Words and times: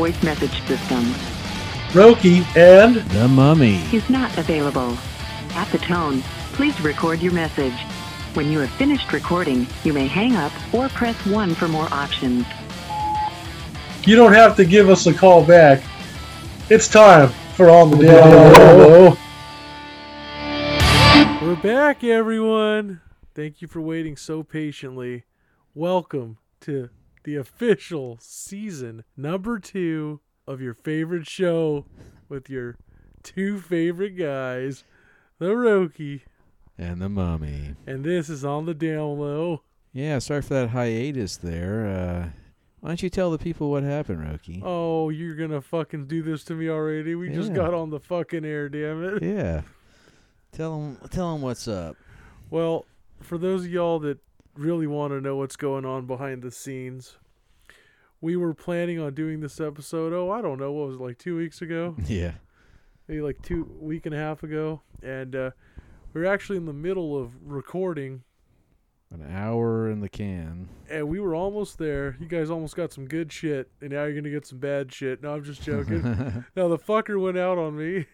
voice 0.00 0.22
message 0.22 0.62
system 0.66 1.04
Roki 1.92 2.40
and 2.56 2.96
The 3.10 3.28
Mummy. 3.28 3.82
is 3.92 4.08
not 4.08 4.38
available. 4.38 4.96
At 5.50 5.70
the 5.72 5.76
tone, 5.76 6.22
please 6.54 6.80
record 6.80 7.20
your 7.20 7.34
message. 7.34 7.78
When 8.32 8.50
you 8.50 8.60
have 8.60 8.70
finished 8.70 9.12
recording, 9.12 9.66
you 9.84 9.92
may 9.92 10.06
hang 10.06 10.36
up 10.36 10.52
or 10.72 10.88
press 10.88 11.16
1 11.26 11.54
for 11.54 11.68
more 11.68 11.86
options. 11.92 12.46
you 14.06 14.16
don't 14.16 14.32
have 14.32 14.56
to 14.56 14.64
give 14.64 14.88
us 14.88 15.06
a 15.06 15.12
call 15.12 15.44
back. 15.44 15.82
It's 16.70 16.88
time 16.88 17.28
for 17.54 17.68
On 17.68 17.90
the 17.90 17.98
Down 18.06 19.18
We're 21.42 21.56
back, 21.56 22.02
everyone. 22.02 23.02
Thank 23.34 23.60
you 23.60 23.68
for 23.68 23.82
waiting 23.82 24.16
so 24.16 24.42
patiently. 24.44 25.24
Welcome 25.74 26.38
to 26.62 26.88
the 27.24 27.36
official 27.36 28.18
season 28.20 29.04
number 29.16 29.58
two 29.58 30.20
of 30.46 30.60
your 30.60 30.74
favorite 30.74 31.26
show 31.26 31.84
with 32.28 32.48
your 32.48 32.76
two 33.22 33.58
favorite 33.60 34.16
guys, 34.16 34.84
the 35.38 35.46
Roki, 35.50 36.22
And 36.78 37.00
The 37.02 37.08
Mummy. 37.08 37.74
and 37.86 38.04
this 38.04 38.28
is 38.28 38.44
on 38.44 38.66
the 38.66 38.74
down 38.74 39.18
low. 39.18 39.62
Yeah, 39.92 40.18
sorry 40.20 40.42
for 40.42 40.54
that 40.54 40.70
hiatus 40.70 41.36
there. 41.36 41.86
Uh, 41.86 42.28
why 42.80 42.88
don't 42.90 43.02
you 43.02 43.10
tell 43.10 43.30
the 43.30 43.38
people 43.38 43.70
what 43.70 43.82
happened, 43.82 44.20
Roki? 44.20 44.62
Oh, 44.64 45.10
you're 45.10 45.34
gonna 45.34 45.60
fucking 45.60 46.06
do 46.06 46.22
this 46.22 46.44
to 46.44 46.54
me 46.54 46.68
already? 46.70 47.14
We 47.14 47.28
just 47.28 47.52
got 47.52 47.74
on 47.74 47.90
the 47.90 48.00
fucking 48.00 48.44
air, 48.44 48.68
damn 48.68 49.04
it. 49.04 49.22
Yeah. 49.22 49.62
Tell 50.52 50.78
them, 50.80 50.98
tell 51.10 51.32
them 51.32 51.42
what's 51.42 51.68
up. 51.68 51.96
Well, 52.50 52.86
for 53.20 53.36
those 53.36 53.64
of 53.64 53.70
y'all 53.70 53.98
that 54.00 54.18
really 54.60 54.86
want 54.86 55.12
to 55.12 55.20
know 55.20 55.36
what's 55.36 55.56
going 55.56 55.84
on 55.84 56.06
behind 56.06 56.42
the 56.42 56.50
scenes, 56.50 57.16
we 58.20 58.36
were 58.36 58.54
planning 58.54 58.98
on 59.00 59.14
doing 59.14 59.40
this 59.40 59.60
episode. 59.60 60.12
Oh, 60.12 60.30
I 60.30 60.42
don't 60.42 60.58
know, 60.58 60.72
what 60.72 60.88
was 60.88 60.96
it 60.96 61.02
like 61.02 61.18
two 61.18 61.36
weeks 61.36 61.62
ago? 61.62 61.96
Yeah. 62.06 62.32
Maybe 63.08 63.22
like 63.22 63.42
two 63.42 63.68
week 63.80 64.06
and 64.06 64.14
a 64.14 64.18
half 64.18 64.44
ago, 64.44 64.82
and 65.02 65.34
uh, 65.34 65.50
we 66.12 66.20
were 66.20 66.26
actually 66.28 66.58
in 66.58 66.66
the 66.66 66.72
middle 66.72 67.20
of 67.20 67.32
recording, 67.44 68.22
An 69.12 69.26
hour 69.34 69.90
in 69.90 69.98
the 70.00 70.08
can. 70.08 70.68
and 70.88 71.08
we 71.08 71.18
were 71.18 71.34
almost 71.34 71.76
there. 71.78 72.16
You 72.20 72.26
guys 72.28 72.50
almost 72.50 72.76
got 72.76 72.92
some 72.92 73.06
good 73.08 73.32
shit, 73.32 73.68
and 73.80 73.90
now 73.90 74.04
you're 74.04 74.14
gonna 74.14 74.30
get 74.30 74.46
some 74.46 74.58
bad 74.58 74.92
shit. 74.94 75.24
No, 75.24 75.34
I'm 75.34 75.42
just 75.42 75.60
joking. 75.62 76.02
now 76.54 76.68
the 76.68 76.78
fucker 76.78 77.20
went 77.20 77.36
out 77.36 77.58
on 77.58 77.76
me. 77.76 78.06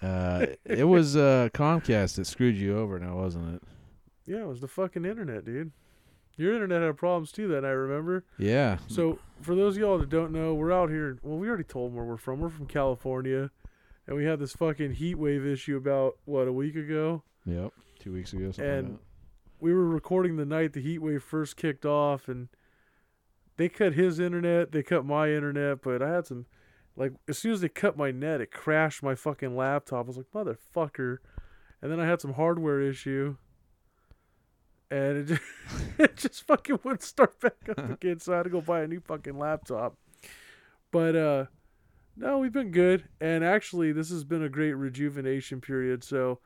uh, 0.00 0.46
it 0.64 0.84
was 0.84 1.14
uh, 1.14 1.50
Comcast 1.52 2.16
that 2.16 2.26
screwed 2.26 2.56
you 2.56 2.78
over 2.78 2.98
now, 2.98 3.16
wasn't 3.16 3.56
it? 3.56 3.62
Yeah, 4.26 4.42
it 4.42 4.48
was 4.48 4.60
the 4.60 4.68
fucking 4.68 5.04
internet, 5.04 5.44
dude. 5.44 5.72
Your 6.36 6.52
internet 6.52 6.82
had 6.82 6.96
problems 6.96 7.32
too. 7.32 7.48
That 7.48 7.64
I 7.64 7.70
remember. 7.70 8.24
Yeah. 8.38 8.78
So, 8.88 9.18
for 9.40 9.54
those 9.54 9.76
of 9.76 9.80
y'all 9.80 9.98
that 9.98 10.10
don't 10.10 10.32
know, 10.32 10.54
we're 10.54 10.72
out 10.72 10.90
here. 10.90 11.18
Well, 11.22 11.38
we 11.38 11.48
already 11.48 11.64
told 11.64 11.90
them 11.90 11.96
where 11.96 12.04
we're 12.04 12.18
from. 12.18 12.40
We're 12.40 12.50
from 12.50 12.66
California, 12.66 13.50
and 14.06 14.16
we 14.16 14.24
had 14.24 14.38
this 14.38 14.52
fucking 14.52 14.94
heat 14.94 15.14
wave 15.14 15.46
issue 15.46 15.76
about 15.76 16.18
what 16.26 16.46
a 16.46 16.52
week 16.52 16.76
ago. 16.76 17.22
Yep. 17.46 17.72
Two 18.00 18.12
weeks 18.12 18.32
ago. 18.32 18.50
Something 18.52 18.64
And 18.64 18.88
like 18.90 19.00
We 19.60 19.72
were 19.72 19.88
recording 19.88 20.36
the 20.36 20.44
night 20.44 20.74
the 20.74 20.82
heat 20.82 20.98
wave 20.98 21.22
first 21.22 21.56
kicked 21.56 21.86
off, 21.86 22.28
and 22.28 22.48
they 23.56 23.70
cut 23.70 23.94
his 23.94 24.20
internet. 24.20 24.72
They 24.72 24.82
cut 24.82 25.06
my 25.06 25.30
internet, 25.30 25.80
but 25.80 26.02
I 26.02 26.12
had 26.12 26.26
some. 26.26 26.46
Like 26.98 27.12
as 27.28 27.38
soon 27.38 27.52
as 27.52 27.60
they 27.60 27.68
cut 27.68 27.96
my 27.96 28.10
net, 28.10 28.40
it 28.40 28.50
crashed 28.50 29.02
my 29.02 29.14
fucking 29.14 29.56
laptop. 29.56 30.06
I 30.06 30.08
was 30.08 30.16
like, 30.18 30.26
motherfucker. 30.34 31.18
And 31.82 31.92
then 31.92 32.00
I 32.00 32.06
had 32.06 32.20
some 32.22 32.34
hardware 32.34 32.80
issue. 32.80 33.36
And 34.90 35.18
it 35.18 35.24
just, 35.26 35.42
it 35.98 36.16
just 36.16 36.46
fucking 36.46 36.80
wouldn't 36.82 37.02
start 37.02 37.38
back 37.40 37.68
up 37.68 37.90
again. 37.90 38.20
So 38.20 38.32
I 38.32 38.38
had 38.38 38.42
to 38.44 38.50
go 38.50 38.60
buy 38.60 38.82
a 38.82 38.86
new 38.86 39.00
fucking 39.00 39.38
laptop. 39.38 39.96
But 40.90 41.16
uh 41.16 41.44
no, 42.18 42.38
we've 42.38 42.52
been 42.52 42.70
good. 42.70 43.04
And 43.20 43.44
actually 43.44 43.92
this 43.92 44.10
has 44.10 44.24
been 44.24 44.42
a 44.42 44.48
great 44.48 44.72
rejuvenation 44.72 45.60
period. 45.60 46.04
So 46.04 46.38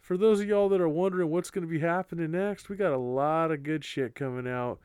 for 0.00 0.16
those 0.16 0.40
of 0.40 0.48
y'all 0.48 0.68
that 0.70 0.80
are 0.80 0.88
wondering 0.88 1.30
what's 1.30 1.50
gonna 1.50 1.66
be 1.66 1.80
happening 1.80 2.32
next, 2.32 2.68
we 2.68 2.76
got 2.76 2.92
a 2.92 2.98
lot 2.98 3.50
of 3.50 3.62
good 3.62 3.84
shit 3.84 4.14
coming 4.14 4.50
out. 4.50 4.80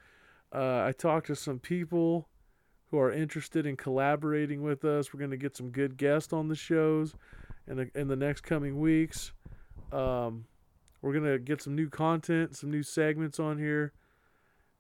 Uh, 0.54 0.84
I 0.84 0.94
talked 0.94 1.28
to 1.28 1.36
some 1.36 1.60
people 1.60 2.28
who 2.90 3.00
are 3.00 3.12
interested 3.12 3.66
in 3.66 3.78
collaborating 3.78 4.64
with 4.64 4.84
us. 4.84 5.14
We're 5.14 5.20
going 5.20 5.32
to 5.32 5.38
get 5.38 5.56
some 5.56 5.70
good 5.70 5.98
guests 5.98 6.34
on 6.34 6.48
the 6.48 6.56
shows 6.56 7.14
in 7.68 7.78
the, 7.78 7.92
in 7.94 8.08
the 8.08 8.16
next 8.16 8.42
coming 8.42 8.80
weeks. 8.80 9.32
Um, 9.92 10.46
we're 11.02 11.14
going 11.14 11.26
to 11.26 11.40
get 11.40 11.62
some 11.62 11.76
new 11.76 11.90
content, 11.90 12.56
some 12.56 12.72
new 12.72 12.84
segments 12.84 13.40
on 13.40 13.58
here, 13.58 13.94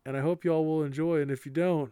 and 0.05 0.17
I 0.17 0.21
hope 0.21 0.43
y'all 0.43 0.65
will 0.65 0.83
enjoy. 0.83 1.21
And 1.21 1.31
if 1.31 1.45
you 1.45 1.51
don't, 1.51 1.91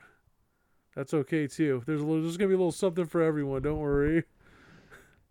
that's 0.95 1.13
okay 1.13 1.47
too. 1.47 1.83
There's 1.85 2.01
a 2.01 2.05
little, 2.05 2.21
there's 2.21 2.38
going 2.38 2.49
to 2.49 2.55
be 2.55 2.55
a 2.55 2.57
little 2.57 2.71
something 2.71 3.05
for 3.05 3.21
everyone. 3.21 3.61
Don't 3.61 3.79
worry. 3.79 4.23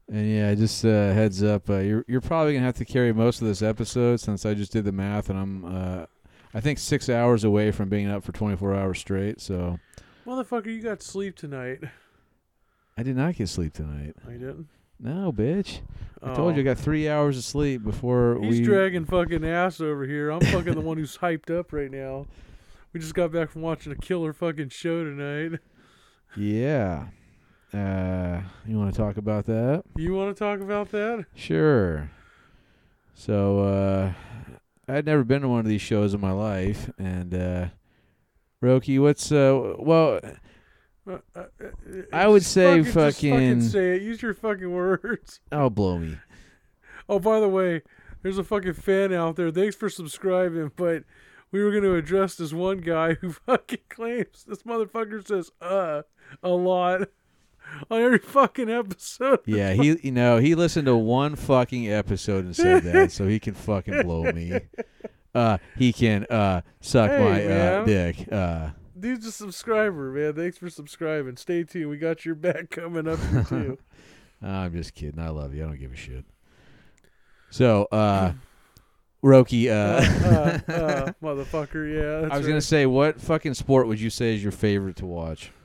And 0.09 0.31
yeah, 0.31 0.55
just 0.55 0.85
uh, 0.85 1.13
heads 1.13 1.43
up, 1.43 1.69
uh, 1.69 1.79
you're 1.79 2.05
you're 2.07 2.21
probably 2.21 2.55
gonna 2.55 2.65
have 2.65 2.77
to 2.77 2.85
carry 2.85 3.13
most 3.13 3.43
of 3.43 3.49
this 3.49 3.61
episode 3.61 4.21
since 4.21 4.47
I 4.47 4.55
just 4.55 4.71
did 4.71 4.85
the 4.85 4.93
math 4.93 5.31
and 5.31 5.37
I'm 5.37 5.65
uh, 5.65 6.07
I 6.55 6.61
think 6.61 6.79
six 6.79 7.09
hours 7.09 7.43
away 7.43 7.73
from 7.73 7.89
being 7.89 8.09
up 8.09 8.23
for 8.23 8.31
24 8.31 8.73
hours 8.73 9.01
straight. 9.01 9.41
So 9.41 9.81
Motherfucker, 10.25 10.67
you 10.67 10.81
got 10.81 11.03
sleep 11.03 11.37
tonight. 11.37 11.81
I 12.97 13.03
did 13.03 13.17
not 13.17 13.35
get 13.35 13.49
sleep 13.49 13.75
tonight. 13.75 14.15
I 14.27 14.33
didn't. 14.33 14.69
No, 14.99 15.33
bitch. 15.33 15.81
I 16.23 16.35
told 16.35 16.57
you 16.57 16.63
I 16.63 16.65
Oh. 16.67 16.75
got 16.75 16.79
three 16.79 17.09
hours 17.09 17.37
of 17.39 17.45
sleep 17.45 17.83
before 17.85 18.39
He's 18.43 18.61
we. 18.61 18.65
dragging 18.65 19.05
fucking 19.05 19.45
ass 19.45 19.81
over 19.81 20.07
here. 20.07 20.31
I'm 20.31 20.41
fucking 20.41 20.75
the 20.75 20.81
one 20.81 20.97
who's 20.97 21.19
hyped 21.23 21.51
up 21.57 21.73
right 21.73 21.91
now. 21.91 22.27
We 22.93 23.01
just 23.01 23.15
got 23.15 23.31
back 23.33 23.51
from 23.51 23.63
watching 23.63 23.93
a 23.93 23.97
killer 23.97 24.33
fucking 24.33 24.71
show 24.71 25.05
tonight. 25.05 25.61
Yeah. 26.37 27.09
Uh, 27.75 28.41
you 28.67 28.79
want 28.79 28.93
to 28.95 28.97
talk 28.99 29.19
about 29.19 29.45
that? 29.47 29.83
You 29.97 30.15
want 30.15 30.35
to 30.35 30.39
talk 30.39 30.61
about 30.61 30.91
that? 30.93 31.27
Sure. 31.35 32.11
So 33.15 33.61
uh, 33.61 34.13
I'd 34.89 35.05
never 35.05 35.25
been 35.25 35.43
to 35.43 35.49
one 35.49 35.61
of 35.61 35.67
these 35.67 35.83
shows 35.83 36.15
in 36.15 36.21
my 36.21 36.33
life, 36.33 36.91
and 36.99 37.35
uh, 37.35 37.67
Roki, 38.63 38.99
what's 39.01 39.31
uh, 39.33 39.75
well, 39.79 40.21
Uh, 41.09 41.19
uh, 41.35 41.41
uh, 41.41 42.03
I 42.13 42.27
would 42.27 42.45
say 42.45 42.83
just 42.83 42.95
fucking 42.95 43.33
fucking- 43.33 43.63
say 43.63 43.97
it. 43.97 44.03
Use 44.03 44.23
your 44.23 44.35
fucking 44.35 44.71
words. 44.71 45.41
oh, 45.53 45.71
blow 45.71 45.99
me. 45.99 46.19
Oh, 47.09 47.19
by 47.21 47.39
the 47.41 47.49
way, 47.49 47.83
there's 48.23 48.39
a 48.39 48.45
fucking 48.45 48.75
fan 48.75 49.13
out 49.13 49.37
there. 49.37 49.51
Thanks 49.51 49.77
for 49.77 49.89
subscribing, 49.89 50.73
but 50.75 51.05
we 51.53 51.63
were 51.63 51.71
going 51.71 51.85
to 51.85 51.95
address 51.95 52.35
this 52.35 52.53
one 52.53 52.79
guy 52.79 53.15
who 53.15 53.33
fucking 53.47 53.79
claims 53.89 54.45
this 54.47 54.63
motherfucker 54.65 55.27
says 55.27 55.53
"uh" 55.61 56.03
a 56.43 56.49
lot 56.49 57.03
on 57.91 58.01
every 58.03 58.19
fucking 58.19 58.69
episode. 58.69 59.41
Yeah, 59.47 59.73
he 59.75 59.99
you 60.03 60.11
know 60.13 60.39
he 60.39 60.55
listened 60.57 60.87
to 60.87 60.97
one 60.97 61.37
fucking 61.37 61.91
episode 61.91 62.45
and 62.45 62.57
said 62.57 62.83
that, 62.83 63.13
so 63.13 63.29
he 63.29 63.39
can 63.39 63.55
fucking 63.55 64.03
blow 64.03 64.25
me. 64.33 64.61
Uh, 65.35 65.59
he 65.77 65.93
can 65.93 66.25
uh 66.31 66.63
suck 66.81 67.11
Hey, 67.11 67.23
my 67.25 67.45
uh, 67.47 67.85
dick. 67.85 68.33
Uh, 68.33 68.71
Dude's 68.99 69.27
a 69.27 69.33
subscriber, 69.33 70.11
man. 70.11 70.35
Thanks 70.35 70.59
for 70.59 70.71
subscribing. 70.71 71.37
Stay 71.37 71.65
tuned. 71.65 71.91
We 71.91 71.99
got 71.99 72.25
your 72.25 72.35
back 72.35 72.71
coming 72.71 73.07
up 73.09 73.19
here 73.31 73.45
too. 73.45 73.79
I'm 74.43 74.73
just 74.73 74.95
kidding. 74.95 75.21
I 75.21 75.29
love 75.31 75.55
you. 75.55 75.65
I 75.65 75.67
don't 75.67 75.79
give 75.81 75.93
a 75.93 75.97
shit. 75.97 76.25
So, 77.51 77.85
uh, 77.93 78.33
Roki, 79.25 79.69
uh, 79.69 79.73
uh, 80.29 80.73
uh, 80.73 81.13
motherfucker. 81.23 81.93
Yeah. 81.93 82.21
That's 82.23 82.33
I 82.35 82.37
was 82.37 82.47
right. 82.47 82.53
gonna 82.53 82.61
say, 82.61 82.87
what 82.87 83.21
fucking 83.21 83.55
sport 83.55 83.87
would 83.89 84.01
you 84.01 84.11
say 84.11 84.35
is 84.35 84.43
your 84.43 84.53
favorite 84.53 84.97
to 84.97 85.07
watch? 85.07 85.51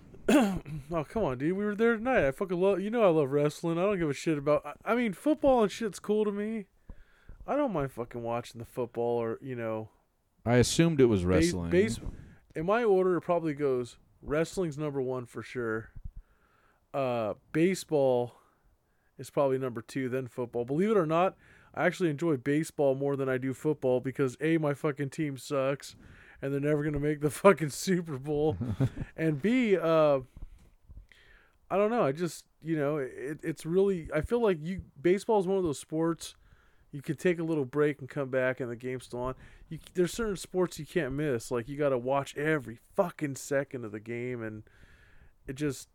Oh 0.93 1.05
come 1.05 1.23
on, 1.23 1.37
dude. 1.37 1.55
We 1.57 1.63
were 1.63 1.75
there 1.75 1.95
tonight. 1.95 2.27
I 2.27 2.31
fucking 2.31 2.59
love. 2.59 2.81
You 2.81 2.89
know 2.89 3.03
I 3.03 3.07
love 3.07 3.31
wrestling. 3.31 3.77
I 3.77 3.84
don't 3.84 3.97
give 3.97 4.09
a 4.09 4.13
shit 4.13 4.37
about. 4.37 4.66
I- 4.66 4.91
I 4.91 4.95
mean, 4.95 5.13
football 5.13 5.63
and 5.63 5.72
shit's 5.72 5.99
cool 5.99 6.25
to 6.25 6.31
me. 6.31 6.66
I 7.47 7.55
don't 7.55 7.72
mind 7.73 7.91
fucking 7.93 8.22
watching 8.22 8.59
the 8.59 8.66
football 8.66 9.22
or 9.22 9.37
you 9.41 9.55
know. 9.55 9.89
I 10.45 10.55
assumed 10.55 10.99
it 10.99 11.05
was 11.05 11.22
base- 11.22 11.27
wrestling. 11.53 11.69
Base, 11.69 11.99
in 12.55 12.65
my 12.65 12.83
order, 12.83 13.17
it 13.17 13.21
probably 13.21 13.53
goes 13.53 13.97
wrestling's 14.21 14.77
number 14.77 15.01
one 15.01 15.25
for 15.25 15.41
sure. 15.41 15.89
Uh, 16.93 17.33
baseball 17.53 18.35
is 19.17 19.29
probably 19.29 19.57
number 19.57 19.81
two, 19.81 20.09
then 20.09 20.27
football. 20.27 20.65
Believe 20.65 20.91
it 20.91 20.97
or 20.97 21.05
not, 21.05 21.35
I 21.73 21.85
actually 21.85 22.09
enjoy 22.09 22.37
baseball 22.37 22.95
more 22.95 23.15
than 23.15 23.29
I 23.29 23.37
do 23.37 23.53
football 23.53 23.99
because 23.99 24.35
a 24.41 24.57
my 24.57 24.73
fucking 24.73 25.09
team 25.09 25.37
sucks, 25.37 25.95
and 26.41 26.51
they're 26.51 26.59
never 26.59 26.83
gonna 26.83 26.99
make 26.99 27.21
the 27.21 27.29
fucking 27.29 27.69
Super 27.69 28.17
Bowl, 28.17 28.57
and 29.17 29.41
b 29.41 29.77
uh, 29.77 30.19
I 31.69 31.77
don't 31.77 31.91
know. 31.91 32.03
I 32.03 32.11
just 32.11 32.45
you 32.61 32.75
know 32.75 32.97
it, 32.97 33.39
it's 33.41 33.65
really 33.65 34.09
I 34.13 34.21
feel 34.21 34.41
like 34.41 34.57
you 34.61 34.81
baseball 35.01 35.39
is 35.39 35.47
one 35.47 35.57
of 35.57 35.63
those 35.63 35.79
sports 35.79 36.35
you 36.91 37.02
can 37.02 37.16
take 37.16 37.40
a 37.40 37.43
little 37.43 37.66
break 37.66 37.99
and 37.99 38.09
come 38.09 38.29
back 38.29 38.59
and 38.59 38.70
the 38.70 38.76
game's 38.76 39.05
still 39.05 39.22
on. 39.22 39.35
You 39.70 39.79
there's 39.93 40.11
certain 40.14 40.35
sports 40.35 40.78
you 40.79 40.85
can't 40.85 41.14
miss. 41.14 41.52
Like 41.52 41.70
you 41.70 41.78
got 41.78 41.90
to 41.90 41.97
watch 41.97 42.35
every 42.38 42.79
fucking 42.96 43.35
second 43.35 43.85
of 43.85 43.91
the 43.91 43.99
game, 43.99 44.43
and 44.43 44.64
it 45.47 45.53
just 45.53 45.88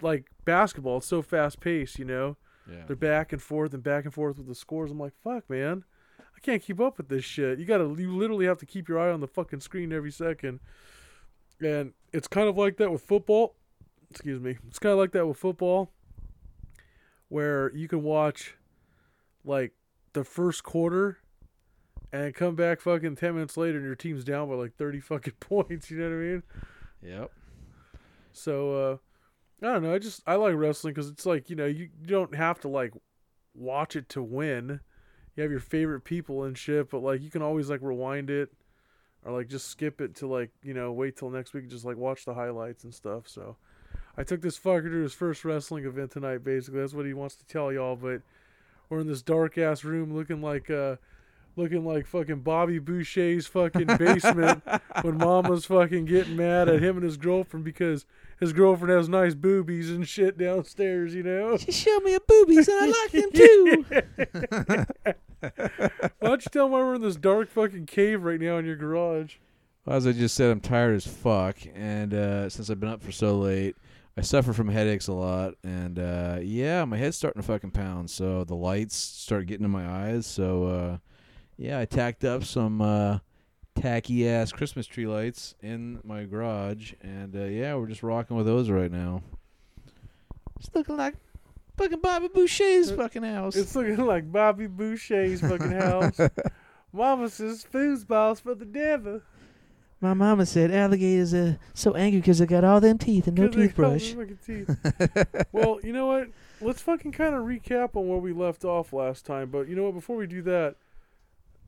like 0.00 0.26
basketball. 0.44 0.98
It's 0.98 1.06
so 1.06 1.22
fast 1.22 1.60
paced, 1.60 1.98
you 1.98 2.04
know. 2.04 2.36
yeah. 2.70 2.84
They're 2.86 2.96
back 2.96 3.32
and 3.32 3.42
forth 3.42 3.74
and 3.74 3.82
back 3.82 4.04
and 4.04 4.14
forth 4.14 4.38
with 4.38 4.46
the 4.46 4.54
scores. 4.54 4.90
I'm 4.90 4.98
like, 4.98 5.14
fuck, 5.24 5.48
man, 5.50 5.84
I 6.18 6.40
can't 6.40 6.62
keep 6.62 6.80
up 6.80 6.98
with 6.98 7.08
this 7.08 7.24
shit. 7.24 7.58
You 7.58 7.64
gotta, 7.64 7.84
you 7.98 8.14
literally 8.16 8.46
have 8.46 8.58
to 8.58 8.66
keep 8.66 8.88
your 8.88 8.98
eye 8.98 9.10
on 9.10 9.20
the 9.20 9.26
fucking 9.26 9.60
screen 9.60 9.92
every 9.92 10.12
second. 10.12 10.60
And 11.60 11.92
it's 12.12 12.28
kind 12.28 12.48
of 12.48 12.56
like 12.56 12.76
that 12.76 12.92
with 12.92 13.02
football. 13.02 13.54
excuse 14.10 14.40
me. 14.40 14.58
It's 14.68 14.78
kind 14.78 14.92
of 14.92 14.98
like 14.98 15.12
that 15.12 15.26
with 15.26 15.38
football, 15.38 15.90
where 17.28 17.74
you 17.74 17.88
can 17.88 18.02
watch 18.02 18.54
like 19.44 19.72
the 20.16 20.24
first 20.24 20.64
quarter 20.64 21.18
and 22.10 22.34
come 22.34 22.54
back 22.54 22.80
fucking 22.80 23.16
ten 23.16 23.34
minutes 23.34 23.56
later 23.58 23.76
and 23.76 23.86
your 23.86 23.94
team's 23.94 24.24
down 24.24 24.48
by 24.48 24.54
like 24.54 24.74
thirty 24.74 24.98
fucking 24.98 25.34
points. 25.40 25.90
You 25.90 25.98
know 25.98 26.08
what 26.08 26.12
I 26.12 26.16
mean? 26.16 26.42
Yep. 27.02 27.32
So 28.32 28.72
uh 28.72 28.96
I 29.62 29.72
don't 29.74 29.82
know. 29.82 29.94
I 29.94 29.98
just 29.98 30.22
I 30.26 30.36
like 30.36 30.54
wrestling 30.54 30.94
because 30.94 31.10
it's 31.10 31.26
like 31.26 31.50
you 31.50 31.56
know 31.56 31.66
you, 31.66 31.90
you 32.00 32.06
don't 32.06 32.34
have 32.34 32.60
to 32.60 32.68
like 32.68 32.94
watch 33.54 33.94
it 33.94 34.08
to 34.10 34.22
win. 34.22 34.80
You 35.34 35.42
have 35.42 35.50
your 35.50 35.60
favorite 35.60 36.00
people 36.00 36.44
and 36.44 36.56
shit, 36.56 36.90
but 36.90 37.02
like 37.02 37.20
you 37.20 37.30
can 37.30 37.42
always 37.42 37.68
like 37.68 37.80
rewind 37.82 38.30
it 38.30 38.50
or 39.22 39.32
like 39.32 39.48
just 39.48 39.68
skip 39.68 40.00
it 40.00 40.14
to 40.16 40.26
like 40.26 40.50
you 40.62 40.72
know 40.72 40.92
wait 40.92 41.16
till 41.16 41.28
next 41.28 41.52
week 41.52 41.64
and 41.64 41.70
just 41.70 41.84
like 41.84 41.98
watch 41.98 42.24
the 42.24 42.32
highlights 42.32 42.84
and 42.84 42.94
stuff. 42.94 43.28
So 43.28 43.56
I 44.16 44.22
took 44.22 44.40
this 44.40 44.58
fucker 44.58 44.90
to 44.90 45.02
his 45.02 45.12
first 45.12 45.44
wrestling 45.44 45.84
event 45.84 46.12
tonight. 46.12 46.42
Basically, 46.42 46.80
that's 46.80 46.94
what 46.94 47.04
he 47.04 47.12
wants 47.12 47.36
to 47.36 47.46
tell 47.46 47.70
y'all. 47.70 47.96
But 47.96 48.22
we're 48.88 49.00
in 49.00 49.06
this 49.06 49.22
dark 49.22 49.58
ass 49.58 49.84
room 49.84 50.14
looking 50.14 50.40
like 50.40 50.70
uh 50.70 50.96
looking 51.56 51.84
like 51.84 52.06
fucking 52.06 52.40
Bobby 52.40 52.78
Boucher's 52.78 53.46
fucking 53.46 53.86
basement 53.98 54.62
when 55.02 55.16
Mama's 55.16 55.64
fucking 55.64 56.04
getting 56.04 56.36
mad 56.36 56.68
at 56.68 56.82
him 56.82 56.96
and 56.96 57.04
his 57.04 57.16
girlfriend 57.16 57.64
because 57.64 58.04
his 58.38 58.52
girlfriend 58.52 58.92
has 58.92 59.08
nice 59.08 59.34
boobies 59.34 59.90
and 59.90 60.06
shit 60.06 60.36
downstairs, 60.36 61.14
you 61.14 61.22
know? 61.22 61.56
She 61.56 61.72
showed 61.72 62.02
me 62.02 62.12
her 62.12 62.20
boobies 62.26 62.68
and 62.68 62.78
I 62.78 62.86
like 62.86 63.10
them 63.12 63.32
too. 63.32 63.84
Why 65.40 66.28
don't 66.28 66.44
you 66.44 66.50
tell 66.50 66.64
them 66.66 66.72
why 66.72 66.80
we're 66.80 66.96
in 66.96 67.02
this 67.02 67.16
dark 67.16 67.48
fucking 67.50 67.86
cave 67.86 68.22
right 68.22 68.40
now 68.40 68.58
in 68.58 68.66
your 68.66 68.76
garage? 68.76 69.36
Well, 69.84 69.96
as 69.96 70.06
I 70.06 70.12
just 70.12 70.34
said, 70.34 70.50
I'm 70.50 70.60
tired 70.60 70.96
as 70.96 71.06
fuck, 71.06 71.58
and 71.74 72.12
uh, 72.12 72.50
since 72.50 72.68
I've 72.70 72.80
been 72.80 72.88
up 72.88 73.02
for 73.02 73.12
so 73.12 73.38
late, 73.38 73.76
I 74.18 74.22
suffer 74.22 74.54
from 74.54 74.68
headaches 74.68 75.08
a 75.08 75.12
lot, 75.12 75.54
and 75.62 75.98
uh, 75.98 76.38
yeah, 76.40 76.84
my 76.86 76.96
head's 76.96 77.16
starting 77.18 77.42
to 77.42 77.46
fucking 77.46 77.72
pound. 77.72 78.10
So 78.10 78.44
the 78.44 78.54
lights 78.54 78.96
start 78.96 79.46
getting 79.46 79.64
in 79.64 79.70
my 79.70 79.86
eyes. 79.86 80.26
So 80.26 80.64
uh, 80.64 80.98
yeah, 81.58 81.78
I 81.78 81.84
tacked 81.84 82.24
up 82.24 82.42
some 82.42 82.80
uh, 82.80 83.18
tacky 83.74 84.26
ass 84.26 84.52
Christmas 84.52 84.86
tree 84.86 85.06
lights 85.06 85.54
in 85.62 86.00
my 86.02 86.24
garage, 86.24 86.94
and 87.02 87.36
uh, 87.36 87.44
yeah, 87.44 87.74
we're 87.74 87.88
just 87.88 88.02
rocking 88.02 88.36
with 88.38 88.46
those 88.46 88.70
right 88.70 88.90
now. 88.90 89.22
It's 90.58 90.70
looking 90.74 90.96
like 90.96 91.14
fucking 91.76 92.00
Bobby 92.00 92.28
Boucher's 92.28 92.90
fucking 92.90 93.22
house. 93.22 93.54
It's 93.54 93.76
looking 93.76 94.04
like 94.06 94.32
Bobby 94.32 94.66
Boucher's 94.66 95.42
fucking 95.42 95.72
house. 95.72 96.18
Mama 96.92 97.28
says 97.28 97.66
foosballs 97.70 98.40
for 98.40 98.54
the 98.54 98.64
devil. 98.64 99.20
My 100.00 100.12
mama 100.12 100.44
said 100.44 100.70
alligators 100.70 101.32
are 101.32 101.58
so 101.72 101.94
angry 101.94 102.20
because 102.20 102.38
they 102.38 102.46
got 102.46 102.64
all 102.64 102.80
them 102.80 102.98
teeth 102.98 103.26
and 103.26 103.38
no 103.38 103.48
toothbrush. 103.48 104.14
teeth. 104.46 104.68
well, 105.52 105.78
you 105.82 105.92
know 105.92 106.06
what? 106.06 106.28
Let's 106.60 106.82
fucking 106.82 107.12
kind 107.12 107.34
of 107.34 107.44
recap 107.44 107.96
on 107.96 108.06
where 108.08 108.18
we 108.18 108.32
left 108.32 108.64
off 108.64 108.92
last 108.92 109.24
time. 109.24 109.50
But 109.50 109.68
you 109.68 109.74
know 109.76 109.84
what? 109.84 109.94
Before 109.94 110.16
we 110.16 110.26
do 110.26 110.42
that, 110.42 110.76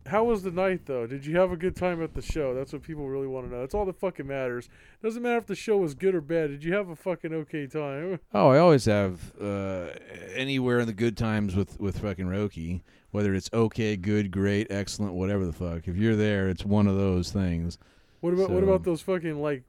how 0.07 0.25
was 0.25 0.43
the 0.43 0.51
night 0.51 0.87
though? 0.87 1.07
Did 1.07 1.25
you 1.25 1.39
have 1.39 1.53
a 1.53 1.57
good 1.57 1.77
time 1.77 2.03
at 2.03 2.15
the 2.15 2.23
show? 2.23 2.55
That's 2.55 2.73
what 2.73 2.83
people 2.83 3.09
really 3.09 3.27
want 3.27 3.47
to 3.47 3.53
know. 3.53 3.61
That's 3.61 3.75
all 3.75 3.87
that 3.87 3.99
fucking 3.99 4.27
matters. 4.27 4.69
Doesn't 5.03 5.23
matter 5.23 5.39
if 5.39 5.47
the 5.47 5.55
show 5.55 5.79
was 5.79 5.95
good 5.95 6.15
or 6.15 6.21
bad. 6.21 6.51
Did 6.51 6.65
you 6.65 6.75
have 6.75 6.89
a 6.89 6.97
fucking 6.97 7.33
okay 7.33 7.67
time? 7.67 8.21
Oh, 8.35 8.49
I 8.51 8.59
always 8.59 8.85
have 8.85 9.33
uh, 9.41 9.89
anywhere 10.35 10.81
in 10.81 10.87
the 10.87 10.93
good 10.93 11.17
times 11.17 11.57
with 11.57 11.79
with 11.81 12.01
fucking 12.01 12.27
Roki, 12.27 12.83
whether 13.11 13.35
it's 13.35 13.51
okay, 13.53 13.97
good, 13.97 14.31
great, 14.31 14.67
excellent, 14.71 15.15
whatever 15.15 15.47
the 15.47 15.53
fuck. 15.53 15.89
If 15.89 15.97
you're 15.97 16.17
there, 16.17 16.49
it's 16.49 16.65
one 16.65 16.87
of 16.87 16.97
those 16.97 17.31
things. 17.33 17.79
What 18.21 18.35
about 18.35 18.51
what 18.51 18.63
about 18.63 18.85
those 18.85 19.03
fucking 19.03 19.41
like? 19.41 19.63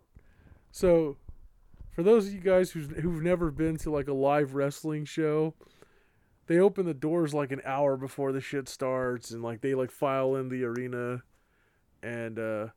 So, 0.72 1.18
for 1.92 2.04
those 2.04 2.28
of 2.28 2.34
you 2.34 2.40
guys 2.40 2.72
who's 2.72 2.90
who've 2.90 3.22
never 3.22 3.52
been 3.52 3.78
to 3.78 3.92
like 3.92 4.08
a 4.08 4.14
live 4.14 4.56
wrestling 4.56 5.06
show, 5.06 5.54
they 6.48 6.60
open 6.60 6.86
the 6.86 6.94
doors 6.94 7.34
like 7.34 7.52
an 7.52 7.62
hour 7.66 7.96
before 7.98 8.32
the 8.32 8.42
shit 8.42 8.68
starts, 8.68 9.32
and 9.32 9.44
like 9.44 9.62
they 9.62 9.76
like 9.76 9.92
file 9.92 10.36
in 10.36 10.50
the 10.50 10.64
arena, 10.64 11.24
and 12.02 12.40
uh 12.40 12.68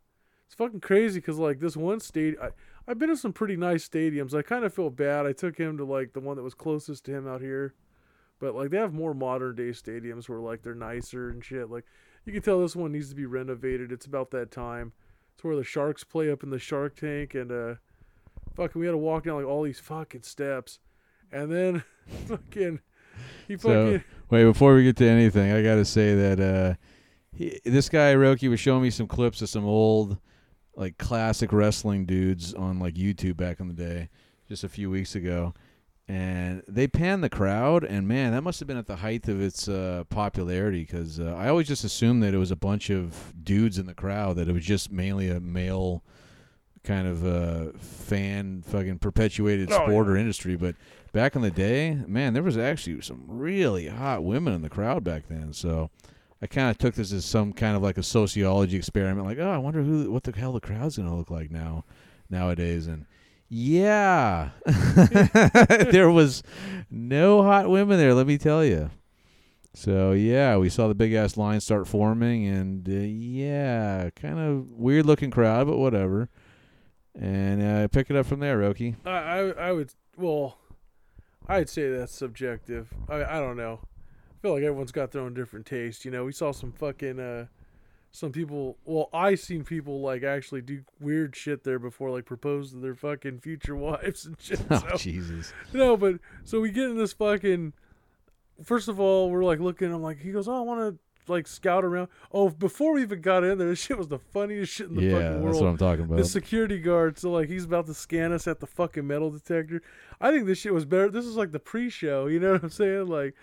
it's 0.46 0.58
fucking 0.58 0.80
crazy 0.80 1.19
because 1.19 1.38
like 1.38 1.60
this 1.60 1.78
one 1.78 1.98
state, 2.00 2.36
I 2.40 2.50
I've 2.86 2.98
been 2.98 3.08
to 3.08 3.16
some 3.16 3.32
pretty 3.32 3.56
nice 3.56 3.88
stadiums. 3.88 4.34
I 4.34 4.42
kind 4.42 4.66
of 4.66 4.75
feel 4.75 4.90
bad. 4.90 5.25
I 5.25 5.32
took 5.32 5.56
him 5.56 5.78
to 5.78 5.84
like 5.84 6.12
the 6.12 6.20
one 6.20 6.36
that 6.36 6.42
was 6.42 6.52
closest 6.52 7.06
to 7.06 7.12
him 7.12 7.26
out 7.26 7.40
here, 7.40 7.72
but 8.38 8.54
like 8.54 8.68
they 8.68 8.76
have 8.76 8.92
more 8.92 9.14
modern 9.14 9.54
day 9.54 9.70
stadiums 9.70 10.28
where 10.28 10.40
like 10.40 10.62
they're 10.62 10.75
nicer 10.75 11.30
and 11.30 11.42
shit. 11.42 11.70
Like 11.70 11.86
you 12.26 12.34
can 12.34 12.42
tell 12.42 12.60
this 12.60 12.76
one 12.76 12.92
needs 12.92 13.08
to 13.08 13.14
be 13.14 13.25
renovated. 13.25 13.92
It's 13.92 14.04
about 14.04 14.30
that 14.32 14.50
time. 14.50 14.92
It's 15.34 15.44
where 15.44 15.56
the 15.56 15.64
sharks 15.64 16.05
play 16.05 16.31
up 16.31 16.43
in 16.43 16.50
the 16.50 16.58
shark 16.58 16.96
tank 16.96 17.34
and 17.34 17.50
uh 17.50 17.75
fucking 18.55 18.79
we 18.81 18.87
had 18.87 18.93
to 18.93 18.99
walk 18.99 19.25
down 19.25 19.37
like 19.37 19.46
all 19.46 19.62
these 19.62 19.81
fucking 19.81 20.23
steps. 20.23 20.79
And 21.31 21.50
then 21.50 21.82
fucking 22.26 22.81
he 23.49 23.56
So- 23.56 23.93
fucking 23.93 24.05
Wait, 24.31 24.44
before 24.44 24.75
we 24.75 24.84
get 24.84 24.96
to 24.96 25.06
anything, 25.06 25.52
I 25.52 25.62
got 25.62 25.75
to 25.75 25.84
say 25.84 26.14
that 26.14 26.40
uh, 26.40 26.75
he, 27.37 27.61
this 27.67 27.90
guy 27.90 28.14
Roki 28.14 28.49
was 28.49 28.61
showing 28.61 28.82
me 28.82 28.88
some 28.88 29.06
clips 29.06 29.43
of 29.43 29.50
some 29.50 29.67
old, 29.67 30.17
like 30.75 30.96
classic 30.96 31.52
wrestling 31.52 32.06
dudes 32.06 32.55
on 32.55 32.78
like 32.78 32.94
YouTube 32.94 33.37
back 33.37 33.61
in 33.61 33.69
the 33.69 33.75
day, 33.75 34.08
just 34.49 34.64
a 34.64 34.70
few 34.70 34.88
weeks 34.88 35.14
ago, 35.14 35.52
and 36.08 36.62
they 36.69 36.87
panned 36.88 37.22
the 37.22 37.31
crowd, 37.31 37.84
and 37.84 38.06
man, 38.08 38.32
that 38.32 38.43
must 38.43 38.60
have 38.60 38.66
been 38.66 38.76
at 38.76 38.87
the 38.87 38.96
height 38.96 39.28
of 39.28 39.40
its 39.40 39.69
uh, 39.69 40.04
popularity 40.08 40.81
because 40.81 41.20
uh, 41.20 41.34
I 41.38 41.49
always 41.49 41.69
just 41.69 41.84
assumed 41.84 42.22
that 42.22 42.34
it 42.34 42.38
was 42.38 42.50
a 42.50 42.56
bunch 42.56 42.90
of 42.90 43.32
dudes 43.43 43.78
in 43.78 43.87
the 43.87 43.94
crowd, 43.94 44.37
that 44.37 44.49
it 44.49 44.52
was 44.52 44.64
just 44.64 44.90
mainly 44.90 45.31
a 45.31 45.40
male 45.40 46.02
kind 46.84 47.06
of 47.06 47.25
uh, 47.25 47.78
fan 47.78 48.62
fucking 48.66 48.99
perpetuated 48.99 49.70
Oh, 49.70 49.76
sport 49.76 50.06
yeah. 50.08 50.12
or 50.12 50.16
industry, 50.16 50.56
but 50.56 50.75
back 51.12 51.37
in 51.37 51.43
the 51.43 51.50
day, 51.50 51.96
man, 52.08 52.34
there 52.34 52.43
was 52.43 52.58
actually 52.58 53.00
some 53.02 53.22
really 53.28 53.87
hot 53.87 54.25
women 54.25 54.52
in 54.54 54.62
the 54.62 54.69
crowd 54.69 55.04
back 55.04 55.28
then. 55.28 55.52
So 55.52 55.90
I 56.43 56.49
kind 56.49 56.69
of 56.70 56.78
took 56.78 56.96
this 56.96 57.12
as 57.12 57.25
some 57.25 57.52
kind 57.52 57.76
of 57.76 57.82
like 57.82 57.99
a 57.99 58.02
sociology 58.02 58.76
experiment. 58.76 59.25
Like, 59.26 59.38
oh, 59.38 59.49
I 59.50 59.58
wonder 59.58 59.82
who, 59.82 60.10
what 60.10 60.25
the 60.25 60.32
hell 60.32 60.52
the 60.52 60.60
crowd's 60.60 60.96
gonna 60.96 61.16
look 61.16 61.31
like 61.31 61.52
now, 61.52 61.84
nowadays. 62.28 62.88
And 62.88 63.06
yeah, 63.54 64.49
there 64.64 66.10
was 66.10 66.43
no 66.90 67.43
hot 67.43 67.69
women 67.69 67.99
there. 67.99 68.14
Let 68.14 68.26
me 68.26 68.38
tell 68.38 68.64
you. 68.64 68.88
So 69.75 70.12
yeah, 70.12 70.56
we 70.56 70.71
saw 70.71 70.88
the 70.88 70.94
big 70.94 71.12
ass 71.12 71.37
line 71.37 71.61
start 71.61 71.87
forming, 71.87 72.47
and 72.47 72.88
uh, 72.88 72.92
yeah, 72.92 74.09
kind 74.16 74.38
of 74.38 74.71
weird 74.71 75.04
looking 75.04 75.30
crowd, 75.30 75.66
but 75.66 75.76
whatever. 75.76 76.30
And 77.14 77.62
uh, 77.62 77.88
pick 77.88 78.09
it 78.09 78.16
up 78.16 78.25
from 78.25 78.40
there, 78.40 78.59
Roki. 78.59 78.97
I, 79.04 79.11
I 79.11 79.38
I 79.50 79.73
would 79.73 79.92
well 80.16 80.56
I'd 81.47 81.68
say 81.68 81.90
that's 81.90 82.14
subjective. 82.14 82.88
I 83.06 83.23
I 83.23 83.38
don't 83.38 83.59
know. 83.59 83.80
I 83.82 84.35
feel 84.40 84.54
like 84.54 84.62
everyone's 84.62 84.92
got 84.92 85.11
their 85.11 85.21
own 85.21 85.35
different 85.35 85.66
taste. 85.66 86.06
You 86.06 86.11
know, 86.11 86.25
we 86.25 86.32
saw 86.32 86.52
some 86.52 86.73
fucking 86.73 87.21
uh 87.21 87.47
some 88.14 88.31
people 88.31 88.76
well, 88.85 89.09
I 89.12 89.35
seen 89.35 89.64
people 89.64 90.00
like 90.02 90.23
actually 90.23 90.61
do 90.61 90.83
weird 91.00 91.35
shit 91.35 91.64
there 91.64 91.78
before 91.78 92.11
like 92.11 92.26
propose 92.26 92.71
to 92.73 92.76
their 92.76 92.95
fucking 92.95 93.40
future 93.40 93.75
wives 93.88 94.26
and 94.26 94.37
shit. 94.38 94.61
Oh 94.71 94.85
so- 94.90 94.97
Jesus! 94.97 95.52
No, 95.73 95.97
but 95.97 96.16
so 96.45 96.61
we 96.61 96.71
get 96.71 96.85
in 96.90 96.97
this 96.99 97.12
fucking. 97.14 97.73
First 98.62 98.88
of 98.88 99.00
all, 99.00 99.31
we're 99.31 99.45
like 99.45 99.59
looking. 99.61 99.92
I'm 99.92 100.02
like, 100.02 100.21
he 100.21 100.31
goes, 100.31 100.47
"Oh, 100.47 100.54
I 100.54 100.61
want 100.61 100.81
to 100.95 101.33
like 101.33 101.47
scout 101.49 101.85
around." 101.85 102.09
Oh, 102.33 102.50
before 102.50 102.92
we 102.92 103.02
even 103.02 103.21
got 103.23 103.45
in 103.45 103.57
there, 103.59 103.69
this 103.69 103.81
shit 103.81 103.97
was 103.97 104.09
the 104.09 104.19
funniest 104.19 104.73
shit 104.73 104.88
in 104.88 104.95
the 104.97 105.11
fucking 105.11 105.42
world. 105.42 105.42
yeah, 105.42 105.50
that's 105.50 105.61
what 105.61 105.69
I'm 105.69 105.78
talking 105.78 106.04
about. 106.04 106.19
The 106.19 106.25
security 106.25 106.78
guard, 106.78 107.19
so 107.19 107.33
like 107.33 107.49
he's 107.49 107.64
about 107.64 107.87
to 107.87 107.95
scan 107.95 108.31
us 108.31 108.47
at 108.47 108.61
the 108.61 108.66
fucking 108.66 109.07
metal 109.07 109.31
detector. 109.31 109.83
I 110.21 110.31
think 110.31 110.47
this 110.47 110.59
shit 110.59 110.75
was 110.75 110.85
better. 110.85 111.09
This 111.09 111.25
is 111.25 111.35
like 111.37 111.50
the 111.50 111.59
pre-show. 111.59 112.26
You 112.26 112.38
know 112.40 112.52
what 112.52 112.62
I'm 112.62 112.71
saying? 112.71 113.07
Like, 113.07 113.35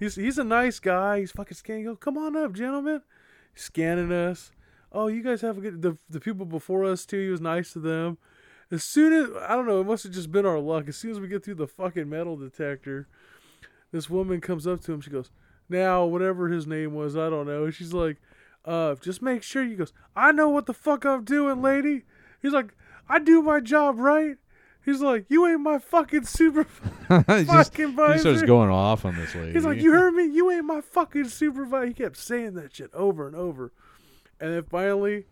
he's 0.00 0.16
he's 0.16 0.36
a 0.36 0.44
nice 0.44 0.80
guy. 0.80 1.20
He's 1.20 1.30
fucking 1.30 1.56
scanning. 1.56 1.82
He 1.82 1.86
goes, 1.86 1.98
Come 2.00 2.18
on 2.18 2.36
up, 2.36 2.52
gentlemen. 2.52 3.00
Scanning 3.56 4.12
us. 4.12 4.52
Oh, 4.92 5.08
you 5.08 5.22
guys 5.22 5.40
have 5.40 5.58
a 5.58 5.60
good. 5.60 5.82
The 5.82 5.96
the 6.08 6.20
people 6.20 6.46
before 6.46 6.84
us 6.84 7.04
too. 7.04 7.18
He 7.18 7.30
was 7.30 7.40
nice 7.40 7.72
to 7.72 7.80
them. 7.80 8.18
As 8.70 8.84
soon 8.84 9.12
as 9.12 9.30
I 9.42 9.56
don't 9.56 9.66
know, 9.66 9.80
it 9.80 9.86
must 9.86 10.04
have 10.04 10.12
just 10.12 10.30
been 10.30 10.46
our 10.46 10.58
luck. 10.58 10.88
As 10.88 10.96
soon 10.96 11.10
as 11.10 11.20
we 11.20 11.26
get 11.26 11.44
through 11.44 11.54
the 11.54 11.66
fucking 11.66 12.08
metal 12.08 12.36
detector, 12.36 13.08
this 13.92 14.10
woman 14.10 14.40
comes 14.40 14.66
up 14.66 14.82
to 14.82 14.92
him. 14.92 15.00
She 15.00 15.10
goes, 15.10 15.30
"Now, 15.68 16.04
whatever 16.04 16.48
his 16.48 16.66
name 16.66 16.94
was, 16.94 17.16
I 17.16 17.30
don't 17.30 17.46
know." 17.46 17.70
She's 17.70 17.94
like, 17.94 18.18
"Uh, 18.64 18.94
just 18.96 19.22
make 19.22 19.42
sure." 19.42 19.64
He 19.64 19.74
goes, 19.74 19.92
"I 20.14 20.32
know 20.32 20.50
what 20.50 20.66
the 20.66 20.74
fuck 20.74 21.04
I'm 21.04 21.24
doing, 21.24 21.62
lady." 21.62 22.04
He's 22.42 22.52
like, 22.52 22.74
"I 23.08 23.18
do 23.18 23.40
my 23.40 23.60
job 23.60 23.98
right." 23.98 24.36
He's 24.86 25.00
like, 25.00 25.26
"You 25.28 25.46
ain't 25.46 25.60
my 25.60 25.78
fucking 25.78 26.24
super 26.24 26.62
he 27.08 27.44
just, 27.44 27.74
fucking 27.74 27.90
he 27.90 28.18
starts 28.18 28.42
going 28.42 28.70
off 28.70 29.04
on 29.04 29.16
this 29.16 29.34
lady. 29.34 29.52
He's 29.52 29.64
like, 29.64 29.80
"You 29.80 29.92
heard 29.92 30.14
me? 30.14 30.24
You 30.24 30.50
ain't 30.52 30.64
my 30.64 30.80
fucking 30.80 31.28
supervisor." 31.28 31.88
He 31.88 31.92
kept 31.92 32.16
saying 32.16 32.54
that 32.54 32.74
shit 32.74 32.94
over 32.94 33.26
and 33.26 33.34
over, 33.34 33.72
and 34.40 34.54
then 34.54 34.62
finally, 34.62 35.26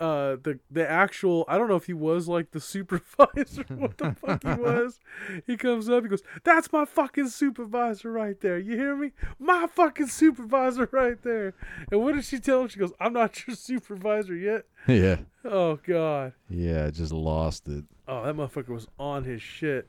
uh, 0.00 0.36
the 0.42 0.58
the 0.70 0.88
actual 0.88 1.44
I 1.48 1.56
don't 1.58 1.68
know 1.68 1.76
if 1.76 1.86
he 1.86 1.92
was 1.94 2.28
like 2.28 2.50
the 2.50 2.60
supervisor, 2.74 3.64
what 3.68 3.98
the 3.98 4.12
fuck 4.14 4.42
he 4.42 4.48
was. 4.60 5.00
He 5.46 5.56
comes 5.56 5.88
up, 5.88 6.02
he 6.04 6.08
goes, 6.08 6.22
"That's 6.42 6.72
my 6.72 6.84
fucking 6.84 7.28
supervisor 7.28 8.10
right 8.12 8.40
there. 8.40 8.58
You 8.58 8.76
hear 8.76 8.96
me? 8.96 9.12
My 9.38 9.66
fucking 9.66 10.08
supervisor 10.08 10.88
right 10.92 11.20
there." 11.22 11.54
And 11.90 12.02
what 12.02 12.14
did 12.14 12.24
she 12.24 12.38
tell 12.40 12.62
him? 12.62 12.68
She 12.68 12.78
goes, 12.78 12.92
"I'm 13.00 13.12
not 13.12 13.46
your 13.46 13.56
supervisor 13.56 14.34
yet." 14.34 14.64
yeah, 14.86 15.16
Oh 15.44 15.76
God. 15.86 16.32
yeah, 16.50 16.90
just 16.90 17.12
lost 17.12 17.68
it. 17.68 17.84
Oh, 18.06 18.22
that 18.24 18.34
motherfucker 18.36 18.68
was 18.68 18.86
on 18.98 19.24
his 19.24 19.40
shit. 19.40 19.88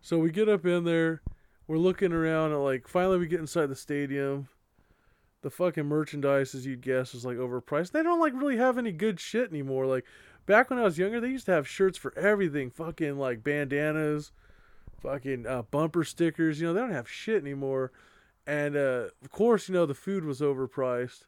So 0.00 0.18
we 0.18 0.30
get 0.30 0.48
up 0.48 0.64
in 0.64 0.84
there, 0.84 1.22
we're 1.66 1.78
looking 1.78 2.12
around 2.12 2.52
at 2.52 2.58
like 2.58 2.86
finally 2.86 3.18
we 3.18 3.26
get 3.26 3.40
inside 3.40 3.66
the 3.66 3.74
stadium. 3.76 4.48
The 5.42 5.50
fucking 5.50 5.86
merchandise, 5.86 6.54
as 6.54 6.66
you'd 6.66 6.80
guess, 6.80 7.14
is 7.14 7.24
like 7.24 7.36
overpriced. 7.36 7.92
They 7.92 8.02
don't 8.02 8.20
like 8.20 8.32
really 8.34 8.56
have 8.56 8.76
any 8.76 8.90
good 8.90 9.20
shit 9.20 9.50
anymore. 9.50 9.86
Like 9.86 10.04
back 10.46 10.68
when 10.68 10.78
I 10.78 10.82
was 10.82 10.98
younger, 10.98 11.20
they 11.20 11.28
used 11.28 11.46
to 11.46 11.52
have 11.52 11.68
shirts 11.68 11.96
for 11.96 12.16
everything, 12.18 12.70
fucking 12.70 13.18
like 13.18 13.44
bandanas, 13.44 14.32
fucking 15.00 15.46
uh, 15.46 15.62
bumper 15.62 16.02
stickers. 16.02 16.60
You 16.60 16.68
know, 16.68 16.74
they 16.74 16.80
don't 16.80 16.90
have 16.90 17.08
shit 17.08 17.40
anymore. 17.40 17.92
And 18.46 18.76
uh, 18.76 19.10
of 19.22 19.30
course, 19.30 19.68
you 19.68 19.74
know 19.74 19.86
the 19.86 19.94
food 19.94 20.24
was 20.24 20.40
overpriced. 20.40 21.26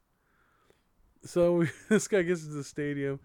So 1.23 1.53
we, 1.53 1.69
this 1.89 2.09
guy 2.09 2.23
gets 2.23 2.43
to 2.45 2.49
the 2.49 2.65
stadium. 2.65 3.21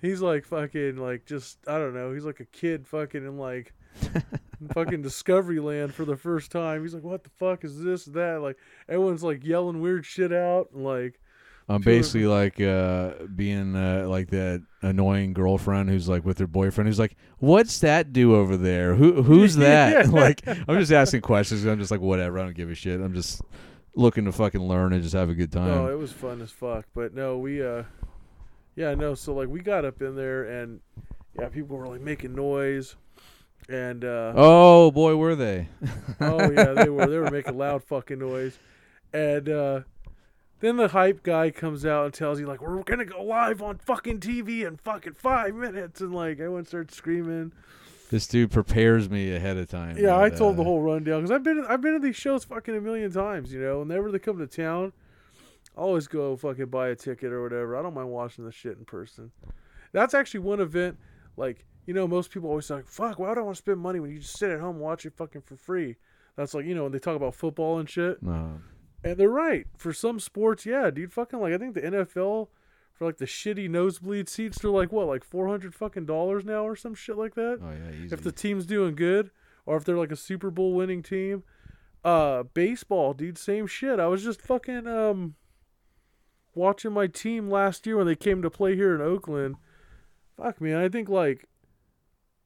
He's 0.00 0.20
like 0.20 0.44
fucking 0.44 0.96
like 0.96 1.24
just 1.24 1.58
I 1.68 1.78
don't 1.78 1.94
know. 1.94 2.12
He's 2.12 2.24
like 2.24 2.40
a 2.40 2.46
kid 2.46 2.86
fucking 2.86 3.24
in 3.24 3.38
like 3.38 3.74
fucking 4.72 5.02
Discovery 5.02 5.60
Land 5.60 5.94
for 5.94 6.04
the 6.04 6.16
first 6.16 6.50
time. 6.50 6.82
He's 6.82 6.94
like, 6.94 7.04
"What 7.04 7.24
the 7.24 7.30
fuck 7.30 7.64
is 7.64 7.82
this? 7.82 8.04
That?" 8.06 8.40
Like 8.42 8.56
everyone's 8.88 9.22
like 9.22 9.44
yelling 9.44 9.80
weird 9.80 10.04
shit 10.06 10.32
out. 10.32 10.70
And, 10.72 10.84
like 10.84 11.20
I'm 11.68 11.82
basically 11.82 12.26
like 12.26 12.60
uh, 12.60 13.14
being 13.34 13.74
uh, 13.74 14.06
like 14.08 14.30
that 14.30 14.62
annoying 14.82 15.32
girlfriend 15.32 15.88
who's 15.88 16.08
like 16.08 16.24
with 16.24 16.38
her 16.38 16.46
boyfriend 16.46 16.88
who's 16.88 16.98
like, 16.98 17.16
"What's 17.38 17.80
that 17.80 18.12
do 18.12 18.36
over 18.36 18.56
there? 18.56 18.94
Who 18.94 19.22
who's 19.22 19.56
that?" 19.56 20.06
Yeah. 20.06 20.10
like 20.20 20.46
I'm 20.46 20.78
just 20.78 20.92
asking 20.92 21.22
questions. 21.22 21.64
I'm 21.64 21.78
just 21.78 21.90
like, 21.90 22.00
whatever. 22.00 22.38
I 22.38 22.44
don't 22.44 22.54
give 22.56 22.70
a 22.70 22.74
shit. 22.74 23.00
I'm 23.00 23.14
just 23.14 23.42
looking 23.96 24.26
to 24.26 24.32
fucking 24.32 24.60
learn 24.62 24.92
and 24.92 25.02
just 25.02 25.14
have 25.14 25.30
a 25.30 25.34
good 25.34 25.50
time. 25.50 25.68
No, 25.68 25.88
it 25.88 25.98
was 25.98 26.12
fun 26.12 26.40
as 26.40 26.50
fuck. 26.52 26.86
But 26.94 27.14
no, 27.14 27.38
we 27.38 27.64
uh 27.64 27.82
yeah, 28.76 28.94
no, 28.94 29.14
so 29.14 29.34
like 29.34 29.48
we 29.48 29.60
got 29.60 29.84
up 29.84 30.02
in 30.02 30.14
there 30.14 30.44
and 30.44 30.80
yeah, 31.38 31.48
people 31.48 31.76
were 31.76 31.88
like 31.88 32.00
making 32.00 32.34
noise 32.34 32.94
and 33.68 34.04
uh 34.04 34.32
oh 34.36 34.90
boy, 34.90 35.16
were 35.16 35.34
they? 35.34 35.68
oh 36.20 36.50
yeah, 36.50 36.72
they 36.72 36.88
were 36.88 37.06
they 37.06 37.18
were 37.18 37.30
making 37.30 37.56
loud 37.58 37.82
fucking 37.84 38.18
noise. 38.18 38.58
And 39.12 39.48
uh 39.48 39.80
then 40.60 40.76
the 40.76 40.88
hype 40.88 41.22
guy 41.22 41.50
comes 41.50 41.84
out 41.84 42.06
and 42.06 42.14
tells 42.14 42.40
you 42.40 42.46
like 42.46 42.60
we're 42.60 42.82
gonna 42.82 43.04
go 43.04 43.22
live 43.22 43.62
on 43.62 43.78
fucking 43.78 44.20
TV 44.20 44.66
in 44.66 44.76
fucking 44.76 45.14
five 45.14 45.54
minutes 45.54 46.00
and 46.00 46.14
like 46.14 46.38
everyone 46.38 46.64
starts 46.64 46.96
screaming. 46.96 47.52
This 48.10 48.28
dude 48.28 48.52
prepares 48.52 49.10
me 49.10 49.34
ahead 49.34 49.56
of 49.56 49.68
time. 49.68 49.98
Yeah, 49.98 50.18
I 50.18 50.30
told 50.30 50.56
the 50.56 50.62
uh, 50.62 50.64
whole 50.64 50.80
rundown 50.80 51.22
because 51.22 51.32
I've 51.32 51.42
been 51.42 51.64
I've 51.68 51.80
been 51.80 51.94
to 51.94 51.98
these 51.98 52.16
shows 52.16 52.44
fucking 52.44 52.76
a 52.76 52.80
million 52.80 53.10
times, 53.10 53.52
you 53.52 53.60
know. 53.60 53.80
Whenever 53.80 54.12
they 54.12 54.20
come 54.20 54.38
to 54.38 54.46
town, 54.46 54.92
I 55.76 55.80
always 55.80 56.06
go 56.06 56.36
fucking 56.36 56.66
buy 56.66 56.88
a 56.88 56.94
ticket 56.94 57.32
or 57.32 57.42
whatever. 57.42 57.76
I 57.76 57.82
don't 57.82 57.94
mind 57.94 58.10
watching 58.10 58.44
the 58.44 58.52
shit 58.52 58.78
in 58.78 58.84
person. 58.84 59.32
That's 59.92 60.14
actually 60.14 60.40
one 60.40 60.60
event. 60.60 60.98
Like 61.36 61.64
you 61.86 61.94
know, 61.94 62.06
most 62.08 62.30
people 62.30 62.48
always 62.50 62.66
say, 62.66 62.82
"Fuck, 62.84 63.18
why 63.18 63.28
would 63.28 63.38
I 63.38 63.42
want 63.42 63.56
to 63.56 63.62
spend 63.62 63.78
money 63.78 64.00
when 64.00 64.10
you 64.10 64.18
just 64.18 64.38
sit 64.38 64.50
at 64.50 64.60
home 64.60 64.76
and 64.76 64.80
watch 64.84 65.06
it 65.06 65.14
fucking 65.16 65.42
for 65.42 65.56
free?" 65.56 65.96
That's 66.36 66.52
like 66.52 66.66
you 66.66 66.74
know 66.74 66.82
when 66.84 66.92
they 66.92 66.98
talk 66.98 67.16
about 67.16 67.34
football 67.34 67.78
and 67.78 67.88
shit, 67.88 68.22
No. 68.22 68.60
and 69.04 69.16
they're 69.16 69.28
right. 69.28 69.66
For 69.78 69.92
some 69.92 70.20
sports, 70.20 70.66
yeah, 70.66 70.90
dude, 70.90 71.12
fucking 71.12 71.40
like 71.40 71.52
I 71.54 71.58
think 71.58 71.74
the 71.74 71.80
NFL 71.82 72.48
for 72.92 73.04
like 73.06 73.16
the 73.18 73.24
shitty 73.26 73.68
nosebleed 73.70 74.28
seats, 74.28 74.58
they're 74.58 74.70
like 74.70 74.90
what, 74.92 75.06
like 75.06 75.22
four 75.24 75.46
hundred 75.48 75.74
fucking 75.74 76.06
dollars 76.06 76.44
now 76.44 76.66
or 76.66 76.76
some 76.76 76.94
shit 76.94 77.16
like 77.16 77.34
that 77.34 77.60
Oh 77.62 77.70
yeah, 77.70 78.04
easy. 78.04 78.14
if 78.14 78.22
the 78.22 78.32
team's 78.32 78.66
doing 78.66 78.94
good 78.94 79.30
or 79.64 79.76
if 79.76 79.84
they're 79.84 79.96
like 79.98 80.12
a 80.12 80.16
Super 80.16 80.50
Bowl 80.50 80.74
winning 80.74 81.02
team. 81.02 81.42
Uh 82.04 82.42
baseball, 82.44 83.12
dude, 83.14 83.36
same 83.38 83.66
shit. 83.66 83.98
I 84.00 84.06
was 84.06 84.22
just 84.22 84.40
fucking 84.42 84.86
um 84.86 85.34
watching 86.54 86.92
my 86.92 87.06
team 87.06 87.50
last 87.50 87.86
year 87.86 87.96
when 87.96 88.06
they 88.06 88.14
came 88.16 88.42
to 88.42 88.50
play 88.50 88.74
here 88.76 88.94
in 88.94 89.00
Oakland. 89.00 89.56
Fuck 90.36 90.60
man, 90.60 90.76
I 90.76 90.88
think 90.88 91.08
like 91.08 91.46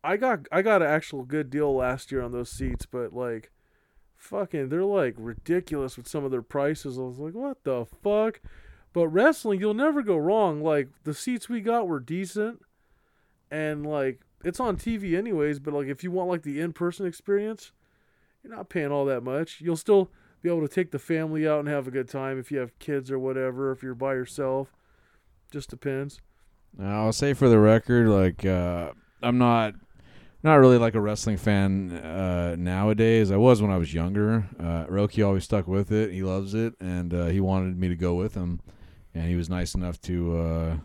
I 0.03 0.17
got 0.17 0.47
I 0.51 0.63
got 0.63 0.83
an 0.83 0.89
actual 0.89 1.25
good 1.25 1.51
deal 1.51 1.75
last 1.75 2.11
year 2.11 2.23
on 2.23 2.33
those 2.33 2.51
seats, 2.51 2.87
but 2.87 3.13
like 3.13 3.51
fucking 4.17 4.69
they're 4.69 4.85
like 4.85 5.15
ridiculous 5.19 5.97
with 5.97 6.09
some 6.09 6.25
of 6.25 6.31
their 6.31 6.43
prices. 6.43 6.99
I 6.99 7.03
was 7.03 7.19
like, 7.19 7.35
what 7.35 7.65
the 7.65 7.87
fuck? 8.03 8.41
But 8.93 9.09
wrestling, 9.09 9.61
you'll 9.61 9.75
never 9.75 10.03
go 10.03 10.17
wrong. 10.17 10.63
Like 10.63 10.89
the 11.05 11.15
seats 11.15 11.49
we 11.49 11.61
got 11.61 11.87
were 11.87 12.01
decent 12.01 12.61
and 13.51 13.87
like 13.87 14.21
it's 14.45 14.61
on 14.61 14.77
TV 14.77 15.17
anyways, 15.17 15.59
but 15.59 15.75
like 15.75 15.89
if 15.89 16.03
you 16.03 16.11
want 16.11 16.31
like 16.31 16.43
the 16.43 16.61
in-person 16.61 17.07
experience, 17.07 17.73
you're 18.43 18.55
not 18.55 18.69
paying 18.71 18.91
all 18.91 19.05
that 19.05 19.23
much. 19.23 19.61
You'll 19.61 19.77
still 19.77 20.11
be 20.43 20.49
able 20.49 20.67
to 20.67 20.75
take 20.75 20.91
the 20.91 20.99
family 20.99 21.47
out 21.47 21.61
and 21.61 21.69
have 21.69 21.87
a 21.87 21.91
good 21.91 22.09
time 22.09 22.39
if 22.39 22.51
you 22.51 22.59
have 22.59 22.79
kids 22.79 23.11
or 23.11 23.19
whatever, 23.19 23.71
if 23.71 23.83
you're 23.83 23.95
by 23.95 24.15
yourself. 24.15 24.75
Just 25.51 25.69
depends. 25.69 26.21
Now, 26.77 27.05
I'll 27.05 27.13
say 27.13 27.35
for 27.35 27.49
the 27.49 27.59
record, 27.59 28.09
like 28.09 28.47
uh, 28.47 28.93
I'm 29.23 29.37
not 29.37 29.75
not 30.43 30.55
really 30.55 30.79
like 30.79 30.95
a 30.95 31.01
wrestling 31.01 31.37
fan 31.37 31.93
uh, 31.93 32.57
nowadays. 32.59 33.31
I 33.31 33.37
was 33.37 33.61
when 33.61 33.71
I 33.71 33.77
was 33.77 33.93
younger. 33.93 34.49
Uh, 34.59 34.87
Roki 34.87 35.25
always 35.25 35.45
stuck 35.45 35.67
with 35.67 35.93
it. 35.93 36.13
He 36.13 36.23
loves 36.23 36.55
it, 36.55 36.75
and 36.81 37.13
uh, 37.13 37.27
he 37.27 37.41
wanted 37.41 37.79
me 37.79 37.89
to 37.89 37.97
go 37.97 38.15
with 38.15 38.35
him. 38.35 38.61
And 39.15 39.29
he 39.29 39.37
was 39.37 39.51
nice 39.51 39.75
enough 39.75 40.01
to 40.03 40.39
uh, 40.39 40.77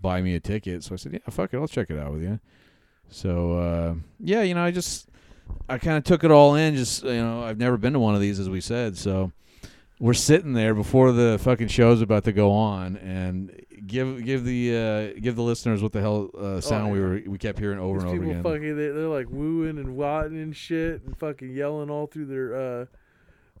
buy 0.00 0.20
me 0.20 0.34
a 0.34 0.40
ticket. 0.40 0.84
So 0.84 0.94
I 0.94 0.96
said, 0.96 1.12
"Yeah, 1.12 1.20
fuck 1.30 1.54
it, 1.54 1.58
I'll 1.58 1.68
check 1.68 1.90
it 1.90 1.98
out 1.98 2.12
with 2.12 2.22
you." 2.22 2.40
So 3.08 3.58
uh, 3.58 3.94
yeah, 4.18 4.42
you 4.42 4.54
know, 4.54 4.64
I 4.64 4.70
just 4.70 5.08
I 5.68 5.78
kind 5.78 5.96
of 5.96 6.04
took 6.04 6.24
it 6.24 6.30
all 6.30 6.54
in. 6.54 6.76
Just 6.76 7.04
you 7.04 7.12
know, 7.12 7.42
I've 7.42 7.58
never 7.58 7.76
been 7.76 7.92
to 7.94 8.00
one 8.00 8.14
of 8.14 8.20
these, 8.20 8.38
as 8.38 8.48
we 8.50 8.60
said. 8.60 8.98
So 8.98 9.32
we're 10.00 10.14
sitting 10.14 10.54
there 10.54 10.74
before 10.74 11.12
the 11.12 11.38
fucking 11.42 11.68
show's 11.68 12.00
about 12.00 12.24
to 12.24 12.32
go 12.32 12.50
on, 12.50 12.96
and 12.96 13.64
give 13.86 14.24
give 14.24 14.44
the 14.44 14.76
uh, 15.14 15.20
give 15.20 15.36
the 15.36 15.42
listeners 15.42 15.82
what 15.82 15.92
the 15.92 16.00
hell 16.00 16.30
uh, 16.36 16.60
sound 16.60 16.90
we 16.90 16.98
were 17.00 17.20
we 17.26 17.38
kept 17.38 17.58
hearing 17.58 17.78
over 17.78 17.98
and 17.98 18.08
over 18.08 18.16
people 18.16 18.30
again. 18.30 18.42
fucking 18.42 18.76
they, 18.76 18.88
they're 18.88 19.08
like 19.08 19.28
wooing 19.28 19.78
and 19.78 19.94
watting 19.96 20.40
and 20.40 20.56
shit 20.56 21.02
and 21.04 21.16
fucking 21.18 21.54
yelling 21.54 21.90
all 21.90 22.06
through 22.06 22.26
their 22.26 22.54
uh 22.54 22.86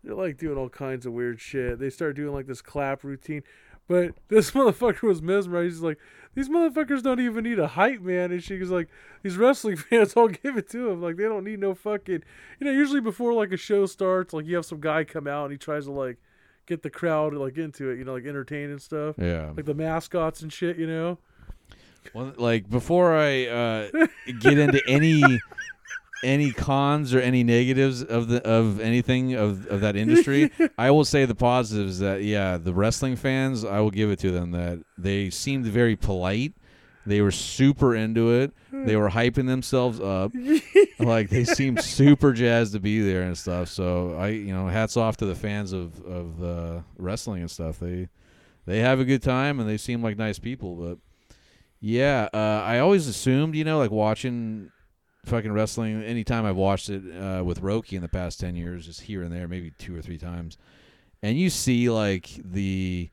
they're 0.02 0.14
like 0.14 0.38
doing 0.38 0.56
all 0.56 0.70
kinds 0.70 1.04
of 1.04 1.12
weird 1.12 1.40
shit. 1.40 1.78
They 1.78 1.90
start 1.90 2.16
doing 2.16 2.32
like 2.32 2.46
this 2.46 2.62
clap 2.62 3.04
routine. 3.04 3.42
But 3.86 4.14
this 4.28 4.50
motherfucker 4.52 5.02
was 5.02 5.20
mesmerized. 5.20 5.74
He's 5.74 5.82
like, 5.82 5.98
these 6.34 6.48
motherfuckers 6.48 7.02
don't 7.02 7.20
even 7.20 7.44
need 7.44 7.58
a 7.58 7.66
hype 7.66 8.00
man. 8.00 8.32
And 8.32 8.42
she 8.42 8.56
was 8.56 8.70
like, 8.70 8.88
these 9.22 9.36
wrestling 9.36 9.76
fans 9.90 10.14
all 10.14 10.28
give 10.28 10.56
it 10.56 10.70
to 10.70 10.90
him. 10.90 11.02
Like 11.02 11.16
they 11.16 11.24
don't 11.24 11.44
need 11.44 11.58
no 11.58 11.74
fucking 11.74 12.22
you 12.60 12.64
know, 12.64 12.72
usually 12.72 13.00
before 13.00 13.34
like 13.34 13.52
a 13.52 13.58
show 13.58 13.84
starts, 13.84 14.32
like 14.32 14.46
you 14.46 14.56
have 14.56 14.64
some 14.64 14.80
guy 14.80 15.04
come 15.04 15.26
out 15.26 15.44
and 15.44 15.52
he 15.52 15.58
tries 15.58 15.84
to 15.84 15.92
like 15.92 16.18
get 16.66 16.82
the 16.82 16.90
crowd 16.90 17.34
like 17.34 17.58
into 17.58 17.90
it, 17.90 17.98
you 17.98 18.04
know, 18.04 18.14
like 18.14 18.26
entertain 18.26 18.70
and 18.70 18.80
stuff. 18.80 19.16
Yeah. 19.18 19.52
Like 19.56 19.66
the 19.66 19.74
mascots 19.74 20.42
and 20.42 20.52
shit, 20.52 20.76
you 20.78 20.86
know? 20.86 21.18
Well, 22.14 22.32
like 22.36 22.68
before 22.68 23.16
I 23.16 23.46
uh, 23.46 23.90
get 24.40 24.58
into 24.58 24.80
any 24.88 25.22
any 26.22 26.52
cons 26.52 27.14
or 27.14 27.20
any 27.20 27.42
negatives 27.42 28.02
of 28.02 28.28
the 28.28 28.46
of 28.46 28.80
anything 28.80 29.34
of 29.34 29.66
of 29.66 29.80
that 29.80 29.96
industry, 29.96 30.50
I 30.78 30.90
will 30.90 31.04
say 31.04 31.24
the 31.24 31.34
positives 31.34 31.98
that 31.98 32.22
yeah, 32.22 32.56
the 32.56 32.72
wrestling 32.72 33.16
fans, 33.16 33.64
I 33.64 33.80
will 33.80 33.90
give 33.90 34.10
it 34.10 34.18
to 34.20 34.30
them 34.30 34.52
that 34.52 34.80
they 34.96 35.30
seemed 35.30 35.66
very 35.66 35.96
polite. 35.96 36.54
They 37.06 37.22
were 37.22 37.30
super 37.30 37.94
into 37.94 38.30
it. 38.30 38.52
They 38.70 38.96
were 38.96 39.08
hyping 39.08 39.46
themselves 39.46 40.00
up. 40.00 40.32
like 40.98 41.30
they 41.30 41.44
seemed 41.44 41.82
super 41.82 42.32
jazzed 42.32 42.74
to 42.74 42.80
be 42.80 43.00
there 43.00 43.22
and 43.22 43.36
stuff. 43.36 43.68
So 43.68 44.14
I, 44.16 44.28
you 44.28 44.52
know, 44.52 44.68
hats 44.68 44.96
off 44.96 45.16
to 45.18 45.26
the 45.26 45.34
fans 45.34 45.72
of 45.72 46.00
of 46.04 46.42
uh, 46.42 46.80
wrestling 46.98 47.40
and 47.40 47.50
stuff. 47.50 47.80
They 47.80 48.08
they 48.66 48.80
have 48.80 49.00
a 49.00 49.04
good 49.04 49.22
time 49.22 49.60
and 49.60 49.68
they 49.68 49.78
seem 49.78 50.02
like 50.02 50.18
nice 50.18 50.38
people. 50.38 50.76
But 50.76 50.98
yeah, 51.80 52.28
uh, 52.34 52.62
I 52.64 52.78
always 52.80 53.06
assumed, 53.06 53.54
you 53.54 53.64
know, 53.64 53.78
like 53.78 53.90
watching 53.90 54.70
fucking 55.24 55.52
wrestling. 55.52 56.02
Anytime 56.02 56.44
I've 56.44 56.56
watched 56.56 56.90
it 56.90 57.02
uh, 57.16 57.42
with 57.42 57.62
Roki 57.62 57.94
in 57.94 58.02
the 58.02 58.08
past 58.08 58.38
ten 58.38 58.54
years, 58.56 58.86
just 58.86 59.02
here 59.02 59.22
and 59.22 59.32
there, 59.32 59.48
maybe 59.48 59.72
two 59.78 59.96
or 59.96 60.02
three 60.02 60.18
times, 60.18 60.58
and 61.22 61.38
you 61.38 61.48
see 61.48 61.88
like 61.88 62.28
the 62.44 63.08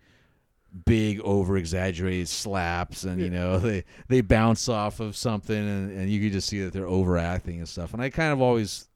big 0.86 1.20
over 1.22 1.58
exaggerated 1.58 2.28
slaps 2.28 3.04
and 3.04 3.20
you 3.22 3.30
know 3.30 3.58
they 3.68 3.84
they 4.10 4.22
bounce 4.22 4.68
off 4.70 5.00
of 5.00 5.16
something 5.16 5.56
and, 5.58 5.92
and 5.92 6.10
you 6.12 6.20
can 6.22 6.32
just 6.32 6.48
see 6.48 6.62
that 6.64 6.74
they're 6.74 6.88
overacting 6.88 7.58
and 7.60 7.68
stuff. 7.68 7.94
And 7.94 8.02
i 8.02 8.10
kind 8.10 8.32
of 8.34 8.42
always 8.42 8.88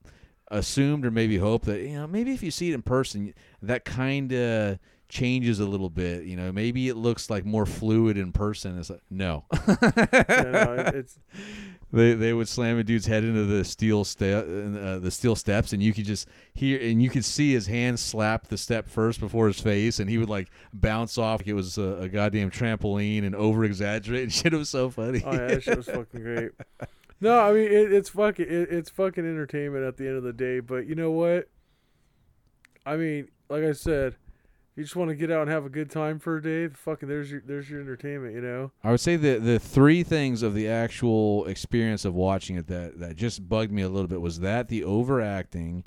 assumed 0.50 1.06
or 1.06 1.12
maybe 1.12 1.38
hoped 1.38 1.66
that 1.66 1.80
you 1.82 1.94
know 1.96 2.06
maybe 2.08 2.34
if 2.34 2.44
you 2.44 2.52
see 2.52 2.72
it 2.72 2.74
in 2.74 2.82
person 2.82 3.34
that 3.62 3.86
kind 3.86 4.34
of 4.34 4.80
changes 5.08 5.60
a 5.60 5.66
little 5.66 5.90
bit 5.90 6.24
you 6.26 6.36
know. 6.38 6.52
Maybe 6.52 6.88
it 6.90 6.96
looks 6.96 7.30
like 7.30 7.46
more 7.46 7.66
fluid 7.66 8.18
in 8.18 8.32
person. 8.32 8.78
It's 8.80 8.90
like 8.90 9.02
no. 9.10 9.46
Yeah, 9.68 10.52
no, 10.52 10.76
it- 10.88 10.96
it's 10.96 11.20
they 11.92 12.14
they 12.14 12.34
would 12.34 12.48
slam 12.48 12.78
a 12.78 12.84
dude's 12.84 13.06
head 13.06 13.24
into 13.24 13.46
the 13.46 13.64
steel 13.64 14.04
step 14.04 14.46
uh, 14.46 15.00
the 15.00 15.12
steel 15.12 15.36
steps 15.36 15.74
and 15.74 15.84
you 15.84 15.94
could 15.94 16.06
just 16.06 16.28
hear 16.54 16.80
and 16.82 17.02
you 17.04 17.10
could 17.10 17.26
see 17.26 17.52
his 17.54 17.68
hand 17.68 18.00
slap 18.00 18.48
the 18.48 18.58
step 18.58 18.88
first 18.88 19.20
before 19.20 19.48
his 19.48 19.60
face 19.60 20.00
and 20.00 20.10
he 20.10 20.18
would 20.18 20.30
like 20.30 20.50
bounce 20.74 21.18
off 21.18 21.42
like 21.42 21.48
it 21.48 21.54
was 21.54 21.78
a, 21.78 21.98
a 22.02 22.10
goddamn 22.10 22.52
trampoline 22.52 23.26
and 23.26 23.36
over 23.36 23.64
exaggerate 23.64 24.24
and 24.24 24.32
shit 24.34 24.54
it 24.54 24.58
was 24.58 24.70
so 24.70 24.90
funny 24.90 25.22
Oh 25.26 25.32
yeah, 25.32 25.48
that 25.48 25.64
shit 25.64 25.78
was 25.78 25.88
fucking 25.88 26.22
great. 26.22 26.52
No, 27.20 27.40
I 27.40 27.54
mean 27.54 27.66
it, 27.66 27.92
it's 27.94 28.10
fucking 28.10 28.46
it, 28.48 28.72
it's 28.72 28.90
fucking 28.90 29.26
entertainment 29.26 29.84
at 29.84 29.98
the 29.98 30.08
end 30.08 30.18
of 30.18 30.24
the 30.24 30.34
day. 30.34 30.60
But 30.60 30.88
you 30.88 30.96
know 30.96 31.12
what? 31.12 31.50
I 32.86 32.96
mean, 32.98 33.28
like 33.50 33.64
I 33.64 33.74
said, 33.74 34.16
You 34.82 34.86
just 34.86 34.96
want 34.96 35.10
to 35.10 35.16
get 35.16 35.30
out 35.30 35.44
and 35.44 35.52
have 35.52 35.64
a 35.64 35.70
good 35.70 35.92
time 35.92 36.18
for 36.18 36.38
a 36.38 36.42
day. 36.42 36.68
Fucking 36.68 37.08
there's 37.08 37.30
your 37.30 37.44
there's 37.46 37.70
your 37.70 37.82
entertainment. 37.82 38.34
You 38.34 38.42
know. 38.42 38.72
I 38.84 38.90
would 38.90 39.00
say 39.00 39.16
the 39.16 39.38
the 39.38 39.60
three 39.60 40.02
things 40.02 40.42
of 40.42 40.56
the 40.56 40.68
actual 40.70 41.46
experience 41.46 42.04
of 42.04 42.16
watching 42.16 42.56
it 42.56 42.66
that 42.66 43.00
that 43.00 43.16
just 43.16 43.48
bugged 43.48 43.72
me 43.72 43.84
a 43.84 43.90
little 43.90 44.08
bit 44.08 44.22
was 44.22 44.40
that 44.40 44.70
the 44.70 44.84
overacting. 44.84 45.84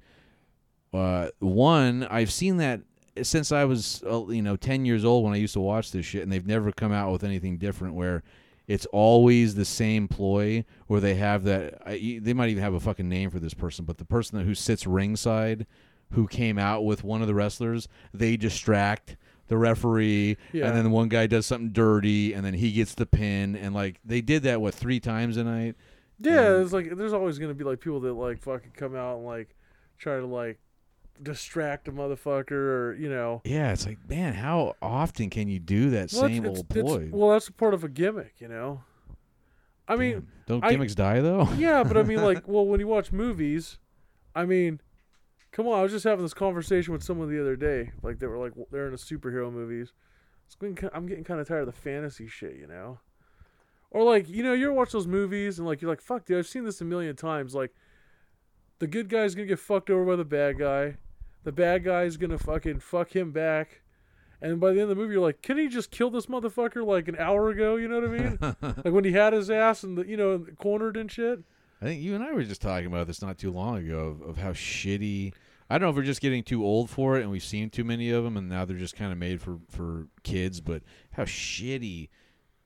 Uh, 0.93 1.31
one, 1.41 2.07
I've 2.09 2.31
seen 2.31 2.59
that 2.59 2.83
since 3.21 3.51
I 3.51 3.65
was 3.65 4.05
uh, 4.09 4.29
you 4.29 4.43
know 4.43 4.55
ten 4.55 4.85
years 4.85 5.05
old 5.05 5.25
when 5.25 5.33
I 5.33 5.39
used 5.39 5.55
to 5.55 5.61
watch 5.61 5.91
this 5.91 6.07
shit, 6.07 6.23
and 6.23 6.31
they've 6.31 6.47
never 6.47 6.71
come 6.71 6.93
out 6.93 7.11
with 7.11 7.25
anything 7.25 7.59
different 7.59 7.95
where 7.95 8.23
it's 8.69 8.87
always 8.93 9.57
the 9.57 9.65
same 9.65 10.07
ploy 10.07 10.65
where 10.87 11.01
they 11.01 11.17
have 11.17 11.43
that. 11.43 11.83
I, 11.85 12.21
they 12.23 12.33
might 12.33 12.51
even 12.51 12.63
have 12.63 12.75
a 12.75 12.81
fucking 12.81 13.09
name 13.09 13.31
for 13.31 13.41
this 13.41 13.55
person, 13.55 13.87
but 13.87 13.99
the 13.99 14.05
person 14.05 14.39
that, 14.39 14.45
who 14.45 14.55
sits 14.55 14.87
ringside, 14.87 15.67
who 16.15 16.27
came 16.27 16.59
out 16.59 16.85
with 16.85 17.05
one 17.05 17.21
of 17.21 17.27
the 17.29 17.35
wrestlers, 17.35 17.89
they 18.13 18.37
distract 18.37 19.17
the 19.49 19.59
referee, 19.59 20.37
Yeah. 20.53 20.69
and 20.69 20.77
then 20.77 20.91
one 20.91 21.09
guy 21.09 21.27
does 21.27 21.45
something 21.47 21.71
dirty, 21.71 22.33
and 22.33 22.45
then 22.45 22.55
he 22.55 22.73
gets 22.73 22.95
the 22.95 23.05
pin, 23.07 23.55
and 23.57 23.75
like 23.75 24.01
they 24.05 24.21
did 24.23 24.43
that 24.45 24.61
what 24.61 24.75
three 24.75 25.01
times 25.01 25.37
a 25.37 25.45
night. 25.45 25.77
Yeah, 26.19 26.59
it's 26.61 26.73
like 26.73 26.97
there's 26.97 27.13
always 27.13 27.39
gonna 27.39 27.55
be 27.55 27.65
like 27.65 27.81
people 27.81 28.01
that 28.01 28.13
like 28.15 28.41
fucking 28.41 28.71
come 28.77 28.95
out 28.97 29.17
and 29.19 29.27
like 29.27 29.55
try 29.99 30.17
to 30.19 30.27
like 30.27 30.59
distract 31.23 31.87
a 31.89 31.93
motherfucker 31.93 32.51
or 32.53 32.97
you 32.99 33.09
know. 33.11 33.43
Yeah, 33.45 33.73
it's 33.73 33.87
like 33.87 33.99
man, 34.09 34.33
how 34.35 34.75
often 34.81 35.29
can 35.31 35.49
you 35.49 35.59
do 35.59 35.91
that 35.91 36.13
Well, 36.13 36.25
it's- 36.25 36.37
same 36.37 36.45
it's- 36.45 36.57
old 36.59 36.67
it's- 36.71 36.85
ploy? 36.85 37.09
well, 37.13 37.31
that's 37.33 37.51
part 37.51 37.75
of 37.75 37.85
a 37.85 37.89
gimmick, 37.89 38.35
you 38.39 38.49
know. 38.49 38.83
I 39.87 39.97
mean, 39.97 40.27
don't 40.47 40.65
I- 40.65 40.71
gimmicks 40.71 40.95
die 40.95 41.21
though? 41.21 41.49
yeah, 41.59 41.85
but 41.85 41.97
I 41.99 42.03
mean, 42.03 42.23
like, 42.23 42.49
well, 42.49 42.65
when 42.67 42.81
you 42.81 42.87
watch 42.87 43.13
movies, 43.13 43.79
I 44.35 44.47
mean, 44.47 44.81
come 45.55 45.69
on, 45.69 45.79
I 45.79 45.83
was 45.83 45.93
just 45.93 46.05
having 46.05 46.25
this 46.25 46.35
conversation 46.35 46.93
with 46.93 47.05
someone 47.05 47.31
the 47.31 47.41
other 47.41 47.55
day. 47.55 47.93
Like, 48.03 48.19
they 48.19 48.27
were 48.27 48.39
like, 48.39 48.53
they're 48.73 48.89
in 48.89 48.93
a 48.93 48.99
superhero 48.99 49.53
movies. 49.53 49.93
It's 50.47 50.57
getting 50.57 50.91
I'm 50.93 51.07
getting 51.07 51.25
kind 51.25 51.41
of 51.41 51.49
tired 51.49 51.61
of 51.61 51.67
the 51.67 51.81
fantasy 51.81 52.27
shit, 52.27 52.57
you 52.57 52.67
know. 52.67 52.99
Or 53.91 54.03
like, 54.03 54.29
you 54.29 54.43
know, 54.43 54.53
you're 54.53 54.73
watching 54.73 54.99
those 54.99 55.07
movies 55.07 55.59
and 55.59 55.67
like 55.67 55.81
you're 55.81 55.91
like, 55.91 56.03
fuck, 56.03 56.27
dude, 56.27 56.39
I've 56.39 56.49
seen 56.49 56.65
this 56.65 56.81
a 56.81 56.85
million 56.85 57.15
times. 57.15 57.55
Like, 57.55 57.73
the 58.81 58.89
good 58.89 59.09
guy's 59.09 59.35
gonna 59.35 59.47
get 59.47 59.61
fucked 59.61 59.89
over 59.89 60.05
by 60.05 60.17
the 60.17 60.25
bad 60.25 60.59
guy. 60.59 60.97
The 61.45 61.53
bad 61.53 61.85
guy's 61.85 62.17
gonna 62.17 62.39
fucking 62.39 62.81
fuck 62.81 63.15
him 63.15 63.31
back. 63.31 63.83
And 64.43 64.61
by 64.61 64.73
the 64.73 64.81
end 64.81 64.91
of 64.91 64.97
the 64.97 64.97
movie, 64.97 65.15
you're 65.15 65.23
like, 65.23 65.41
can 65.41 65.57
he 65.57 65.69
just 65.69 65.91
kill 65.91 66.11
this 66.11 66.27
motherfucker 66.27 66.85
like 66.85 67.09
an 67.09 67.17
hour 67.17 67.49
ago? 67.49 67.77
You 67.77 67.89
know 67.89 68.01
what 68.01 68.11
I 68.11 68.13
mean? 68.13 68.75
like 68.85 68.93
when 68.93 69.05
he 69.05 69.13
had 69.13 69.33
his 69.33 69.49
ass 69.49 69.85
and 69.85 69.97
the, 69.97 70.07
you 70.07 70.17
know 70.17 70.45
cornered 70.59 70.97
and 70.97 71.11
shit. 71.11 71.39
I 71.81 71.87
think 71.87 72.03
you 72.03 72.15
and 72.15 72.25
I 72.25 72.33
were 72.33 72.43
just 72.43 72.61
talking 72.63 72.87
about 72.87 73.07
this 73.07 73.23
not 73.23 73.39
too 73.39 73.51
long 73.51 73.79
ago 73.79 74.19
of, 74.21 74.23
of 74.23 74.37
how 74.37 74.53
shitty. 74.53 75.33
I 75.71 75.79
don't 75.79 75.87
know 75.87 75.91
if 75.91 75.97
we're 75.97 76.03
just 76.03 76.21
getting 76.21 76.43
too 76.43 76.65
old 76.65 76.91
for 76.91 77.17
it 77.19 77.23
and 77.23 77.31
we've 77.31 77.43
seen 77.43 77.71
too 77.71 77.85
many 77.85 78.11
of 78.11 78.23
them 78.23 78.37
and 78.37 78.49
now 78.49 78.65
they're 78.65 78.77
just 78.77 78.97
kind 78.97 79.13
of 79.13 79.19
made 79.19 79.41
for 79.41 79.59
for 79.71 80.09
kids. 80.23 80.61
But 80.61 80.83
how 81.13 81.25
shitty, 81.25 82.09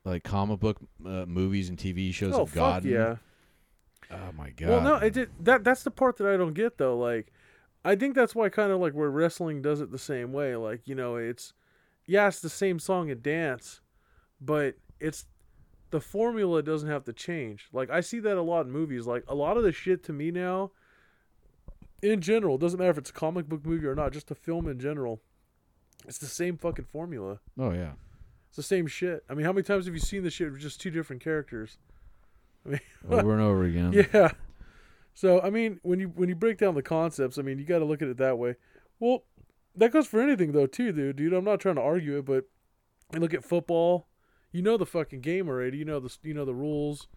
like 0.03 0.23
comic 0.23 0.59
book 0.59 0.77
uh, 1.05 1.25
movies 1.25 1.69
and 1.69 1.77
TV 1.77 2.13
shows 2.13 2.33
Oh 2.33 2.45
have 2.45 2.53
gotten. 2.53 2.91
yeah! 2.91 3.15
Oh 4.11 4.31
my 4.37 4.49
god. 4.51 4.69
Well, 4.69 4.81
no, 4.81 4.95
it 4.95 5.13
did. 5.13 5.29
That 5.39 5.63
that's 5.63 5.83
the 5.83 5.91
part 5.91 6.17
that 6.17 6.27
I 6.27 6.35
don't 6.37 6.53
get 6.53 6.77
though. 6.77 6.97
Like, 6.97 7.31
I 7.85 7.95
think 7.95 8.15
that's 8.15 8.35
why 8.35 8.49
kind 8.49 8.71
of 8.71 8.79
like 8.79 8.93
where 8.93 9.09
wrestling 9.09 9.61
does 9.61 9.81
it 9.81 9.91
the 9.91 9.97
same 9.99 10.33
way. 10.33 10.55
Like, 10.55 10.81
you 10.87 10.95
know, 10.95 11.15
it's 11.15 11.53
yeah, 12.05 12.27
it's 12.27 12.41
the 12.41 12.49
same 12.49 12.79
song 12.79 13.09
and 13.11 13.21
dance, 13.23 13.81
but 14.41 14.75
it's 14.99 15.25
the 15.91 16.01
formula 16.01 16.61
doesn't 16.61 16.89
have 16.89 17.03
to 17.05 17.13
change. 17.13 17.67
Like, 17.71 17.89
I 17.89 18.01
see 18.01 18.19
that 18.19 18.37
a 18.37 18.41
lot 18.41 18.65
in 18.65 18.71
movies. 18.71 19.07
Like, 19.07 19.23
a 19.27 19.35
lot 19.35 19.57
of 19.57 19.63
the 19.63 19.71
shit 19.71 20.03
to 20.05 20.13
me 20.13 20.29
now, 20.31 20.71
in 22.01 22.21
general, 22.21 22.55
it 22.55 22.61
doesn't 22.61 22.79
matter 22.79 22.91
if 22.91 22.97
it's 22.97 23.09
a 23.09 23.13
comic 23.13 23.47
book 23.47 23.65
movie 23.65 23.85
or 23.85 23.95
not, 23.95 24.13
just 24.13 24.31
a 24.31 24.35
film 24.35 24.67
in 24.67 24.79
general. 24.79 25.21
It's 26.07 26.17
the 26.17 26.25
same 26.27 26.57
fucking 26.57 26.85
formula. 26.85 27.39
Oh 27.57 27.71
yeah. 27.71 27.91
It's 28.49 28.55
the 28.55 28.63
same 28.63 28.87
shit. 28.87 29.23
I 29.29 29.33
mean, 29.33 29.45
how 29.45 29.51
many 29.51 29.63
times 29.63 29.85
have 29.85 29.93
you 29.93 29.99
seen 29.99 30.23
this 30.23 30.33
shit 30.33 30.51
with 30.51 30.61
just 30.61 30.81
two 30.81 30.89
different 30.89 31.21
characters? 31.21 31.77
I 32.65 32.69
mean, 32.69 32.79
Over 33.09 33.33
and 33.33 33.41
over 33.43 33.63
again. 33.63 33.93
Yeah. 34.13 34.31
So 35.13 35.41
I 35.41 35.49
mean, 35.49 35.79
when 35.83 35.99
you 35.99 36.07
when 36.07 36.29
you 36.29 36.35
break 36.35 36.57
down 36.57 36.75
the 36.75 36.81
concepts, 36.81 37.37
I 37.37 37.41
mean, 37.41 37.59
you 37.59 37.65
got 37.65 37.79
to 37.79 37.85
look 37.85 38.01
at 38.01 38.07
it 38.07 38.17
that 38.17 38.37
way. 38.37 38.55
Well, 38.99 39.23
that 39.75 39.91
goes 39.91 40.07
for 40.07 40.21
anything 40.21 40.51
though, 40.51 40.65
too, 40.65 40.91
dude. 40.91 41.17
Dude, 41.17 41.33
I'm 41.33 41.43
not 41.45 41.59
trying 41.59 41.75
to 41.75 41.81
argue 41.81 42.17
it, 42.17 42.25
but 42.25 42.45
you 43.13 43.19
look 43.19 43.33
at 43.33 43.43
football. 43.43 44.07
You 44.51 44.61
know 44.61 44.77
the 44.77 44.85
fucking 44.85 45.21
game 45.21 45.47
already. 45.47 45.77
You 45.77 45.85
know 45.85 45.99
the 45.99 46.15
you 46.23 46.33
know 46.33 46.45
the 46.45 46.55
rules. 46.55 47.07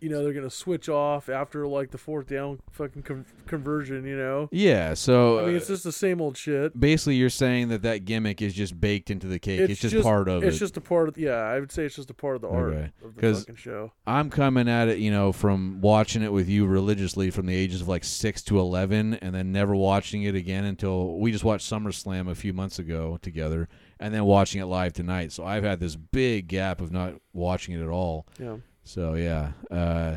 You 0.00 0.08
know 0.08 0.22
they're 0.24 0.32
gonna 0.32 0.50
switch 0.50 0.88
off 0.88 1.28
after 1.28 1.66
like 1.66 1.90
the 1.90 1.98
fourth 1.98 2.26
down 2.28 2.60
fucking 2.70 3.02
con- 3.02 3.26
conversion. 3.46 4.04
You 4.04 4.16
know. 4.16 4.48
Yeah. 4.52 4.94
So 4.94 5.40
I 5.40 5.46
mean, 5.46 5.56
it's 5.56 5.66
just 5.68 5.84
the 5.84 5.92
same 5.92 6.20
old 6.20 6.36
shit. 6.36 6.78
basically, 6.78 7.16
you're 7.16 7.30
saying 7.30 7.68
that 7.68 7.82
that 7.82 8.04
gimmick 8.04 8.40
is 8.42 8.54
just 8.54 8.80
baked 8.80 9.10
into 9.10 9.26
the 9.26 9.38
cake. 9.38 9.60
It's, 9.68 9.80
just, 9.80 10.00
part 10.02 10.28
of 10.28 10.42
It's 10.42 10.56
it. 10.56 10.60
just 10.60 10.76
a 10.76 10.80
part 10.80 11.08
of. 11.08 11.18
Yeah, 11.18 11.32
I 11.32 11.60
would 11.60 11.70
say 11.72 11.84
it's 11.84 11.96
just 11.96 12.10
a 12.10 12.14
part 12.14 12.36
of 12.36 12.42
the 12.42 12.48
art 12.48 12.72
Okay. 12.72 12.90
of 13.04 13.14
the 13.16 13.34
fucking 13.34 13.56
show. 13.56 13.92
I'm 14.06 14.30
coming 14.30 14.68
at 14.68 14.88
it, 14.88 14.98
you 14.98 15.10
know, 15.10 15.32
from 15.32 15.80
watching 15.80 16.22
it 16.22 16.32
with 16.32 16.48
you 16.48 16.66
religiously 16.66 17.30
from 17.30 17.46
the 17.46 17.54
ages 17.54 17.80
of 17.82 17.88
like 17.88 18.04
six 18.04 18.42
to 18.42 18.58
eleven, 18.58 19.14
and 19.14 19.34
then 19.34 19.52
never 19.52 19.74
watching 19.76 20.22
it 20.22 20.34
again 20.34 20.64
until 20.64 21.18
we 21.18 21.30
just 21.32 21.44
watched 21.44 21.70
SummerSlam 21.70 22.28
a 22.30 22.34
few 22.34 22.52
months 22.52 22.78
ago 22.78 23.18
together, 23.22 23.68
and 23.98 24.14
then 24.14 24.24
watching 24.24 24.60
it 24.60 24.66
live 24.66 24.92
tonight. 24.92 25.32
So 25.32 25.44
I've 25.44 25.64
had 25.64 25.80
this 25.80 25.96
big 25.96 26.48
gap 26.48 26.80
of 26.80 26.90
not 26.90 27.14
watching 27.32 27.74
it 27.74 27.82
at 27.82 27.88
all. 27.88 28.26
Yeah. 28.38 28.56
So 28.82 29.14
yeah, 29.14 29.52
uh, 29.70 30.16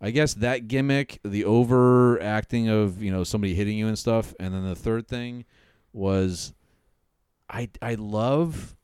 I 0.00 0.10
guess 0.10 0.34
that 0.34 0.68
gimmick, 0.68 1.20
the 1.24 1.44
overacting 1.44 2.68
of 2.68 3.02
you 3.02 3.10
know 3.12 3.24
somebody 3.24 3.54
hitting 3.54 3.76
you 3.76 3.88
and 3.88 3.98
stuff, 3.98 4.34
and 4.40 4.54
then 4.54 4.66
the 4.66 4.74
third 4.76 5.08
thing 5.08 5.44
was, 5.92 6.52
I 7.48 7.68
I 7.82 7.94
love, 7.94 8.76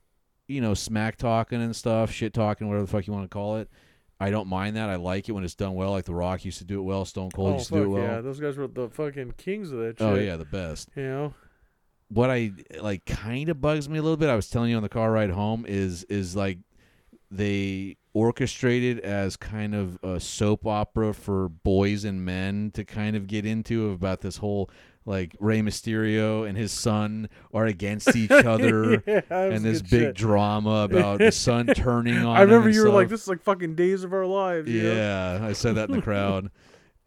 you 0.49 0.61
know, 0.61 0.75
smack 0.75 1.17
talking 1.17 1.63
and 1.63 1.75
stuff, 1.75 2.11
shit 2.11 2.33
talking, 2.35 2.69
whatever 2.69 2.85
the 2.87 2.91
fuck 2.91 3.07
you 3.07 3.13
want 3.13 3.25
to 3.25 3.35
call 3.35 3.57
it. 3.59 3.69
I 4.23 4.31
don't 4.31 4.49
mind 4.49 4.77
that. 4.77 4.91
I 4.91 4.97
like 4.97 5.31
it 5.31 5.33
when 5.33 5.45
it's 5.45 5.55
done 5.55 5.75
well, 5.75 5.93
like 5.93 6.05
The 6.05 6.15
Rock 6.15 6.45
used 6.45 6.59
to 6.59 6.65
do 6.65 6.79
it 6.79 6.83
well, 6.83 7.07
Stone 7.07 7.31
Cold 7.31 7.53
oh 7.53 7.55
used 7.55 7.69
to 7.69 7.75
do 7.75 7.83
it 7.85 7.89
well. 7.89 8.03
yeah! 8.03 8.21
Those 8.21 8.39
guys 8.39 8.57
were 8.59 8.67
the 8.67 8.91
fucking 8.91 9.33
kings 9.39 9.73
of 9.73 9.79
that 9.79 9.99
shit. 9.99 10.07
oh 10.07 10.15
yeah, 10.17 10.37
the 10.37 10.45
best 10.45 10.91
You 10.95 11.03
know. 11.05 11.35
what 12.09 12.29
I 12.31 12.53
like 12.83 13.07
kind 13.07 13.49
of 13.49 13.63
bugs 13.63 13.89
me 13.89 13.99
a 13.99 14.03
little 14.03 14.19
bit. 14.19 14.29
I 14.29 14.37
was 14.37 14.51
telling 14.51 14.71
you 14.71 14.77
on 14.77 14.83
the 14.83 14.91
car 14.91 15.11
ride 15.11 15.31
home 15.31 15.65
is 15.67 16.05
is 16.05 16.37
like 16.37 16.59
they 17.31 17.97
orchestrated 18.13 18.99
as 19.01 19.37
kind 19.37 19.75
of 19.75 19.99
a 20.03 20.19
soap 20.21 20.67
opera 20.67 21.15
for 21.15 21.49
boys 21.49 22.05
and 22.05 22.25
men 22.25 22.71
to 22.75 22.85
kind 22.85 23.17
of 23.17 23.27
get 23.27 23.47
into 23.47 23.91
about 23.91 24.21
this 24.21 24.39
whole 24.39 24.71
like 25.07 25.35
Rey 25.41 25.61
Mysterio 25.61 26.47
and 26.47 26.59
his 26.59 26.73
son 26.73 27.29
are 27.55 27.67
against 27.67 28.15
each 28.15 28.31
other 28.31 29.03
Yeah, 29.07 29.21
and 29.31 29.65
this 29.65 29.81
big 29.81 29.91
shit. 29.91 30.15
drama 30.15 30.83
about 30.85 31.19
the 31.21 31.33
son 31.33 31.67
turning 31.75 32.19
on 32.19 32.37
I 32.37 32.43
remember 32.43 32.69
you 32.69 32.83
were 32.83 32.91
like, 32.91 33.09
"This 33.09 33.23
is 33.23 33.29
like 33.29 33.43
fucking 33.43 33.75
days 33.77 34.05
of 34.05 34.13
our 34.13 34.27
lives." 34.27 34.69
you 34.69 34.83
know? 34.83 34.93
Yeah, 34.95 35.39
I 35.43 35.53
said 35.55 35.77
that 35.77 35.89
in 35.89 35.97
the 35.97 36.03
crowd. 36.11 36.51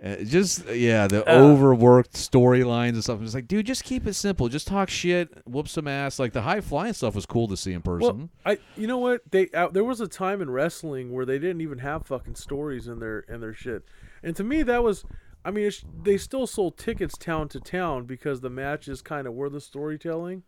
Uh, 0.03 0.17
just 0.23 0.67
yeah, 0.69 1.07
the 1.07 1.27
Uh. 1.29 1.41
overworked 1.41 2.13
storylines 2.13 2.89
and 2.89 3.03
stuff. 3.03 3.21
It's 3.21 3.33
like, 3.33 3.47
dude, 3.47 3.65
just 3.65 3.83
keep 3.83 4.05
it 4.05 4.13
simple. 4.13 4.49
Just 4.49 4.67
talk 4.67 4.89
shit, 4.89 5.29
whoop 5.47 5.67
some 5.67 5.87
ass. 5.87 6.19
Like 6.19 6.33
the 6.33 6.41
high 6.41 6.61
flying 6.61 6.93
stuff 6.93 7.15
was 7.15 7.25
cool 7.25 7.47
to 7.47 7.55
see 7.57 7.71
in 7.73 7.81
person. 7.81 8.17
Well, 8.17 8.29
I 8.45 8.57
you 8.75 8.87
know 8.87 8.97
what 8.97 9.21
they 9.31 9.49
uh, 9.53 9.69
there 9.69 9.83
was 9.83 10.01
a 10.01 10.07
time 10.07 10.41
in 10.41 10.49
wrestling 10.49 11.11
where 11.13 11.25
they 11.25 11.39
didn't 11.39 11.61
even 11.61 11.79
have 11.79 12.05
fucking 12.05 12.35
stories 12.35 12.87
in 12.87 12.99
their 12.99 13.19
in 13.19 13.39
their 13.39 13.53
shit, 13.53 13.83
and 14.21 14.35
to 14.35 14.43
me 14.43 14.61
that 14.63 14.83
was, 14.83 15.05
I 15.45 15.51
mean, 15.51 15.67
it's, 15.67 15.83
they 16.03 16.17
still 16.17 16.47
sold 16.47 16.77
tickets 16.77 17.17
town 17.17 17.47
to 17.49 17.61
town 17.61 18.05
because 18.05 18.41
the 18.41 18.49
matches 18.49 19.01
kind 19.01 19.25
of 19.25 19.33
were 19.33 19.49
the 19.49 19.61
storytelling, 19.61 20.43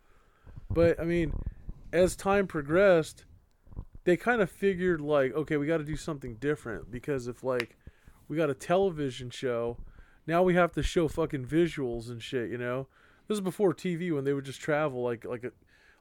but 0.69 0.99
I 0.99 1.05
mean, 1.05 1.31
as 1.93 2.17
time 2.17 2.45
progressed, 2.47 3.23
they 4.03 4.17
kind 4.17 4.41
of 4.41 4.51
figured 4.51 4.99
like, 4.99 5.33
okay, 5.33 5.55
we 5.55 5.65
got 5.65 5.77
to 5.77 5.85
do 5.85 5.95
something 5.95 6.35
different 6.35 6.91
because 6.91 7.27
if 7.27 7.41
like 7.41 7.77
we 8.27 8.37
got 8.37 8.49
a 8.49 8.53
television 8.53 9.29
show, 9.29 9.77
now 10.27 10.43
we 10.43 10.55
have 10.55 10.71
to 10.73 10.83
show 10.83 11.07
fucking 11.07 11.45
visuals 11.45 12.09
and 12.09 12.21
shit, 12.21 12.49
you 12.49 12.57
know. 12.57 12.87
This 13.27 13.35
is 13.37 13.41
before 13.41 13.73
TV 13.73 14.13
when 14.13 14.23
they 14.23 14.33
would 14.33 14.45
just 14.45 14.61
travel 14.61 15.03
like 15.03 15.25
like 15.25 15.43
a 15.43 15.51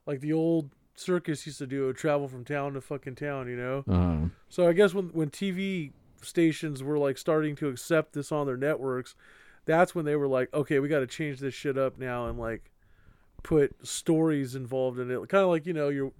like 0.06 0.20
the 0.20 0.32
old 0.32 0.70
circus 0.94 1.46
used 1.46 1.58
to 1.58 1.66
do, 1.66 1.86
would 1.86 1.96
travel 1.96 2.28
from 2.28 2.44
town 2.44 2.74
to 2.74 2.80
fucking 2.80 3.14
town, 3.16 3.48
you 3.48 3.56
know. 3.56 3.84
Uh, 3.88 4.28
So 4.48 4.68
I 4.68 4.72
guess 4.72 4.94
when 4.94 5.08
when 5.08 5.30
TV 5.30 5.92
stations 6.22 6.82
were 6.82 6.98
like 6.98 7.18
starting 7.18 7.56
to 7.56 7.68
accept 7.68 8.12
this 8.12 8.30
on 8.32 8.46
their 8.46 8.56
networks, 8.56 9.14
that's 9.66 9.94
when 9.94 10.04
they 10.04 10.16
were 10.16 10.28
like, 10.28 10.52
okay, 10.54 10.78
we 10.78 10.88
got 10.88 11.00
to 11.00 11.06
change 11.06 11.40
this 11.40 11.54
shit 11.54 11.76
up 11.78 11.98
now 11.98 12.26
and 12.26 12.38
like 12.38 12.70
put 13.42 13.74
stories 13.86 14.54
involved 14.54 14.98
in 14.98 15.10
it, 15.10 15.28
kind 15.28 15.44
of 15.44 15.50
like 15.50 15.66
you 15.66 15.72
know 15.72 15.88
your 15.88 16.12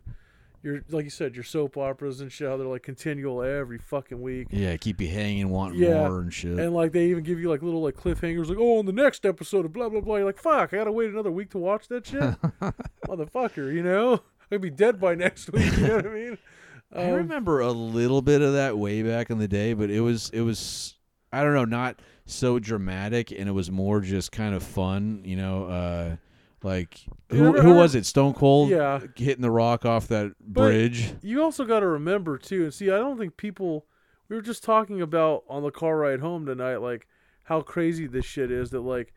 your 0.65 0.83
like 0.91 1.05
you 1.05 1.11
said 1.11 1.35
your 1.35 1.45
soap 1.45 1.77
operas 1.77 2.21
and 2.21 2.33
shit. 2.33 2.49
How 2.49 2.57
they're 2.57 2.67
like 2.67 2.83
continual 2.83 3.43
every 3.43 3.79
fucking 3.79 4.21
week. 4.21 4.49
yeah, 4.51 4.77
keep 4.77 5.01
you 5.01 5.09
hanging, 5.09 5.49
wanting 5.51 5.81
Yeah, 5.81 6.09
more 6.09 6.21
and 6.21 6.33
shit. 6.33 6.59
And 6.59 6.73
like 6.75 6.93
they 6.93 7.07
even 7.07 7.23
give 7.23 7.39
you 7.39 7.51
like 7.51 7.63
little 7.63 7.83
like 7.83 7.95
cliffhangers, 7.97 8.49
like 8.49 8.59
oh, 8.59 8.79
on 8.79 8.87
the 8.87 8.93
next 8.93 9.25
episode 9.27 9.65
of 9.65 9.73
blah 9.73 9.89
blah 9.89 10.01
blah. 10.01 10.17
You're 10.17 10.25
like, 10.27 10.39
fuck, 10.39 10.73
I 10.73 10.79
gotta 10.79 10.93
wait 10.93 11.11
another 11.11 11.31
week 11.31 11.51
to 11.51 11.59
watch 11.59 11.89
that 11.89 12.07
shit, 12.07 12.21
motherfucker. 13.07 13.73
You 13.73 13.83
know, 13.83 14.21
I'd 14.51 14.61
be 14.61 14.71
dead 14.71 15.01
by 15.01 15.15
next 15.15 15.53
week. 15.53 15.77
You 15.77 15.87
know 15.89 15.97
what 15.97 16.07
I 16.07 16.11
mean? 16.11 16.39
I 16.95 17.05
Um, 17.11 17.13
remember 17.13 17.61
a 17.61 17.73
little 17.73 18.23
bit 18.23 18.41
of 18.41 18.53
that 18.55 18.79
way 18.79 19.03
back 19.03 19.31
in 19.31 19.39
the 19.39 19.49
day, 19.49 19.73
but 19.75 19.91
it 19.91 20.01
was 20.01 20.31
it 20.31 20.43
was 20.43 20.95
I 21.33 21.43
don't 21.43 21.55
know, 21.55 21.65
not 21.65 21.99
so 22.27 22.59
dramatic, 22.59 23.33
and 23.33 23.49
it 23.49 23.53
was 23.53 23.71
more 23.71 24.01
just 24.01 24.33
kind 24.33 24.55
of 24.55 24.63
fun, 24.63 25.23
you 25.25 25.37
know. 25.37 25.65
Uh, 25.65 26.17
Like 26.65 27.01
who 27.31 27.61
who 27.61 27.75
was 27.75 27.95
it? 27.95 28.07
Stone 28.07 28.35
Cold 28.35 28.71
Yeah. 28.71 29.01
hitting 29.17 29.43
the 29.43 29.51
rock 29.51 29.85
off 29.85 30.09
that 30.09 30.33
bridge. 30.41 31.13
You 31.23 31.43
also 31.43 31.65
got 31.65 31.81
to 31.81 31.87
remember 31.87 32.39
too, 32.39 32.65
and 32.65 32.73
see, 32.75 32.91
I 32.91 32.97
don't 32.99 33.19
think 33.19 33.37
people. 33.37 33.87
We 34.31 34.37
were 34.37 34.43
just 34.43 34.65
talking 34.65 35.03
about 35.03 35.45
on 35.49 35.63
the 35.63 35.71
car 35.71 35.99
ride 35.99 36.21
home 36.21 36.47
tonight, 36.47 36.77
like 36.77 37.07
how 37.45 37.61
crazy 37.61 38.07
this 38.07 38.25
shit 38.25 38.51
is. 38.51 38.71
That 38.71 38.81
like 38.81 39.13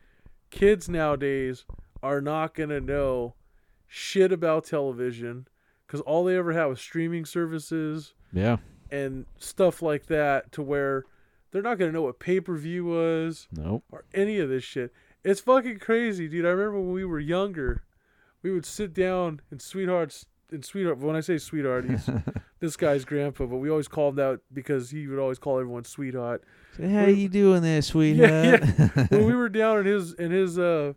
kids 0.50 0.90
nowadays 0.90 1.64
are 2.04 2.20
not 2.20 2.54
gonna 2.54 2.82
know 2.82 3.36
shit 3.88 4.34
about 4.34 4.66
television 4.66 5.48
because 5.86 6.02
all 6.02 6.26
they 6.26 6.36
ever 6.36 6.52
had 6.52 6.66
was 6.66 6.82
streaming 6.82 7.24
services 7.24 8.14
Yeah. 8.34 8.58
and 8.92 9.26
stuff 9.38 9.82
like 9.82 10.08
that. 10.08 10.52
To 10.52 10.62
where 10.62 11.06
they're 11.52 11.62
not 11.62 11.78
gonna 11.80 11.94
know 11.94 12.02
what 12.02 12.20
pay 12.20 12.42
per 12.42 12.58
view 12.58 12.84
was 12.86 13.48
Nope. 13.54 13.86
or 13.90 14.04
any 14.14 14.40
of 14.40 14.50
this 14.50 14.66
shit. 14.66 14.92
It's 15.30 15.42
fucking 15.42 15.80
crazy, 15.80 16.28
dude. 16.28 16.46
I 16.46 16.50
remember 16.50 16.80
when 16.80 16.92
we 16.94 17.06
were 17.06 17.20
younger, 17.20 17.84
we 18.42 18.52
would 18.52 18.66
sit 18.66 18.94
down 18.94 19.42
in 19.52 19.60
sweethearts 19.60 20.26
in 20.52 20.64
sweetheart. 20.64 21.00
When 21.00 21.16
I 21.16 21.20
say 21.20 21.38
sweetheart, 21.38 21.90
he's 21.90 22.10
this 22.62 22.78
guy's 22.78 23.04
grandpa, 23.04 23.46
but 23.46 23.58
we 23.58 23.70
always 23.70 23.88
called 23.90 24.14
him 24.14 24.16
that 24.18 24.40
because 24.54 24.90
he 24.90 25.06
would 25.08 25.20
always 25.20 25.38
call 25.40 25.60
everyone 25.60 25.84
sweetheart. 25.84 26.44
Say, 26.78 26.88
How 26.90 27.06
you 27.08 27.28
doing 27.28 27.62
there, 27.62 27.82
sweetheart? 27.92 28.32
Yeah, 28.32 28.58
sweetheart? 28.66 29.12
when 29.12 29.26
we 29.26 29.36
were 29.36 29.50
down 29.50 29.80
in 29.80 29.86
his 29.86 30.14
in 30.14 30.32
his 30.32 30.58
uh 30.58 30.94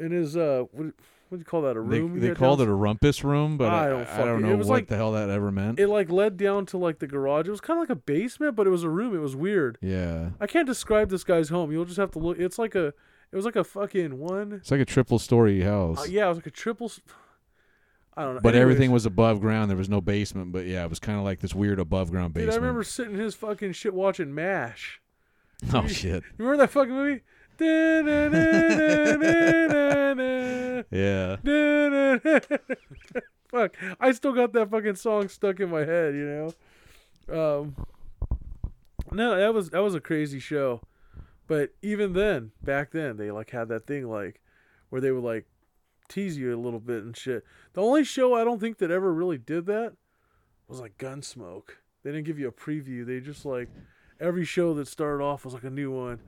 in 0.00 0.10
his 0.10 0.36
uh 0.36 0.64
what, 0.72 0.86
what 0.86 0.92
do 1.30 1.38
you 1.38 1.44
call 1.44 1.62
that 1.62 1.76
a 1.76 1.80
room? 1.80 2.18
they 2.18 2.34
called 2.34 2.60
it 2.60 2.68
a 2.68 2.74
rumpus 2.74 3.22
room, 3.22 3.56
but 3.56 3.72
I 3.72 3.86
I, 3.86 3.88
don't 3.88 4.00
I, 4.00 4.04
fucking- 4.04 4.26
don't 4.26 4.42
know 4.42 4.56
what 4.56 4.66
like- 4.66 4.88
the 4.88 4.96
hell 4.96 5.12
that 5.12 5.30
ever 5.30 5.52
meant. 5.52 5.78
It 5.78 5.86
like 5.86 6.10
led 6.10 6.36
down 6.36 6.66
to 6.66 6.78
like 6.78 6.98
the 6.98 7.06
garage. 7.06 7.46
It 7.46 7.52
was 7.52 7.60
kind 7.60 7.78
of 7.78 7.82
like 7.82 7.90
a 7.90 8.00
basement, 8.00 8.56
but 8.56 8.66
it 8.66 8.70
was 8.70 8.82
a 8.82 8.90
room. 8.90 9.14
It 9.14 9.20
was 9.20 9.36
weird. 9.36 9.78
yeah. 9.80 10.30
I 10.40 10.48
can't 10.48 10.66
describe 10.66 11.08
this 11.10 11.22
guy's 11.22 11.48
home. 11.50 11.70
You'll 11.70 11.84
just 11.84 11.98
have 11.98 12.10
to 12.12 12.18
look. 12.18 12.38
It's 12.40 12.58
like 12.58 12.74
a. 12.74 12.92
It 13.32 13.36
was 13.36 13.44
like 13.44 13.56
a 13.56 13.64
fucking 13.64 14.18
one. 14.18 14.52
It's 14.52 14.70
like 14.70 14.80
a 14.80 14.84
triple 14.84 15.18
story 15.18 15.62
house. 15.62 16.00
Uh, 16.00 16.10
yeah, 16.10 16.26
it 16.26 16.28
was 16.28 16.38
like 16.38 16.46
a 16.46 16.50
triple. 16.50 16.92
I 18.14 18.24
don't 18.24 18.34
know. 18.34 18.40
But 18.42 18.50
Anyways. 18.54 18.62
everything 18.62 18.90
was 18.92 19.06
above 19.06 19.40
ground. 19.40 19.70
There 19.70 19.78
was 19.78 19.88
no 19.88 20.02
basement. 20.02 20.52
But 20.52 20.66
yeah, 20.66 20.84
it 20.84 20.90
was 20.90 20.98
kind 20.98 21.18
of 21.18 21.24
like 21.24 21.40
this 21.40 21.54
weird 21.54 21.78
above 21.78 22.10
ground 22.10 22.34
Dude, 22.34 22.44
basement. 22.46 22.62
I 22.62 22.66
remember 22.66 22.84
sitting 22.84 23.14
in 23.14 23.20
his 23.20 23.34
fucking 23.34 23.72
shit 23.72 23.94
watching 23.94 24.34
MASH. 24.34 25.00
oh 25.72 25.86
shit. 25.88 26.22
You 26.22 26.30
remember 26.44 26.58
that 26.58 26.70
fucking 26.70 26.94
movie? 26.94 27.22
Yeah. 30.90 31.36
Fuck, 33.50 33.76
I 34.00 34.12
still 34.12 34.32
got 34.32 34.52
that 34.54 34.70
fucking 34.70 34.94
song 34.96 35.28
stuck 35.28 35.60
in 35.60 35.70
my 35.70 35.84
head, 35.84 36.14
you 36.14 36.52
know. 37.28 37.60
Um, 37.60 37.76
no, 39.10 39.36
that 39.38 39.52
was 39.54 39.70
that 39.70 39.80
was 39.80 39.94
a 39.94 40.00
crazy 40.00 40.40
show, 40.40 40.80
but 41.46 41.70
even 41.82 42.12
then, 42.12 42.52
back 42.62 42.92
then, 42.92 43.16
they 43.16 43.30
like 43.30 43.50
had 43.50 43.68
that 43.68 43.86
thing 43.86 44.08
like 44.08 44.40
where 44.88 45.00
they 45.00 45.10
would 45.10 45.24
like 45.24 45.46
tease 46.08 46.36
you 46.36 46.54
a 46.54 46.60
little 46.60 46.80
bit 46.80 47.02
and 47.02 47.16
shit. 47.16 47.44
The 47.72 47.82
only 47.82 48.04
show 48.04 48.34
I 48.34 48.44
don't 48.44 48.60
think 48.60 48.78
that 48.78 48.90
ever 48.90 49.12
really 49.12 49.38
did 49.38 49.66
that 49.66 49.94
was 50.68 50.80
like 50.80 50.98
Gunsmoke. 50.98 51.70
They 52.02 52.10
didn't 52.10 52.26
give 52.26 52.38
you 52.38 52.48
a 52.48 52.52
preview. 52.52 53.06
They 53.06 53.20
just 53.20 53.44
like 53.44 53.68
every 54.20 54.44
show 54.44 54.74
that 54.74 54.88
started 54.88 55.22
off 55.22 55.44
was 55.44 55.54
like 55.54 55.64
a 55.64 55.70
new 55.70 55.90
one. 55.90 56.20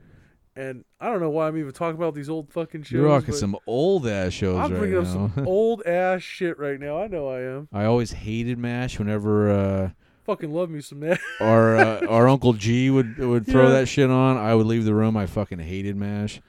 And 0.56 0.84
I 1.00 1.10
don't 1.10 1.20
know 1.20 1.30
why 1.30 1.48
I'm 1.48 1.56
even 1.58 1.72
talking 1.72 1.96
about 1.96 2.14
these 2.14 2.30
old 2.30 2.52
fucking 2.52 2.84
shows. 2.84 2.92
You're 2.92 3.08
rocking 3.08 3.34
some 3.34 3.56
old 3.66 4.06
ass 4.06 4.32
shows 4.32 4.56
I'm 4.56 4.70
right 4.72 4.78
bringing 4.78 4.98
up 4.98 5.06
some 5.06 5.32
old 5.46 5.82
ass 5.84 6.22
shit 6.22 6.58
right 6.58 6.78
now. 6.78 7.00
I 7.00 7.08
know 7.08 7.28
I 7.28 7.40
am. 7.40 7.68
I 7.72 7.84
always 7.86 8.12
hated 8.12 8.56
Mash 8.56 8.98
whenever 8.98 9.50
uh, 9.50 9.90
Fucking 10.24 10.52
love 10.52 10.70
me 10.70 10.80
some 10.80 11.00
mash. 11.00 11.20
our 11.40 11.76
uh, 11.76 12.06
our 12.06 12.28
Uncle 12.28 12.52
G 12.54 12.90
would 12.90 13.18
would 13.18 13.46
throw 13.46 13.64
Yeah. 13.68 13.80
that 13.80 13.86
shit 13.88 14.10
on. 14.10 14.36
I 14.38 14.54
would 14.54 14.66
leave 14.66 14.84
the 14.84 14.94
room. 14.94 15.16
I 15.16 15.26
fucking 15.26 15.58
hated 15.58 15.96
Mash. 15.96 16.40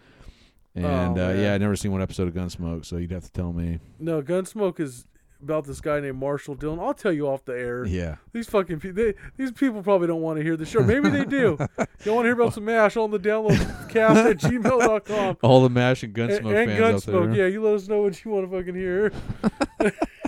And 0.74 1.18
Oh, 1.18 1.30
uh, 1.30 1.34
yeah, 1.34 1.54
I 1.54 1.58
never 1.58 1.76
seen 1.76 1.92
one 1.92 2.02
episode 2.02 2.28
of 2.28 2.34
Gunsmoke, 2.34 2.86
so 2.86 2.98
you'd 2.98 3.12
have 3.12 3.24
to 3.24 3.32
tell 3.32 3.54
me. 3.54 3.80
No, 4.00 4.22
Gunsmoke 4.22 4.80
is 4.82 5.06
about 5.42 5.66
this 5.66 5.80
guy 5.80 6.00
named 6.00 6.18
Marshal 6.18 6.56
Dillon. 6.56 6.80
I'll 6.80 6.94
tell 6.94 7.14
you 7.14 7.28
off 7.30 7.46
the 7.46 7.54
air. 7.54 7.86
Yeah. 7.86 8.16
These 8.34 8.48
fucking 8.50 8.80
people, 8.80 9.04
they, 9.04 9.14
these 9.38 9.52
people 9.54 9.84
probably 9.84 10.08
don't 10.08 10.22
want 10.22 10.38
to 10.38 10.44
hear 10.44 10.58
the 10.58 10.66
show. 10.66 10.82
Maybe 10.82 11.08
they 11.10 11.24
do. 11.24 11.58
you 12.04 12.12
want 12.14 12.24
to 12.26 12.30
hear 12.30 12.34
about 12.34 12.54
some 12.54 12.66
MASH 12.66 12.98
on 12.98 13.12
the 13.12 13.20
download 13.20 13.90
cast 13.90 14.18
at 14.18 14.38
gmail.com. 14.38 15.38
All 15.44 15.62
the 15.64 15.70
Mash 15.70 16.04
and 16.04 16.18
And, 16.18 16.30
Gunsmoke 16.32 16.56
and 16.56 16.72
fans 16.72 17.06
Gunsmoke, 17.06 17.24
out 17.24 17.34
there. 17.34 17.36
yeah, 17.36 17.46
you 17.54 17.62
let 17.64 17.76
us 17.76 17.88
know 17.88 18.02
what 18.02 18.26
you 18.26 18.32
want 18.32 18.50
to 18.50 18.58
fucking 18.58 18.76
hear. 18.76 19.12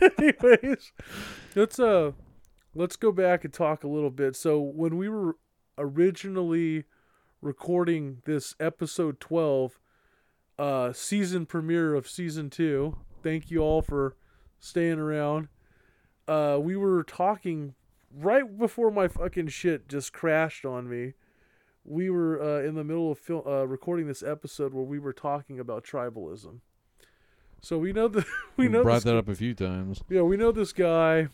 Anyways, 0.20 0.92
let's 1.56 1.80
uh, 1.80 2.12
let's 2.78 2.96
go 2.96 3.12
back 3.12 3.44
and 3.44 3.54
talk 3.54 3.84
a 3.84 3.88
little 3.88 4.12
bit. 4.12 4.36
So 4.36 4.60
when 4.60 4.98
we 4.98 5.10
were 5.10 5.38
originally 5.78 6.86
recording 7.42 8.22
this 8.26 8.56
episode 8.60 9.20
twelve, 9.20 9.80
uh, 10.60 10.94
season 10.94 11.46
premiere 11.46 11.94
of 11.96 12.08
season 12.08 12.50
two. 12.50 12.98
Thank 13.24 13.52
you 13.52 13.60
all 13.60 13.82
for 13.82 14.16
staying 14.60 15.00
around. 15.00 15.50
Uh, 16.28 16.58
we 16.62 16.76
were 16.76 17.04
talking 17.04 17.74
right 18.14 18.58
before 18.58 18.92
my 18.92 19.08
fucking 19.08 19.48
shit 19.50 19.88
just 19.88 20.14
crashed 20.14 20.66
on 20.66 20.90
me. 20.90 21.14
We 21.84 22.10
were 22.10 22.42
uh, 22.42 22.68
in 22.68 22.76
the 22.76 22.84
middle 22.84 23.12
of 23.12 23.18
fil- 23.18 23.48
uh, 23.48 23.64
recording 23.66 24.08
this 24.08 24.22
episode 24.22 24.74
where 24.74 24.84
we 24.84 25.00
were 25.00 25.14
talking 25.14 25.60
about 25.60 25.84
tribalism. 25.86 26.60
So 27.62 27.78
we 27.78 27.94
know 27.94 28.08
the 28.08 28.26
we 28.56 28.66
We 28.68 28.72
know 28.72 28.84
brought 28.84 28.96
this, 28.96 29.04
that 29.06 29.18
up 29.18 29.30
a 29.30 29.36
few 29.36 29.54
times. 29.54 30.02
yeah 30.10 30.22
we 30.22 30.38
know 30.38 30.52
this 30.52 30.74
guy. 30.74 31.30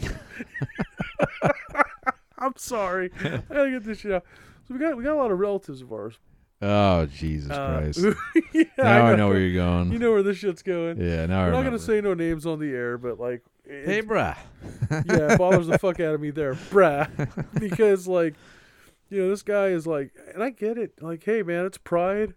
I'm 2.38 2.54
sorry. 2.56 3.10
I 3.22 3.42
gotta 3.48 3.70
get 3.70 3.84
this 3.84 3.98
shit 4.00 4.12
out. 4.12 4.24
So 4.66 4.74
we 4.74 4.80
got 4.80 4.96
we 4.96 5.04
got 5.04 5.14
a 5.14 5.20
lot 5.20 5.30
of 5.30 5.38
relatives 5.38 5.80
of 5.82 5.92
ours. 5.92 6.18
Oh 6.60 7.06
Jesus 7.06 7.50
Uh, 7.50 7.78
Christ! 7.92 8.16
yeah, 8.52 8.64
now 8.78 9.06
I 9.06 9.16
know 9.16 9.28
where 9.28 9.38
you're 9.40 9.54
going. 9.62 9.92
You 9.92 9.98
know 9.98 10.12
where 10.12 10.22
this 10.22 10.36
shit's 10.38 10.62
going. 10.62 11.00
yeah, 11.00 11.26
now 11.26 11.40
I 11.42 11.46
We're 11.46 11.50
not 11.52 11.58
remember. 11.58 11.70
gonna 11.70 11.78
say 11.80 12.00
no 12.00 12.14
names 12.14 12.46
on 12.46 12.58
the 12.60 12.70
air, 12.72 12.98
but 12.98 13.18
like, 13.18 13.42
it, 13.64 13.84
Hey, 13.86 14.02
bruh. 14.02 14.36
yeah, 14.90 15.32
it 15.34 15.38
bothers 15.38 15.66
the 15.66 15.78
fuck 15.80 15.98
out 16.00 16.14
of 16.14 16.20
me 16.20 16.30
there, 16.30 16.54
bruh, 16.54 17.08
because 17.58 18.06
like, 18.06 18.34
you 19.10 19.18
know, 19.22 19.28
this 19.28 19.42
guy 19.42 19.66
is 19.68 19.86
like, 19.88 20.12
and 20.34 20.42
I 20.42 20.50
get 20.50 20.78
it. 20.78 21.02
Like, 21.02 21.24
hey 21.24 21.42
man, 21.42 21.66
it's 21.66 21.78
pride. 21.78 22.34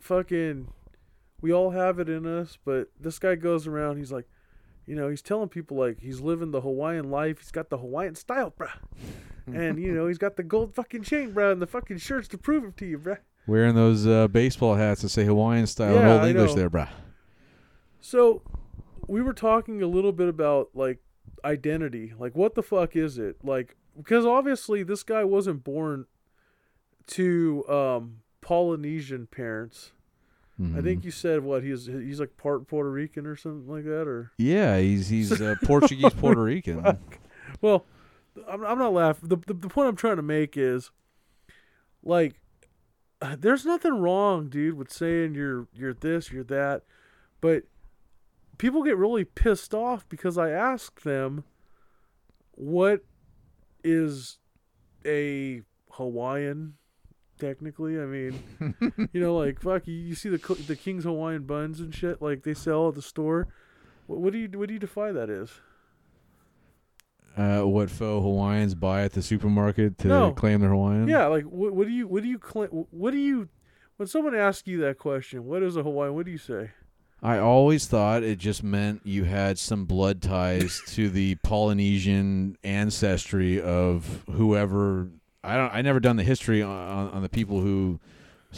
Fucking, 0.00 0.68
we 1.40 1.50
all 1.50 1.70
have 1.70 1.98
it 1.98 2.10
in 2.10 2.26
us, 2.26 2.58
but 2.62 2.88
this 3.00 3.18
guy 3.18 3.36
goes 3.36 3.66
around. 3.66 3.96
He's 3.96 4.12
like, 4.12 4.26
you 4.86 4.94
know, 4.94 5.08
he's 5.08 5.22
telling 5.22 5.48
people 5.48 5.76
like 5.76 6.00
he's 6.00 6.20
living 6.20 6.50
the 6.50 6.60
Hawaiian 6.60 7.10
life. 7.10 7.38
He's 7.38 7.50
got 7.50 7.70
the 7.70 7.78
Hawaiian 7.78 8.14
style, 8.14 8.52
bruh. 8.58 8.70
And 9.46 9.78
you 9.78 9.92
know 9.92 10.06
he's 10.06 10.16
got 10.18 10.36
the 10.36 10.42
gold 10.42 10.74
fucking 10.74 11.02
chain, 11.02 11.32
bruh, 11.32 11.52
and 11.52 11.60
the 11.60 11.66
fucking 11.66 11.98
shirts 11.98 12.28
to 12.28 12.38
prove 12.38 12.64
it 12.64 12.76
to 12.78 12.86
you, 12.86 12.98
bruh. 12.98 13.18
Wearing 13.46 13.74
those 13.74 14.06
uh, 14.06 14.26
baseball 14.28 14.74
hats 14.74 15.02
that 15.02 15.10
say 15.10 15.24
Hawaiian 15.24 15.66
style 15.66 15.96
and 15.96 16.06
Yeah, 16.06 16.14
old 16.14 16.22
I 16.22 16.28
English 16.30 16.50
know. 16.50 16.56
there, 16.56 16.70
bruh. 16.70 16.88
So, 18.00 18.42
we 19.06 19.20
were 19.20 19.34
talking 19.34 19.82
a 19.82 19.86
little 19.86 20.12
bit 20.12 20.28
about 20.28 20.70
like 20.74 21.00
identity. 21.44 22.14
Like, 22.18 22.34
what 22.34 22.54
the 22.54 22.62
fuck 22.62 22.96
is 22.96 23.18
it? 23.18 23.36
Like, 23.44 23.76
because 23.96 24.24
obviously 24.24 24.82
this 24.82 25.02
guy 25.02 25.24
wasn't 25.24 25.62
born 25.62 26.06
to 27.08 27.64
um, 27.68 28.20
Polynesian 28.40 29.26
parents. 29.26 29.92
I 30.56 30.62
Mhm. 30.62 30.82
think 30.84 31.04
you 31.04 31.10
said 31.10 31.42
what 31.42 31.62
he's 31.64 31.86
he's 31.86 32.20
like 32.20 32.36
part 32.36 32.68
Puerto 32.68 32.90
Rican 32.90 33.26
or 33.26 33.34
something 33.36 33.66
like 33.68 33.84
that, 33.84 34.06
or 34.06 34.30
Yeah, 34.38 34.78
he's 34.78 35.08
he's 35.08 35.40
uh, 35.42 35.54
Portuguese 35.64 36.12
Puerto 36.14 36.42
Rican. 36.42 36.98
well, 37.60 37.84
I'm 38.48 38.64
I'm 38.64 38.78
not 38.78 38.92
laughing. 38.92 39.28
The, 39.28 39.36
the 39.36 39.54
the 39.54 39.68
point 39.68 39.88
I'm 39.88 39.96
trying 39.96 40.16
to 40.16 40.22
make 40.22 40.56
is, 40.56 40.90
like, 42.02 42.34
there's 43.38 43.64
nothing 43.64 43.94
wrong, 44.00 44.48
dude, 44.48 44.74
with 44.76 44.92
saying 44.92 45.34
you're 45.34 45.66
you're 45.74 45.94
this, 45.94 46.30
you're 46.30 46.44
that, 46.44 46.82
but 47.40 47.64
people 48.58 48.82
get 48.84 48.96
really 48.96 49.24
pissed 49.24 49.74
off 49.74 50.08
because 50.08 50.38
I 50.38 50.50
ask 50.50 51.02
them, 51.02 51.42
what 52.52 53.04
is 53.82 54.38
a 55.04 55.62
Hawaiian? 55.90 56.74
Technically, 57.44 58.00
I 58.00 58.04
mean, 58.06 58.42
you 59.12 59.20
know, 59.20 59.36
like 59.36 59.60
fuck, 59.60 59.86
you, 59.86 59.94
you 59.94 60.14
see 60.14 60.30
the 60.30 60.38
the 60.66 60.76
King's 60.76 61.04
Hawaiian 61.04 61.42
buns 61.42 61.78
and 61.80 61.94
shit, 61.94 62.22
like 62.22 62.42
they 62.42 62.54
sell 62.54 62.88
at 62.88 62.94
the 62.94 63.02
store. 63.02 63.48
What, 64.06 64.20
what 64.20 64.32
do 64.32 64.38
you 64.38 64.48
what 64.58 64.68
do 64.68 64.72
you 64.74 64.80
define 64.80 65.14
that 65.14 65.28
as? 65.28 65.50
uh, 67.36 67.62
what 67.62 67.90
faux 67.90 68.22
Hawaiians 68.22 68.74
buy 68.74 69.02
at 69.02 69.12
the 69.12 69.22
supermarket 69.22 69.98
to 69.98 70.08
No. 70.08 70.32
claim 70.32 70.60
they're 70.60 70.70
Hawaiian? 70.70 71.08
Yeah, 71.08 71.26
like 71.26 71.44
what, 71.44 71.74
what 71.74 71.86
do 71.86 71.92
you 71.92 72.06
what 72.06 72.22
do 72.22 72.28
you 72.28 72.40
cl- 72.42 72.86
what 72.90 73.10
do 73.10 73.18
you 73.18 73.48
when 73.96 74.06
someone 74.08 74.34
asks 74.34 74.66
you 74.68 74.78
that 74.80 74.98
question? 74.98 75.44
What 75.44 75.62
is 75.62 75.76
a 75.76 75.82
Hawaiian? 75.82 76.14
What 76.14 76.26
do 76.26 76.32
you 76.32 76.38
say? 76.38 76.70
I 77.22 77.38
always 77.38 77.86
thought 77.86 78.22
it 78.22 78.38
just 78.38 78.62
meant 78.62 79.00
you 79.04 79.24
had 79.24 79.58
some 79.58 79.84
blood 79.86 80.20
ties 80.22 80.80
to 80.88 81.08
the 81.08 81.34
Polynesian 81.42 82.56
ancestry 82.62 83.60
of 83.60 84.22
whoever. 84.30 85.08
I 85.44 85.56
don't. 85.56 85.74
I 85.74 85.82
never 85.82 86.00
done 86.00 86.16
the 86.16 86.22
history 86.22 86.62
on, 86.62 87.10
on, 87.10 87.22
the 87.22 87.28
people 87.28 87.60
who, 87.60 88.00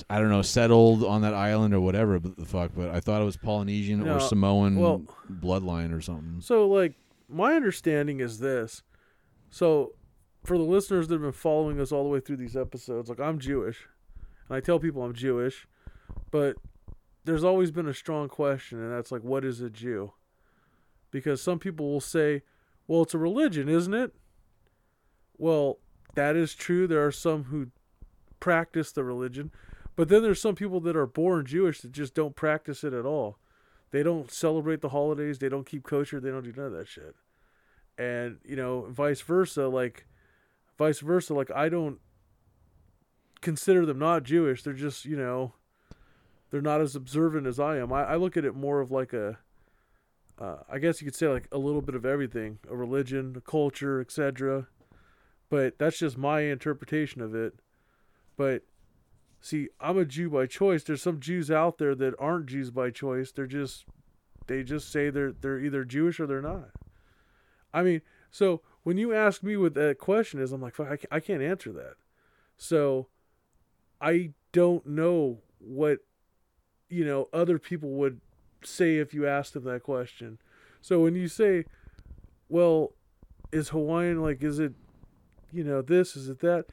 I 0.08 0.18
don't 0.18 0.30
know, 0.30 0.42
settled 0.42 1.04
on 1.04 1.22
that 1.22 1.34
island 1.34 1.74
or 1.74 1.80
whatever 1.80 2.18
but 2.18 2.36
the 2.36 2.44
fuck. 2.44 2.72
But 2.74 2.90
I 2.90 3.00
thought 3.00 3.20
it 3.20 3.24
was 3.24 3.36
Polynesian 3.36 4.04
No, 4.04 4.16
or 4.16 4.20
Samoan 4.20 4.76
well- 4.76 5.02
bloodline 5.30 5.96
or 5.96 6.00
something. 6.00 6.40
So 6.40 6.68
like 6.68 6.94
my 7.28 7.54
understanding 7.54 8.20
is 8.20 8.38
this. 8.38 8.82
So 9.50 9.92
for 10.44 10.56
the 10.56 10.64
listeners 10.64 11.08
that 11.08 11.14
have 11.14 11.22
been 11.22 11.32
following 11.32 11.80
us 11.80 11.90
all 11.92 12.04
the 12.04 12.08
way 12.08 12.20
through 12.20 12.36
these 12.36 12.56
episodes, 12.56 13.08
like 13.08 13.20
I'm 13.20 13.38
Jewish, 13.38 13.88
and 14.48 14.56
I 14.56 14.60
tell 14.60 14.78
people 14.78 15.02
I'm 15.02 15.14
Jewish, 15.14 15.66
but 16.30 16.56
there's 17.24 17.42
always 17.44 17.72
been 17.72 17.88
a 17.88 17.94
strong 17.94 18.28
question, 18.28 18.80
and 18.80 18.92
that's 18.92 19.10
like, 19.10 19.22
what 19.22 19.44
is 19.44 19.60
a 19.60 19.68
Jew? 19.68 20.12
Because 21.10 21.42
some 21.42 21.58
people 21.58 21.90
will 21.90 22.00
say, 22.00 22.42
well, 22.86 23.02
it's 23.02 23.14
a 23.14 23.18
religion, 23.18 23.68
isn't 23.68 23.94
it? 23.94 24.14
Well, 25.36 25.78
that 26.16 26.34
is 26.34 26.54
true. 26.54 26.86
There 26.86 27.06
are 27.06 27.12
some 27.12 27.44
who 27.44 27.68
practice 28.40 28.90
the 28.90 29.04
religion, 29.04 29.52
but 29.94 30.08
then 30.08 30.22
there's 30.22 30.40
some 30.40 30.54
people 30.54 30.80
that 30.80 30.96
are 30.96 31.06
born 31.06 31.46
Jewish 31.46 31.80
that 31.82 31.92
just 31.92 32.14
don't 32.14 32.34
practice 32.34 32.82
it 32.82 32.92
at 32.92 33.06
all. 33.06 33.38
They 33.90 34.02
don't 34.02 34.30
celebrate 34.30 34.80
the 34.80 34.88
holidays. 34.88 35.38
They 35.38 35.48
don't 35.48 35.66
keep 35.66 35.84
kosher. 35.84 36.18
They 36.18 36.30
don't 36.30 36.42
do 36.42 36.52
none 36.56 36.66
of 36.66 36.72
that 36.72 36.88
shit. 36.88 37.14
And 37.96 38.38
you 38.44 38.56
know, 38.56 38.86
vice 38.90 39.20
versa. 39.20 39.68
Like, 39.68 40.06
vice 40.76 41.00
versa. 41.00 41.34
Like, 41.34 41.50
I 41.50 41.68
don't 41.68 42.00
consider 43.40 43.86
them 43.86 43.98
not 43.98 44.24
Jewish. 44.24 44.62
They're 44.62 44.72
just 44.72 45.04
you 45.04 45.16
know, 45.16 45.52
they're 46.50 46.60
not 46.60 46.80
as 46.80 46.96
observant 46.96 47.46
as 47.46 47.60
I 47.60 47.76
am. 47.76 47.92
I, 47.92 48.04
I 48.04 48.16
look 48.16 48.36
at 48.36 48.44
it 48.44 48.54
more 48.54 48.80
of 48.80 48.90
like 48.90 49.12
a, 49.12 49.38
uh, 50.38 50.56
I 50.68 50.78
guess 50.78 51.00
you 51.00 51.06
could 51.06 51.14
say 51.14 51.28
like 51.28 51.48
a 51.52 51.58
little 51.58 51.82
bit 51.82 51.94
of 51.94 52.04
everything: 52.04 52.58
a 52.68 52.76
religion, 52.76 53.34
a 53.36 53.40
culture, 53.40 54.00
etc. 54.00 54.66
But 55.48 55.78
that's 55.78 55.98
just 55.98 56.18
my 56.18 56.40
interpretation 56.40 57.20
of 57.20 57.34
it. 57.34 57.54
But 58.36 58.62
see, 59.40 59.68
I'm 59.80 59.98
a 59.98 60.04
Jew 60.04 60.30
by 60.30 60.46
choice. 60.46 60.82
There's 60.82 61.02
some 61.02 61.20
Jews 61.20 61.50
out 61.50 61.78
there 61.78 61.94
that 61.94 62.14
aren't 62.18 62.46
Jews 62.46 62.70
by 62.70 62.90
choice. 62.90 63.32
They're 63.32 63.46
just 63.46 63.86
they 64.46 64.62
just 64.62 64.90
say 64.90 65.10
they're 65.10 65.32
they're 65.32 65.60
either 65.60 65.84
Jewish 65.84 66.20
or 66.20 66.26
they're 66.26 66.42
not. 66.42 66.70
I 67.72 67.82
mean, 67.82 68.02
so 68.30 68.62
when 68.82 68.98
you 68.98 69.12
ask 69.12 69.42
me 69.42 69.56
what 69.56 69.74
that 69.74 69.98
question 69.98 70.40
is, 70.40 70.52
I'm 70.52 70.62
like, 70.62 70.78
I 71.10 71.20
can't 71.20 71.42
answer 71.42 71.72
that. 71.72 71.94
So 72.56 73.08
I 74.00 74.32
don't 74.52 74.86
know 74.86 75.38
what 75.58 75.98
you 76.88 77.04
know 77.04 77.28
other 77.32 77.58
people 77.58 77.90
would 77.90 78.20
say 78.64 78.98
if 78.98 79.14
you 79.14 79.26
asked 79.26 79.54
them 79.54 79.64
that 79.64 79.82
question. 79.82 80.38
So 80.80 81.00
when 81.00 81.14
you 81.14 81.28
say, 81.28 81.64
well, 82.48 82.92
is 83.52 83.70
Hawaiian 83.70 84.22
like 84.22 84.42
is 84.42 84.58
it 84.58 84.74
you 85.56 85.64
know 85.64 85.82
this 85.82 86.14
is 86.16 86.28
it 86.28 86.40
that 86.40 86.66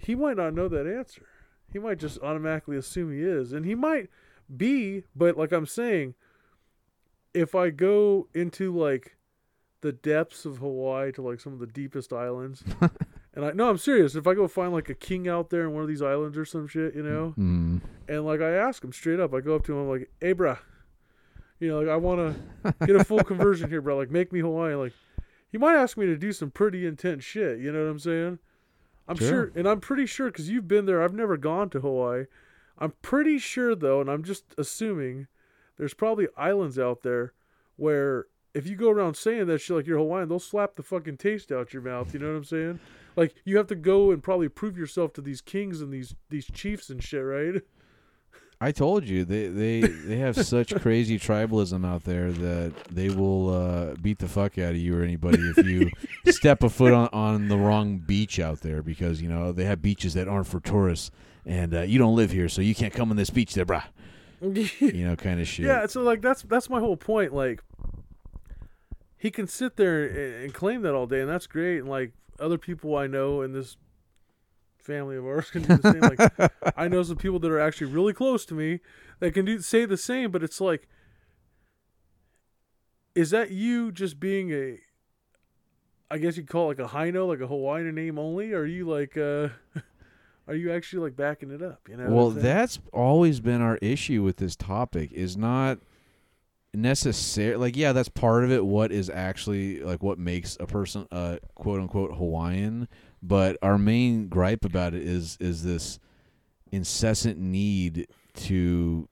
he 0.00 0.14
might 0.14 0.36
not 0.36 0.54
know 0.54 0.68
that 0.68 0.86
answer. 0.86 1.26
He 1.72 1.78
might 1.78 1.98
just 1.98 2.18
automatically 2.20 2.76
assume 2.76 3.12
he 3.12 3.20
is. 3.22 3.52
And 3.52 3.64
he 3.64 3.74
might 3.74 4.08
be, 4.54 5.02
but 5.16 5.36
like 5.36 5.50
I'm 5.52 5.66
saying, 5.66 6.14
if 7.32 7.54
I 7.54 7.70
go 7.70 8.28
into 8.34 8.76
like 8.76 9.16
the 9.80 9.92
depths 9.92 10.44
of 10.44 10.58
Hawaii 10.58 11.12
to 11.12 11.22
like 11.22 11.40
some 11.40 11.52
of 11.52 11.58
the 11.58 11.66
deepest 11.66 12.12
islands, 12.12 12.62
and 13.34 13.44
I 13.44 13.52
no, 13.52 13.68
I'm 13.68 13.78
serious. 13.78 14.14
If 14.14 14.26
I 14.26 14.34
go 14.34 14.46
find 14.48 14.72
like 14.72 14.88
a 14.88 14.94
king 14.94 15.28
out 15.28 15.50
there 15.50 15.62
in 15.64 15.72
one 15.72 15.82
of 15.82 15.88
these 15.88 16.02
islands 16.02 16.36
or 16.38 16.44
some 16.44 16.66
shit, 16.68 16.94
you 16.94 17.02
know, 17.02 17.34
Mm. 17.38 17.80
and 18.08 18.24
like 18.24 18.40
I 18.40 18.50
ask 18.52 18.82
him 18.84 18.92
straight 18.92 19.20
up, 19.20 19.34
I 19.34 19.40
go 19.40 19.54
up 19.56 19.64
to 19.66 19.72
him, 19.72 19.78
I'm 19.82 19.88
like, 19.88 20.10
"Hey, 20.20 20.34
bruh, 20.34 20.58
you 21.60 21.68
know, 21.68 21.80
like 21.80 21.88
I 21.88 21.96
want 21.96 22.36
to 22.64 22.74
get 22.86 22.96
a 22.96 23.04
full 23.04 23.22
conversion 23.24 23.68
here, 23.70 23.80
bro. 23.82 23.96
Like, 23.96 24.10
make 24.10 24.32
me 24.32 24.40
Hawaiian." 24.40 24.78
Like, 24.78 24.92
he 25.54 25.58
might 25.58 25.76
ask 25.76 25.96
me 25.96 26.04
to 26.06 26.16
do 26.16 26.32
some 26.32 26.50
pretty 26.50 26.84
intense 26.84 27.22
shit. 27.22 27.60
You 27.60 27.70
know 27.70 27.84
what 27.84 27.90
I'm 27.92 27.98
saying? 28.00 28.40
I'm 29.06 29.14
Sure. 29.14 29.28
sure, 29.28 29.52
and 29.54 29.68
I'm 29.68 29.78
pretty 29.78 30.04
sure 30.04 30.26
because 30.26 30.50
you've 30.50 30.66
been 30.66 30.84
there. 30.84 31.00
I've 31.00 31.14
never 31.14 31.36
gone 31.36 31.70
to 31.70 31.80
Hawaii. 31.80 32.24
I'm 32.76 32.94
pretty 33.02 33.38
sure 33.38 33.76
though, 33.76 34.00
and 34.00 34.10
I'm 34.10 34.24
just 34.24 34.46
assuming 34.58 35.28
there's 35.76 35.94
probably 35.94 36.26
islands 36.36 36.76
out 36.76 37.02
there 37.02 37.34
where 37.76 38.26
if 38.52 38.66
you 38.66 38.74
go 38.74 38.90
around 38.90 39.14
saying 39.16 39.46
that 39.46 39.60
shit 39.60 39.76
like 39.76 39.86
you're 39.86 39.98
Hawaiian, 39.98 40.28
they'll 40.28 40.40
slap 40.40 40.74
the 40.74 40.82
fucking 40.82 41.18
taste 41.18 41.52
out 41.52 41.72
your 41.72 41.82
mouth. 41.82 42.12
You 42.12 42.18
know 42.18 42.30
what 42.32 42.36
I'm 42.38 42.42
saying? 42.44 42.80
Like 43.14 43.36
you 43.44 43.56
have 43.56 43.68
to 43.68 43.76
go 43.76 44.10
and 44.10 44.24
probably 44.24 44.48
prove 44.48 44.76
yourself 44.76 45.12
to 45.12 45.20
these 45.20 45.40
kings 45.40 45.80
and 45.80 45.92
these 45.92 46.16
these 46.30 46.46
chiefs 46.46 46.90
and 46.90 47.00
shit, 47.00 47.22
right? 47.24 47.62
I 48.60 48.72
told 48.72 49.04
you 49.04 49.24
they 49.24 49.48
they 49.48 49.80
they 49.80 50.16
have 50.16 50.36
such 50.36 50.74
crazy 50.80 51.18
tribalism 51.18 51.86
out 51.86 52.04
there 52.04 52.32
that 52.32 52.72
they 52.90 53.10
will 53.10 53.50
uh, 53.54 53.94
beat 54.00 54.18
the 54.18 54.28
fuck 54.28 54.58
out 54.58 54.70
of 54.70 54.76
you 54.76 54.98
or 54.98 55.02
anybody 55.02 55.38
if 55.56 55.66
you 55.66 55.90
step 56.32 56.62
a 56.62 56.70
foot 56.70 56.92
on, 56.92 57.08
on 57.12 57.48
the 57.48 57.58
wrong 57.58 57.98
beach 57.98 58.38
out 58.38 58.60
there 58.60 58.82
because 58.82 59.20
you 59.20 59.28
know 59.28 59.52
they 59.52 59.64
have 59.64 59.82
beaches 59.82 60.14
that 60.14 60.28
aren't 60.28 60.46
for 60.46 60.60
tourists 60.60 61.10
and 61.44 61.74
uh, 61.74 61.82
you 61.82 61.98
don't 61.98 62.16
live 62.16 62.30
here 62.30 62.48
so 62.48 62.62
you 62.62 62.74
can't 62.74 62.94
come 62.94 63.10
on 63.10 63.16
this 63.16 63.30
beach 63.30 63.54
there, 63.54 63.66
brah. 63.66 63.84
You 64.80 65.08
know, 65.08 65.16
kind 65.16 65.40
of 65.40 65.48
shit. 65.48 65.66
Yeah, 65.66 65.86
so 65.86 66.02
like 66.02 66.20
that's 66.20 66.42
that's 66.42 66.68
my 66.68 66.78
whole 66.78 66.96
point. 66.98 67.32
Like 67.32 67.62
he 69.16 69.30
can 69.30 69.46
sit 69.46 69.76
there 69.76 70.04
and, 70.04 70.44
and 70.44 70.54
claim 70.54 70.82
that 70.82 70.94
all 70.94 71.06
day, 71.06 71.20
and 71.20 71.30
that's 71.30 71.46
great. 71.46 71.78
And 71.78 71.88
like 71.88 72.12
other 72.38 72.58
people 72.58 72.96
I 72.96 73.06
know 73.06 73.40
in 73.40 73.52
this 73.52 73.76
family 74.84 75.16
of 75.16 75.24
ours 75.24 75.50
can 75.50 75.62
do 75.62 75.76
the 75.76 75.92
same. 75.92 76.00
Like 76.00 76.52
I 76.76 76.88
know 76.88 77.02
some 77.02 77.16
people 77.16 77.38
that 77.40 77.50
are 77.50 77.60
actually 77.60 77.92
really 77.92 78.12
close 78.12 78.44
to 78.46 78.54
me 78.54 78.80
that 79.20 79.32
can 79.34 79.44
do 79.44 79.60
say 79.60 79.84
the 79.84 79.96
same, 79.96 80.30
but 80.30 80.42
it's 80.42 80.60
like, 80.60 80.88
is 83.14 83.30
that 83.30 83.50
you 83.50 83.90
just 83.90 84.20
being 84.20 84.52
a? 84.52 84.78
I 86.10 86.18
guess 86.18 86.36
you'd 86.36 86.48
call 86.48 86.70
it 86.70 86.78
like 86.78 86.86
a 86.86 86.90
Hino, 86.90 87.26
like 87.26 87.40
a 87.40 87.46
Hawaiian 87.46 87.94
name 87.94 88.18
only. 88.18 88.52
Or 88.52 88.60
are 88.60 88.66
you 88.66 88.88
like, 88.88 89.16
uh, 89.16 89.48
are 90.48 90.54
you 90.54 90.70
actually 90.70 91.02
like 91.02 91.16
backing 91.16 91.50
it 91.50 91.62
up? 91.62 91.88
You 91.88 91.96
know. 91.96 92.10
Well, 92.10 92.30
that's 92.30 92.78
always 92.92 93.40
been 93.40 93.62
our 93.62 93.78
issue 93.78 94.22
with 94.22 94.36
this 94.36 94.54
topic 94.54 95.12
is 95.12 95.36
not 95.36 95.78
necessary 96.74 97.56
like 97.56 97.76
yeah 97.76 97.92
that's 97.92 98.08
part 98.08 98.42
of 98.44 98.50
it 98.50 98.64
what 98.64 98.90
is 98.90 99.08
actually 99.08 99.80
like 99.80 100.02
what 100.02 100.18
makes 100.18 100.56
a 100.58 100.66
person 100.66 101.06
uh 101.12 101.36
quote 101.54 101.80
unquote 101.80 102.12
hawaiian 102.16 102.88
but 103.26 103.56
our 103.62 103.78
main 103.78 104.28
gripe 104.28 104.64
about 104.64 104.92
it 104.94 105.02
is 105.02 105.36
is 105.40 105.62
this 105.64 105.98
incessant 106.70 107.38
need 107.38 108.06
to 108.34 109.08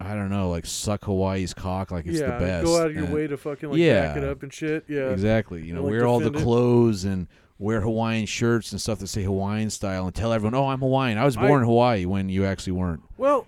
i 0.00 0.14
don't 0.14 0.30
know 0.30 0.50
like 0.50 0.66
suck 0.66 1.04
hawaii's 1.04 1.54
cock 1.54 1.90
like 1.90 2.06
it's 2.06 2.18
yeah, 2.20 2.26
the 2.38 2.44
best 2.44 2.64
go 2.66 2.80
out 2.80 2.88
of 2.88 2.94
your 2.94 3.04
and- 3.04 3.14
way 3.14 3.26
to 3.26 3.36
fucking 3.36 3.70
like 3.70 3.78
Yeah. 3.78 4.08
back 4.08 4.16
it 4.18 4.24
up 4.24 4.42
and 4.42 4.52
shit. 4.52 4.84
Yeah. 4.88 5.10
Exactly. 5.10 5.64
You 5.64 5.74
know, 5.74 5.82
wear 5.82 6.06
all 6.06 6.18
the 6.18 6.26
defend 6.26 6.42
it. 6.42 6.44
clothes 6.44 7.04
and 7.04 7.26
wear 7.58 7.80
Hawaiian 7.80 8.26
shirts 8.26 8.70
and 8.72 8.80
stuff 8.80 8.98
that 9.00 9.06
say 9.08 9.22
Hawaiian 9.24 9.70
style 9.70 10.06
and 10.06 10.14
tell 10.14 10.32
everyone, 10.32 10.54
"Oh, 10.54 10.68
I'm 10.68 10.78
Hawaiian. 10.80 11.18
I 11.18 11.24
was 11.24 11.36
I- 11.36 11.46
born 11.46 11.62
in 11.62 11.68
Hawaii," 11.68 12.04
when 12.04 12.28
you 12.28 12.44
actually 12.44 12.74
weren't. 12.74 13.02
Well, 13.16 13.46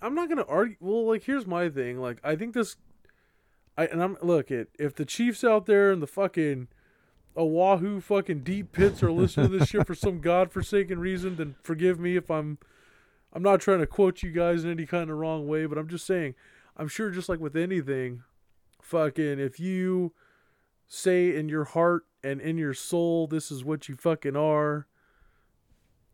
I'm 0.00 0.14
not 0.14 0.28
gonna 0.30 0.46
argue. 0.48 0.76
Well, 0.80 1.06
like 1.06 1.24
here's 1.24 1.46
my 1.46 1.68
thing. 1.68 1.98
Like 2.00 2.18
I 2.24 2.36
think 2.36 2.54
this, 2.54 2.76
I 3.76 3.84
and 3.86 4.02
I'm 4.02 4.16
look 4.22 4.50
it. 4.50 4.68
If 4.78 4.94
the 4.94 5.04
Chiefs 5.04 5.44
out 5.44 5.66
there 5.66 5.90
and 5.92 6.00
the 6.02 6.06
fucking 6.06 6.68
Oahu 7.36 8.00
fucking 8.00 8.40
deep 8.40 8.72
pits 8.72 9.02
are 9.02 9.10
listening 9.10 9.50
to 9.50 9.58
this 9.58 9.68
shit 9.68 9.86
for 9.86 9.94
some 9.94 10.20
godforsaken 10.22 10.98
reason, 10.98 11.36
then 11.36 11.56
forgive 11.62 11.98
me 11.98 12.16
if 12.16 12.30
I'm. 12.30 12.58
I'm 13.32 13.42
not 13.42 13.60
trying 13.60 13.80
to 13.80 13.86
quote 13.88 14.22
you 14.22 14.30
guys 14.30 14.62
in 14.62 14.70
any 14.70 14.86
kind 14.86 15.10
of 15.10 15.16
wrong 15.16 15.48
way, 15.48 15.66
but 15.66 15.76
I'm 15.76 15.88
just 15.88 16.06
saying. 16.06 16.36
I'm 16.76 16.86
sure, 16.86 17.10
just 17.10 17.28
like 17.28 17.40
with 17.40 17.56
anything, 17.56 18.22
fucking, 18.80 19.40
if 19.40 19.58
you 19.58 20.12
say 20.86 21.34
in 21.36 21.48
your 21.48 21.64
heart 21.64 22.04
and 22.22 22.40
in 22.40 22.58
your 22.58 22.74
soul, 22.74 23.26
this 23.26 23.50
is 23.50 23.64
what 23.64 23.88
you 23.88 23.96
fucking 23.96 24.36
are. 24.36 24.86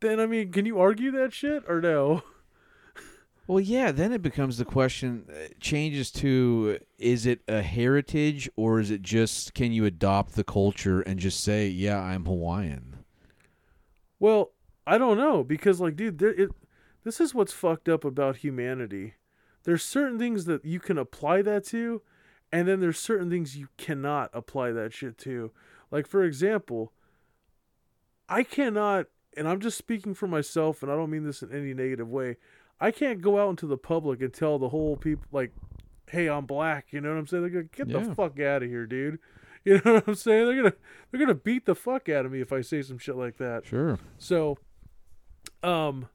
Then 0.01 0.19
I 0.19 0.27
mean, 0.27 0.51
can 0.51 0.65
you 0.65 0.81
argue 0.81 1.11
that 1.13 1.33
shit 1.33 1.63
or 1.69 1.81
no? 1.81 2.23
Well, 3.51 3.59
yeah. 3.59 3.91
Then 3.91 4.13
it 4.13 4.23
becomes 4.23 4.59
the 4.59 4.65
question 4.65 5.25
uh, 5.29 5.49
changes 5.59 6.13
to: 6.13 6.79
Is 6.99 7.27
it 7.27 7.41
a 7.49 7.63
heritage 7.63 8.49
or 8.55 8.79
is 8.79 8.93
it 8.93 9.03
just 9.03 9.55
can 9.55 9.73
you 9.73 9.85
adopt 9.87 10.37
the 10.37 10.45
culture 10.45 11.01
and 11.01 11.19
just 11.19 11.43
say, 11.43 11.67
"Yeah, 11.67 11.99
I'm 11.99 12.27
Hawaiian"? 12.27 12.99
Well, 14.21 14.53
I 14.87 14.99
don't 14.99 15.19
know 15.19 15.43
because 15.43 15.81
like 15.81 15.97
dude, 15.97 16.19
there 16.19 16.33
it 16.33 16.51
this 17.03 17.21
is 17.21 17.35
what's 17.35 17.53
fucked 17.53 17.89
up 17.89 18.05
about 18.05 18.37
humanity. 18.37 19.15
There's 19.65 19.83
certain 19.83 20.17
things 20.17 20.45
that 20.45 20.65
you 20.65 20.79
can 20.79 20.97
apply 20.97 21.43
that 21.43 21.65
to 21.67 22.03
and 22.53 22.69
then 22.69 22.79
there's 22.79 23.01
certain 23.01 23.31
things 23.31 23.57
you 23.57 23.67
cannot 23.77 24.31
apply 24.33 24.71
that 24.71 24.93
shit 24.93 25.19
to. 25.19 25.51
Like 25.91 26.07
for 26.07 26.23
example, 26.23 26.93
I 28.29 28.45
cannot 28.45 29.07
and 29.37 29.49
I'm 29.49 29.59
just 29.59 29.77
speaking 29.77 30.15
for 30.15 30.29
myself 30.29 30.85
and 30.85 30.93
I 30.93 30.95
don't 30.95 31.11
mean 31.11 31.25
this 31.25 31.43
in 31.43 31.51
any 31.51 31.75
negative 31.75 32.09
way. 32.09 32.37
I 32.81 32.91
can't 32.91 33.21
go 33.21 33.39
out 33.39 33.51
into 33.51 33.67
the 33.67 33.77
public 33.77 34.21
and 34.23 34.33
tell 34.33 34.59
the 34.59 34.71
whole 34.71 34.97
people 34.97 35.25
like, 35.33 35.53
"Hey, 36.11 36.29
I'm 36.29 36.47
black." 36.47 36.93
You 36.93 37.01
know 37.01 37.11
what 37.11 37.19
I'm 37.19 37.27
saying? 37.27 37.43
They're 37.43 37.51
gonna 37.51 37.65
get 37.65 37.89
Yeah. 37.89 38.09
the 38.09 38.15
fuck 38.15 38.41
out 38.41 38.63
of 38.63 38.69
here, 38.69 38.87
dude. 38.87 39.19
You 39.63 39.79
know 39.85 39.93
what 39.97 40.09
I'm 40.09 40.15
saying? 40.15 40.47
They're 40.47 40.57
gonna 40.63 40.75
they're 41.11 41.21
gonna 41.21 41.35
beat 41.35 41.67
the 41.67 41.75
fuck 41.75 42.09
out 42.09 42.25
of 42.25 42.33
me 42.33 42.41
if 42.41 42.51
I 42.51 42.63
say 42.63 42.81
some 42.81 42.97
shit 42.97 43.15
like 43.17 43.37
that. 43.37 43.67
Sure. 43.67 43.99
So, 44.17 44.57
um, 45.63 46.09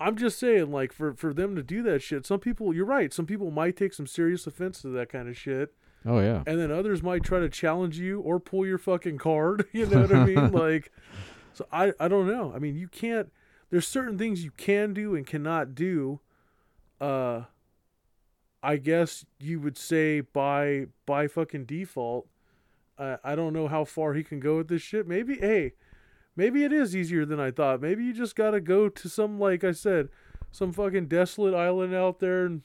I'm 0.00 0.16
just 0.16 0.38
saying, 0.40 0.72
like, 0.72 0.92
for 0.92 1.14
for 1.14 1.32
them 1.32 1.54
to 1.54 1.62
do 1.62 1.82
that 1.84 2.02
shit, 2.02 2.26
some 2.26 2.40
people, 2.40 2.74
you're 2.74 2.84
right. 2.84 3.12
Some 3.12 3.26
people 3.26 3.50
might 3.52 3.76
take 3.76 3.92
some 3.92 4.06
serious 4.08 4.46
offense 4.48 4.82
to 4.82 4.88
that 4.88 5.08
kind 5.08 5.28
of 5.28 5.36
shit, 5.36 5.72
Oh 6.04 6.18
yeah. 6.18 6.42
and 6.46 6.58
then 6.58 6.72
others 6.72 7.00
might 7.02 7.22
try 7.22 7.38
to 7.38 7.48
challenge 7.48 7.98
you 7.98 8.20
or 8.20 8.40
pull 8.40 8.66
your 8.66 8.78
fucking 8.78 9.18
card. 9.18 9.66
You 9.72 9.86
know 9.86 10.00
what 10.02 10.12
I 10.14 10.24
mean? 10.24 10.50
Like, 10.52 10.90
so 11.52 11.66
I 11.70 11.92
I 12.00 12.08
don't 12.08 12.26
know. 12.26 12.52
I 12.54 12.58
mean, 12.58 12.74
you 12.76 12.88
can't. 12.88 13.30
There's 13.74 13.88
certain 13.88 14.16
things 14.16 14.44
you 14.44 14.52
can 14.52 14.94
do 14.94 15.16
and 15.16 15.26
cannot 15.26 15.74
do. 15.74 16.20
Uh, 17.00 17.46
I 18.62 18.76
guess 18.76 19.24
you 19.40 19.58
would 19.58 19.76
say 19.76 20.20
by 20.20 20.86
by 21.06 21.26
fucking 21.26 21.64
default. 21.64 22.28
I 22.96 23.16
I 23.24 23.34
don't 23.34 23.52
know 23.52 23.66
how 23.66 23.84
far 23.84 24.14
he 24.14 24.22
can 24.22 24.38
go 24.38 24.58
with 24.58 24.68
this 24.68 24.80
shit. 24.80 25.08
Maybe 25.08 25.38
hey, 25.38 25.72
maybe 26.36 26.62
it 26.62 26.72
is 26.72 26.94
easier 26.94 27.26
than 27.26 27.40
I 27.40 27.50
thought. 27.50 27.80
Maybe 27.80 28.04
you 28.04 28.12
just 28.12 28.36
gotta 28.36 28.60
go 28.60 28.88
to 28.88 29.08
some 29.08 29.40
like 29.40 29.64
I 29.64 29.72
said, 29.72 30.08
some 30.52 30.72
fucking 30.72 31.08
desolate 31.08 31.52
island 31.52 31.96
out 31.96 32.20
there 32.20 32.46
in 32.46 32.62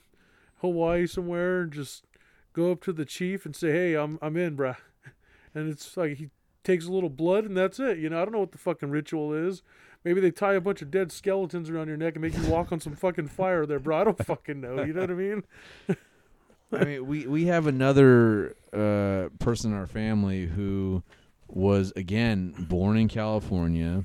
Hawaii 0.58 1.08
somewhere 1.08 1.62
and 1.62 1.72
just 1.72 2.04
go 2.52 2.70
up 2.70 2.84
to 2.84 2.92
the 2.92 3.04
chief 3.04 3.44
and 3.44 3.56
say, 3.56 3.72
"Hey, 3.72 3.94
I'm 3.94 4.16
I'm 4.22 4.36
in, 4.36 4.56
bruh." 4.56 4.76
And 5.56 5.68
it's 5.68 5.96
like 5.96 6.18
he 6.18 6.30
takes 6.62 6.86
a 6.86 6.92
little 6.92 7.08
blood 7.08 7.44
and 7.44 7.56
that's 7.56 7.80
it. 7.80 7.98
You 7.98 8.10
know, 8.10 8.22
I 8.22 8.24
don't 8.24 8.32
know 8.32 8.38
what 8.38 8.52
the 8.52 8.58
fucking 8.58 8.90
ritual 8.90 9.34
is. 9.34 9.64
Maybe 10.04 10.20
they 10.20 10.30
tie 10.30 10.54
a 10.54 10.60
bunch 10.60 10.80
of 10.82 10.90
dead 10.90 11.12
skeletons 11.12 11.68
around 11.68 11.88
your 11.88 11.96
neck 11.98 12.14
and 12.14 12.22
make 12.22 12.36
you 12.36 12.46
walk 12.50 12.72
on 12.72 12.80
some 12.80 12.94
fucking 12.96 13.28
fire 13.28 13.66
there, 13.66 13.78
bro. 13.78 14.00
I 14.00 14.04
don't 14.04 14.24
fucking 14.24 14.60
know. 14.60 14.82
You 14.82 14.92
know 14.94 15.02
what 15.02 15.10
I 15.10 15.14
mean? 15.14 15.42
I 16.72 16.84
mean, 16.84 17.06
we 17.06 17.26
we 17.26 17.46
have 17.46 17.66
another 17.66 18.54
uh, 18.72 19.28
person 19.44 19.72
in 19.72 19.76
our 19.78 19.86
family 19.88 20.46
who 20.46 21.02
was 21.48 21.92
again 21.96 22.54
born 22.68 22.96
in 22.96 23.08
California, 23.08 24.04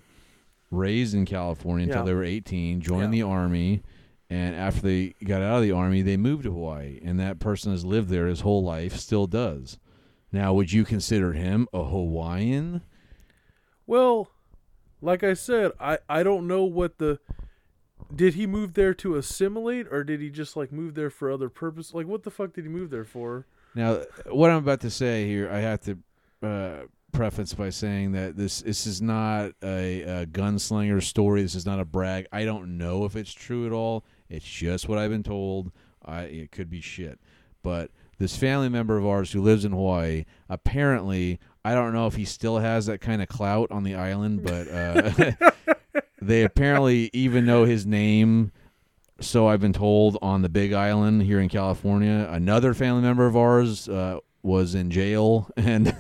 raised 0.72 1.14
in 1.14 1.26
California 1.26 1.84
until 1.86 2.02
Yeah. 2.02 2.06
they 2.06 2.14
were 2.14 2.24
18, 2.24 2.82
joined 2.82 3.14
Yeah. 3.14 3.22
the 3.22 3.32
army, 3.32 3.84
and 4.32 4.56
after 4.56 4.82
they 4.82 5.14
got 5.24 5.42
out 5.44 5.58
of 5.58 5.62
the 5.64 5.72
army, 5.72 6.02
they 6.02 6.18
moved 6.18 6.44
to 6.44 6.52
Hawaii, 6.52 7.00
and 7.06 7.20
that 7.20 7.40
person 7.40 7.72
has 7.72 7.86
lived 7.86 8.10
there 8.10 8.26
his 8.28 8.42
whole 8.42 8.64
life, 8.64 8.96
still 8.98 9.28
does. 9.28 9.78
Now, 10.32 10.54
would 10.56 10.74
you 10.74 10.84
consider 10.84 11.34
him 11.34 11.68
a 11.72 11.84
Hawaiian? 11.86 12.82
Well, 13.88 14.32
like 15.02 15.24
I 15.24 15.34
said, 15.34 15.72
I 15.80 16.00
I 16.10 16.24
don't 16.24 16.48
know 16.48 16.64
what 16.64 16.98
the 16.98 17.20
did 18.14 18.36
he 18.36 18.46
move 18.46 18.74
there 18.74 18.94
to 18.94 19.16
assimilate 19.16 19.88
or 19.92 20.04
did 20.04 20.22
he 20.22 20.30
just 20.30 20.56
like 20.56 20.72
move 20.72 20.96
there 20.96 21.10
for 21.10 21.32
other 21.32 21.50
purpose? 21.50 21.94
Like 21.94 22.08
what 22.08 22.24
the 22.24 22.32
fuck 22.32 22.54
did 22.54 22.66
he 22.66 22.70
move 22.70 22.90
there 22.90 23.06
for? 23.06 23.46
Now, 23.74 24.02
what 24.30 24.52
I'm 24.52 24.58
about 24.58 24.82
to 24.82 24.90
say 24.90 25.28
here, 25.28 25.50
I 25.52 25.60
have 25.60 25.82
to 25.82 25.98
uh, 26.42 26.86
preface 27.12 27.54
by 27.54 27.70
saying 27.70 28.14
that 28.14 28.38
this 28.38 28.62
this 28.62 28.86
is 28.86 29.02
not 29.02 29.52
a, 29.64 30.02
a 30.02 30.26
gunslinger 30.26 31.02
story. 31.04 31.42
This 31.42 31.56
is 31.56 31.66
not 31.66 31.80
a 31.80 31.86
brag. 31.86 32.28
I 32.32 32.46
don't 32.46 32.78
know 32.78 33.06
if 33.06 33.16
it's 33.16 33.34
true 33.34 33.66
at 33.66 33.72
all. 33.72 34.06
It's 34.30 34.46
just 34.46 34.88
what 34.88 34.98
I've 34.98 35.12
been 35.12 35.24
told. 35.24 35.72
I 36.06 36.22
it 36.24 36.52
could 36.52 36.70
be 36.70 36.82
shit, 36.82 37.20
but 37.64 37.92
this 38.18 38.36
family 38.38 38.70
member 38.70 38.98
of 38.98 39.06
ours 39.06 39.32
who 39.32 39.42
lives 39.42 39.66
in 39.66 39.72
Hawaii, 39.72 40.26
apparently, 40.50 41.40
I 41.66 41.74
don't 41.74 41.94
know 41.94 42.08
if 42.08 42.16
he 42.16 42.26
still 42.26 42.60
has 42.60 42.86
that 42.86 43.02
kind 43.02 43.22
of 43.22 43.28
clout 43.28 43.72
on 43.72 43.84
the 43.84 43.96
island, 43.96 44.44
but 44.44 44.68
uh, 44.68 45.32
they 46.22 46.44
apparently 46.44 47.10
even 47.14 47.46
know 47.46 47.66
his 47.66 47.86
name 47.86 48.52
so 49.22 49.48
I've 49.48 49.62
been 49.62 49.74
told 49.74 50.18
on 50.22 50.42
the 50.42 50.50
Big 50.50 50.74
Island 50.74 51.24
here 51.24 51.40
in 51.40 51.50
California. 51.50 52.28
Another 52.30 52.74
family 52.74 53.02
member 53.02 53.26
of 53.26 53.38
ours 53.38 53.88
uh, 53.88 54.20
was 54.44 54.76
in 54.76 54.92
jail 54.92 55.50
and 55.58 55.96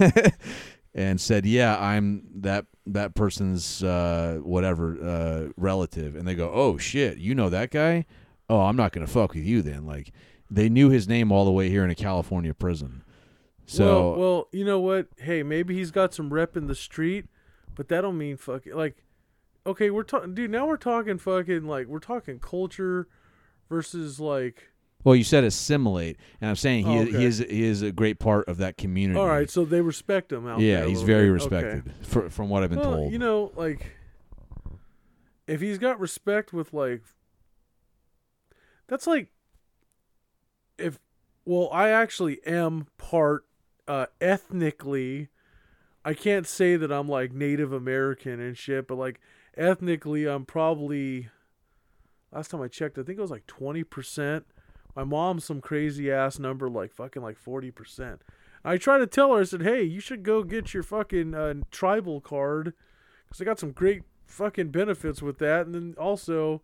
and 0.93 1.19
said, 1.19 1.45
"Yeah, 1.45 1.77
I'm 1.79 2.23
that 2.41 2.65
that 2.87 3.15
person's 3.15 3.83
uh, 3.83 4.39
whatever 4.43 4.97
uh, 5.01 5.51
relative." 5.57 6.15
And 6.15 6.27
they 6.27 6.35
go, 6.35 6.51
"Oh 6.53 6.77
shit, 6.77 7.17
you 7.17 7.35
know 7.35 7.49
that 7.49 7.71
guy? 7.71 8.05
Oh, 8.49 8.61
I'm 8.61 8.75
not 8.75 8.91
gonna 8.91 9.07
fuck 9.07 9.33
with 9.33 9.45
you 9.45 9.61
then." 9.61 9.85
Like 9.85 10.11
they 10.49 10.69
knew 10.69 10.89
his 10.89 11.07
name 11.07 11.31
all 11.31 11.45
the 11.45 11.51
way 11.51 11.69
here 11.69 11.83
in 11.83 11.89
a 11.89 11.95
California 11.95 12.53
prison. 12.53 13.03
So 13.65 14.11
well, 14.11 14.19
well, 14.19 14.47
you 14.51 14.63
know 14.65 14.79
what? 14.79 15.07
Hey, 15.17 15.43
maybe 15.43 15.75
he's 15.75 15.91
got 15.91 16.13
some 16.13 16.33
rep 16.33 16.55
in 16.55 16.67
the 16.67 16.75
street, 16.75 17.25
but 17.75 17.87
that 17.89 18.01
don't 18.01 18.17
mean 18.17 18.37
fucking 18.37 18.73
like. 18.73 19.03
Okay, 19.67 19.89
we're 19.89 20.03
talking, 20.03 20.35
dude. 20.35 20.51
Now 20.51 20.67
we're 20.67 20.77
talking 20.77 21.17
fucking 21.17 21.65
like 21.65 21.87
we're 21.87 21.99
talking 21.99 22.39
culture 22.39 23.07
versus 23.67 24.19
like. 24.19 24.69
well, 25.03 25.15
you 25.15 25.23
said 25.23 25.43
assimilate, 25.43 26.17
and 26.39 26.49
I'm 26.49 26.55
saying 26.55 26.85
he 26.85 26.97
Oh, 26.99 27.05
he 27.05 27.25
is 27.25 27.39
he 27.39 27.63
is 27.63 27.81
a 27.81 27.91
great 27.91 28.19
part 28.19 28.47
of 28.47 28.57
that 28.57 28.77
community. 28.77 29.19
All 29.19 29.27
right, 29.27 29.49
so 29.49 29.65
they 29.65 29.81
respect 29.81 30.31
him 30.31 30.47
out 30.47 30.59
there. 30.59 30.67
yeah, 30.81 30.85
he's 30.85 31.01
very 31.01 31.25
bit. 31.25 31.33
respected 31.33 31.79
Okay. 31.87 31.91
fr 32.03 32.19
from 32.27 32.49
what 32.49 32.61
I've 32.61 32.69
been 32.69 32.79
well, 32.79 32.93
told. 32.93 33.11
you 33.11 33.17
know, 33.17 33.51
like 33.55 33.95
if 35.47 35.61
he's 35.61 35.79
got 35.79 35.99
respect 35.99 36.53
with 36.53 36.71
like 36.71 37.01
that's 38.87 39.07
like 39.07 39.31
if 40.77 40.99
well, 41.45 41.69
I 41.71 41.89
actually 41.89 42.39
am 42.45 42.87
part 42.97 43.44
uh 43.87 44.07
ethnically 44.19 45.29
I 46.03 46.13
can't 46.13 46.45
say 46.45 46.75
that 46.75 46.91
I'm 46.91 47.09
like 47.09 47.33
Native 47.33 47.73
American 47.73 48.39
and 48.39 48.55
shit, 48.55 48.87
but 48.87 48.95
like 48.95 49.19
ethnically 49.57 50.27
I'm 50.27 50.45
probably 50.45 51.29
last 52.31 52.51
time 52.51 52.61
I 52.61 52.67
checked, 52.67 52.97
I 52.99 53.03
think 53.03 53.17
it 53.17 53.21
was 53.21 53.31
like 53.31 53.47
20%. 53.47 54.43
My 54.95 55.03
mom's 55.03 55.45
some 55.45 55.61
crazy 55.61 56.11
ass 56.11 56.37
number 56.37 56.69
like 56.69 56.93
fucking 56.93 57.23
like 57.23 57.37
40%. 57.43 58.19
I 58.63 58.77
tried 58.77 58.99
to 58.99 59.07
tell 59.07 59.33
her, 59.33 59.41
I 59.41 59.43
said, 59.43 59.61
hey, 59.63 59.83
you 59.83 59.99
should 59.99 60.23
go 60.23 60.43
get 60.43 60.73
your 60.73 60.83
fucking 60.83 61.33
uh, 61.33 61.53
tribal 61.71 62.21
card 62.21 62.73
because 63.27 63.41
I 63.41 63.45
got 63.45 63.59
some 63.59 63.71
great 63.71 64.03
fucking 64.25 64.69
benefits 64.69 65.21
with 65.21 65.37
that. 65.39 65.65
And 65.65 65.75
then 65.75 65.95
also, 65.99 66.61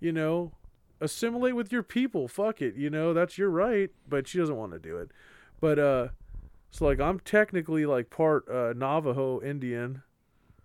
you 0.00 0.12
know, 0.12 0.52
assimilate 1.00 1.56
with 1.56 1.72
your 1.72 1.82
people. 1.82 2.28
Fuck 2.28 2.62
it. 2.62 2.76
You 2.76 2.88
know, 2.88 3.12
that's 3.12 3.36
your 3.36 3.50
right. 3.50 3.90
But 4.08 4.28
she 4.28 4.38
doesn't 4.38 4.56
want 4.56 4.72
to 4.72 4.78
do 4.78 4.96
it. 4.96 5.10
But, 5.60 5.78
uh, 5.78 6.08
so 6.74 6.86
like 6.86 6.98
I'm 6.98 7.20
technically 7.20 7.86
like 7.86 8.10
part 8.10 8.48
uh, 8.48 8.72
Navajo 8.74 9.40
Indian. 9.40 10.02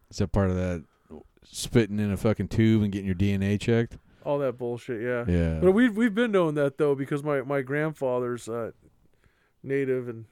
Is 0.09 0.17
that 0.17 0.31
part 0.31 0.49
of 0.49 0.55
that 0.55 0.83
spitting 1.43 1.99
in 1.99 2.11
a 2.11 2.17
fucking 2.17 2.47
tube 2.47 2.81
and 2.81 2.91
getting 2.91 3.05
your 3.05 3.13
DNA 3.13 3.59
checked? 3.61 3.99
All 4.25 4.39
that 4.39 4.57
bullshit, 4.57 5.03
yeah. 5.03 5.25
Yeah. 5.27 5.59
But 5.59 5.73
we've 5.73 5.95
we've 5.95 6.15
been 6.15 6.31
knowing 6.31 6.55
that 6.55 6.79
though 6.79 6.95
because 6.95 7.23
my 7.23 7.43
my 7.43 7.61
grandfather's 7.61 8.49
uh, 8.49 8.71
native 9.61 10.09
and 10.09 10.25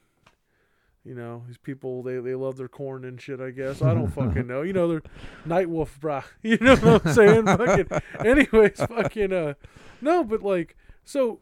you 1.05 1.13
know 1.13 1.43
these 1.45 1.59
people 1.59 2.01
they 2.01 2.17
they 2.17 2.33
love 2.33 2.57
their 2.57 2.67
corn 2.67 3.05
and 3.05 3.21
shit. 3.21 3.39
I 3.39 3.51
guess 3.51 3.83
I 3.83 3.93
don't 3.93 4.07
fucking 4.09 4.47
know. 4.47 4.63
You 4.63 4.73
know 4.73 4.87
they're 4.87 5.03
night 5.45 5.69
wolf, 5.69 5.99
brah. 6.01 6.23
You 6.41 6.57
know 6.57 6.75
what 6.75 7.05
I'm 7.05 7.13
saying? 7.13 7.45
fucking. 7.45 7.87
Anyways, 8.25 8.77
fucking. 8.77 9.31
Uh, 9.31 9.53
no, 10.01 10.23
but 10.23 10.41
like 10.41 10.75
so, 11.05 11.39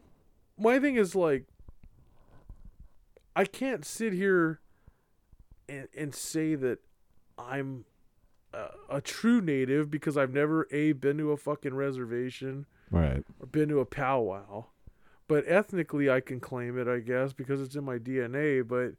my 0.60 0.78
thing 0.78 0.98
is 0.98 1.16
like, 1.16 1.46
I 3.36 3.46
can't 3.46 3.86
sit 3.86 4.14
here 4.14 4.60
and 5.68 5.88
and 5.96 6.16
say 6.16 6.56
that 6.56 6.80
I'm 7.38 7.86
a, 8.54 8.68
a 8.90 9.02
true 9.02 9.42
native 9.42 9.92
because 9.92 10.18
I've 10.18 10.34
never 10.34 10.68
a 10.72 10.94
been 10.94 11.18
to 11.18 11.32
a 11.32 11.38
fucking 11.38 11.76
reservation 11.76 12.66
right. 12.92 13.24
or 13.40 13.48
been 13.48 13.70
to 13.70 13.80
a 13.80 13.86
powwow. 13.86 14.66
But 15.28 15.46
ethnically, 15.48 16.10
I 16.10 16.20
can 16.20 16.40
claim 16.40 16.78
it, 16.78 16.88
I 16.88 17.00
guess, 17.00 17.34
because 17.34 17.60
it's 17.60 17.76
in 17.76 17.84
my 17.84 17.98
DNA. 17.98 18.66
But 18.66 18.94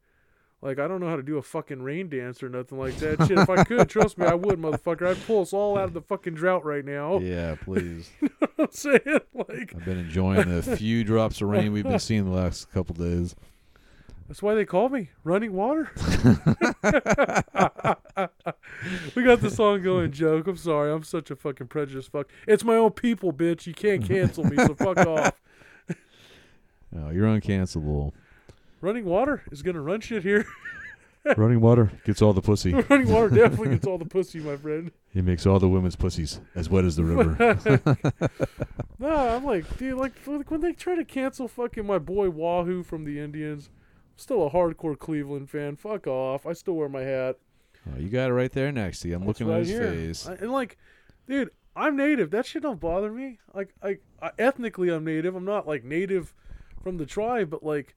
like, 0.61 0.77
I 0.77 0.87
don't 0.87 0.99
know 0.99 1.07
how 1.07 1.15
to 1.15 1.23
do 1.23 1.37
a 1.37 1.41
fucking 1.41 1.81
rain 1.81 2.09
dance 2.09 2.43
or 2.43 2.49
nothing 2.49 2.77
like 2.77 2.97
that. 2.97 3.25
Shit, 3.27 3.37
if 3.37 3.49
I 3.49 3.63
could, 3.63 3.89
trust 3.89 4.17
me, 4.17 4.25
I 4.25 4.33
would, 4.33 4.59
motherfucker. 4.59 5.07
I'd 5.07 5.25
pull 5.25 5.41
us 5.41 5.53
all 5.53 5.77
out 5.77 5.85
of 5.85 5.93
the 5.93 6.01
fucking 6.01 6.33
drought 6.33 6.65
right 6.65 6.83
now. 6.83 7.19
Yeah, 7.19 7.55
please. 7.55 8.09
You 8.21 8.29
know 8.41 8.47
what 8.55 8.69
I'm 8.69 8.71
saying? 8.71 9.19
Like, 9.49 9.73
I've 9.75 9.85
been 9.85 9.99
enjoying 9.99 10.49
the 10.49 10.63
few 10.63 11.03
drops 11.03 11.41
of 11.41 11.49
rain 11.49 11.71
we've 11.71 11.83
been 11.83 11.99
seeing 11.99 12.25
the 12.25 12.31
last 12.31 12.71
couple 12.71 12.95
days. 12.95 13.35
That's 14.27 14.41
why 14.41 14.55
they 14.55 14.65
call 14.65 14.89
me 14.89 15.09
running 15.23 15.53
water. 15.53 15.91
we 19.15 19.23
got 19.23 19.41
the 19.41 19.49
song 19.49 19.83
going, 19.83 20.11
joke. 20.11 20.47
I'm 20.47 20.57
sorry, 20.57 20.91
I'm 20.91 21.03
such 21.03 21.31
a 21.31 21.35
fucking 21.35 21.67
prejudiced 21.67 22.11
fuck. 22.11 22.27
It's 22.47 22.63
my 22.63 22.75
own 22.75 22.91
people, 22.91 23.31
bitch. 23.31 23.67
You 23.67 23.73
can't 23.73 24.05
cancel 24.05 24.43
me, 24.43 24.57
so 24.57 24.75
fuck 24.75 24.97
off. 25.07 25.33
Oh, 26.95 27.09
you're 27.09 27.27
uncancelable. 27.27 28.11
Running 28.81 29.05
water 29.05 29.43
is 29.51 29.61
gonna 29.61 29.81
run 29.81 30.01
shit 30.01 30.23
here. 30.23 30.45
Running 31.35 31.59
water 31.59 31.91
gets 32.05 32.21
all 32.21 32.31
the 32.31 32.41
pussy. 32.41 32.73
running 32.73 33.11
water 33.11 33.29
definitely 33.29 33.69
gets 33.69 33.85
all 33.85 33.97
the 33.97 34.05
pussy, 34.05 34.39
my 34.39 34.55
friend. 34.55 34.91
He 35.13 35.21
makes 35.21 35.45
all 35.45 35.59
the 35.59 35.67
women's 35.67 35.97
pussies 35.97 36.39
as 36.55 36.69
wet 36.69 36.85
as 36.85 36.95
the 36.95 37.03
river. 37.03 37.59
No, 38.99 39.09
I'm 39.09 39.43
like, 39.43 39.77
dude, 39.77 39.97
like, 39.97 40.13
like 40.25 40.49
when 40.49 40.61
they 40.61 40.73
try 40.73 40.95
to 40.95 41.05
cancel 41.05 41.47
fucking 41.47 41.85
my 41.85 41.99
boy 41.99 42.29
Wahoo 42.29 42.81
from 42.81 43.03
the 43.03 43.19
Indians, 43.19 43.69
still 44.17 44.45
a 44.45 44.49
hardcore 44.49 44.97
Cleveland 44.99 45.49
fan. 45.49 45.75
Fuck 45.77 46.07
off. 46.07 46.45
I 46.45 46.53
still 46.53 46.73
wear 46.75 46.89
my 46.89 47.01
hat. 47.01 47.37
Oh, 47.89 47.97
you 47.99 48.09
got 48.09 48.29
it 48.29 48.33
right 48.33 48.51
there 48.51 48.71
next 48.71 48.99
to 49.01 49.07
you. 49.07 49.15
I'm 49.15 49.21
It's 49.23 49.27
looking 49.27 49.47
right 49.47 49.61
at 49.61 49.65
his 49.67 49.69
here. 49.69 49.91
face. 49.91 50.27
I- 50.27 50.33
and 50.33 50.51
like, 50.51 50.77
dude, 51.27 51.51
I'm 51.75 51.95
native. 51.95 52.31
That 52.31 52.45
shit 52.45 52.63
don't 52.63 52.79
bother 52.79 53.11
me. 53.11 53.39
Like, 53.53 53.73
I, 53.81 53.99
I 54.21 54.31
ethnically 54.37 54.89
I'm 54.89 55.05
native. 55.05 55.35
I'm 55.35 55.45
not 55.45 55.67
like 55.67 55.83
native 55.83 56.33
from 56.83 56.97
the 56.97 57.05
tribe, 57.05 57.49
but 57.49 57.63
like, 57.63 57.95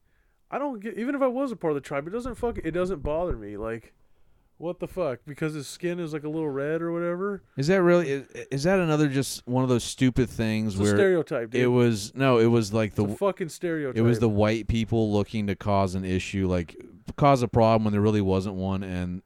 I 0.49 0.59
don't 0.59 0.79
get. 0.79 0.97
Even 0.97 1.15
if 1.15 1.21
I 1.21 1.27
was 1.27 1.51
a 1.51 1.55
part 1.55 1.71
of 1.71 1.75
the 1.75 1.87
tribe, 1.87 2.07
it 2.07 2.11
doesn't 2.11 2.35
fuck. 2.35 2.57
It 2.59 2.71
doesn't 2.71 3.01
bother 3.03 3.35
me. 3.35 3.57
Like, 3.57 3.93
what 4.61 4.79
the 4.79 4.87
fuck? 4.87 5.19
Because 5.25 5.53
his 5.53 5.67
skin 5.67 5.99
is 5.99 6.13
like 6.13 6.23
a 6.23 6.29
little 6.29 6.49
red 6.49 6.81
or 6.81 6.91
whatever. 6.91 7.41
Is 7.57 7.67
that 7.67 7.81
really? 7.81 8.09
Is, 8.09 8.27
is 8.51 8.63
that 8.63 8.79
another 8.79 9.07
just 9.07 9.45
one 9.47 9.63
of 9.63 9.69
those 9.69 9.83
stupid 9.83 10.29
things 10.29 10.73
It's 10.73 10.79
a 10.79 10.83
where 10.83 10.95
stereotype, 10.95 11.51
dude. 11.51 11.61
it 11.61 11.67
was? 11.67 12.13
No, 12.15 12.37
it 12.37 12.45
was 12.45 12.71
like 12.71 12.95
the 12.95 13.07
fucking 13.07 13.49
stereotype. 13.49 13.97
It 13.97 14.01
was 14.01 14.19
the 14.19 14.29
white 14.29 14.67
people 14.67 15.11
looking 15.11 15.47
to 15.47 15.55
cause 15.55 15.95
an 15.95 16.05
issue, 16.05 16.47
like 16.47 16.75
cause 17.15 17.41
a 17.41 17.47
problem 17.47 17.85
when 17.85 17.91
there 17.91 18.01
really 18.01 18.21
wasn't 18.21 18.55
one. 18.55 18.83
And 18.83 19.23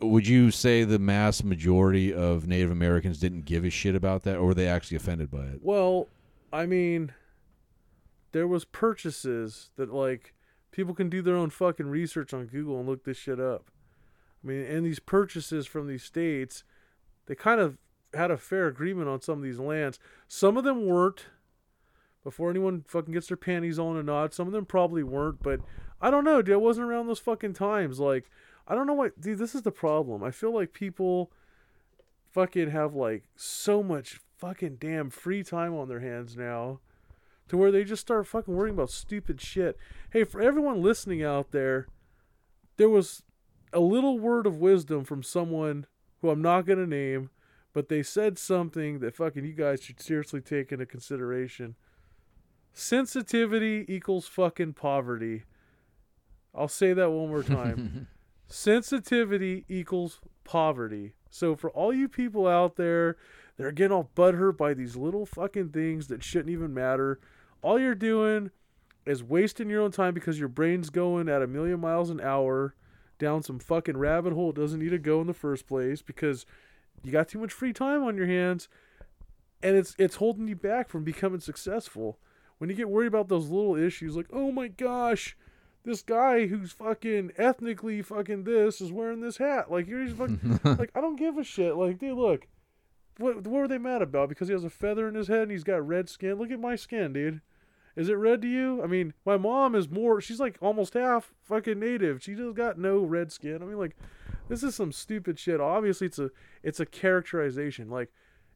would 0.00 0.28
you 0.28 0.50
say 0.50 0.84
the 0.84 0.98
mass 0.98 1.42
majority 1.42 2.14
of 2.14 2.46
Native 2.46 2.70
Americans 2.70 3.18
didn't 3.18 3.44
give 3.44 3.64
a 3.64 3.70
shit 3.70 3.94
about 3.94 4.22
that, 4.22 4.36
or 4.36 4.46
were 4.46 4.54
they 4.54 4.68
actually 4.68 4.96
offended 4.96 5.30
by 5.30 5.44
it? 5.46 5.60
Well, 5.60 6.06
I 6.52 6.66
mean, 6.66 7.12
there 8.32 8.46
was 8.46 8.64
purchases 8.64 9.70
that 9.76 9.92
like 9.92 10.34
people 10.70 10.94
can 10.94 11.08
do 11.08 11.20
their 11.20 11.34
own 11.34 11.50
fucking 11.50 11.88
research 11.88 12.32
on 12.32 12.46
Google 12.46 12.78
and 12.78 12.88
look 12.88 13.04
this 13.04 13.16
shit 13.16 13.40
up. 13.40 13.70
I 14.42 14.46
mean, 14.46 14.64
and 14.64 14.86
these 14.86 15.00
purchases 15.00 15.66
from 15.66 15.86
these 15.86 16.04
states, 16.04 16.64
they 17.26 17.34
kind 17.34 17.60
of 17.60 17.78
had 18.14 18.30
a 18.30 18.36
fair 18.36 18.66
agreement 18.68 19.08
on 19.08 19.20
some 19.20 19.38
of 19.38 19.44
these 19.44 19.58
lands. 19.58 19.98
Some 20.26 20.56
of 20.56 20.64
them 20.64 20.86
weren't. 20.86 21.26
before 22.24 22.50
anyone 22.50 22.84
fucking 22.86 23.12
gets 23.14 23.28
their 23.28 23.36
panties 23.36 23.78
on 23.78 23.96
a 23.96 24.02
knot. 24.02 24.34
Some 24.34 24.46
of 24.46 24.52
them 24.52 24.66
probably 24.66 25.02
weren't, 25.02 25.42
but 25.42 25.60
I 26.00 26.10
don't 26.10 26.24
know, 26.24 26.42
dude. 26.42 26.54
I 26.54 26.58
wasn't 26.58 26.86
around 26.88 27.06
those 27.06 27.18
fucking 27.18 27.54
times. 27.54 27.98
Like, 27.98 28.30
I 28.66 28.74
don't 28.74 28.86
know 28.86 28.94
what, 28.94 29.20
dude. 29.20 29.38
This 29.38 29.54
is 29.54 29.62
the 29.62 29.70
problem. 29.72 30.22
I 30.22 30.30
feel 30.30 30.52
like 30.54 30.72
people 30.72 31.30
fucking 32.30 32.70
have 32.70 32.94
like 32.94 33.24
so 33.34 33.82
much 33.82 34.20
fucking 34.36 34.76
damn 34.76 35.10
free 35.10 35.42
time 35.42 35.74
on 35.74 35.88
their 35.88 36.00
hands 36.00 36.36
now 36.36 36.80
to 37.48 37.56
where 37.56 37.72
they 37.72 37.82
just 37.82 38.02
start 38.02 38.26
fucking 38.26 38.54
worrying 38.54 38.74
about 38.74 38.90
stupid 38.90 39.40
shit. 39.40 39.78
Hey, 40.10 40.24
for 40.24 40.40
everyone 40.42 40.82
listening 40.82 41.22
out 41.22 41.50
there, 41.50 41.88
there 42.76 42.90
was 42.90 43.22
a 43.72 43.80
little 43.80 44.18
word 44.18 44.46
of 44.46 44.56
wisdom 44.56 45.04
from 45.04 45.22
someone 45.22 45.86
who 46.20 46.30
I'm 46.30 46.42
not 46.42 46.66
going 46.66 46.78
to 46.78 46.86
name, 46.86 47.30
but 47.72 47.88
they 47.88 48.02
said 48.02 48.38
something 48.38 48.98
that 49.00 49.16
fucking 49.16 49.44
you 49.44 49.52
guys 49.52 49.82
should 49.82 50.00
seriously 50.00 50.40
take 50.40 50.72
into 50.72 50.86
consideration. 50.86 51.76
Sensitivity 52.72 53.84
equals 53.88 54.26
fucking 54.26 54.74
poverty. 54.74 55.44
I'll 56.54 56.68
say 56.68 56.92
that 56.92 57.10
one 57.10 57.28
more 57.28 57.42
time. 57.42 58.08
Sensitivity 58.46 59.64
equals 59.68 60.20
poverty. 60.44 61.14
So 61.30 61.54
for 61.54 61.70
all 61.70 61.92
you 61.92 62.08
people 62.08 62.46
out 62.46 62.76
there 62.76 63.16
that 63.56 63.66
are 63.66 63.72
getting 63.72 63.92
all 63.92 64.10
butthurt 64.16 64.56
by 64.56 64.74
these 64.74 64.96
little 64.96 65.26
fucking 65.26 65.70
things 65.70 66.08
that 66.08 66.22
shouldn't 66.22 66.50
even 66.50 66.72
matter, 66.72 67.20
all 67.62 67.78
you're 67.78 67.94
doing 67.94 68.50
is 69.04 69.22
wasting 69.22 69.68
your 69.68 69.82
own 69.82 69.90
time 69.90 70.14
because 70.14 70.38
your 70.38 70.48
brain's 70.48 70.90
going 70.90 71.28
at 71.28 71.42
a 71.42 71.46
million 71.46 71.80
miles 71.80 72.10
an 72.10 72.20
hour 72.20 72.74
down 73.18 73.42
some 73.42 73.58
fucking 73.58 73.96
rabbit 73.96 74.32
hole 74.32 74.50
it 74.50 74.56
doesn't 74.56 74.80
need 74.80 74.90
to 74.90 74.98
go 74.98 75.20
in 75.20 75.26
the 75.26 75.34
first 75.34 75.66
place 75.66 76.02
because 76.02 76.46
you 77.02 77.12
got 77.12 77.28
too 77.28 77.38
much 77.38 77.52
free 77.52 77.72
time 77.72 78.02
on 78.02 78.16
your 78.16 78.26
hands 78.26 78.68
and 79.62 79.76
it's 79.76 79.94
it's 79.98 80.16
holding 80.16 80.48
you 80.48 80.56
back 80.56 80.88
from 80.88 81.04
becoming 81.04 81.40
successful. 81.40 82.18
When 82.58 82.70
you 82.70 82.76
get 82.76 82.88
worried 82.88 83.06
about 83.06 83.28
those 83.28 83.48
little 83.48 83.76
issues 83.76 84.16
like, 84.16 84.28
"Oh 84.32 84.52
my 84.52 84.68
gosh, 84.68 85.36
this 85.84 86.02
guy 86.02 86.46
who's 86.46 86.72
fucking 86.72 87.32
ethnically 87.36 88.02
fucking 88.02 88.44
this 88.44 88.80
is 88.80 88.92
wearing 88.92 89.20
this 89.20 89.38
hat." 89.38 89.70
Like 89.70 89.86
you're 89.86 90.04
just 90.04 90.16
fucking 90.16 90.60
like 90.78 90.90
I 90.94 91.00
don't 91.00 91.16
give 91.16 91.38
a 91.38 91.44
shit. 91.44 91.76
Like, 91.76 91.98
dude, 91.98 92.16
look. 92.16 92.46
What 93.18 93.36
what 93.38 93.60
were 93.60 93.68
they 93.68 93.78
mad 93.78 94.02
about? 94.02 94.28
Because 94.28 94.48
he 94.48 94.54
has 94.54 94.64
a 94.64 94.70
feather 94.70 95.08
in 95.08 95.16
his 95.16 95.26
head 95.26 95.42
and 95.42 95.50
he's 95.50 95.64
got 95.64 95.86
red 95.86 96.08
skin. 96.08 96.34
Look 96.34 96.52
at 96.52 96.60
my 96.60 96.76
skin, 96.76 97.12
dude. 97.12 97.40
Is 97.98 98.08
it 98.08 98.14
red 98.14 98.40
to 98.42 98.48
you? 98.48 98.80
I 98.80 98.86
mean, 98.86 99.12
my 99.26 99.36
mom 99.36 99.74
is 99.74 99.90
more. 99.90 100.20
She's 100.20 100.38
like 100.38 100.56
almost 100.60 100.94
half 100.94 101.34
fucking 101.42 101.80
native. 101.80 102.22
She 102.22 102.36
just 102.36 102.54
got 102.54 102.78
no 102.78 102.98
red 103.00 103.32
skin. 103.32 103.60
I 103.60 103.64
mean, 103.64 103.76
like, 103.76 103.96
this 104.48 104.62
is 104.62 104.76
some 104.76 104.92
stupid 104.92 105.36
shit. 105.36 105.60
Obviously, 105.60 106.06
it's 106.06 106.20
a 106.20 106.30
it's 106.62 106.78
a 106.78 106.86
characterization. 106.86 107.90
Like, 107.90 108.12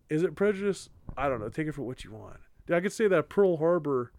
is 0.08 0.22
it 0.22 0.36
prejudice? 0.36 0.90
I 1.16 1.28
don't 1.28 1.40
know. 1.40 1.48
Take 1.48 1.66
it 1.66 1.74
for 1.74 1.82
what 1.82 2.04
you 2.04 2.12
want. 2.12 2.36
Dude, 2.68 2.76
I 2.76 2.80
could 2.80 2.92
say 2.92 3.08
that 3.08 3.28
Pearl 3.28 3.56
Harbor, 3.56 4.12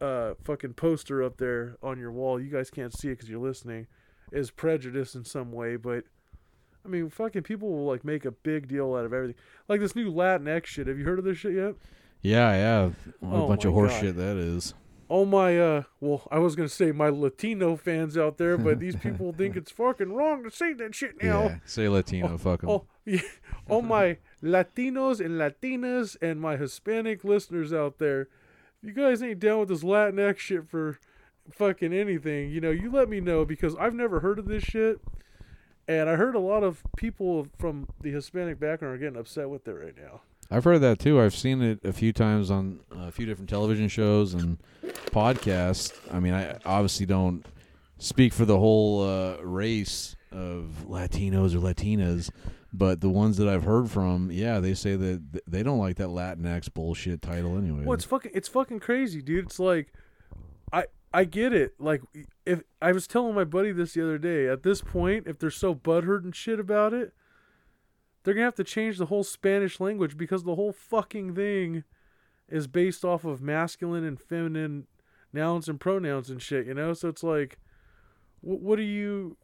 uh, 0.00 0.34
fucking 0.42 0.74
poster 0.74 1.22
up 1.22 1.36
there 1.36 1.76
on 1.80 2.00
your 2.00 2.10
wall. 2.10 2.40
You 2.40 2.50
guys 2.50 2.68
can't 2.68 2.92
see 2.92 3.08
it 3.08 3.12
because 3.12 3.30
you're 3.30 3.38
listening. 3.38 3.86
Is 4.32 4.50
prejudice 4.50 5.14
in 5.14 5.24
some 5.24 5.52
way, 5.52 5.76
but 5.76 6.02
I 6.84 6.88
mean, 6.88 7.10
fucking 7.10 7.44
people 7.44 7.70
will 7.70 7.86
like 7.86 8.04
make 8.04 8.24
a 8.24 8.32
big 8.32 8.66
deal 8.66 8.96
out 8.96 9.04
of 9.04 9.12
everything. 9.12 9.36
Like 9.68 9.78
this 9.78 9.94
new 9.94 10.12
Latinx 10.12 10.66
shit. 10.66 10.88
Have 10.88 10.98
you 10.98 11.04
heard 11.04 11.20
of 11.20 11.24
this 11.24 11.38
shit 11.38 11.54
yet? 11.54 11.76
Yeah, 12.22 12.52
yeah. 12.54 12.90
What 13.20 13.36
a 13.38 13.42
Oh 13.42 13.48
bunch 13.48 13.64
of 13.64 13.72
horse 13.72 13.92
God. 13.92 14.00
shit 14.00 14.16
that 14.16 14.36
is. 14.36 14.74
Oh 15.10 15.24
my, 15.24 15.58
uh, 15.58 15.82
well, 16.00 16.28
I 16.30 16.38
was 16.38 16.54
gonna 16.54 16.68
say 16.68 16.92
my 16.92 17.08
Latino 17.08 17.76
fans 17.76 18.18
out 18.18 18.36
there, 18.36 18.58
but 18.58 18.78
these 18.78 18.96
people 19.02 19.32
think 19.32 19.56
it's 19.56 19.70
fucking 19.70 20.12
wrong 20.12 20.44
to 20.44 20.50
say 20.50 20.74
that 20.74 20.94
shit 20.94 21.22
now. 21.22 21.44
Yeah. 21.44 21.56
Say 21.64 21.88
Latino, 21.88 22.36
fuck 22.36 22.62
'em. 22.62 22.68
Oh, 22.70 22.84
yeah. 23.06 23.20
Oh 23.70 23.80
my 23.80 24.18
Latinos 24.42 25.24
and 25.24 25.36
Latinas 25.40 26.16
and 26.20 26.40
my 26.40 26.56
Hispanic 26.56 27.24
listeners 27.24 27.72
out 27.72 27.98
there, 27.98 28.22
if 28.82 28.88
you 28.88 28.92
guys 28.92 29.22
ain't 29.22 29.40
down 29.40 29.60
with 29.60 29.68
this 29.70 29.82
Latinx 29.82 30.38
shit 30.38 30.68
for 30.68 30.98
fucking 31.50 31.94
anything, 31.94 32.50
you 32.50 32.60
know, 32.60 32.70
you 32.70 32.90
let 32.90 33.08
me 33.08 33.20
know 33.20 33.44
because 33.46 33.74
I've 33.76 33.94
never 33.94 34.20
heard 34.20 34.38
of 34.38 34.44
this 34.46 34.62
shit, 34.62 35.00
and 35.88 36.10
I 36.10 36.16
heard 36.16 36.34
a 36.34 36.38
lot 36.40 36.62
of 36.62 36.82
people 36.98 37.46
from 37.58 37.88
the 38.02 38.10
Hispanic 38.10 38.60
background 38.60 38.94
are 38.94 38.98
getting 38.98 39.18
upset 39.18 39.48
with 39.48 39.66
it 39.66 39.72
right 39.72 39.94
now. 39.96 40.20
I've 40.50 40.64
heard 40.64 40.80
that 40.80 40.98
too. 40.98 41.20
I've 41.20 41.34
seen 41.34 41.62
it 41.62 41.84
a 41.84 41.92
few 41.92 42.12
times 42.12 42.50
on 42.50 42.80
a 42.90 43.12
few 43.12 43.26
different 43.26 43.50
television 43.50 43.88
shows 43.88 44.34
and 44.34 44.58
podcasts. 45.10 45.92
I 46.12 46.20
mean, 46.20 46.32
I 46.32 46.58
obviously 46.64 47.06
don't 47.06 47.44
speak 47.98 48.32
for 48.32 48.44
the 48.44 48.58
whole 48.58 49.02
uh, 49.02 49.36
race 49.42 50.16
of 50.32 50.86
Latinos 50.86 51.54
or 51.54 51.58
Latinas, 51.58 52.30
but 52.72 53.00
the 53.00 53.10
ones 53.10 53.36
that 53.38 53.48
I've 53.48 53.64
heard 53.64 53.90
from, 53.90 54.30
yeah, 54.30 54.60
they 54.60 54.74
say 54.74 54.96
that 54.96 55.32
th- 55.32 55.44
they 55.46 55.62
don't 55.62 55.78
like 55.78 55.96
that 55.96 56.08
Latinx 56.08 56.72
bullshit 56.72 57.20
title 57.20 57.58
anyway. 57.58 57.84
Well, 57.84 57.94
it's 57.94 58.04
fucking 58.04 58.32
it's 58.34 58.48
fucking 58.48 58.80
crazy, 58.80 59.20
dude. 59.20 59.46
It's 59.46 59.58
like 59.58 59.92
I 60.72 60.84
I 61.12 61.24
get 61.24 61.52
it. 61.52 61.74
Like 61.78 62.02
if 62.46 62.62
I 62.80 62.92
was 62.92 63.06
telling 63.06 63.34
my 63.34 63.44
buddy 63.44 63.72
this 63.72 63.94
the 63.94 64.02
other 64.02 64.18
day, 64.18 64.48
at 64.48 64.62
this 64.62 64.80
point, 64.80 65.26
if 65.26 65.38
they're 65.38 65.50
so 65.50 65.74
butthurt 65.74 66.24
and 66.24 66.34
shit 66.34 66.60
about 66.60 66.94
it, 66.94 67.12
they're 68.24 68.34
gonna 68.34 68.44
have 68.46 68.54
to 68.56 68.64
change 68.64 68.98
the 68.98 69.06
whole 69.06 69.24
Spanish 69.24 69.80
language 69.80 70.16
because 70.16 70.44
the 70.44 70.54
whole 70.54 70.72
fucking 70.72 71.34
thing 71.34 71.84
is 72.48 72.66
based 72.66 73.04
off 73.04 73.24
of 73.24 73.40
masculine 73.42 74.04
and 74.04 74.20
feminine 74.20 74.86
nouns 75.32 75.68
and 75.68 75.78
pronouns 75.80 76.30
and 76.30 76.40
shit. 76.42 76.66
You 76.66 76.74
know, 76.74 76.92
so 76.94 77.08
it's 77.08 77.22
like, 77.22 77.58
wh- 78.40 78.62
what 78.62 78.78
are 78.78 78.82
you, 78.82 79.36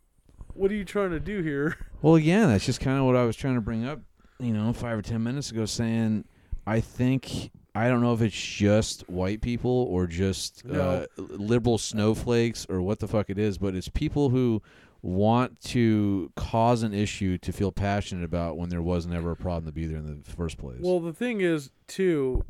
what 0.55 0.71
are 0.71 0.75
you 0.75 0.85
trying 0.85 1.11
to 1.11 1.21
do 1.21 1.43
here? 1.43 1.77
Well, 2.03 2.17
again, 2.17 2.49
that's 2.49 2.67
just 2.67 2.81
kind 2.81 2.99
of 2.99 3.07
what 3.07 3.17
I 3.17 3.25
was 3.25 3.35
trying 3.35 3.55
to 3.55 3.63
bring 3.63 3.87
up, 3.87 3.99
you 4.39 4.53
know, 4.53 4.75
five 4.75 4.99
or 4.99 5.03
ten 5.03 5.23
minutes 5.23 5.51
ago, 5.51 5.65
saying 5.65 6.25
I 6.67 6.81
think 6.81 7.51
I 7.75 7.89
don't 7.89 8.03
know 8.03 8.13
if 8.13 8.21
it's 8.21 8.37
just 8.37 9.09
white 9.09 9.41
people 9.41 9.71
or 9.91 10.07
just 10.07 10.67
No. 10.67 10.81
uh, 10.81 11.07
liberal 11.17 11.79
snowflakes 11.79 12.67
or 12.69 12.83
what 12.83 12.99
the 12.99 13.09
fuck 13.09 13.31
it 13.31 13.39
is, 13.39 13.57
but 13.57 13.75
it's 13.75 13.89
people 13.89 14.29
who 14.29 14.61
want 15.05 15.61
to 15.61 16.33
cause 16.35 16.83
an 16.83 16.95
issue 16.95 17.37
to 17.37 17.53
feel 17.53 17.71
passionate 17.71 18.25
about 18.25 18.57
when 18.57 18.71
there 18.71 18.81
was 18.81 19.07
never 19.07 19.33
a 19.33 19.37
problem 19.37 19.67
to 19.67 19.73
be 19.73 19.85
there 19.85 19.99
in 19.99 20.23
the 20.25 20.31
first 20.31 20.57
place. 20.57 20.79
Well, 20.81 20.99
the 20.99 21.13
thing 21.13 21.43
is, 21.43 21.71
too, 21.87 22.43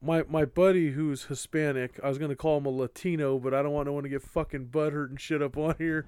my 0.00 0.24
my 0.28 0.44
buddy 0.44 0.90
who's 0.90 1.24
Hispanic, 1.26 2.00
I 2.02 2.08
was 2.08 2.18
gonna 2.18 2.34
call 2.34 2.58
him 2.58 2.66
a 2.66 2.70
Latino, 2.70 3.38
but 3.38 3.54
I 3.54 3.62
don't 3.62 3.70
want 3.70 3.86
no 3.86 3.92
one 3.92 4.02
to 4.02 4.08
get 4.08 4.20
fucking 4.22 4.66
butthurt 4.66 5.10
and 5.10 5.20
shit 5.20 5.40
up 5.40 5.56
on 5.56 5.76
here. 5.78 6.06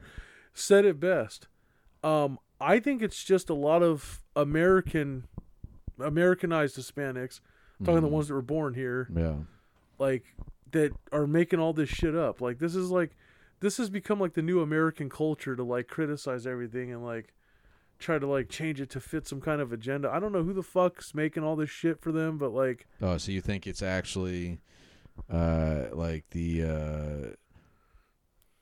Said 0.52 0.84
it 0.84 0.98
best. 0.98 1.46
Um, 2.02 2.40
I 2.60 2.80
think 2.80 3.00
it's 3.00 3.22
just 3.22 3.48
a 3.48 3.54
lot 3.54 3.84
of 3.84 4.20
American, 4.34 5.28
Americanized 6.00 6.76
Hispanics, 6.76 7.38
talking 7.84 8.02
the 8.02 8.08
Mhm. 8.08 8.12
ones 8.12 8.28
that 8.28 8.34
were 8.34 8.42
born 8.42 8.74
here, 8.74 9.08
yeah. 9.14 9.36
like 10.00 10.24
that 10.72 10.92
are 11.12 11.26
making 11.28 11.60
all 11.60 11.72
this 11.72 11.88
shit 11.88 12.16
up. 12.16 12.40
Like 12.40 12.58
this 12.58 12.74
is 12.74 12.90
like, 12.90 13.12
this 13.64 13.78
has 13.78 13.88
become 13.88 14.20
like 14.20 14.34
the 14.34 14.42
new 14.42 14.60
American 14.60 15.08
culture 15.08 15.56
to 15.56 15.64
like 15.64 15.88
criticize 15.88 16.46
everything 16.46 16.92
and 16.92 17.02
like 17.02 17.32
try 17.98 18.18
to 18.18 18.26
like 18.26 18.50
change 18.50 18.78
it 18.78 18.90
to 18.90 19.00
fit 19.00 19.26
some 19.26 19.40
kind 19.40 19.62
of 19.62 19.72
agenda. 19.72 20.10
I 20.12 20.20
don't 20.20 20.32
know 20.32 20.42
who 20.42 20.52
the 20.52 20.62
fuck's 20.62 21.14
making 21.14 21.44
all 21.44 21.56
this 21.56 21.70
shit 21.70 21.98
for 21.98 22.12
them, 22.12 22.36
but 22.36 22.52
like 22.52 22.86
Oh, 23.00 23.16
so 23.16 23.32
you 23.32 23.40
think 23.40 23.66
it's 23.66 23.82
actually 23.82 24.58
uh, 25.32 25.84
like 25.92 26.28
the 26.30 26.62
uh, 26.62 27.28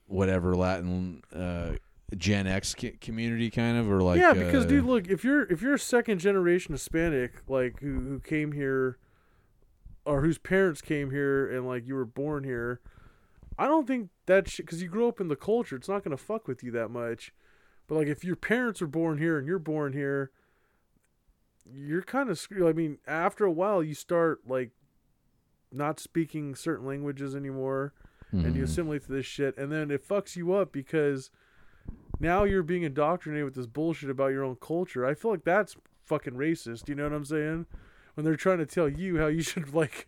whatever 0.07 0.55
Latin 0.55 1.21
uh, 1.35 1.73
Gen 2.15 2.47
X 2.47 2.73
community 3.01 3.49
kind 3.49 3.77
of, 3.77 3.91
or 3.91 4.01
like 4.01 4.21
yeah, 4.21 4.33
because 4.33 4.63
uh, 4.63 4.69
dude, 4.69 4.85
look, 4.85 5.09
if 5.09 5.25
you're 5.25 5.43
if 5.51 5.61
you're 5.61 5.73
a 5.73 5.79
second 5.79 6.19
generation 6.19 6.73
Hispanic, 6.73 7.41
like 7.49 7.81
who 7.81 7.99
who 7.99 8.19
came 8.21 8.53
here, 8.53 8.99
or 10.05 10.21
whose 10.21 10.37
parents 10.37 10.81
came 10.81 11.11
here 11.11 11.51
and 11.51 11.67
like 11.67 11.85
you 11.85 11.95
were 11.95 12.05
born 12.05 12.45
here, 12.45 12.79
I 13.57 13.67
don't 13.67 13.87
think 13.87 14.09
that 14.25 14.49
shit 14.49 14.65
because 14.65 14.81
you 14.81 14.87
grew 14.87 15.07
up 15.07 15.21
in 15.21 15.27
the 15.27 15.35
culture, 15.35 15.75
it's 15.75 15.89
not 15.89 16.03
gonna 16.03 16.17
fuck 16.17 16.47
with 16.47 16.63
you 16.63 16.71
that 16.71 16.89
much. 16.89 17.33
But 17.87 17.95
like 17.95 18.07
if 18.07 18.23
your 18.23 18.35
parents 18.35 18.81
were 18.81 18.87
born 18.87 19.17
here 19.17 19.37
and 19.37 19.47
you're 19.47 19.59
born 19.59 19.93
here, 19.93 20.31
you're 21.71 22.01
kind 22.01 22.29
of 22.29 22.39
screwed. 22.39 22.67
I 22.67 22.73
mean, 22.73 22.97
after 23.07 23.45
a 23.45 23.51
while, 23.51 23.83
you 23.83 23.93
start 23.93 24.41
like 24.47 24.71
not 25.71 25.99
speaking 25.99 26.55
certain 26.55 26.85
languages 26.85 27.35
anymore. 27.35 27.93
and 28.31 28.55
you 28.55 28.63
mhm. 28.63 28.65
assimilate 28.65 29.03
to 29.03 29.11
this 29.11 29.27
shit, 29.27 29.55
and 29.59 29.71
then 29.71 29.91
it 29.91 30.07
fucks 30.07 30.35
you 30.35 30.53
up 30.53 30.71
because 30.71 31.29
now 32.19 32.45
you're 32.45 32.63
being 32.63 32.81
indoctrinated 32.81 33.45
with 33.45 33.53
this 33.53 33.67
bullshit 33.67 34.09
about 34.09 34.31
your 34.31 34.43
own 34.43 34.55
culture. 34.55 35.05
I 35.05 35.13
feel 35.13 35.29
like 35.29 35.43
that's 35.43 35.75
fucking 36.03 36.33
racist. 36.33 36.89
You 36.89 36.95
know 36.95 37.03
what 37.03 37.13
I'm 37.13 37.25
saying? 37.25 37.67
When 38.15 38.25
they're 38.25 38.35
trying 38.35 38.57
to 38.57 38.65
tell 38.65 38.89
you 38.89 39.19
how 39.19 39.27
you 39.27 39.41
should 39.43 39.73
like 39.75 40.07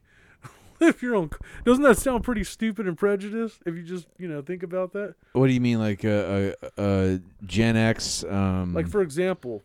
live 0.80 1.02
your 1.02 1.16
own. 1.16 1.30
Doesn't 1.64 1.84
that 1.84 1.98
sound 1.98 2.24
pretty 2.24 2.44
stupid 2.44 2.88
and 2.88 2.98
prejudiced? 2.98 3.62
If 3.66 3.76
you 3.76 3.84
just 3.84 4.08
you 4.18 4.28
know 4.28 4.42
think 4.42 4.64
about 4.64 4.94
that. 4.94 5.16
What 5.34 5.48
do 5.48 5.54
you 5.54 5.62
mean, 5.62 5.80
like 5.80 6.04
a, 6.04 6.56
a, 6.78 6.84
a 6.84 7.20
Gen 7.46 7.78
X 7.78 8.24
um, 8.24 8.74
Like 8.74 8.88
for 8.88 9.02
example, 9.02 9.64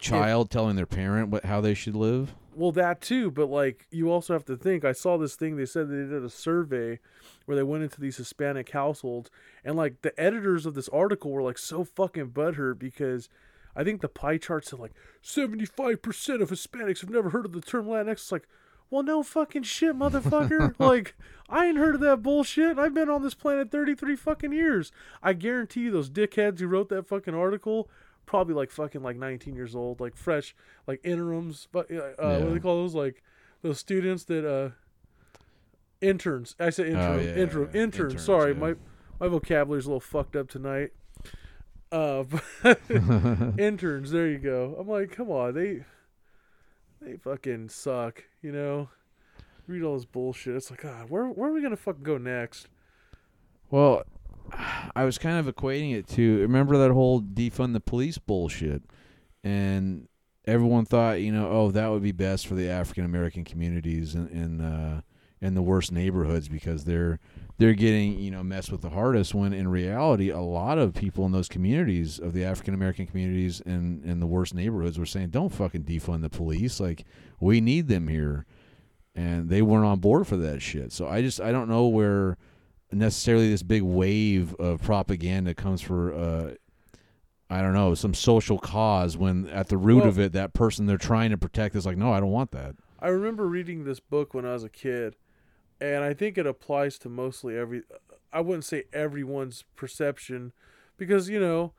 child 0.00 0.50
telling 0.50 0.76
their 0.76 0.86
parent 0.86 1.30
what 1.30 1.44
how 1.44 1.60
they 1.60 1.74
should 1.74 1.96
live? 1.96 2.34
Well, 2.54 2.72
that 2.72 3.02
too, 3.02 3.30
but 3.30 3.50
like 3.50 3.86
you 3.90 4.10
also 4.10 4.32
have 4.32 4.46
to 4.46 4.56
think. 4.56 4.84
I 4.84 4.92
saw 4.92 5.18
this 5.18 5.36
thing. 5.36 5.56
They 5.56 5.66
said 5.66 5.90
they 5.90 5.96
did 5.96 6.24
a 6.24 6.30
survey 6.30 7.00
where 7.44 7.56
they 7.56 7.62
went 7.62 7.84
into 7.84 8.00
these 8.00 8.16
Hispanic 8.16 8.70
households, 8.70 9.30
and 9.62 9.76
like 9.76 10.00
the 10.00 10.18
editors 10.18 10.64
of 10.64 10.74
this 10.74 10.88
article 10.88 11.32
were 11.32 11.42
like 11.42 11.58
so 11.58 11.84
fucking 11.84 12.30
butthurt 12.30 12.78
because 12.78 13.28
I 13.76 13.84
think 13.84 14.00
the 14.00 14.08
pie 14.08 14.38
charts 14.38 14.70
said 14.70 14.78
like 14.78 14.94
seventy 15.20 15.66
five 15.66 16.00
percent 16.00 16.40
of 16.40 16.48
Hispanics 16.48 17.02
have 17.02 17.10
never 17.10 17.28
heard 17.28 17.44
of 17.44 17.52
the 17.52 17.60
term 17.60 17.86
Latinx. 17.86 18.12
It's 18.12 18.32
like, 18.32 18.48
Well, 18.90 19.02
no 19.02 19.22
fucking 19.22 19.64
shit, 19.64 19.96
motherfucker. 19.98 20.74
like, 20.78 21.14
I 21.48 21.66
ain't 21.66 21.78
heard 21.78 21.96
of 21.96 22.00
that 22.02 22.22
bullshit. 22.22 22.78
I've 22.78 22.94
been 22.94 23.08
on 23.10 23.22
this 23.22 23.34
planet 23.34 23.70
33 23.70 24.16
fucking 24.16 24.52
years. 24.52 24.92
I 25.22 25.32
guarantee 25.32 25.80
you 25.80 25.90
those 25.90 26.10
dickheads 26.10 26.60
who 26.60 26.66
wrote 26.68 26.88
that 26.90 27.06
fucking 27.06 27.34
article 27.34 27.88
probably 28.26 28.54
like 28.54 28.70
fucking 28.70 29.02
like 29.02 29.16
19 29.16 29.54
years 29.54 29.74
old, 29.74 30.00
like 30.00 30.16
fresh, 30.16 30.54
like 30.86 31.00
interims, 31.04 31.68
but 31.72 31.90
uh, 31.90 32.38
what 32.38 32.48
do 32.48 32.54
they 32.54 32.60
call 32.60 32.82
those? 32.82 32.94
Like 32.94 33.22
those 33.62 33.78
students 33.78 34.24
that 34.24 34.44
uh 34.44 34.70
interns. 36.00 36.54
I 36.58 36.70
said 36.70 36.86
interim, 36.86 37.18
Oh, 37.18 37.20
yeah, 37.20 37.34
interim, 37.36 37.70
yeah. 37.72 37.82
intern. 37.82 38.06
Interns, 38.06 38.24
Sorry, 38.24 38.52
yeah. 38.52 38.58
my 38.58 38.74
my 39.20 39.28
vocabulary's 39.28 39.86
a 39.86 39.88
little 39.88 40.00
fucked 40.00 40.36
up 40.36 40.48
tonight. 40.48 40.90
Uh, 41.92 42.24
but 42.24 42.78
interns. 43.58 44.10
There 44.10 44.28
you 44.28 44.38
go. 44.38 44.76
I'm 44.78 44.88
like, 44.88 45.12
come 45.12 45.30
on, 45.30 45.54
they 45.54 45.84
they 47.00 47.16
fucking 47.16 47.68
suck. 47.68 48.24
You 48.42 48.52
know, 48.52 48.88
read 49.66 49.82
all 49.82 49.94
this 49.94 50.04
bullshit. 50.04 50.56
It's 50.56 50.70
like, 50.70 50.82
God, 50.82 51.10
where 51.10 51.26
where 51.26 51.50
are 51.50 51.52
we 51.52 51.62
gonna 51.62 51.76
fucking 51.76 52.02
go 52.02 52.18
next? 52.18 52.68
Well, 53.70 54.04
I 54.96 55.04
was 55.04 55.18
kind 55.18 55.38
of 55.38 55.54
equating 55.54 55.94
it 55.94 56.06
to 56.08 56.40
remember 56.40 56.78
that 56.78 56.92
whole 56.92 57.20
defund 57.20 57.72
the 57.72 57.80
police 57.80 58.18
bullshit, 58.18 58.82
and 59.44 60.08
everyone 60.44 60.84
thought 60.84 61.20
you 61.20 61.32
know 61.32 61.48
oh 61.50 61.70
that 61.72 61.88
would 61.88 62.02
be 62.02 62.12
best 62.12 62.46
for 62.46 62.54
the 62.54 62.68
African 62.68 63.04
American 63.04 63.44
communities 63.44 64.14
in, 64.14 64.60
uh, 64.60 65.02
in 65.40 65.54
the 65.54 65.62
worst 65.62 65.92
neighborhoods 65.92 66.48
because 66.48 66.84
they're 66.84 67.18
they're 67.58 67.74
getting 67.74 68.18
you 68.18 68.30
know 68.30 68.42
messed 68.42 68.70
with 68.72 68.82
the 68.82 68.90
hardest. 68.90 69.34
When 69.34 69.52
in 69.52 69.68
reality, 69.68 70.30
a 70.30 70.40
lot 70.40 70.78
of 70.78 70.94
people 70.94 71.26
in 71.26 71.32
those 71.32 71.48
communities 71.48 72.18
of 72.18 72.32
the 72.32 72.44
African 72.44 72.74
American 72.74 73.06
communities 73.06 73.60
in 73.60 74.02
in 74.04 74.20
the 74.20 74.26
worst 74.26 74.54
neighborhoods 74.54 74.98
were 74.98 75.06
saying 75.06 75.30
don't 75.30 75.52
fucking 75.52 75.84
defund 75.84 76.22
the 76.22 76.30
police 76.30 76.80
like 76.80 77.04
we 77.40 77.60
need 77.60 77.88
them 77.88 78.08
here, 78.08 78.46
and 79.14 79.48
they 79.48 79.62
weren't 79.62 79.86
on 79.86 80.00
board 80.00 80.26
for 80.26 80.36
that 80.38 80.62
shit. 80.62 80.92
So 80.92 81.06
I 81.06 81.22
just 81.22 81.40
I 81.40 81.52
don't 81.52 81.68
know 81.68 81.86
where 81.86 82.36
necessarily 82.92 83.50
this 83.50 83.62
big 83.62 83.82
wave 83.82 84.54
of 84.54 84.80
propaganda 84.80 85.54
comes 85.54 85.82
for 85.82 86.14
uh 86.14 86.54
I 87.50 87.60
don't 87.60 87.74
know 87.74 87.94
some 87.94 88.14
social 88.14 88.58
cause 88.58 89.16
when 89.16 89.48
at 89.48 89.68
the 89.68 89.76
root 89.76 89.98
Well- 89.98 90.08
of 90.08 90.18
it 90.18 90.32
that 90.32 90.54
person 90.54 90.86
they're 90.86 90.96
trying 90.96 91.30
to 91.30 91.36
protect 91.36 91.74
is 91.74 91.84
like 91.84 91.96
no 91.96 92.12
I 92.12 92.20
don't 92.20 92.30
want 92.30 92.52
that 92.52 92.76
I 93.00 93.08
remember 93.08 93.46
reading 93.46 93.84
this 93.84 94.00
book 94.00 94.32
when 94.34 94.46
I 94.46 94.54
was 94.54 94.64
a 94.64 94.70
kid, 94.70 95.16
and 95.80 96.04
I 96.04 96.14
think 96.14 96.38
it 96.38 96.46
applies 96.46 96.98
to 97.00 97.08
mostly 97.08 97.56
every. 97.56 97.82
I 98.32 98.40
wouldn't 98.40 98.64
say 98.64 98.84
everyone's 98.92 99.64
perception, 99.76 100.52
because 100.96 101.28
you 101.28 101.40
know, 101.40 101.72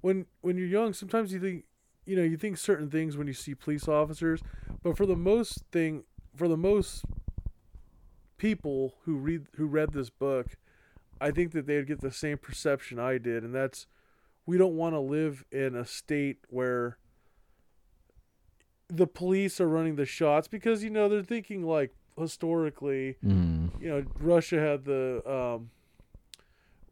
when 0.00 0.26
when 0.40 0.56
you're 0.56 0.66
young, 0.66 0.92
sometimes 0.92 1.32
you 1.32 1.40
think, 1.40 1.64
you 2.04 2.16
know, 2.16 2.22
you 2.22 2.36
think 2.36 2.58
certain 2.58 2.90
things 2.90 3.16
when 3.16 3.26
you 3.26 3.32
see 3.32 3.54
police 3.54 3.88
officers, 3.88 4.40
but 4.82 4.96
for 4.96 5.06
the 5.06 5.16
most 5.16 5.62
thing, 5.72 6.04
for 6.36 6.48
the 6.48 6.56
most 6.56 7.04
people 8.36 8.94
who 9.04 9.16
read 9.16 9.46
who 9.56 9.66
read 9.66 9.92
this 9.92 10.10
book, 10.10 10.56
I 11.20 11.30
think 11.30 11.52
that 11.52 11.66
they'd 11.66 11.86
get 11.86 12.00
the 12.00 12.12
same 12.12 12.38
perception 12.38 12.98
I 12.98 13.18
did, 13.18 13.44
and 13.44 13.54
that's 13.54 13.86
we 14.46 14.58
don't 14.58 14.76
want 14.76 14.94
to 14.94 15.00
live 15.00 15.44
in 15.52 15.76
a 15.76 15.86
state 15.86 16.38
where 16.48 16.98
the 18.88 19.06
police 19.06 19.60
are 19.60 19.68
running 19.68 19.96
the 19.96 20.04
shots 20.04 20.48
because 20.48 20.82
you 20.84 20.90
know 20.90 21.08
they're 21.08 21.22
thinking 21.22 21.62
like 21.64 21.94
historically 22.18 23.16
mm. 23.24 23.70
you 23.80 23.88
know 23.88 24.04
Russia 24.20 24.60
had 24.60 24.84
the 24.84 25.22
um 25.26 25.70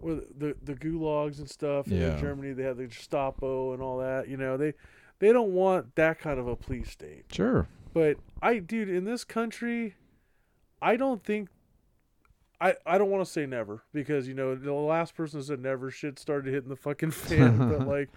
the 0.03 0.57
the 0.63 0.75
gulags 0.75 1.39
and 1.39 1.49
stuff 1.49 1.87
and 1.87 2.01
Yeah. 2.01 2.21
Germany 2.21 2.53
they 2.53 2.63
had 2.63 2.79
the 2.79 2.87
Gestapo 2.87 3.73
and 3.73 3.83
all 3.83 3.99
that 3.99 4.29
you 4.29 4.37
know 4.37 4.57
they 4.57 4.75
they 5.19 5.33
don't 5.33 5.53
want 5.53 5.95
that 5.97 6.19
kind 6.19 6.41
of 6.41 6.49
a 6.49 6.57
police 6.57 6.91
state 6.91 7.25
sure 7.31 7.69
but 7.93 8.17
I 8.41 8.59
dude 8.59 8.89
in 8.89 9.05
this 9.05 9.25
country 9.25 9.95
I 10.81 10.97
don't 10.97 11.23
think 11.23 11.49
I, 12.63 12.75
I 12.85 12.99
don't 12.99 13.11
want 13.11 13.25
to 13.25 13.31
say 13.31 13.47
never 13.47 13.83
because 13.93 14.29
you 14.29 14.35
know 14.35 14.55
the 14.55 14.73
last 14.73 15.15
person 15.15 15.43
said 15.43 15.61
never 15.61 15.91
shit 15.91 16.19
started 16.19 16.53
hitting 16.53 16.69
the 16.69 16.77
fucking 16.77 17.11
fan 17.11 17.59
but 17.71 17.87
like 17.87 18.09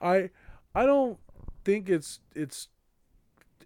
I 0.00 0.30
I 0.74 0.86
don't 0.86 1.18
think 1.64 1.88
it's 1.88 2.20
it's 2.34 2.68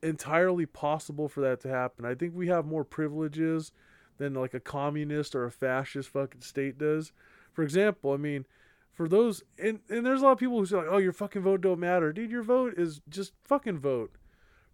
entirely 0.03 0.67
possible 0.67 1.29
for 1.29 1.41
that 1.41 1.61
to 1.61 1.69
happen. 1.69 2.05
I 2.05 2.15
think 2.15 2.35
we 2.35 2.49
have 2.49 2.67
more 2.67 2.85
privileges 2.85 3.73
than 4.19 4.35
like 4.35 4.55
a 4.55 4.61
communist 4.61 5.35
or 5.35 5.45
a 5.45 5.51
fascist 5.51 6.11
fucking 6.11 6.43
state 6.43 6.79
does. 6.79 7.13
For 7.53 7.63
example, 7.63 8.13
I 8.13 8.17
mean, 8.17 8.47
for 8.93 9.09
those 9.09 9.43
and 9.59 9.81
and 9.89 10.05
there's 10.05 10.23
a 10.23 10.25
lot 10.25 10.33
of 10.33 10.39
people 10.39 10.59
who 10.59 10.67
say 10.67 10.77
like, 10.77 10.87
"Oh, 10.89 10.99
your 10.99 11.13
fucking 11.13 11.43
vote 11.43 11.61
don't 11.61 11.81
matter." 11.81 12.13
Dude, 12.13 12.31
your 12.31 12.43
vote 12.43 12.75
is 12.77 13.01
just 13.09 13.33
fucking 13.45 13.79
vote. 13.79 14.13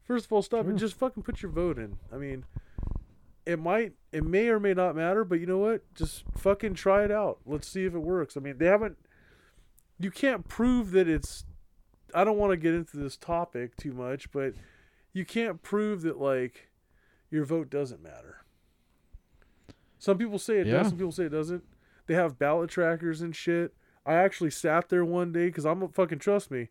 First 0.05 0.27
of 0.27 0.33
all, 0.33 0.43
stop 0.43 0.67
and 0.67 0.79
just 0.79 0.99
fucking 0.99 1.23
put 1.23 1.43
your 1.43 1.51
vote 1.51 1.79
in. 1.79 1.99
I 2.13 2.17
mean, 2.17 2.45
it 3.47 3.59
might 3.59 3.93
it 4.13 4.25
may 4.25 4.49
or 4.49 4.61
may 4.61 4.75
not 4.75 4.97
matter, 4.97 5.25
but 5.25 5.41
you 5.41 5.47
know 5.47 5.59
what? 5.59 5.83
Just 5.95 6.25
fucking 6.37 6.75
try 6.75 7.05
it 7.05 7.11
out. 7.11 7.39
Let's 7.47 7.69
see 7.69 7.85
if 7.85 7.95
it 7.95 8.01
works. 8.01 8.37
I 8.37 8.41
mean, 8.41 8.59
they 8.59 8.67
haven't 8.67 8.97
you 9.99 10.11
can't 10.11 10.49
prove 10.49 10.91
that 10.93 11.09
it's 11.09 11.45
I 12.15 12.25
don't 12.25 12.39
want 12.39 12.53
to 12.53 12.57
get 12.57 12.75
into 12.75 12.97
this 12.97 13.17
topic 13.17 13.77
too 13.77 13.93
much, 13.93 14.31
but 14.31 14.55
you 15.15 15.25
can't 15.25 15.63
prove 15.63 16.03
that 16.03 16.21
like 16.21 16.69
your 17.31 17.45
vote 17.47 17.71
doesn't 17.71 18.03
matter. 18.03 18.45
Some 19.99 20.19
people 20.19 20.39
say 20.39 20.59
it 20.59 20.67
Yeah. 20.67 20.79
does, 20.79 20.89
some 20.89 20.99
people 20.99 21.13
say 21.13 21.25
it 21.25 21.29
doesn't. 21.31 21.65
They 22.07 22.15
have 22.15 22.39
ballot 22.39 22.69
trackers 22.69 23.23
and 23.23 23.35
shit. 23.35 23.75
I 24.05 24.15
actually 24.15 24.51
sat 24.51 24.91
there 24.91 25.05
one 25.05 25.33
day 25.33 25.47
because 25.47 25.65
I'm 25.65 25.83
a 25.83 25.89
fucking 25.89 26.19
trust 26.19 26.51
me. 26.51 26.69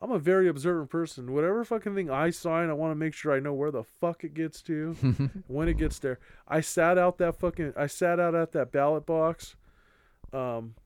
I'm 0.00 0.12
a 0.12 0.18
very 0.20 0.46
observant 0.46 0.90
person. 0.90 1.32
Whatever 1.32 1.64
fucking 1.64 1.96
thing 1.96 2.08
I 2.08 2.30
sign, 2.30 2.70
I 2.70 2.74
want 2.74 2.92
to 2.92 2.94
make 2.94 3.14
sure 3.14 3.32
I 3.32 3.40
know 3.40 3.52
where 3.52 3.72
the 3.72 3.82
fuck 3.82 4.22
it 4.22 4.32
gets 4.32 4.62
to, 4.62 4.92
when 5.48 5.66
it 5.66 5.76
gets 5.76 5.98
there. 5.98 6.20
I 6.46 6.60
sat 6.60 6.96
out 6.98 7.18
that 7.18 7.34
fucking. 7.40 7.72
I 7.76 7.88
sat 7.88 8.20
out 8.20 8.36
at 8.36 8.52
that 8.52 8.70
ballot 8.70 9.06
box, 9.06 9.56
um, 10.32 10.76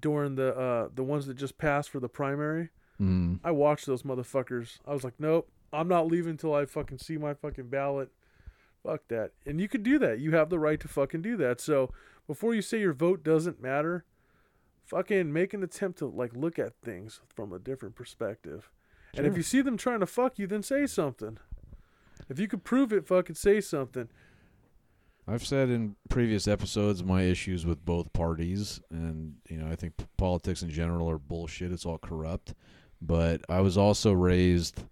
during 0.00 0.36
the 0.36 0.56
uh 0.56 0.88
the 0.94 1.02
ones 1.02 1.26
that 1.26 1.34
just 1.36 1.58
passed 1.58 1.90
for 1.90 2.00
the 2.00 2.08
primary. 2.08 2.70
mm. 2.98 3.38
I 3.44 3.50
watched 3.50 3.84
those 3.84 4.02
motherfuckers. 4.02 4.78
I 4.86 4.94
was 4.94 5.04
like, 5.04 5.14
nope, 5.18 5.50
I'm 5.76 5.88
not 5.88 6.06
leaving 6.06 6.30
until 6.30 6.54
I 6.54 6.64
fucking 6.64 6.98
see 6.98 7.18
my 7.18 7.34
fucking 7.34 7.68
ballot. 7.68 8.10
Fuck 8.82 9.02
that. 9.08 9.32
And 9.44 9.60
you 9.60 9.68
could 9.68 9.82
do 9.82 9.98
that. 9.98 10.20
You 10.20 10.32
have 10.32 10.48
the 10.48 10.58
right 10.58 10.80
to 10.80 10.88
fucking 10.88 11.22
do 11.22 11.36
that. 11.38 11.60
So 11.60 11.92
before 12.26 12.54
you 12.54 12.62
say 12.62 12.80
your 12.80 12.92
vote 12.92 13.22
doesn't 13.22 13.60
matter, 13.60 14.04
fucking 14.84 15.32
make 15.32 15.52
an 15.52 15.62
attempt 15.62 15.98
to 15.98 16.06
like 16.06 16.34
look 16.34 16.58
at 16.58 16.74
things 16.82 17.20
from 17.34 17.52
a 17.52 17.58
different 17.58 17.94
perspective. 17.94 18.70
And 19.16 19.26
if 19.26 19.36
you 19.36 19.42
see 19.42 19.62
them 19.62 19.76
trying 19.76 20.00
to 20.00 20.06
fuck 20.06 20.38
you, 20.38 20.46
then 20.46 20.62
say 20.62 20.86
something. 20.86 21.38
If 22.28 22.38
you 22.38 22.48
could 22.48 22.64
prove 22.64 22.92
it, 22.92 23.06
fucking 23.06 23.36
say 23.36 23.60
something. 23.60 24.08
I've 25.28 25.44
said 25.44 25.70
in 25.70 25.96
previous 26.08 26.46
episodes 26.46 27.02
my 27.02 27.22
issues 27.22 27.66
with 27.66 27.84
both 27.84 28.12
parties, 28.12 28.80
and 28.90 29.36
you 29.48 29.56
know 29.56 29.68
I 29.70 29.74
think 29.74 29.96
p- 29.96 30.04
politics 30.16 30.62
in 30.62 30.70
general 30.70 31.10
are 31.10 31.18
bullshit. 31.18 31.72
It's 31.72 31.84
all 31.86 31.98
corrupt. 31.98 32.54
But 33.02 33.42
I 33.48 33.60
was 33.60 33.76
also 33.76 34.12
raised 34.12 34.84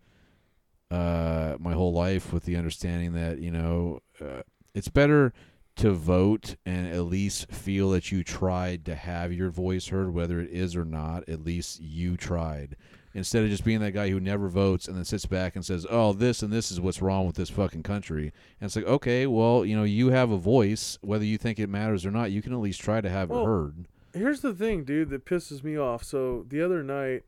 uh, 0.90 1.56
my 1.58 1.72
whole 1.72 1.92
life 1.92 2.32
with 2.32 2.44
the 2.44 2.56
understanding 2.56 3.12
that 3.14 3.38
you 3.38 3.50
know 3.50 4.00
uh, 4.20 4.42
it's 4.74 4.88
better 4.88 5.32
to 5.76 5.92
vote 5.92 6.54
and 6.64 6.86
at 6.86 7.02
least 7.02 7.50
feel 7.50 7.90
that 7.90 8.12
you 8.12 8.22
tried 8.22 8.84
to 8.84 8.94
have 8.94 9.32
your 9.32 9.50
voice 9.50 9.88
heard, 9.88 10.14
whether 10.14 10.40
it 10.40 10.50
is 10.50 10.76
or 10.76 10.84
not. 10.84 11.28
At 11.28 11.44
least 11.44 11.80
you 11.80 12.16
tried. 12.16 12.76
Instead 13.12 13.44
of 13.44 13.50
just 13.50 13.64
being 13.64 13.80
that 13.80 13.92
guy 13.92 14.08
who 14.08 14.18
never 14.18 14.48
votes 14.48 14.88
and 14.88 14.96
then 14.96 15.04
sits 15.04 15.26
back 15.26 15.54
and 15.54 15.64
says, 15.64 15.86
"Oh, 15.88 16.12
this 16.12 16.42
and 16.42 16.52
this 16.52 16.72
is 16.72 16.80
what's 16.80 17.00
wrong 17.00 17.26
with 17.26 17.36
this 17.36 17.50
fucking 17.50 17.84
country," 17.84 18.32
and 18.60 18.66
it's 18.66 18.74
like, 18.74 18.86
okay, 18.86 19.26
well, 19.26 19.64
you 19.64 19.76
know, 19.76 19.84
you 19.84 20.10
have 20.10 20.32
a 20.32 20.36
voice, 20.36 20.98
whether 21.00 21.24
you 21.24 21.38
think 21.38 21.60
it 21.60 21.68
matters 21.68 22.04
or 22.04 22.10
not. 22.10 22.32
You 22.32 22.42
can 22.42 22.52
at 22.52 22.58
least 22.58 22.80
try 22.80 23.00
to 23.00 23.08
have 23.08 23.30
Well, 23.30 23.42
it 23.42 23.46
heard. 23.46 23.86
Here's 24.14 24.40
the 24.40 24.52
thing, 24.52 24.84
dude, 24.84 25.10
that 25.10 25.24
pisses 25.24 25.62
me 25.62 25.76
off. 25.76 26.02
So 26.04 26.44
the 26.48 26.60
other 26.60 26.82
night, 26.82 27.22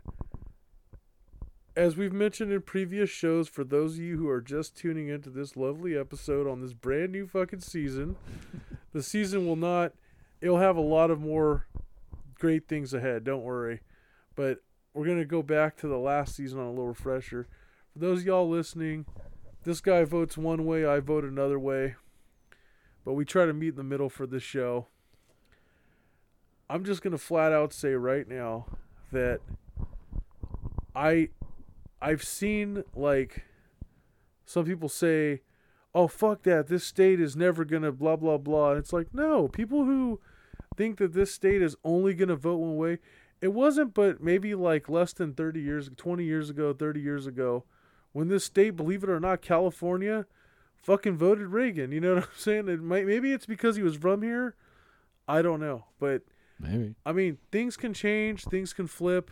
as 1.76 1.94
we've 1.94 2.12
mentioned 2.12 2.50
in 2.50 2.62
previous 2.62 3.10
shows, 3.10 3.48
for 3.48 3.62
those 3.62 3.94
of 3.94 4.00
you 4.00 4.16
who 4.16 4.28
are 4.28 4.40
just 4.40 4.74
tuning 4.74 5.08
into 5.08 5.28
this 5.28 5.56
lovely 5.56 5.96
episode 5.96 6.48
on 6.48 6.62
this 6.62 6.72
brand 6.72 7.12
new 7.12 7.26
fucking 7.26 7.60
season, 7.60 8.16
the 8.94 9.02
season 9.02 9.46
will 9.46 9.56
not, 9.56 9.92
it'll 10.40 10.58
have 10.58 10.76
a 10.76 10.80
lot 10.80 11.10
of 11.10 11.20
more 11.20 11.66
great 12.34 12.66
things 12.66 12.94
ahead. 12.94 13.24
Don't 13.24 13.42
worry. 13.42 13.80
But 14.34 14.62
we're 14.94 15.04
going 15.04 15.18
to 15.18 15.26
go 15.26 15.42
back 15.42 15.76
to 15.78 15.86
the 15.86 15.98
last 15.98 16.34
season 16.34 16.58
on 16.58 16.66
a 16.66 16.70
little 16.70 16.88
refresher. 16.88 17.46
For 17.92 17.98
those 17.98 18.20
of 18.20 18.26
y'all 18.26 18.48
listening, 18.48 19.04
this 19.64 19.82
guy 19.82 20.04
votes 20.04 20.38
one 20.38 20.64
way, 20.64 20.86
I 20.86 21.00
vote 21.00 21.24
another 21.24 21.58
way. 21.58 21.96
But 23.04 23.12
we 23.12 23.26
try 23.26 23.44
to 23.44 23.52
meet 23.52 23.70
in 23.70 23.76
the 23.76 23.84
middle 23.84 24.08
for 24.08 24.26
this 24.26 24.42
show. 24.42 24.86
I'm 26.68 26.84
just 26.84 27.02
gonna 27.02 27.18
flat 27.18 27.52
out 27.52 27.72
say 27.72 27.90
right 27.90 28.26
now 28.26 28.66
that 29.12 29.40
I 30.96 31.28
I've 32.00 32.22
seen 32.24 32.84
like 32.94 33.44
some 34.44 34.64
people 34.64 34.88
say, 34.88 35.42
"Oh 35.94 36.08
fuck 36.08 36.42
that! 36.42 36.68
This 36.68 36.84
state 36.84 37.20
is 37.20 37.36
never 37.36 37.64
gonna 37.64 37.92
blah 37.92 38.16
blah 38.16 38.38
blah." 38.38 38.70
And 38.70 38.78
it's 38.78 38.92
like, 38.92 39.12
no, 39.14 39.48
people 39.48 39.84
who 39.84 40.20
think 40.76 40.98
that 40.98 41.12
this 41.12 41.32
state 41.32 41.62
is 41.62 41.76
only 41.84 42.14
gonna 42.14 42.36
vote 42.36 42.58
one 42.58 42.76
way. 42.76 42.98
It 43.40 43.52
wasn't, 43.52 43.94
but 43.94 44.22
maybe 44.22 44.54
like 44.54 44.88
less 44.88 45.12
than 45.12 45.34
30 45.34 45.60
years, 45.60 45.90
20 45.94 46.24
years 46.24 46.48
ago, 46.48 46.72
30 46.72 47.00
years 47.00 47.26
ago, 47.26 47.64
when 48.12 48.28
this 48.28 48.44
state, 48.44 48.76
believe 48.76 49.02
it 49.02 49.10
or 49.10 49.20
not, 49.20 49.42
California, 49.42 50.24
fucking 50.82 51.18
voted 51.18 51.48
Reagan. 51.48 51.92
You 51.92 52.00
know 52.00 52.14
what 52.14 52.24
I'm 52.24 52.30
saying? 52.36 52.68
It 52.68 52.82
might, 52.82 53.06
maybe 53.06 53.32
it's 53.32 53.44
because 53.46 53.76
he 53.76 53.82
was 53.82 53.96
from 53.96 54.22
here. 54.22 54.54
I 55.28 55.42
don't 55.42 55.60
know, 55.60 55.84
but 55.98 56.22
Maybe. 56.58 56.94
I 57.04 57.12
mean, 57.12 57.38
things 57.52 57.76
can 57.76 57.92
change, 57.92 58.44
things 58.44 58.72
can 58.72 58.86
flip. 58.86 59.30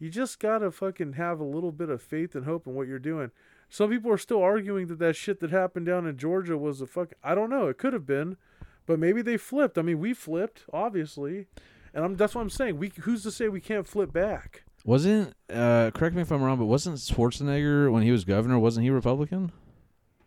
You 0.00 0.08
just 0.08 0.40
gotta 0.40 0.70
fucking 0.70 1.12
have 1.12 1.38
a 1.40 1.44
little 1.44 1.72
bit 1.72 1.90
of 1.90 2.02
faith 2.02 2.34
and 2.34 2.46
hope 2.46 2.66
in 2.66 2.74
what 2.74 2.88
you're 2.88 2.98
doing. 2.98 3.30
Some 3.68 3.90
people 3.90 4.10
are 4.10 4.18
still 4.18 4.42
arguing 4.42 4.86
that 4.86 4.98
that 4.98 5.14
shit 5.14 5.40
that 5.40 5.50
happened 5.50 5.86
down 5.86 6.06
in 6.06 6.16
Georgia 6.16 6.56
was 6.56 6.80
a 6.80 6.86
fuck. 6.86 7.12
I 7.22 7.34
don't 7.34 7.50
know. 7.50 7.68
It 7.68 7.76
could 7.76 7.92
have 7.92 8.06
been, 8.06 8.38
but 8.86 8.98
maybe 8.98 9.20
they 9.20 9.36
flipped. 9.36 9.76
I 9.76 9.82
mean, 9.82 10.00
we 10.00 10.14
flipped, 10.14 10.64
obviously, 10.72 11.46
and 11.92 12.02
I'm 12.02 12.16
that's 12.16 12.34
what 12.34 12.40
I'm 12.40 12.50
saying. 12.50 12.78
We 12.78 12.92
who's 13.02 13.22
to 13.24 13.30
say 13.30 13.48
we 13.48 13.60
can't 13.60 13.86
flip 13.86 14.10
back? 14.10 14.64
Wasn't 14.86 15.34
uh 15.52 15.90
correct 15.94 16.16
me 16.16 16.22
if 16.22 16.32
I'm 16.32 16.42
wrong, 16.42 16.58
but 16.58 16.64
wasn't 16.64 16.96
Schwarzenegger 16.96 17.92
when 17.92 18.02
he 18.02 18.10
was 18.10 18.24
governor, 18.24 18.58
wasn't 18.58 18.84
he 18.84 18.90
Republican? 18.90 19.52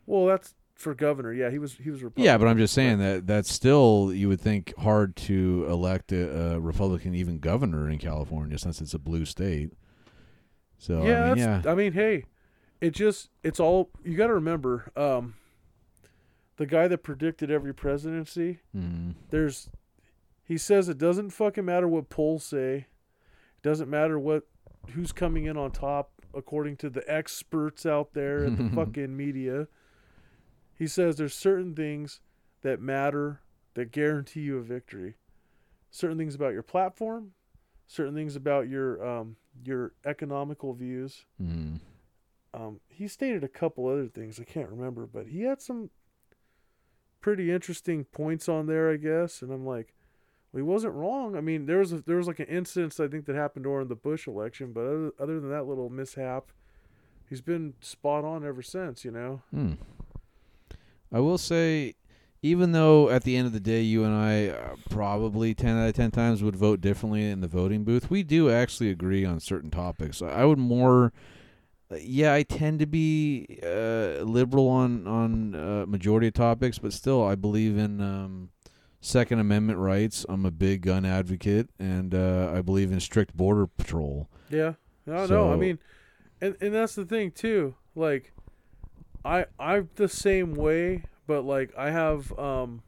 Well, 0.06 0.28
that's 0.28 0.54
for 0.84 0.94
governor. 0.94 1.34
Yeah, 1.34 1.50
he 1.50 1.58
was 1.60 1.74
he 1.76 1.90
was 1.90 2.04
Republican. 2.04 2.26
Yeah, 2.26 2.38
but 2.38 2.48
I'm 2.48 2.58
just 2.58 2.74
saying 2.74 3.00
that 3.00 3.26
that's 3.26 3.52
still 3.52 4.12
you 4.14 4.28
would 4.28 4.40
think 4.42 4.74
hard 4.78 5.16
to 5.18 5.66
elect 5.70 6.12
a, 6.12 6.54
a 6.56 6.60
Republican 6.60 7.16
even 7.16 7.40
governor 7.40 7.90
in 7.90 7.98
California 7.98 8.58
since 8.60 8.80
it's 8.82 8.94
a 8.94 9.00
blue 9.00 9.26
state. 9.26 9.72
So 10.78 11.06
yeah, 11.06 11.24
I 11.26 11.30
mean, 11.30 11.38
yeah, 11.38 11.62
I 11.66 11.76
mean, 11.76 11.94
hey, 11.94 12.26
it 12.82 12.92
just 12.92 13.30
it's 13.44 13.60
all 13.60 13.90
you 14.04 14.16
got 14.18 14.28
to 14.28 14.34
remember. 14.34 14.92
Um, 14.96 15.36
the 16.58 16.66
guy 16.68 16.88
that 16.88 17.00
predicted 17.00 17.50
every 17.50 17.74
presidency, 17.74 18.60
Mhm. 18.78 19.16
there's, 19.32 19.70
he 20.44 20.56
says 20.58 20.88
it 20.88 21.00
doesn't 21.00 21.32
fucking 21.32 21.66
matter 21.66 21.88
what 21.88 22.10
polls 22.10 22.44
say, 22.44 22.76
it 22.76 23.64
doesn't 23.64 23.90
matter 23.90 24.20
what 24.20 24.44
who's 24.92 25.12
coming 25.12 25.46
in 25.46 25.58
on 25.58 25.72
top 25.72 26.12
according 26.36 26.76
to 26.78 26.90
the 26.92 27.04
experts 27.12 27.86
out 27.88 28.14
there 28.14 28.44
and 28.44 28.58
the 28.58 28.70
fucking 28.76 29.16
media. 29.18 29.68
He 30.78 30.88
says 30.88 31.16
there's 31.16 31.36
certain 31.36 31.76
things 31.76 32.20
that 32.62 32.82
matter 32.82 33.42
that 33.76 33.92
guarantee 33.92 34.42
you 34.42 34.58
a 34.58 34.62
victory. 34.62 35.16
Certain 35.92 36.18
things 36.18 36.36
about 36.36 36.54
your 36.54 36.64
platform, 36.64 37.34
certain 37.88 38.16
things 38.16 38.36
about 38.36 38.68
your 38.68 39.06
um, 39.06 39.36
your 39.64 39.94
economical 40.06 40.74
views. 40.74 41.26
Mhm. 41.42 41.80
Um, 42.54 42.80
he 42.88 43.08
stated 43.08 43.44
a 43.44 43.48
couple 43.48 43.88
other 43.88 44.08
things 44.08 44.40
I 44.40 44.44
can't 44.44 44.70
remember, 44.70 45.08
but 45.08 45.28
he 45.28 45.42
had 45.42 45.62
some 45.62 45.90
pretty 47.20 47.52
interesting 47.52 48.04
points 48.06 48.48
on 48.48 48.68
there, 48.68 48.92
I 48.92 48.98
guess. 48.98 49.42
And 49.42 49.52
I'm 49.52 49.66
like, 49.66 49.94
well, 50.52 50.60
he 50.60 50.64
wasn't 50.64 50.94
wrong. 50.94 51.36
I 51.36 51.42
mean, 51.42 51.66
there 51.66 51.80
was 51.80 51.94
a, 51.94 52.02
there 52.02 52.18
was 52.18 52.28
like 52.28 52.40
an 52.40 52.48
incident 52.48 53.00
I 53.00 53.08
think 53.08 53.26
that 53.26 53.36
happened 53.36 53.64
during 53.66 53.88
the 53.88 53.96
Bush 53.96 54.28
election, 54.28 54.72
but 54.72 54.82
other, 54.82 55.12
other 55.20 55.40
than 55.40 55.50
that 55.50 55.66
little 55.66 55.90
mishap, 55.90 56.52
he's 57.28 57.42
been 57.42 57.74
spot 57.82 58.24
on 58.24 58.46
ever 58.46 58.62
since. 58.62 59.04
You 59.04 59.12
know. 59.12 59.42
Hmm. 59.52 59.74
I 61.14 61.20
will 61.20 61.38
say, 61.38 61.94
even 62.42 62.72
though 62.72 63.10
at 63.10 63.24
the 63.24 63.38
end 63.38 63.48
of 63.48 63.54
the 63.54 63.60
day, 63.60 63.82
you 63.82 64.04
and 64.04 64.14
I 64.14 64.48
uh, 64.48 64.76
probably 64.90 65.54
10 65.54 65.78
out 65.78 65.88
of 65.88 65.94
10 65.94 66.12
times 66.12 66.44
would 66.44 66.56
vote 66.56 66.82
differently 66.82 67.30
in 67.30 67.40
the 67.42 67.48
voting 67.48 67.84
booth, 67.84 68.10
we 68.10 68.24
do 68.24 68.50
actually 68.50 68.90
agree 68.90 69.24
on 69.24 69.40
certain 69.40 69.70
topics. 69.72 70.22
I 70.22 70.44
would 70.44 70.58
more. 70.60 71.14
uh, 71.92 71.98
Yeah, 72.02 72.34
I 72.34 72.44
tend 72.44 72.80
to 72.80 72.88
be 72.88 73.60
uh, 73.64 74.24
liberal 74.24 74.68
on 74.68 75.08
on 75.08 75.56
uh, 75.56 75.86
majority 75.88 76.28
of 76.28 76.34
topics, 76.34 76.80
but 76.80 76.92
still, 76.94 77.24
I 77.24 77.36
believe 77.36 77.78
in 77.78 78.02
um, 78.02 78.50
Second 79.00 79.40
Amendment 79.40 79.80
rights. 79.80 80.26
I'm 80.28 80.46
a 80.46 80.52
big 80.52 80.82
gun 80.82 81.06
advocate, 81.06 81.70
and 81.80 82.14
uh, 82.16 82.52
I 82.54 82.62
believe 82.62 82.92
in 82.92 83.00
strict 83.00 83.38
border 83.38 83.68
patrol. 83.68 84.28
Yeah, 84.50 84.74
I 85.08 85.28
know. 85.28 85.54
I 85.54 85.56
mean, 85.56 85.80
and 86.42 86.58
and 86.60 86.74
that's 86.74 86.96
the 86.96 87.06
thing 87.06 87.32
too. 87.32 87.76
Like, 87.96 88.33
I 89.26 89.46
I'm 89.60 89.90
the 89.96 90.10
same 90.10 90.54
way, 90.54 91.04
but 91.28 91.44
like 91.44 91.74
I 91.78 91.92
have 91.92 92.38
um. 92.38 92.84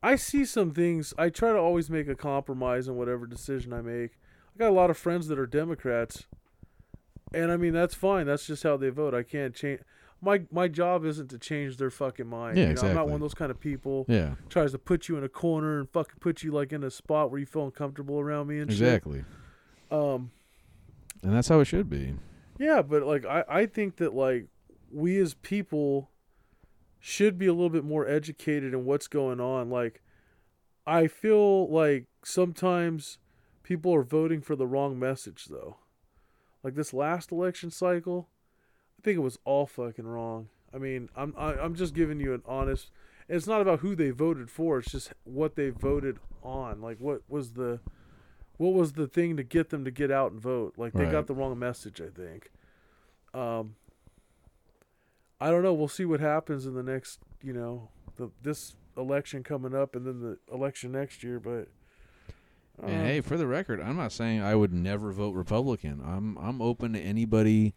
I 0.00 0.14
see 0.14 0.44
some 0.44 0.70
things. 0.70 1.12
I 1.18 1.28
try 1.28 1.50
to 1.50 1.58
always 1.58 1.90
make 1.90 2.06
a 2.06 2.14
compromise 2.14 2.86
in 2.86 2.94
whatever 2.94 3.26
decision 3.26 3.72
I 3.72 3.80
make. 3.80 4.12
I 4.54 4.58
got 4.58 4.70
a 4.70 4.72
lot 4.72 4.90
of 4.90 4.96
friends 4.96 5.26
that 5.26 5.40
are 5.40 5.46
Democrats, 5.46 6.26
and 7.34 7.50
I 7.50 7.56
mean 7.56 7.72
that's 7.72 7.94
fine. 7.94 8.26
That's 8.26 8.46
just 8.46 8.62
how 8.62 8.76
they 8.76 8.90
vote. 8.90 9.12
I 9.12 9.24
can't 9.24 9.54
change. 9.54 9.80
My 10.20 10.42
my 10.52 10.68
job 10.68 11.04
isn't 11.04 11.28
to 11.30 11.38
change 11.38 11.76
their 11.78 11.90
fucking 11.90 12.26
mind. 12.26 12.58
Yeah, 12.58 12.68
you 12.68 12.74
know, 12.74 12.82
I'm 12.82 12.94
not 12.94 13.06
one 13.06 13.14
of 13.16 13.20
those 13.20 13.34
kind 13.34 13.50
of 13.50 13.60
people 13.60 14.04
Yeah, 14.08 14.34
tries 14.48 14.72
to 14.72 14.78
put 14.78 15.08
you 15.08 15.16
in 15.16 15.24
a 15.24 15.28
corner 15.28 15.78
and 15.78 15.88
fucking 15.90 16.16
put 16.20 16.42
you 16.42 16.52
like 16.52 16.72
in 16.72 16.82
a 16.84 16.90
spot 16.90 17.30
where 17.30 17.38
you 17.40 17.46
feel 17.46 17.64
uncomfortable 17.64 18.18
around 18.20 18.48
me 18.48 18.58
and 18.58 18.70
exactly, 18.70 19.24
shit. 19.90 19.98
Um. 19.98 20.30
and 21.22 21.34
that's 21.34 21.48
how 21.48 21.60
it 21.60 21.66
should 21.66 21.88
be. 21.90 22.14
Yeah, 22.58 22.82
but 22.82 23.04
like 23.04 23.24
I, 23.24 23.44
I 23.48 23.66
think 23.66 23.96
that 23.96 24.14
like 24.14 24.46
we 24.90 25.18
as 25.18 25.34
people 25.34 26.10
should 27.00 27.38
be 27.38 27.46
a 27.46 27.52
little 27.52 27.70
bit 27.70 27.84
more 27.84 28.06
educated 28.06 28.74
in 28.74 28.84
what's 28.84 29.06
going 29.06 29.40
on. 29.40 29.70
Like 29.70 30.02
I 30.86 31.06
feel 31.06 31.70
like 31.70 32.06
sometimes 32.24 33.18
people 33.62 33.94
are 33.94 34.02
voting 34.02 34.40
for 34.40 34.56
the 34.56 34.66
wrong 34.66 34.98
message 34.98 35.46
though. 35.46 35.76
Like 36.64 36.74
this 36.74 36.92
last 36.92 37.30
election 37.30 37.70
cycle, 37.70 38.28
I 38.98 39.02
think 39.02 39.16
it 39.16 39.20
was 39.22 39.38
all 39.44 39.66
fucking 39.66 40.06
wrong. 40.06 40.48
I 40.74 40.78
mean, 40.78 41.08
I'm 41.16 41.34
I, 41.38 41.54
I'm 41.54 41.76
just 41.76 41.94
giving 41.94 42.18
you 42.18 42.34
an 42.34 42.42
honest. 42.44 42.90
It's 43.28 43.46
not 43.46 43.60
about 43.60 43.80
who 43.80 43.94
they 43.94 44.10
voted 44.10 44.50
for. 44.50 44.78
It's 44.78 44.90
just 44.90 45.12
what 45.24 45.54
they 45.54 45.70
voted 45.70 46.18
on. 46.42 46.80
Like 46.80 46.98
what 46.98 47.22
was 47.28 47.52
the 47.52 47.78
what 48.58 48.74
was 48.74 48.92
the 48.92 49.06
thing 49.08 49.36
to 49.38 49.42
get 49.42 49.70
them 49.70 49.84
to 49.84 49.90
get 49.90 50.10
out 50.10 50.30
and 50.32 50.40
vote? 50.40 50.74
Like 50.76 50.92
they 50.92 51.04
Right. 51.04 51.12
got 51.12 51.26
the 51.26 51.34
wrong 51.34 51.58
message, 51.58 52.00
I 52.00 52.08
think. 52.10 52.50
Um 53.34 53.76
I 55.40 55.50
don't 55.50 55.62
know, 55.62 55.72
we'll 55.72 55.88
see 55.88 56.04
what 56.04 56.20
happens 56.20 56.66
in 56.66 56.74
the 56.74 56.82
next, 56.82 57.20
you 57.42 57.52
know, 57.52 57.88
the 58.16 58.30
this 58.42 58.74
election 58.96 59.42
coming 59.44 59.74
up 59.74 59.94
and 59.94 60.04
then 60.06 60.20
the 60.20 60.38
election 60.52 60.92
next 60.92 61.22
year, 61.22 61.38
but 61.40 61.68
And 62.82 63.00
uh, 63.02 63.04
hey, 63.04 63.20
for 63.20 63.36
the 63.36 63.46
record, 63.46 63.80
I'm 63.80 63.96
not 63.96 64.12
saying 64.12 64.42
I 64.42 64.54
would 64.54 64.72
never 64.72 65.12
vote 65.12 65.34
Republican. 65.34 66.02
I'm 66.04 66.36
I'm 66.38 66.60
open 66.60 66.92
to 66.94 67.00
anybody 67.00 67.74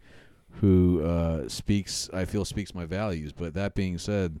who 0.60 1.02
uh, 1.04 1.48
speaks. 1.48 2.10
I 2.12 2.24
feel 2.24 2.44
speaks 2.44 2.74
my 2.74 2.84
values. 2.84 3.32
But 3.32 3.54
that 3.54 3.74
being 3.74 3.98
said, 3.98 4.40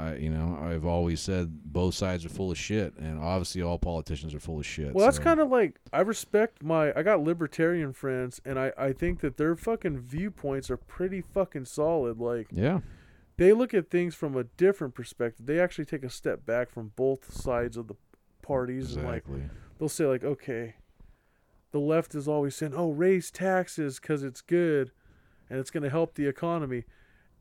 I 0.00 0.16
you 0.16 0.30
know 0.30 0.58
I've 0.60 0.86
always 0.86 1.20
said 1.20 1.62
both 1.64 1.94
sides 1.94 2.24
are 2.24 2.28
full 2.28 2.50
of 2.50 2.58
shit, 2.58 2.96
and 2.98 3.18
obviously 3.18 3.62
all 3.62 3.78
politicians 3.78 4.34
are 4.34 4.40
full 4.40 4.58
of 4.58 4.66
shit. 4.66 4.94
Well, 4.94 5.04
that's 5.04 5.18
so- 5.18 5.22
kind 5.22 5.40
of 5.40 5.50
like 5.50 5.78
I 5.92 6.00
respect 6.00 6.62
my. 6.62 6.92
I 6.96 7.02
got 7.02 7.20
libertarian 7.22 7.92
friends, 7.92 8.40
and 8.44 8.58
I 8.58 8.72
I 8.78 8.92
think 8.92 9.20
that 9.20 9.36
their 9.36 9.54
fucking 9.56 10.00
viewpoints 10.00 10.70
are 10.70 10.76
pretty 10.76 11.20
fucking 11.20 11.66
solid. 11.66 12.18
Like 12.18 12.48
yeah, 12.50 12.80
they 13.36 13.52
look 13.52 13.74
at 13.74 13.90
things 13.90 14.14
from 14.14 14.36
a 14.36 14.44
different 14.44 14.94
perspective. 14.94 15.46
They 15.46 15.60
actually 15.60 15.86
take 15.86 16.04
a 16.04 16.10
step 16.10 16.44
back 16.46 16.70
from 16.70 16.92
both 16.96 17.32
sides 17.32 17.76
of 17.76 17.88
the 17.88 17.96
parties, 18.42 18.96
and 18.96 19.06
like 19.06 19.24
they'll 19.78 19.88
say 19.88 20.06
like, 20.06 20.24
okay, 20.24 20.74
the 21.72 21.78
left 21.80 22.14
is 22.14 22.26
always 22.28 22.56
saying, 22.56 22.74
oh, 22.74 22.90
raise 22.90 23.30
taxes 23.30 24.00
because 24.00 24.22
it's 24.22 24.40
good, 24.40 24.90
and 25.48 25.58
it's 25.58 25.70
going 25.70 25.82
to 25.82 25.90
help 25.90 26.14
the 26.14 26.26
economy, 26.26 26.84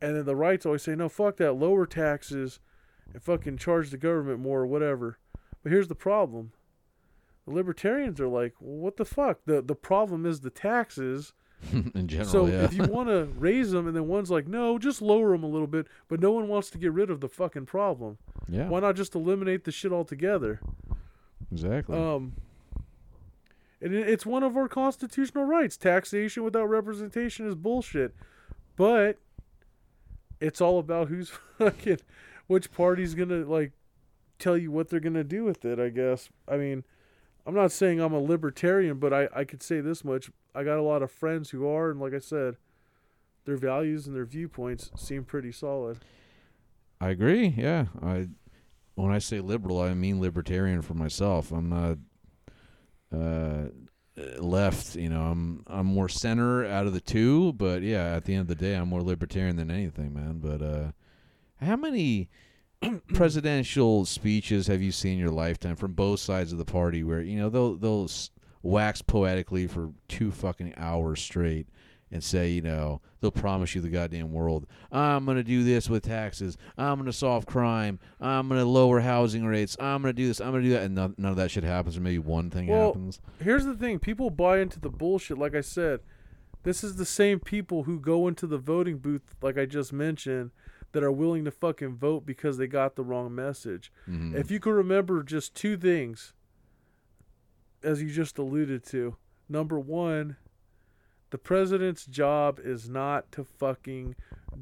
and 0.02 0.16
then 0.16 0.26
the 0.26 0.36
right's 0.36 0.66
always 0.66 0.84
say, 0.84 0.96
no, 0.96 1.10
fuck 1.10 1.38
that, 1.38 1.54
lower 1.54 1.86
taxes, 1.86 2.60
and 3.14 3.22
fucking 3.22 3.58
charge 3.58 3.90
the 3.90 3.98
government 3.98 4.40
more 4.40 4.62
or 4.62 4.68
whatever. 4.68 5.18
But 5.64 5.72
here's 5.72 5.88
the 5.88 5.96
problem. 5.96 6.52
The 7.46 7.54
libertarians 7.54 8.20
are 8.20 8.28
like, 8.28 8.54
well, 8.60 8.78
what 8.78 8.98
the 8.98 9.06
fuck? 9.06 9.40
The 9.46 9.62
the 9.62 9.76
problem 9.76 10.26
is 10.26 10.42
the 10.42 10.50
taxes. 10.50 11.34
In 11.74 12.08
general, 12.08 12.30
so 12.30 12.46
yeah. 12.46 12.64
if 12.64 12.74
you 12.74 12.84
want 12.84 13.10
to 13.10 13.26
raise 13.38 13.72
them, 13.72 13.86
and 13.86 13.94
then 13.96 14.08
one's 14.08 14.32
like, 14.32 14.48
no, 14.48 14.78
just 14.78 15.02
lower 15.02 15.32
them 15.32 15.44
a 15.44 15.48
little 15.48 15.68
bit, 15.68 15.88
but 16.08 16.22
no 16.22 16.32
one 16.32 16.48
wants 16.48 16.70
to 16.70 16.78
get 16.78 16.94
rid 16.94 17.10
of 17.10 17.20
the 17.20 17.28
fucking 17.28 17.66
problem. 17.66 18.18
yeah, 18.48 18.70
Why 18.70 18.80
not 18.80 18.96
just 18.96 19.14
eliminate 19.14 19.66
the 19.66 19.72
shit 19.72 19.92
altogether? 19.92 20.62
exactly. 21.52 21.98
Um, 21.98 22.34
and 23.82 23.94
it's 23.94 24.26
one 24.26 24.44
of 24.44 24.56
our 24.56 24.68
constitutional 24.68 25.46
rights. 25.46 25.76
Taxation 25.76 26.44
without 26.44 26.66
representation 26.66 27.48
is 27.48 27.56
bullshit. 27.56 28.14
But 28.76 29.18
it's 30.40 30.62
all 30.62 30.80
about 30.80 31.10
who's 31.10 31.30
fucking, 31.58 32.00
which 32.48 32.72
party's 32.72 33.16
gonna 33.16 33.46
like 33.46 33.72
tell 34.38 34.58
you 34.58 34.72
what 34.72 34.90
they're 34.90 35.00
gonna 35.00 35.24
do 35.24 35.44
with 35.44 35.66
it. 35.66 35.80
I 35.80 35.90
guess. 35.90 36.30
I 36.48 36.58
mean, 36.58 36.84
I'm 37.46 37.56
not 37.56 37.72
saying 37.72 38.00
I'm 38.00 38.14
a 38.14 38.20
libertarian, 38.20 39.00
but 39.00 39.14
I 39.14 39.30
I 39.36 39.44
could 39.44 39.64
say 39.64 39.82
this 39.82 40.04
much: 40.04 40.32
I 40.56 40.64
got 40.64 40.78
a 40.78 40.84
lot 40.84 41.04
of 41.04 41.12
friends 41.12 41.50
who 41.50 41.68
are, 41.68 41.92
and 41.92 42.00
like 42.00 42.14
I 42.14 42.20
said, 42.20 42.58
their 43.46 43.58
values 43.58 44.08
and 44.08 44.16
their 44.16 44.26
viewpoints 44.26 44.92
seem 44.96 45.24
pretty 45.24 45.52
solid. 45.52 46.00
I 47.02 47.10
agree. 47.10 47.54
Yeah, 47.58 47.86
I 48.02 48.28
when 48.96 49.12
I 49.12 49.20
say 49.20 49.40
liberal, 49.40 49.80
I 49.82 49.94
mean 49.94 50.20
libertarian 50.20 50.82
for 50.82 50.94
myself. 50.94 51.52
I'm 51.52 51.70
not 51.70 51.98
uh, 53.16 53.70
left. 54.38 54.96
You 54.96 55.10
know, 55.10 55.22
I'm 55.24 55.64
I'm 55.68 55.86
more 55.86 56.10
center 56.10 56.66
out 56.66 56.88
of 56.88 56.94
the 56.94 57.02
two. 57.02 57.54
But 57.54 57.82
yeah, 57.82 58.16
at 58.16 58.26
the 58.26 58.34
end 58.34 58.42
of 58.42 58.48
the 58.48 58.56
day, 58.56 58.76
I'm 58.76 58.90
more 58.90 59.02
libertarian 59.02 59.56
than 59.56 59.72
anything, 59.72 60.14
man. 60.14 60.40
But 60.40 60.62
uh, 60.62 60.92
how 61.66 61.76
many 61.76 62.30
presidential 63.14 64.06
speeches 64.06 64.68
have 64.68 64.82
you 64.82 64.92
seen 64.92 65.14
in 65.14 65.20
your 65.20 65.32
lifetime 65.32 65.76
from 65.76 65.94
both 65.94 66.20
sides 66.20 66.52
of 66.52 66.58
the 66.58 66.66
party 66.66 67.04
where 67.04 67.22
you 67.22 67.38
know 67.38 67.50
they'll 67.50 67.76
they'll 67.76 68.10
wax 68.62 69.02
poetically 69.02 69.68
for 69.68 69.92
two 70.08 70.32
fucking 70.32 70.74
hours 70.78 71.22
straight 71.22 71.68
and 72.12 72.24
say 72.24 72.50
you 72.50 72.62
know 72.62 73.02
they'll 73.22 73.32
promise 73.32 73.76
you 73.76 73.82
the 73.82 73.90
goddamn 73.90 74.32
world. 74.32 74.66
I'm 74.92 75.26
gonna 75.26 75.44
do 75.44 75.64
this 75.64 75.90
with 75.90 76.04
taxes. 76.04 76.58
I'm 76.78 76.98
gonna 76.98 77.14
solve 77.14 77.46
crime. 77.46 78.00
I'm 78.20 78.48
gonna 78.50 78.66
lower 78.66 79.00
housing 79.02 79.46
rates. 79.46 79.76
I'm 79.80 80.02
gonna 80.02 80.14
do 80.14 80.28
this. 80.28 80.40
I'm 80.42 80.52
gonna 80.52 80.64
do 80.64 80.70
that, 80.72 80.84
and 80.84 80.96
none, 80.96 81.16
none 81.18 81.32
of 81.32 81.38
that 81.38 81.52
shit 81.52 81.64
happens, 81.64 81.98
or 81.98 82.02
maybe 82.02 82.20
one 82.20 82.50
thing 82.50 82.68
Well, 82.68 82.88
happens. 82.88 83.20
Here's 83.42 83.66
the 83.66 83.76
thing: 83.76 84.00
people 84.00 84.30
buy 84.30 84.60
into 84.60 84.80
the 84.80 84.90
bullshit. 84.90 85.38
Like 85.38 85.56
I 85.56 85.62
said, 85.62 86.02
this 86.64 86.84
is 86.84 86.96
the 86.98 87.06
same 87.06 87.40
people 87.40 87.84
who 87.84 88.00
go 88.00 88.28
into 88.28 88.48
the 88.48 88.58
voting 88.58 88.98
booth, 88.98 89.36
like 89.42 89.58
I 89.58 89.66
just 89.66 89.94
mentioned, 89.94 90.52
that 90.92 91.04
are 91.04 91.12
willing 91.12 91.46
to 91.46 91.52
fucking 91.52 91.96
vote 91.98 92.26
because 92.26 92.58
they 92.58 92.68
got 92.68 92.96
the 92.96 93.04
wrong 93.04 93.34
message. 93.36 93.92
Mhm. 94.10 94.34
If 94.36 94.50
you 94.52 94.60
could 94.60 94.74
remember 94.74 95.24
just 95.24 95.56
two 95.56 95.78
things, 95.78 96.34
as 97.84 98.02
you 98.02 98.10
just 98.10 98.38
alluded 98.38 98.84
to, 98.86 99.16
number 99.48 99.80
one, 99.80 100.36
the 101.32 101.38
president's 101.38 102.06
job 102.06 102.60
is 102.64 102.90
not 102.90 103.32
to 103.34 103.44
fucking 103.44 104.16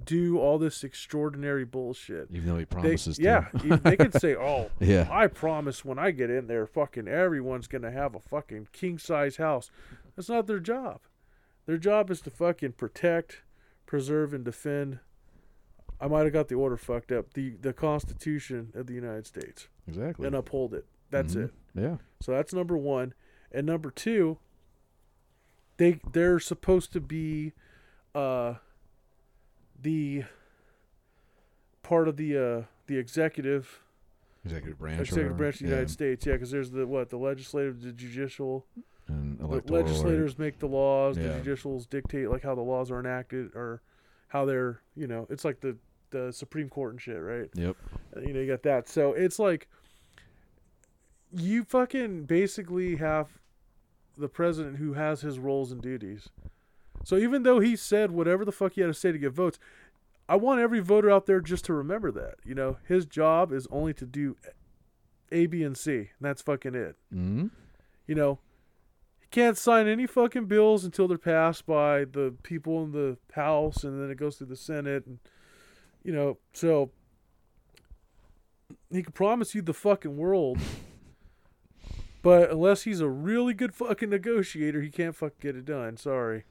do 0.03 0.37
all 0.37 0.57
this 0.57 0.83
extraordinary 0.83 1.63
bullshit. 1.65 2.27
Even 2.31 2.47
though 2.47 2.57
he 2.57 2.65
They, 2.65 2.65
promises 2.65 3.17
to. 3.17 3.23
yeah, 3.23 3.47
they 3.83 3.95
could 3.95 4.13
say, 4.19 4.35
"Oh, 4.39 4.69
yeah. 4.79 5.07
I 5.09 5.27
promise 5.27 5.85
when 5.85 5.97
I 5.97 6.11
get 6.11 6.29
in 6.29 6.47
there, 6.47 6.67
fucking 6.67 7.07
everyone's 7.07 7.67
gonna 7.67 7.91
have 7.91 8.15
a 8.15 8.19
fucking 8.19 8.67
king 8.73 8.97
size 8.97 9.37
house. 9.37 9.71
That's 10.15 10.29
not 10.29 10.47
their 10.47 10.59
job. 10.59 11.01
Their 11.65 11.77
job 11.77 12.11
is 12.11 12.21
to 12.21 12.29
fucking 12.29 12.73
protect, 12.73 13.43
preserve, 13.85 14.33
and 14.33 14.43
defend. 14.43 14.99
I 15.99 16.07
might 16.07 16.23
have 16.25 16.33
got 16.33 16.47
the 16.47 16.55
order 16.55 16.77
fucked 16.77 17.11
up. 17.11 17.33
The 17.33 17.51
the 17.61 17.73
Constitution 17.73 18.71
of 18.75 18.87
the 18.87 18.93
United 18.93 19.25
States 19.25 19.67
Exactly. 19.87 20.27
and 20.27 20.35
uphold 20.35 20.73
it. 20.73 20.85
That's 21.09 21.35
Mhm. 21.35 21.45
it. 21.45 21.53
Yeah. 21.73 21.97
So 22.21 22.33
that's 22.33 22.53
number 22.53 22.77
one. 22.77 23.13
And 23.51 23.65
number 23.65 23.89
two, 23.89 24.37
they 25.77 25.99
they're 26.11 26.39
supposed 26.39 26.91
to 26.93 26.99
be 27.01 27.53
uh 28.15 28.55
the 29.81 30.23
part 31.83 32.07
of 32.07 32.17
the 32.17 32.37
uh 32.37 32.61
the 32.87 32.97
executive 32.97 33.79
Executive 34.45 34.79
branch. 34.79 35.01
executive 35.01 35.35
branch 35.37 35.55
of 35.55 35.59
the 35.61 35.65
yeah. 35.65 35.71
United 35.71 35.89
States. 35.91 36.25
Yeah, 36.25 36.33
because 36.33 36.51
there's 36.51 36.71
the 36.71 36.87
what 36.87 37.09
the 37.09 37.17
legislative, 37.17 37.81
the 37.81 37.91
judicial. 37.91 38.65
And 39.09 39.37
The 39.39 39.61
legislators 39.73 40.37
make 40.39 40.59
the 40.59 40.67
laws. 40.67 41.17
Yeah. 41.17 41.29
The 41.29 41.33
judicials 41.39 41.85
dictate 41.85 42.29
like 42.29 42.43
how 42.43 42.55
the 42.55 42.61
laws 42.61 42.89
are 42.91 42.99
enacted 42.99 43.51
or 43.55 43.81
how 44.29 44.45
they're 44.45 44.81
you 44.95 45.05
know 45.07 45.27
it's 45.29 45.43
like 45.43 45.59
the 45.59 45.75
the 46.11 46.31
Supreme 46.31 46.69
Court 46.69 46.93
and 46.93 47.01
shit, 47.01 47.21
right? 47.21 47.49
Yep. 47.55 47.75
Uh, 48.15 48.19
You 48.21 48.33
know 48.33 48.39
you 48.39 48.47
got 48.47 48.63
that. 48.63 48.87
So 48.87 49.11
it's 49.13 49.37
like 49.37 49.67
you 51.33 51.65
fucking 51.65 52.23
basically 52.23 52.95
have 52.97 53.27
the 54.17 54.27
president 54.29 54.77
who 54.77 54.93
has 54.93 55.21
his 55.21 55.39
roles 55.39 55.71
and 55.71 55.81
duties. 55.81 56.29
So 57.03 57.17
even 57.17 57.43
though 57.43 57.59
he 57.59 57.75
said 57.75 58.11
whatever 58.11 58.43
the 58.43 58.51
fuck 58.51 58.73
he 58.73 58.81
had 58.81 58.87
to 58.87 58.93
say 58.93 59.11
to 59.11 59.17
get 59.17 59.31
votes, 59.31 59.59
I 60.27 60.35
want 60.35 60.59
every 60.59 60.79
voter 60.79 61.09
out 61.09 61.25
there 61.25 61.39
just 61.39 61.65
to 61.65 61.73
remember 61.73 62.11
that. 62.11 62.35
You 62.43 62.55
know, 62.55 62.77
his 62.87 63.05
job 63.05 63.53
is 63.53 63.67
only 63.71 63.93
to 63.93 64.05
do 64.05 64.35
A, 65.31 65.45
B, 65.45 65.63
and 65.63 65.77
C, 65.77 65.95
and 65.95 66.07
that's 66.19 66.41
fucking 66.41 66.75
it. 66.75 66.95
hmm 67.11 67.47
You 68.07 68.15
know, 68.15 68.39
he 69.21 69.27
can't 69.31 69.57
sign 69.57 69.87
any 69.87 70.05
fucking 70.05 70.45
bills 70.45 70.83
until 70.83 71.07
they're 71.07 71.17
passed 71.17 71.65
by 71.65 72.03
the 72.03 72.33
people 72.43 72.83
in 72.83 72.91
the 72.91 73.17
House, 73.33 73.83
and 73.83 74.01
then 74.01 74.09
it 74.11 74.17
goes 74.17 74.37
through 74.37 74.47
the 74.47 74.55
Senate, 74.57 75.05
and 75.05 75.19
you 76.03 76.11
know, 76.11 76.37
so 76.53 76.91
he 78.91 79.01
can 79.03 79.13
promise 79.13 79.55
you 79.55 79.61
the 79.61 79.73
fucking 79.73 80.17
world. 80.17 80.57
But 82.27 82.51
unless 82.51 82.83
he's 82.83 82.99
a 82.99 83.07
really 83.07 83.53
good 83.53 83.73
fucking 83.73 84.09
negotiator, 84.09 84.81
he 84.81 84.89
can't 84.89 85.15
fucking 85.15 85.37
get 85.39 85.55
it 85.55 85.63
done. 85.63 85.95
Sorry. 85.95 86.43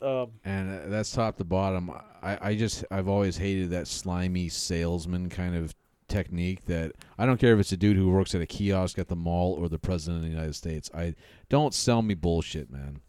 Um, 0.00 0.30
And 0.44 0.70
uh, 0.70 0.86
that's 0.86 1.10
top 1.10 1.38
to 1.38 1.44
bottom. 1.44 1.90
I, 2.22 2.38
I 2.40 2.54
just 2.54 2.84
I've 2.88 3.08
always 3.08 3.36
hated 3.36 3.70
that 3.70 3.88
slimy 3.88 4.48
salesman 4.48 5.28
kind 5.28 5.56
of 5.56 5.74
technique. 6.06 6.66
That 6.66 6.92
I 7.18 7.26
don't 7.26 7.40
care 7.40 7.52
if 7.52 7.58
it's 7.58 7.72
a 7.72 7.76
dude 7.76 7.96
who 7.96 8.10
works 8.10 8.32
at 8.32 8.40
a 8.40 8.46
kiosk 8.46 8.96
at 9.00 9.08
the 9.08 9.16
mall 9.16 9.54
or 9.54 9.68
the 9.68 9.76
president 9.76 10.18
of 10.18 10.22
the 10.22 10.36
United 10.36 10.54
States. 10.54 10.88
I 10.94 11.16
don't 11.48 11.74
sell 11.74 12.02
me 12.02 12.14
bullshit, 12.14 12.70
man. 12.70 13.00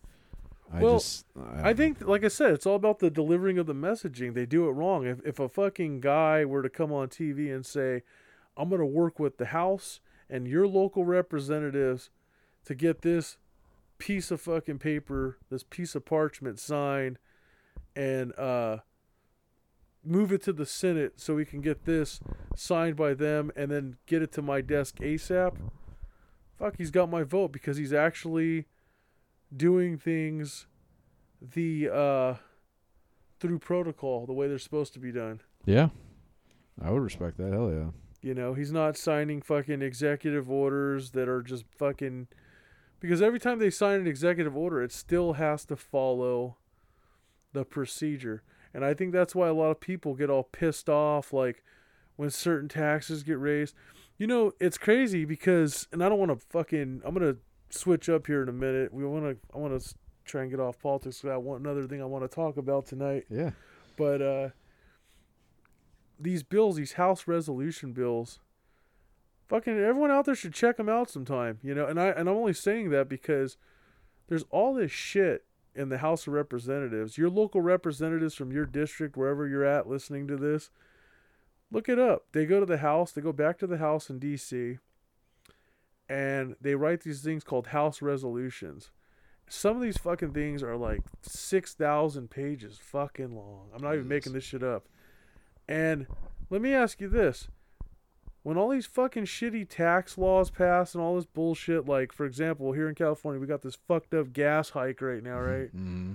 I 0.73 0.81
Well, 0.81 0.95
just 0.95 1.27
I 1.61 1.75
think, 1.75 2.01
like 2.07 2.23
I 2.23 2.29
said, 2.29 2.53
it's 2.53 2.65
all 2.65 2.75
about 2.75 2.97
the 2.97 3.11
delivering 3.11 3.59
of 3.59 3.67
the 3.67 3.75
messaging. 3.75 4.33
They 4.33 4.47
do 4.47 4.67
it 4.67 4.71
wrong. 4.71 5.05
If 5.05 5.23
if 5.23 5.37
a 5.37 5.47
fucking 5.47 5.99
guy 5.99 6.43
were 6.43 6.63
to 6.63 6.69
come 6.69 6.91
on 6.91 7.09
TV 7.09 7.53
and 7.53 7.63
say, 7.63 8.01
"I'm 8.57 8.69
going 8.69 8.79
to 8.81 8.85
work 8.87 9.19
with 9.19 9.37
the 9.37 9.45
House 9.45 9.99
and 10.29 10.47
your 10.47 10.67
local 10.67 11.05
representatives 11.05 12.09
to 12.65 12.75
get 12.75 13.01
this 13.01 13.37
piece 13.97 14.31
of 14.31 14.41
fucking 14.41 14.79
paper, 14.79 15.37
this 15.49 15.63
piece 15.63 15.95
of 15.95 16.05
parchment 16.05 16.59
signed, 16.59 17.19
and 17.95 18.37
uh, 18.37 18.77
move 20.03 20.31
it 20.31 20.41
to 20.43 20.53
the 20.53 20.65
Senate 20.65 21.19
so 21.19 21.35
we 21.35 21.45
can 21.45 21.61
get 21.61 21.85
this 21.85 22.19
signed 22.55 22.95
by 22.95 23.13
them, 23.13 23.51
and 23.55 23.71
then 23.71 23.97
get 24.05 24.21
it 24.21 24.31
to 24.33 24.41
my 24.41 24.61
desk 24.61 24.97
ASAP." 24.97 25.57
Fuck, 26.57 26.75
he's 26.77 26.91
got 26.91 27.09
my 27.09 27.23
vote 27.23 27.51
because 27.51 27.77
he's 27.77 27.93
actually 27.93 28.65
doing 29.55 29.97
things 29.97 30.67
the 31.41 31.89
uh 31.89 32.35
through 33.39 33.57
protocol 33.57 34.27
the 34.27 34.33
way 34.33 34.47
they're 34.47 34.59
supposed 34.59 34.93
to 34.93 34.99
be 34.99 35.11
done 35.11 35.41
yeah, 35.65 35.89
I 36.81 36.91
would 36.91 37.01
respect 37.01 37.37
that. 37.37 37.51
Hell 37.51 37.71
yeah. 37.71 37.91
You 38.21 38.33
know 38.33 38.53
he's 38.53 38.71
not 38.71 38.97
signing 38.97 39.41
fucking 39.41 39.81
executive 39.81 40.49
orders 40.49 41.11
that 41.11 41.27
are 41.29 41.41
just 41.41 41.65
fucking 41.77 42.27
because 42.99 43.21
every 43.21 43.39
time 43.39 43.59
they 43.59 43.69
sign 43.69 44.01
an 44.01 44.07
executive 44.07 44.55
order 44.57 44.81
it 44.83 44.91
still 44.91 45.33
has 45.33 45.63
to 45.65 45.75
follow 45.75 46.57
the 47.53 47.63
procedure. 47.65 48.43
And 48.73 48.83
i 48.85 48.93
think 48.93 49.11
that's 49.13 49.33
why 49.33 49.47
a 49.47 49.53
lot 49.53 49.71
of 49.71 49.79
people 49.79 50.13
get 50.15 50.29
all 50.29 50.43
pissed 50.43 50.89
off 50.89 51.33
like 51.33 51.63
when 52.17 52.29
certain 52.29 52.67
taxes 52.69 53.23
get 53.23 53.39
raised. 53.39 53.73
You 54.17 54.27
know 54.27 54.51
it's 54.59 54.77
crazy 54.77 55.23
because 55.25 55.87
and 55.91 56.03
i 56.03 56.09
don't 56.09 56.19
want 56.19 56.37
to 56.37 56.45
fucking 56.49 57.01
i'm 57.05 57.13
gonna 57.13 57.37
switch 57.69 58.09
up 58.09 58.27
here 58.27 58.43
in 58.43 58.49
a 58.49 58.53
minute. 58.53 58.93
We 58.93 59.05
want 59.05 59.23
to 59.25 59.37
i 59.55 59.57
want 59.57 59.79
to 59.81 59.95
try 60.25 60.41
and 60.41 60.51
get 60.51 60.59
off 60.59 60.77
politics 60.79 61.21
'cause 61.21 61.31
i 61.31 61.37
want 61.37 61.61
another 61.61 61.87
thing 61.87 62.01
i 62.01 62.05
want 62.05 62.29
to 62.29 62.33
talk 62.35 62.57
about 62.57 62.85
tonight. 62.85 63.25
Yeah. 63.29 63.51
but 63.97 64.21
uh, 64.21 64.49
these 66.19 66.43
bills, 66.43 66.75
these 66.75 66.93
House 66.93 67.27
resolution 67.27 67.93
bills, 67.93 68.39
fucking 69.47 69.77
everyone 69.77 70.11
out 70.11 70.25
there 70.25 70.35
should 70.35 70.53
check 70.53 70.77
them 70.77 70.89
out 70.89 71.09
sometime. 71.09 71.59
You 71.63 71.73
know, 71.73 71.85
and 71.85 71.99
I 71.99 72.09
and 72.09 72.29
I'm 72.29 72.35
only 72.35 72.53
saying 72.53 72.89
that 72.91 73.09
because 73.09 73.57
there's 74.27 74.45
all 74.51 74.73
this 74.73 74.91
shit 74.91 75.45
in 75.73 75.89
the 75.89 75.99
House 75.99 76.27
of 76.27 76.33
Representatives. 76.33 77.17
Your 77.17 77.29
local 77.29 77.61
representatives 77.61 78.35
from 78.35 78.51
your 78.51 78.65
district, 78.65 79.15
wherever 79.15 79.47
you're 79.47 79.65
at, 79.65 79.87
listening 79.87 80.27
to 80.27 80.37
this, 80.37 80.69
look 81.71 81.87
it 81.87 81.99
up. 81.99 82.25
They 82.31 82.45
go 82.45 82.59
to 82.59 82.65
the 82.65 82.79
House. 82.79 83.11
They 83.11 83.21
go 83.21 83.31
back 83.31 83.57
to 83.59 83.67
the 83.67 83.77
House 83.77 84.09
in 84.09 84.19
D.C. 84.19 84.77
And 86.07 86.55
they 86.59 86.75
write 86.75 87.01
these 87.01 87.21
things 87.21 87.43
called 87.43 87.67
House 87.67 88.01
resolutions. 88.01 88.91
Some 89.47 89.75
of 89.75 89.81
these 89.81 89.97
fucking 89.97 90.33
things 90.33 90.61
are 90.61 90.75
like 90.75 91.01
six 91.21 91.73
thousand 91.73 92.29
pages 92.29 92.77
fucking 92.79 93.35
long. 93.35 93.69
I'm 93.73 93.81
not 93.81 93.95
even 93.95 94.07
making 94.07 94.33
this 94.33 94.43
shit 94.43 94.63
up. 94.63 94.87
And 95.69 96.07
let 96.49 96.61
me 96.61 96.73
ask 96.73 96.99
you 96.99 97.07
this. 97.07 97.47
When 98.41 98.57
all 98.57 98.69
these 98.69 98.87
fucking 98.87 99.25
shitty 99.25 99.69
tax 99.69 100.17
laws 100.17 100.49
pass 100.49 100.95
and 100.95 101.03
all 101.03 101.15
this 101.15 101.25
bullshit, 101.25 101.87
like 101.87 102.11
for 102.11 102.25
example, 102.25 102.71
here 102.71 102.89
in 102.89 102.95
California 102.95 103.39
we 103.39 103.45
got 103.45 103.61
this 103.61 103.77
fucked 103.87 104.13
up 104.15 104.33
gas 104.33 104.71
hike 104.71 104.99
right 105.01 105.21
now, 105.23 105.39
right? 105.39 105.69
hmm 105.71 106.13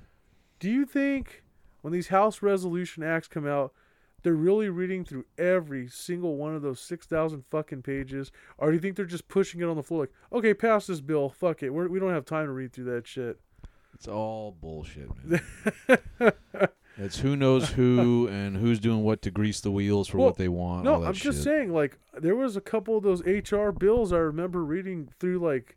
Do 0.58 0.68
you 0.68 0.84
think 0.84 1.44
when 1.82 1.92
these 1.92 2.08
House 2.08 2.42
resolution 2.42 3.04
acts 3.04 3.28
come 3.28 3.46
out, 3.46 3.72
they're 4.22 4.32
really 4.32 4.70
reading 4.70 5.04
through 5.04 5.26
every 5.38 5.86
single 5.86 6.36
one 6.36 6.56
of 6.56 6.62
those 6.62 6.80
six 6.80 7.06
thousand 7.06 7.44
fucking 7.50 7.82
pages, 7.82 8.32
or 8.58 8.70
do 8.70 8.74
you 8.74 8.80
think 8.80 8.96
they're 8.96 9.04
just 9.04 9.28
pushing 9.28 9.60
it 9.60 9.68
on 9.68 9.76
the 9.76 9.82
floor 9.82 10.00
like, 10.00 10.12
okay, 10.32 10.54
pass 10.54 10.86
this 10.88 11.02
bill, 11.02 11.28
fuck 11.28 11.62
it, 11.62 11.70
We're, 11.70 11.88
we 11.88 12.00
don't 12.00 12.10
have 12.10 12.24
time 12.24 12.46
to 12.46 12.52
read 12.52 12.72
through 12.72 12.86
that 12.86 13.06
shit. 13.06 13.38
It's 13.92 14.08
all 14.08 14.56
bullshit, 14.60 15.10
man. 15.22 15.40
it's 16.96 17.18
who 17.20 17.36
knows 17.36 17.70
who 17.70 18.28
and 18.32 18.56
who's 18.56 18.78
doing 18.80 19.02
what 19.02 19.22
to 19.22 19.30
grease 19.30 19.60
the 19.60 19.70
wheels 19.70 20.08
for 20.08 20.18
Well, 20.18 20.26
what 20.28 20.36
they 20.36 20.48
want. 20.48 20.84
No, 20.84 21.04
I'm 21.04 21.12
just 21.14 21.42
saying, 21.42 21.72
like, 21.72 21.98
there 22.18 22.36
was 22.36 22.56
a 22.56 22.60
couple 22.60 22.96
of 22.96 23.02
those 23.02 23.24
HR 23.24 23.70
bills 23.70 24.12
I 24.12 24.18
remember 24.18 24.64
reading 24.64 25.08
through, 25.18 25.38
like, 25.38 25.76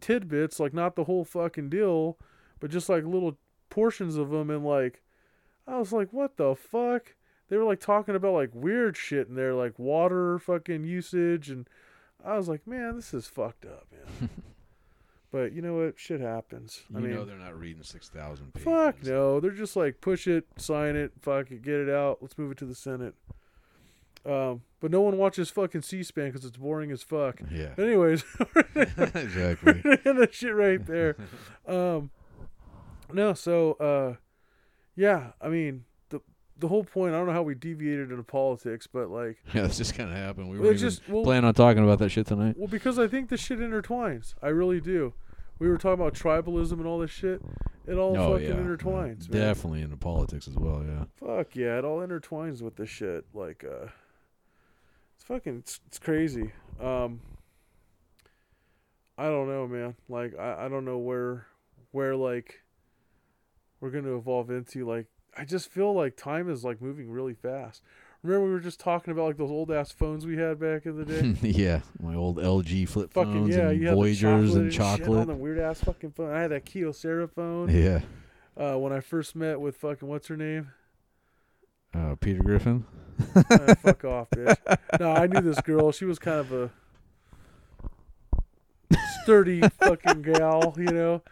tidbits, 0.00 0.58
like, 0.60 0.74
not 0.74 0.96
the 0.96 1.04
whole 1.04 1.24
fucking 1.24 1.68
deal, 1.68 2.18
but 2.60 2.70
just, 2.70 2.88
like, 2.88 3.04
little 3.04 3.38
portions 3.70 4.16
of 4.16 4.30
them, 4.30 4.50
and, 4.50 4.64
like, 4.64 5.02
I 5.66 5.78
was 5.78 5.92
like, 5.92 6.12
what 6.12 6.36
the 6.36 6.54
fuck? 6.54 7.14
They 7.48 7.56
were, 7.56 7.64
like, 7.64 7.80
talking 7.80 8.14
about, 8.16 8.34
like, 8.34 8.50
weird 8.52 8.96
shit 8.96 9.28
in 9.28 9.34
there, 9.36 9.54
like, 9.54 9.78
water 9.78 10.38
fucking 10.38 10.84
usage, 10.84 11.48
and 11.50 11.68
I 12.24 12.36
was 12.36 12.48
like, 12.48 12.66
man, 12.66 12.96
this 12.96 13.14
is 13.14 13.26
fucked 13.26 13.64
up, 13.64 13.86
man. 13.92 14.28
but, 15.36 15.52
you 15.52 15.60
know 15.60 15.74
what? 15.74 15.98
Shit 15.98 16.20
happens. 16.20 16.82
You 16.90 16.96
I 16.96 17.00
mean, 17.00 17.14
know 17.14 17.24
they're 17.24 17.36
not 17.36 17.58
reading 17.58 17.82
six 17.82 18.08
thousand 18.08 18.54
pages. 18.54 18.64
Fuck 18.64 19.02
no. 19.04 19.38
They're 19.38 19.50
just 19.50 19.76
like 19.76 20.00
push 20.00 20.26
it, 20.26 20.46
sign 20.56 20.96
it, 20.96 21.12
fuck 21.20 21.50
it, 21.50 21.62
get 21.62 21.74
it 21.74 21.90
out. 21.90 22.18
Let's 22.22 22.38
move 22.38 22.52
it 22.52 22.58
to 22.58 22.64
the 22.64 22.74
Senate. 22.74 23.14
Um, 24.24 24.62
but 24.80 24.90
no 24.90 25.02
one 25.02 25.18
watches 25.18 25.50
fucking 25.50 25.82
C-SPAN 25.82 26.26
because 26.32 26.44
it's 26.44 26.56
boring 26.56 26.90
as 26.90 27.02
fuck. 27.02 27.40
Yeah. 27.50 27.74
Anyways, 27.78 28.24
exactly. 28.74 29.74
that 29.84 30.30
shit 30.32 30.54
right 30.54 30.84
there. 30.86 31.16
Um, 31.68 32.10
no, 33.12 33.34
so 33.34 33.72
uh, 33.72 34.14
yeah, 34.94 35.32
I 35.40 35.48
mean 35.48 35.84
the 36.10 36.20
the 36.56 36.68
whole 36.68 36.84
point. 36.84 37.12
I 37.12 37.18
don't 37.18 37.26
know 37.26 37.32
how 37.32 37.42
we 37.42 37.56
deviated 37.56 38.10
into 38.12 38.22
politics, 38.22 38.86
but 38.86 39.10
like, 39.10 39.38
Yeah, 39.52 39.62
that's 39.62 39.76
just 39.78 39.96
kind 39.96 40.10
of 40.10 40.16
happened. 40.16 40.48
We 40.48 40.60
were 40.60 40.70
it's 40.70 40.80
just 40.80 41.08
well, 41.08 41.24
planning 41.24 41.44
on 41.44 41.54
talking 41.54 41.82
about 41.82 41.98
that 41.98 42.10
shit 42.10 42.26
tonight. 42.28 42.54
well, 42.56 42.68
because 42.68 43.00
I 43.00 43.08
think 43.08 43.30
this 43.30 43.40
shit 43.40 43.58
intertwines. 43.58 44.34
I 44.40 44.48
really 44.48 44.80
do. 44.80 45.12
We 45.58 45.68
were 45.68 45.78
talking 45.78 46.00
about 46.00 46.14
tribalism 46.14 46.72
and 46.72 46.86
all 46.86 46.98
this 46.98 47.10
shit. 47.10 47.42
It 47.86 47.94
all 47.94 48.16
oh 48.16 48.32
fucking 48.32 48.48
yeah, 48.48 48.54
intertwines, 48.54 49.30
man. 49.30 49.40
definitely 49.40 49.82
into 49.82 49.96
politics 49.96 50.48
as 50.48 50.56
well. 50.56 50.84
Yeah. 50.84 51.04
Fuck 51.14 51.54
yeah, 51.54 51.78
it 51.78 51.84
all 51.84 52.00
intertwines 52.00 52.60
with 52.60 52.76
this 52.76 52.90
shit. 52.90 53.24
Like, 53.32 53.64
uh, 53.64 53.86
it's 55.14 55.24
fucking, 55.24 55.58
it's, 55.58 55.80
it's 55.86 55.98
crazy. 55.98 56.50
Um, 56.80 57.20
I 59.16 59.26
don't 59.26 59.48
know, 59.48 59.66
man. 59.68 59.94
Like, 60.08 60.36
I, 60.38 60.66
I 60.66 60.68
don't 60.68 60.84
know 60.84 60.98
where, 60.98 61.46
where 61.92 62.16
like, 62.16 62.62
we're 63.80 63.90
gonna 63.90 64.16
evolve 64.16 64.50
into. 64.50 64.84
Like, 64.84 65.06
I 65.36 65.44
just 65.44 65.70
feel 65.70 65.94
like 65.94 66.16
time 66.16 66.50
is 66.50 66.64
like 66.64 66.82
moving 66.82 67.10
really 67.10 67.34
fast. 67.34 67.82
Remember 68.22 68.46
we 68.46 68.52
were 68.52 68.60
just 68.60 68.80
talking 68.80 69.12
about 69.12 69.26
like 69.26 69.36
those 69.36 69.50
old 69.50 69.70
ass 69.70 69.92
phones 69.92 70.26
we 70.26 70.36
had 70.36 70.58
back 70.58 70.86
in 70.86 70.96
the 70.96 71.04
day. 71.04 71.36
yeah, 71.48 71.80
my 72.00 72.14
old 72.14 72.38
LG 72.38 72.88
flip 72.88 73.12
fucking 73.12 73.32
phones 73.32 73.56
yeah, 73.56 73.70
and 73.70 73.88
Voyagers 73.88 74.54
the 74.54 74.60
and 74.60 74.72
chocolate 74.72 75.08
and 75.08 75.18
on 75.18 75.26
the 75.26 75.34
weird 75.34 75.58
ass 75.58 75.80
fucking 75.80 76.12
phone. 76.12 76.32
I 76.32 76.40
had 76.40 76.50
that 76.50 76.64
Kyocera 76.64 77.30
phone. 77.30 77.68
Yeah. 77.70 78.00
Uh, 78.56 78.78
when 78.78 78.92
I 78.92 79.00
first 79.00 79.36
met 79.36 79.60
with 79.60 79.76
fucking 79.76 80.08
what's 80.08 80.28
her 80.28 80.36
name? 80.36 80.72
Uh, 81.94 82.14
Peter 82.16 82.42
Griffin. 82.42 82.84
Ah, 83.34 83.74
fuck 83.82 84.04
off, 84.04 84.30
bitch. 84.30 84.56
No, 85.00 85.12
I 85.12 85.26
knew 85.26 85.40
this 85.40 85.60
girl. 85.60 85.92
She 85.92 86.04
was 86.04 86.18
kind 86.18 86.40
of 86.40 86.52
a 86.52 86.70
sturdy 89.22 89.60
fucking 89.80 90.22
gal, 90.22 90.74
you 90.76 90.84
know. 90.84 91.22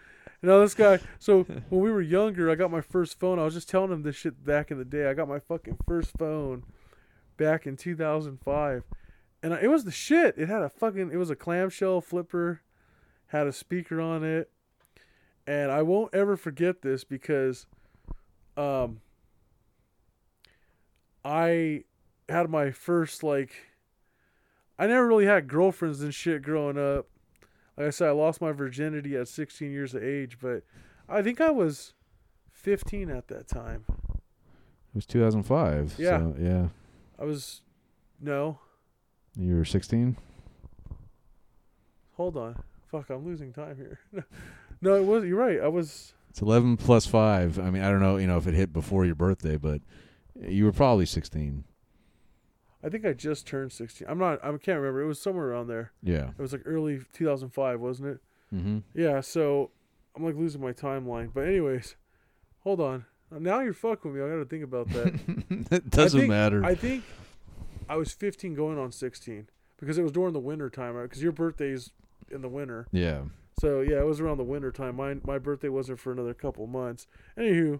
You 0.44 0.50
know 0.50 0.60
this 0.60 0.74
guy. 0.74 1.00
So 1.18 1.44
when 1.70 1.80
we 1.80 1.90
were 1.90 2.02
younger, 2.02 2.50
I 2.50 2.54
got 2.54 2.70
my 2.70 2.82
first 2.82 3.18
phone. 3.18 3.38
I 3.38 3.44
was 3.44 3.54
just 3.54 3.66
telling 3.66 3.90
him 3.90 4.02
this 4.02 4.14
shit 4.14 4.44
back 4.44 4.70
in 4.70 4.76
the 4.76 4.84
day. 4.84 5.08
I 5.08 5.14
got 5.14 5.26
my 5.26 5.38
fucking 5.38 5.78
first 5.86 6.10
phone 6.18 6.64
back 7.38 7.66
in 7.66 7.78
2005, 7.78 8.82
and 9.42 9.54
I, 9.54 9.60
it 9.62 9.68
was 9.68 9.84
the 9.84 9.90
shit. 9.90 10.34
It 10.36 10.50
had 10.50 10.60
a 10.60 10.68
fucking. 10.68 11.10
It 11.10 11.16
was 11.16 11.30
a 11.30 11.34
clamshell 11.34 12.02
flipper, 12.02 12.60
had 13.28 13.46
a 13.46 13.54
speaker 13.54 14.02
on 14.02 14.22
it, 14.22 14.50
and 15.46 15.72
I 15.72 15.80
won't 15.80 16.14
ever 16.14 16.36
forget 16.36 16.82
this 16.82 17.04
because, 17.04 17.64
um, 18.54 19.00
I 21.24 21.84
had 22.28 22.50
my 22.50 22.70
first 22.70 23.22
like 23.22 23.52
I 24.78 24.88
never 24.88 25.08
really 25.08 25.24
had 25.24 25.48
girlfriends 25.48 26.02
and 26.02 26.14
shit 26.14 26.42
growing 26.42 26.76
up. 26.76 27.06
Like 27.76 27.88
I 27.88 27.90
said, 27.90 28.08
I 28.08 28.12
lost 28.12 28.40
my 28.40 28.52
virginity 28.52 29.16
at 29.16 29.28
16 29.28 29.70
years 29.70 29.94
of 29.94 30.02
age, 30.02 30.38
but 30.40 30.62
I 31.08 31.22
think 31.22 31.40
I 31.40 31.50
was 31.50 31.92
15 32.52 33.10
at 33.10 33.28
that 33.28 33.48
time. 33.48 33.84
It 34.10 34.94
was 34.94 35.06
2005. 35.06 35.94
Yeah. 35.98 36.18
So, 36.18 36.36
yeah. 36.38 36.68
I 37.18 37.24
was 37.24 37.62
no, 38.20 38.58
You 39.36 39.56
were 39.56 39.64
16. 39.64 40.16
hold 42.14 42.36
on. 42.36 42.62
Fuck, 42.86 43.10
I'm 43.10 43.24
losing 43.24 43.52
time 43.52 43.76
here. 43.76 43.98
no, 44.80 44.94
it 44.94 45.04
was 45.04 45.24
you're 45.24 45.38
right. 45.38 45.60
I 45.60 45.68
was 45.68 46.14
It's 46.30 46.40
11 46.42 46.76
plus 46.76 47.06
five. 47.06 47.58
I 47.58 47.70
mean, 47.70 47.82
I 47.82 47.90
don't 47.90 48.00
know, 48.00 48.16
you 48.18 48.26
know, 48.28 48.36
if 48.38 48.46
it 48.46 48.54
hit 48.54 48.72
before 48.72 49.04
your 49.04 49.16
birthday, 49.16 49.56
but 49.56 49.80
you 50.40 50.64
were 50.64 50.72
probably 50.72 51.06
16. 51.06 51.64
I 52.84 52.88
think 52.90 53.06
I 53.06 53.12
just 53.12 53.46
turned 53.46 53.72
16. 53.72 54.06
I'm 54.08 54.18
not 54.18 54.44
I 54.44 54.48
can't 54.50 54.78
remember. 54.78 55.00
It 55.00 55.06
was 55.06 55.20
somewhere 55.20 55.46
around 55.46 55.68
there. 55.68 55.92
Yeah. 56.02 56.30
It 56.36 56.42
was 56.42 56.52
like 56.52 56.62
early 56.66 57.00
2005, 57.12 57.80
wasn't 57.80 58.08
it? 58.10 58.20
Mm-hmm. 58.54 58.78
Yeah, 58.94 59.20
so 59.20 59.70
I'm 60.14 60.24
like 60.24 60.36
losing 60.36 60.60
my 60.60 60.72
timeline. 60.72 61.30
But 61.32 61.48
anyways, 61.48 61.96
hold 62.60 62.80
on. 62.80 63.06
Now 63.30 63.60
you're 63.60 63.72
fucking 63.72 64.12
with 64.12 64.20
me. 64.20 64.26
I 64.26 64.30
got 64.30 64.36
to 64.36 64.44
think 64.44 64.62
about 64.64 64.88
that. 64.90 65.66
it 65.72 65.90
doesn't 65.90 66.18
I 66.18 66.22
think, 66.22 66.30
matter. 66.30 66.64
I 66.64 66.74
think 66.74 67.04
I 67.88 67.96
was 67.96 68.12
15 68.12 68.54
going 68.54 68.78
on 68.78 68.92
16 68.92 69.48
because 69.80 69.98
it 69.98 70.02
was 70.02 70.12
during 70.12 70.32
the 70.32 70.40
winter 70.40 70.70
time, 70.70 70.94
right? 70.94 71.04
Because 71.04 71.22
your 71.22 71.32
birthday's 71.32 71.90
in 72.30 72.42
the 72.42 72.48
winter. 72.48 72.86
yeah. 72.92 73.22
So 73.60 73.82
yeah, 73.82 74.00
it 74.00 74.04
was 74.06 74.18
around 74.20 74.38
the 74.38 74.44
winter 74.44 74.72
time. 74.72 74.96
My 74.96 75.14
my 75.24 75.38
birthday 75.38 75.68
wasn't 75.68 76.00
for 76.00 76.10
another 76.10 76.34
couple 76.34 76.66
months. 76.66 77.06
Anywho, 77.38 77.78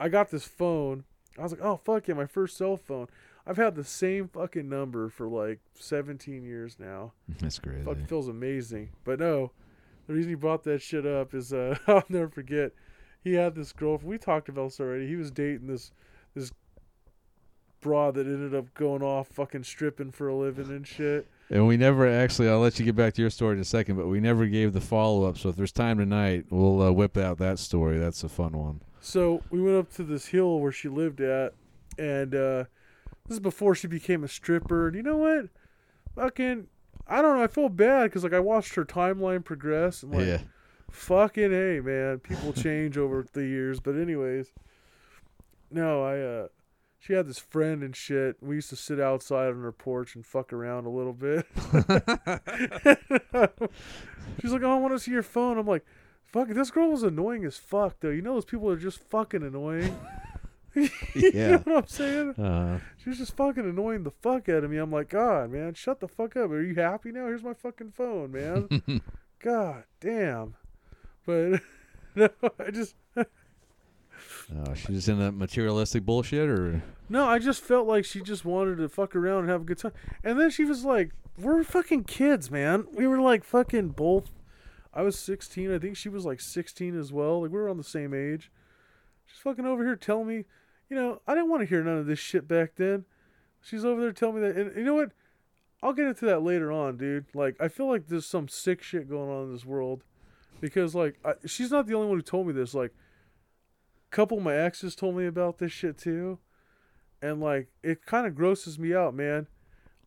I 0.00 0.08
got 0.08 0.30
this 0.30 0.44
phone. 0.44 1.04
I 1.38 1.42
was 1.42 1.52
like, 1.52 1.60
oh 1.62 1.76
fuck 1.84 2.08
yeah, 2.08 2.14
my 2.14 2.26
first 2.26 2.56
cell 2.56 2.76
phone. 2.76 3.06
I've 3.46 3.56
had 3.56 3.74
the 3.74 3.84
same 3.84 4.28
fucking 4.28 4.68
number 4.68 5.08
for 5.08 5.28
like 5.28 5.60
17 5.78 6.44
years 6.44 6.76
now. 6.78 7.12
That's 7.40 7.58
crazy. 7.58 7.84
Fucking 7.84 8.06
feels 8.06 8.28
amazing. 8.28 8.90
But 9.04 9.18
no, 9.18 9.52
the 10.06 10.14
reason 10.14 10.30
he 10.30 10.34
brought 10.36 10.64
that 10.64 10.82
shit 10.82 11.06
up 11.06 11.34
is 11.34 11.52
uh, 11.52 11.76
I'll 11.86 12.04
never 12.08 12.28
forget. 12.28 12.72
He 13.22 13.34
had 13.34 13.54
this 13.54 13.72
girlfriend. 13.72 14.10
We 14.10 14.18
talked 14.18 14.48
about 14.48 14.70
this 14.70 14.80
already. 14.80 15.06
He 15.06 15.16
was 15.16 15.30
dating 15.30 15.66
this 15.66 15.92
this 16.34 16.52
broad 17.80 18.14
that 18.14 18.26
ended 18.26 18.54
up 18.54 18.72
going 18.74 19.02
off 19.02 19.28
fucking 19.28 19.64
stripping 19.64 20.12
for 20.12 20.28
a 20.28 20.34
living 20.34 20.66
and 20.66 20.86
shit. 20.86 21.26
And 21.48 21.66
we 21.66 21.76
never 21.76 22.06
actually, 22.06 22.48
I'll 22.48 22.60
let 22.60 22.78
you 22.78 22.84
get 22.84 22.94
back 22.94 23.14
to 23.14 23.22
your 23.22 23.30
story 23.30 23.54
in 23.54 23.60
a 23.60 23.64
second, 23.64 23.96
but 23.96 24.06
we 24.06 24.20
never 24.20 24.46
gave 24.46 24.72
the 24.72 24.80
follow 24.80 25.24
up. 25.24 25.36
So 25.36 25.48
if 25.48 25.56
there's 25.56 25.72
time 25.72 25.98
tonight, 25.98 26.46
we'll 26.50 26.80
uh, 26.80 26.92
whip 26.92 27.16
out 27.16 27.38
that 27.38 27.58
story. 27.58 27.98
That's 27.98 28.22
a 28.22 28.28
fun 28.28 28.52
one. 28.52 28.82
So 29.00 29.42
we 29.50 29.60
went 29.60 29.76
up 29.76 29.92
to 29.94 30.04
this 30.04 30.26
hill 30.26 30.60
where 30.60 30.70
she 30.70 30.88
lived 30.88 31.20
at, 31.20 31.54
and 31.98 32.34
uh, 32.34 32.64
this 33.30 33.36
is 33.36 33.40
before 33.40 33.76
she 33.76 33.86
became 33.86 34.24
a 34.24 34.28
stripper. 34.28 34.88
And 34.88 34.96
you 34.96 35.04
know 35.04 35.16
what? 35.16 35.50
Fucking, 36.16 36.66
I 37.06 37.22
don't 37.22 37.36
know. 37.36 37.44
I 37.44 37.46
feel 37.46 37.68
bad 37.68 38.10
because 38.10 38.24
like 38.24 38.32
I 38.32 38.40
watched 38.40 38.74
her 38.74 38.84
timeline 38.84 39.44
progress, 39.44 40.02
and 40.02 40.12
like, 40.12 40.26
yeah. 40.26 40.40
fucking 40.90 41.52
hey, 41.52 41.78
man, 41.78 42.18
people 42.18 42.52
change 42.52 42.98
over 42.98 43.24
the 43.32 43.46
years. 43.46 43.78
But 43.78 43.94
anyways, 43.94 44.48
no, 45.70 46.02
I 46.02 46.18
uh, 46.18 46.48
she 46.98 47.12
had 47.12 47.28
this 47.28 47.38
friend 47.38 47.84
and 47.84 47.94
shit. 47.94 48.34
We 48.40 48.56
used 48.56 48.70
to 48.70 48.76
sit 48.76 48.98
outside 48.98 49.50
on 49.50 49.62
her 49.62 49.70
porch 49.70 50.16
and 50.16 50.26
fuck 50.26 50.52
around 50.52 50.86
a 50.86 50.90
little 50.90 51.12
bit. 51.12 51.46
She's 54.42 54.50
like, 54.50 54.64
"Oh, 54.64 54.72
I 54.72 54.80
want 54.80 54.92
to 54.92 54.98
see 54.98 55.12
your 55.12 55.22
phone." 55.22 55.56
I'm 55.56 55.68
like, 55.68 55.86
"Fuck, 56.24 56.48
this 56.48 56.72
girl 56.72 56.90
was 56.90 57.04
annoying 57.04 57.44
as 57.44 57.58
fuck, 57.58 57.94
though. 58.00 58.10
You 58.10 58.22
know 58.22 58.34
those 58.34 58.44
people 58.44 58.68
are 58.68 58.76
just 58.76 59.08
fucking 59.08 59.44
annoying." 59.44 59.96
you 60.74 60.88
Yeah. 61.14 61.50
know 61.50 61.58
what 61.64 61.76
I'm 61.76 61.86
saying? 61.86 62.30
Uh, 62.36 62.78
She 62.98 63.08
was 63.08 63.18
just 63.18 63.36
fucking 63.36 63.64
annoying 63.68 64.04
the 64.04 64.10
fuck 64.10 64.48
out 64.48 64.64
of 64.64 64.70
me. 64.70 64.76
I'm 64.78 64.90
like, 64.92 65.08
God, 65.10 65.50
man, 65.50 65.74
shut 65.74 66.00
the 66.00 66.08
fuck 66.08 66.36
up. 66.36 66.50
Are 66.50 66.62
you 66.62 66.74
happy 66.74 67.12
now? 67.12 67.26
Here's 67.26 67.42
my 67.42 67.54
fucking 67.54 67.92
phone, 67.92 68.32
man. 68.32 69.00
God 69.40 69.84
damn. 70.00 70.54
But 71.26 71.60
no, 72.14 72.28
I 72.58 72.70
just 72.70 72.94
uh, 73.16 74.74
she's 74.74 74.86
just 74.96 75.08
in 75.08 75.18
that 75.18 75.32
materialistic 75.32 76.04
bullshit, 76.04 76.48
or 76.48 76.82
no, 77.08 77.24
I 77.26 77.38
just 77.38 77.62
felt 77.62 77.86
like 77.86 78.04
she 78.04 78.20
just 78.20 78.44
wanted 78.44 78.76
to 78.78 78.88
fuck 78.88 79.14
around 79.16 79.40
and 79.40 79.48
have 79.50 79.62
a 79.62 79.64
good 79.64 79.78
time. 79.78 79.92
And 80.24 80.38
then 80.40 80.50
she 80.50 80.64
was 80.64 80.84
like, 80.84 81.12
"We're 81.38 81.62
fucking 81.62 82.04
kids, 82.04 82.50
man. 82.50 82.86
We 82.92 83.06
were 83.06 83.20
like 83.20 83.44
fucking 83.44 83.90
both. 83.90 84.30
I 84.92 85.02
was 85.02 85.16
16. 85.18 85.72
I 85.72 85.78
think 85.78 85.96
she 85.96 86.08
was 86.08 86.24
like 86.24 86.40
16 86.40 86.98
as 86.98 87.12
well. 87.12 87.42
Like 87.42 87.52
we 87.52 87.58
were 87.58 87.68
on 87.68 87.76
the 87.76 87.84
same 87.84 88.12
age. 88.12 88.50
She's 89.26 89.38
fucking 89.40 89.64
over 89.64 89.84
here 89.84 89.94
telling 89.96 90.26
me, 90.26 90.44
you 90.90 90.96
know, 90.96 91.22
I 91.26 91.34
didn't 91.34 91.48
want 91.48 91.62
to 91.62 91.68
hear 91.68 91.82
none 91.82 91.96
of 91.96 92.06
this 92.06 92.18
shit 92.18 92.46
back 92.46 92.72
then. 92.76 93.06
She's 93.62 93.84
over 93.84 94.00
there 94.00 94.12
telling 94.12 94.36
me 94.36 94.48
that, 94.48 94.56
and 94.56 94.76
you 94.76 94.84
know 94.84 94.94
what? 94.94 95.12
I'll 95.82 95.94
get 95.94 96.06
into 96.06 96.26
that 96.26 96.42
later 96.42 96.70
on, 96.70 96.98
dude. 96.98 97.26
Like 97.34 97.56
I 97.58 97.68
feel 97.68 97.88
like 97.88 98.08
there's 98.08 98.26
some 98.26 98.48
sick 98.48 98.82
shit 98.82 99.08
going 99.08 99.30
on 99.30 99.44
in 99.44 99.52
this 99.52 99.64
world, 99.64 100.04
because 100.60 100.94
like 100.94 101.18
I, 101.24 101.34
she's 101.46 101.70
not 101.70 101.86
the 101.86 101.94
only 101.94 102.08
one 102.08 102.18
who 102.18 102.22
told 102.22 102.46
me 102.46 102.52
this. 102.52 102.74
Like, 102.74 102.92
a 104.10 104.14
couple 104.14 104.36
of 104.36 104.44
my 104.44 104.54
exes 104.54 104.94
told 104.94 105.16
me 105.16 105.26
about 105.26 105.58
this 105.58 105.72
shit 105.72 105.96
too 105.96 106.38
and 107.22 107.40
like 107.40 107.68
it 107.82 108.06
kind 108.06 108.26
of 108.26 108.34
grosses 108.34 108.78
me 108.78 108.94
out, 108.94 109.14
man. 109.14 109.46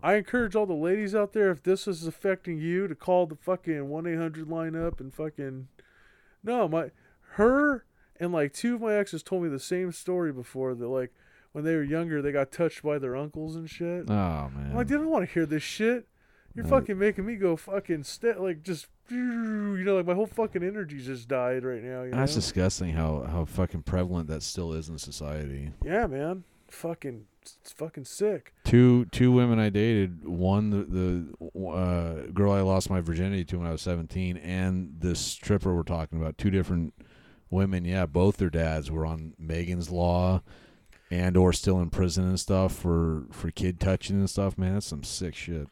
I 0.02 0.16
encourage 0.16 0.56
all 0.56 0.66
the 0.66 0.74
ladies 0.74 1.16
out 1.16 1.34
there 1.34 1.50
if 1.50 1.64
this 1.64 1.88
is 1.88 2.06
affecting 2.06 2.60
you 2.60 2.88
to 2.88 2.96
call 2.96 3.26
the 3.26 3.36
fucking 3.36 3.88
one 3.90 4.06
eight 4.06 4.18
hundred 4.18 4.50
line 4.50 4.76
up 4.76 5.00
and 5.00 5.14
fucking 5.14 5.68
no 6.44 6.68
my 6.68 6.92
her 7.36 7.86
and 8.20 8.32
like 8.32 8.54
two 8.54 8.76
of 8.76 8.82
my 8.82 8.94
exes 8.96 9.24
told 9.24 9.44
me 9.44 9.50
the 9.50 9.60
same 9.60 9.92
story 9.92 10.32
before 10.32 10.74
that 10.76 10.88
like 10.88 11.12
when 11.52 11.64
they 11.64 11.76
were 11.76 11.84
younger 11.84 12.22
they 12.22 12.32
got 12.32 12.52
touched 12.52 12.84
by 12.84 12.98
their 13.00 13.16
uncles 13.16 13.56
and 13.56 13.70
shit. 13.70 14.06
oh 14.10 14.14
I'm 14.14 14.54
man, 14.56 14.70
like, 14.76 14.86
I 14.88 14.90
didn't 14.90 15.10
want 15.10 15.28
to 15.28 15.34
hear 15.34 15.46
this 15.46 15.64
shit. 15.64 16.08
You're 16.56 16.66
No. 16.66 16.70
fucking 16.70 16.98
making 17.00 17.26
me 17.26 17.36
go 17.36 17.56
fucking 17.56 18.04
st- 18.04 18.40
like 18.40 18.62
just 18.64 18.88
you 19.10 19.18
know 19.84 19.96
like 19.98 20.06
my 20.06 20.14
whole 20.14 20.28
fucking 20.28 20.64
energy 20.64 21.00
just 21.00 21.28
died 21.28 21.64
right 21.64 21.84
now. 21.84 22.04
You 22.04 22.12
know? 22.12 22.18
that's 22.18 22.36
disgusting. 22.36 22.94
How 22.94 23.24
how 23.30 23.46
fucking 23.46 23.84
prevalent 23.84 24.28
that 24.30 24.44
still 24.44 24.74
is 24.74 24.88
in 24.90 24.98
society. 24.98 25.72
yeah, 25.84 26.06
man. 26.08 26.44
Fucking 26.68 27.26
it's 27.42 27.72
fucking 27.72 28.06
sick. 28.06 28.54
Two 28.64 29.06
two 29.06 29.32
women 29.32 29.60
I 29.60 29.70
dated. 29.70 30.28
One 30.28 30.70
the 30.70 30.84
the 31.58 31.70
uh, 31.70 32.32
girl 32.34 32.52
I 32.52 32.62
lost 32.62 32.90
my 32.90 33.02
virginity 33.02 33.44
to 33.46 33.58
when 33.60 33.68
I 33.68 33.72
was 33.72 33.82
seventeen, 33.82 34.38
and 34.38 34.96
this 35.00 35.20
stripper 35.20 35.76
we're 35.76 35.84
talking 35.84 36.20
about. 36.20 36.38
Two 36.38 36.50
different 36.50 36.94
women. 37.54 37.86
Yeah, 37.86 38.06
both 38.06 38.38
their 38.38 38.50
dads 38.50 38.92
were 38.92 39.06
on 39.06 39.34
Megan's 39.40 39.90
Law, 39.90 40.42
and 41.10 41.38
or 41.38 41.54
still 41.54 41.80
in 41.80 41.90
prison 41.90 42.26
and 42.26 42.40
stuff 42.40 42.76
for 42.76 43.28
for 43.32 43.52
kid 43.52 43.80
touching 43.80 44.18
and 44.18 44.30
stuff. 44.30 44.58
Man, 44.58 44.74
that's 44.74 44.88
some 44.88 45.04
sick 45.04 45.36
shit. 45.36 45.68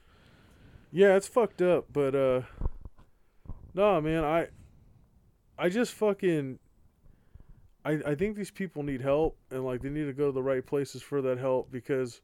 Yeah, 0.92 1.16
it's 1.16 1.28
fucked 1.28 1.62
up, 1.62 1.88
but 1.92 2.16
uh 2.16 2.42
no, 3.74 4.00
man, 4.02 4.24
I 4.24 4.48
I 5.58 5.70
just 5.70 5.94
fucking 5.94 6.60
I 7.84 7.92
I 8.06 8.16
think 8.16 8.36
these 8.36 8.52
people 8.52 8.84
need 8.84 9.02
help 9.02 9.38
and 9.50 9.66
like 9.66 9.82
they 9.82 9.90
need 9.90 10.06
to 10.06 10.14
go 10.14 10.28
to 10.28 10.32
the 10.32 10.44
right 10.44 10.66
places 10.66 11.02
for 11.02 11.22
that 11.24 11.40
help 11.40 11.72
because 11.72 12.22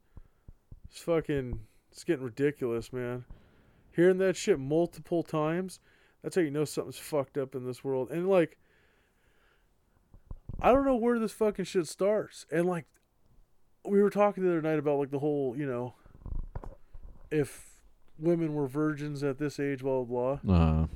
it's 0.89 1.01
fucking 1.01 1.59
it's 1.91 2.03
getting 2.03 2.25
ridiculous, 2.25 2.93
man. 2.93 3.25
Hearing 3.91 4.19
that 4.19 4.35
shit 4.35 4.59
multiple 4.59 5.23
times, 5.23 5.79
that's 6.21 6.35
how 6.35 6.41
you 6.41 6.51
know 6.51 6.65
something's 6.65 6.99
fucked 6.99 7.37
up 7.37 7.55
in 7.55 7.65
this 7.65 7.83
world. 7.83 8.11
And 8.11 8.29
like 8.29 8.59
I 10.61 10.71
don't 10.71 10.85
know 10.85 10.95
where 10.95 11.19
this 11.19 11.31
fucking 11.33 11.65
shit 11.65 11.87
starts. 11.87 12.45
And 12.51 12.65
like 12.65 12.85
we 13.85 14.01
were 14.01 14.09
talking 14.09 14.43
the 14.43 14.49
other 14.49 14.61
night 14.61 14.79
about 14.79 14.99
like 14.99 15.11
the 15.11 15.19
whole, 15.19 15.55
you 15.57 15.65
know, 15.65 15.95
if 17.31 17.69
women 18.19 18.53
were 18.53 18.67
virgins 18.67 19.23
at 19.23 19.37
this 19.37 19.59
age, 19.59 19.81
blah 19.81 20.03
blah 20.03 20.37
blah. 20.43 20.55
Uh, 20.55 20.87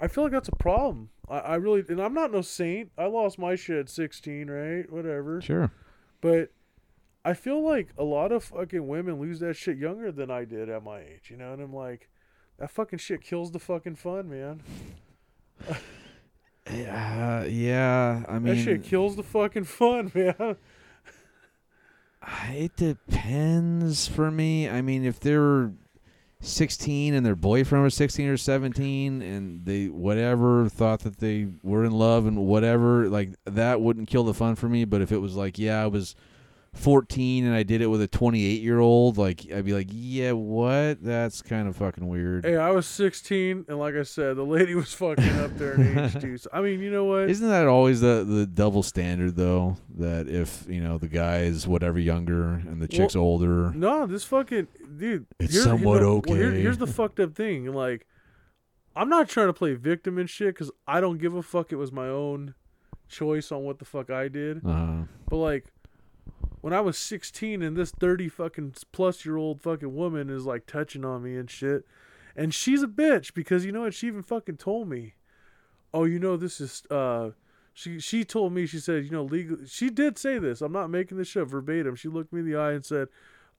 I 0.00 0.08
feel 0.08 0.24
like 0.24 0.32
that's 0.32 0.48
a 0.48 0.56
problem. 0.56 1.10
I, 1.28 1.38
I 1.38 1.54
really, 1.56 1.84
and 1.88 2.00
I'm 2.00 2.14
not 2.14 2.32
no 2.32 2.40
saint. 2.40 2.90
I 2.96 3.06
lost 3.06 3.38
my 3.38 3.54
shit 3.54 3.76
at 3.76 3.88
16, 3.88 4.50
right? 4.50 4.90
Whatever. 4.90 5.40
sure. 5.42 5.70
But 6.20 6.52
I 7.24 7.34
feel 7.34 7.62
like 7.62 7.88
a 7.98 8.04
lot 8.04 8.32
of 8.32 8.44
fucking 8.44 8.86
women 8.86 9.20
lose 9.20 9.40
that 9.40 9.56
shit 9.56 9.76
younger 9.76 10.10
than 10.10 10.30
I 10.30 10.44
did 10.44 10.68
at 10.70 10.82
my 10.82 11.00
age, 11.00 11.30
you 11.30 11.36
know? 11.36 11.52
And 11.52 11.62
I'm 11.62 11.74
like, 11.74 12.08
that 12.58 12.70
fucking 12.70 12.98
shit 12.98 13.22
kills 13.22 13.52
the 13.52 13.58
fucking 13.58 13.96
fun, 13.96 14.30
man. 14.30 14.62
Yeah, 16.72 17.44
yeah. 17.44 18.22
I 18.28 18.38
mean, 18.38 18.56
that 18.56 18.62
shit 18.62 18.84
kills 18.84 19.16
the 19.16 19.22
fucking 19.22 19.64
fun, 19.64 20.10
man. 20.14 20.56
it 22.50 22.76
depends 22.76 24.06
for 24.06 24.30
me. 24.30 24.68
I 24.68 24.82
mean, 24.82 25.04
if 25.04 25.20
they're 25.20 25.72
16 26.40 27.14
and 27.14 27.24
their 27.24 27.36
boyfriend 27.36 27.84
was 27.84 27.94
16 27.94 28.28
or 28.28 28.36
17 28.36 29.20
and 29.20 29.64
they 29.64 29.86
whatever 29.86 30.68
thought 30.68 31.00
that 31.00 31.18
they 31.18 31.48
were 31.62 31.84
in 31.84 31.92
love 31.92 32.26
and 32.26 32.46
whatever, 32.46 33.08
like 33.08 33.34
that 33.44 33.80
wouldn't 33.80 34.08
kill 34.08 34.24
the 34.24 34.34
fun 34.34 34.54
for 34.54 34.68
me. 34.68 34.84
But 34.84 35.02
if 35.02 35.12
it 35.12 35.18
was 35.18 35.36
like, 35.36 35.58
yeah, 35.58 35.82
I 35.82 35.86
was 35.86 36.14
14 36.74 37.44
and 37.44 37.54
I 37.54 37.62
did 37.64 37.80
it 37.82 37.88
with 37.88 38.00
a 38.00 38.06
28 38.06 38.62
year 38.62 38.78
old, 38.78 39.18
like 39.18 39.44
I'd 39.52 39.64
be 39.64 39.72
like, 39.72 39.88
yeah, 39.90 40.32
what? 40.32 41.02
That's 41.02 41.42
kind 41.42 41.66
of 41.68 41.76
fucking 41.76 42.06
weird. 42.06 42.44
Hey, 42.44 42.56
I 42.56 42.70
was 42.70 42.86
16, 42.86 43.64
and 43.68 43.78
like 43.78 43.94
I 43.96 44.04
said, 44.04 44.36
the 44.36 44.44
lady 44.44 44.74
was 44.74 44.92
fucking 44.94 45.38
up 45.40 45.56
there 45.58 45.74
in 45.74 45.98
age, 45.98 46.14
dude. 46.20 46.40
So, 46.40 46.50
I 46.52 46.60
mean, 46.60 46.80
you 46.80 46.90
know 46.90 47.04
what? 47.04 47.28
Isn't 47.28 47.48
that 47.48 47.66
always 47.66 48.00
the 48.00 48.24
the 48.26 48.46
double 48.46 48.82
standard 48.82 49.36
though? 49.36 49.76
That 49.98 50.28
if 50.28 50.64
you 50.68 50.80
know 50.80 50.96
the 50.96 51.08
guy 51.08 51.38
is 51.40 51.66
whatever 51.66 51.98
younger 51.98 52.52
and 52.54 52.80
the 52.80 52.88
chick's 52.88 53.16
older, 53.16 53.72
No, 53.74 54.06
this 54.06 54.24
fucking 54.24 54.68
dude. 54.96 55.26
It's 55.40 55.62
somewhat 55.62 56.02
no, 56.02 56.22
well, 56.26 56.36
here- 56.36 56.48
okay. 56.48 56.60
here's 56.62 56.78
the 56.78 56.86
fucked 56.86 57.18
up 57.20 57.34
thing. 57.34 57.66
Like, 57.74 58.06
I'm 58.94 59.08
not 59.08 59.28
trying 59.28 59.48
to 59.48 59.52
play 59.52 59.74
victim 59.74 60.18
and 60.18 60.30
shit 60.30 60.54
because 60.54 60.70
I 60.86 61.00
don't 61.00 61.18
give 61.18 61.34
a 61.34 61.42
fuck. 61.42 61.72
It 61.72 61.76
was 61.76 61.90
my 61.92 62.06
own 62.06 62.54
choice 63.08 63.50
on 63.50 63.64
what 63.64 63.80
the 63.80 63.84
fuck 63.84 64.08
I 64.10 64.28
did. 64.28 64.64
uh, 64.64 65.02
But 65.28 65.36
like, 65.36 65.64
when 66.60 66.72
I 66.72 66.80
was 66.80 66.98
16 66.98 67.62
and 67.62 67.76
this 67.76 67.90
30 67.90 68.28
fucking 68.28 68.74
plus 68.92 69.24
year 69.24 69.36
old 69.36 69.60
fucking 69.60 69.94
woman 69.94 70.30
is 70.30 70.46
like 70.46 70.66
touching 70.66 71.04
on 71.04 71.22
me 71.22 71.36
and 71.36 71.50
shit, 71.50 71.84
and 72.36 72.54
she's 72.54 72.82
a 72.82 72.88
bitch 72.88 73.34
because 73.34 73.64
you 73.64 73.72
know 73.72 73.82
what? 73.82 73.94
She 73.94 74.06
even 74.06 74.22
fucking 74.22 74.56
told 74.56 74.88
me, 74.88 75.14
"Oh, 75.92 76.04
you 76.04 76.18
know 76.18 76.36
this 76.36 76.60
is 76.60 76.82
uh." 76.90 77.30
She 77.72 78.00
she 78.00 78.24
told 78.24 78.52
me 78.52 78.66
she 78.66 78.80
said 78.80 79.04
you 79.04 79.10
know 79.12 79.22
legal 79.22 79.58
she 79.64 79.90
did 79.90 80.18
say 80.18 80.38
this 80.38 80.60
I'm 80.60 80.72
not 80.72 80.90
making 80.90 81.18
this 81.18 81.28
shit 81.28 81.46
verbatim 81.46 81.94
she 81.94 82.08
looked 82.08 82.32
me 82.32 82.40
in 82.40 82.46
the 82.50 82.56
eye 82.56 82.72
and 82.72 82.84
said 82.84 83.06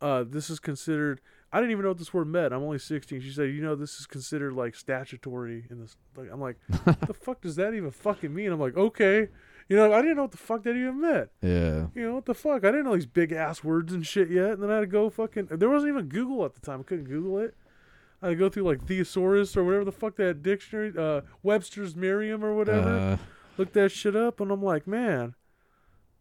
uh 0.02 0.26
this 0.28 0.50
is 0.50 0.60
considered 0.60 1.22
I 1.52 1.60
didn't 1.60 1.72
even 1.72 1.84
know 1.84 1.90
what 1.90 1.98
this 1.98 2.14
word 2.14 2.28
meant 2.28 2.54
I'm 2.54 2.62
only 2.62 2.78
16 2.78 3.22
she 3.22 3.32
said 3.32 3.50
you 3.50 3.62
know 3.62 3.74
this 3.74 4.00
is 4.00 4.06
considered 4.06 4.54
like 4.54 4.76
statutory 4.76 5.66
in 5.72 5.80
this 5.80 5.96
like 6.18 6.28
I'm 6.32 6.42
like 6.42 6.58
what 6.84 7.00
the 7.02 7.14
fuck 7.14 7.42
does 7.42 7.56
that 7.56 7.74
even 7.74 7.90
fucking 7.90 8.34
mean 8.34 8.52
I'm 8.52 8.60
like 8.60 8.76
okay 8.76 9.30
you 9.72 9.78
know 9.78 9.94
I 9.94 10.02
didn't 10.02 10.18
know 10.18 10.24
what 10.24 10.32
the 10.32 10.38
fuck 10.38 10.64
that 10.64 10.72
even 10.76 11.00
meant 11.00 11.30
yeah. 11.42 11.88
you 11.96 12.04
know 12.04 12.16
what 12.16 12.26
the 12.26 12.34
fuck? 12.34 12.66
I 12.66 12.72
didn't 12.72 12.86
know 12.86 12.96
these 12.96 13.06
big 13.06 13.32
ass 13.32 13.64
words 13.64 13.94
and 13.94 14.06
shit 14.06 14.30
yet. 14.30 14.52
And 14.52 14.64
then 14.64 14.72
I 14.72 14.76
had 14.76 14.82
to 14.82 14.88
go 14.88 15.10
fucking. 15.10 15.48
There 15.50 15.70
wasn't 15.70 15.92
even 15.92 16.08
Google 16.08 16.46
at 16.46 16.54
the 16.54 16.62
time. 16.62 16.82
I 16.82 16.84
couldn't 16.84 17.06
Google 17.06 17.40
it. 17.40 17.56
I 18.22 18.28
had 18.28 18.32
to 18.32 18.36
go 18.36 18.50
through 18.50 18.64
like 18.64 18.86
thesaurus 18.86 19.58
or 19.58 19.64
whatever 19.64 19.86
the 19.86 19.92
fuck 19.92 20.16
that 20.18 20.44
dictionary, 20.44 20.94
uh, 20.98 21.22
Webster's 21.42 21.96
Merriam 21.96 22.44
or 22.44 22.56
whatever. 22.56 22.90
Uh, 22.90 23.18
Look 23.58 23.74
that 23.74 23.92
shit 23.92 24.16
up, 24.16 24.40
and 24.40 24.50
I'm 24.50 24.64
like, 24.64 24.88
man, 24.88 25.36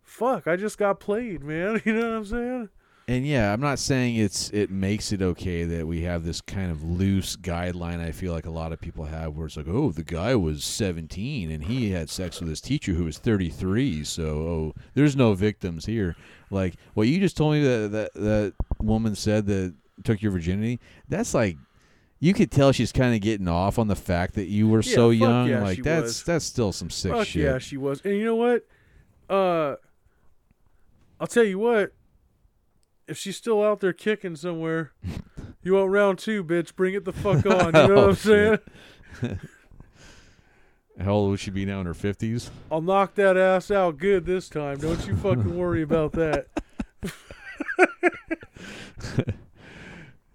fuck, 0.02 0.46
I 0.46 0.56
just 0.56 0.78
got 0.78 1.00
played, 1.00 1.44
man. 1.44 1.80
You 1.84 1.94
know 1.94 2.10
what 2.10 2.16
I'm 2.16 2.24
saying? 2.24 2.68
And 3.10 3.26
yeah, 3.26 3.52
I'm 3.52 3.60
not 3.60 3.80
saying 3.80 4.14
it's 4.14 4.50
it 4.50 4.70
makes 4.70 5.10
it 5.10 5.20
okay 5.20 5.64
that 5.64 5.84
we 5.84 6.02
have 6.02 6.24
this 6.24 6.40
kind 6.40 6.70
of 6.70 6.84
loose 6.84 7.34
guideline. 7.36 8.00
I 8.00 8.12
feel 8.12 8.32
like 8.32 8.46
a 8.46 8.50
lot 8.50 8.72
of 8.72 8.80
people 8.80 9.04
have, 9.06 9.36
where 9.36 9.46
it's 9.46 9.56
like, 9.56 9.66
oh, 9.68 9.90
the 9.90 10.04
guy 10.04 10.36
was 10.36 10.62
17 10.62 11.50
and 11.50 11.64
he 11.64 11.90
had 11.90 12.08
sex 12.08 12.38
with 12.38 12.48
his 12.48 12.60
teacher 12.60 12.92
who 12.92 13.04
was 13.04 13.18
33, 13.18 14.04
so 14.04 14.24
oh, 14.24 14.74
there's 14.94 15.16
no 15.16 15.34
victims 15.34 15.86
here. 15.86 16.14
Like 16.50 16.74
what 16.94 17.08
you 17.08 17.18
just 17.18 17.36
told 17.36 17.54
me 17.54 17.64
that 17.64 17.90
that 17.90 18.14
that 18.14 18.54
woman 18.80 19.16
said 19.16 19.46
that 19.46 19.74
took 20.04 20.22
your 20.22 20.30
virginity. 20.32 20.78
That's 21.08 21.34
like. 21.34 21.56
You 22.22 22.34
could 22.34 22.50
tell 22.50 22.70
she's 22.70 22.92
kind 22.92 23.14
of 23.14 23.22
getting 23.22 23.48
off 23.48 23.78
on 23.78 23.88
the 23.88 23.96
fact 23.96 24.34
that 24.34 24.44
you 24.44 24.68
were 24.68 24.82
Yeah, 24.82 24.94
so 24.94 25.08
young. 25.08 25.48
yeah, 25.48 25.62
like 25.62 25.82
that's 25.82 26.02
was. 26.02 26.22
that's 26.24 26.44
still 26.44 26.70
some 26.70 26.90
sick 26.90 27.12
fuck 27.12 27.26
shit. 27.26 27.44
yeah, 27.44 27.56
she 27.56 27.78
was. 27.78 28.02
And 28.04 28.14
you 28.14 28.26
know 28.26 28.34
what? 28.36 28.66
Uh, 29.30 29.76
I'll 31.18 31.26
tell 31.26 31.44
you 31.44 31.58
what. 31.58 31.94
If 33.10 33.18
she's 33.18 33.36
still 33.36 33.62
out 33.62 33.80
there 33.80 33.92
kicking 33.92 34.36
somewhere, 34.36 34.92
you 35.62 35.74
want 35.74 35.90
round 35.90 36.18
two, 36.20 36.44
bitch? 36.44 36.74
Bring 36.76 36.94
it 36.94 37.04
the 37.04 37.12
fuck 37.12 37.44
on. 37.46 37.66
You 37.66 37.72
know 37.72 37.88
what 37.88 37.98
Oh, 37.98 38.08
I'm 38.10 38.14
saying? 38.14 38.58
shit. 39.20 39.38
How 41.04 41.12
old 41.12 41.30
would 41.30 41.40
she 41.40 41.50
be 41.50 41.64
now 41.64 41.80
in 41.80 41.86
her 41.86 41.94
fifties? 41.94 42.50
I'll 42.70 42.80
knock 42.82 43.14
that 43.16 43.36
ass 43.36 43.70
out 43.70 43.96
good 43.98 44.26
this 44.26 44.48
time. 44.48 44.78
Don't 44.78 45.06
you 45.06 45.16
fucking 45.16 45.56
worry 45.56 45.82
about 45.82 46.12
that. 46.12 46.46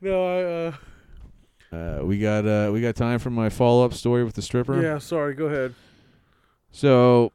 no, 0.01 0.25
I 0.25 0.43
uh 0.67 0.73
Uh, 1.75 2.05
we 2.05 2.19
got 2.19 2.45
uh, 2.47 2.71
we 2.73 2.81
got 2.81 2.95
time 2.95 3.19
for 3.19 3.29
my 3.29 3.49
follow 3.49 3.85
up 3.85 3.93
story 3.93 4.23
with 4.23 4.35
the 4.35 4.41
stripper. 4.41 4.81
yeah, 4.81 4.97
sorry, 4.97 5.33
go 5.33 5.45
ahead. 5.45 5.73
So, 6.71 7.31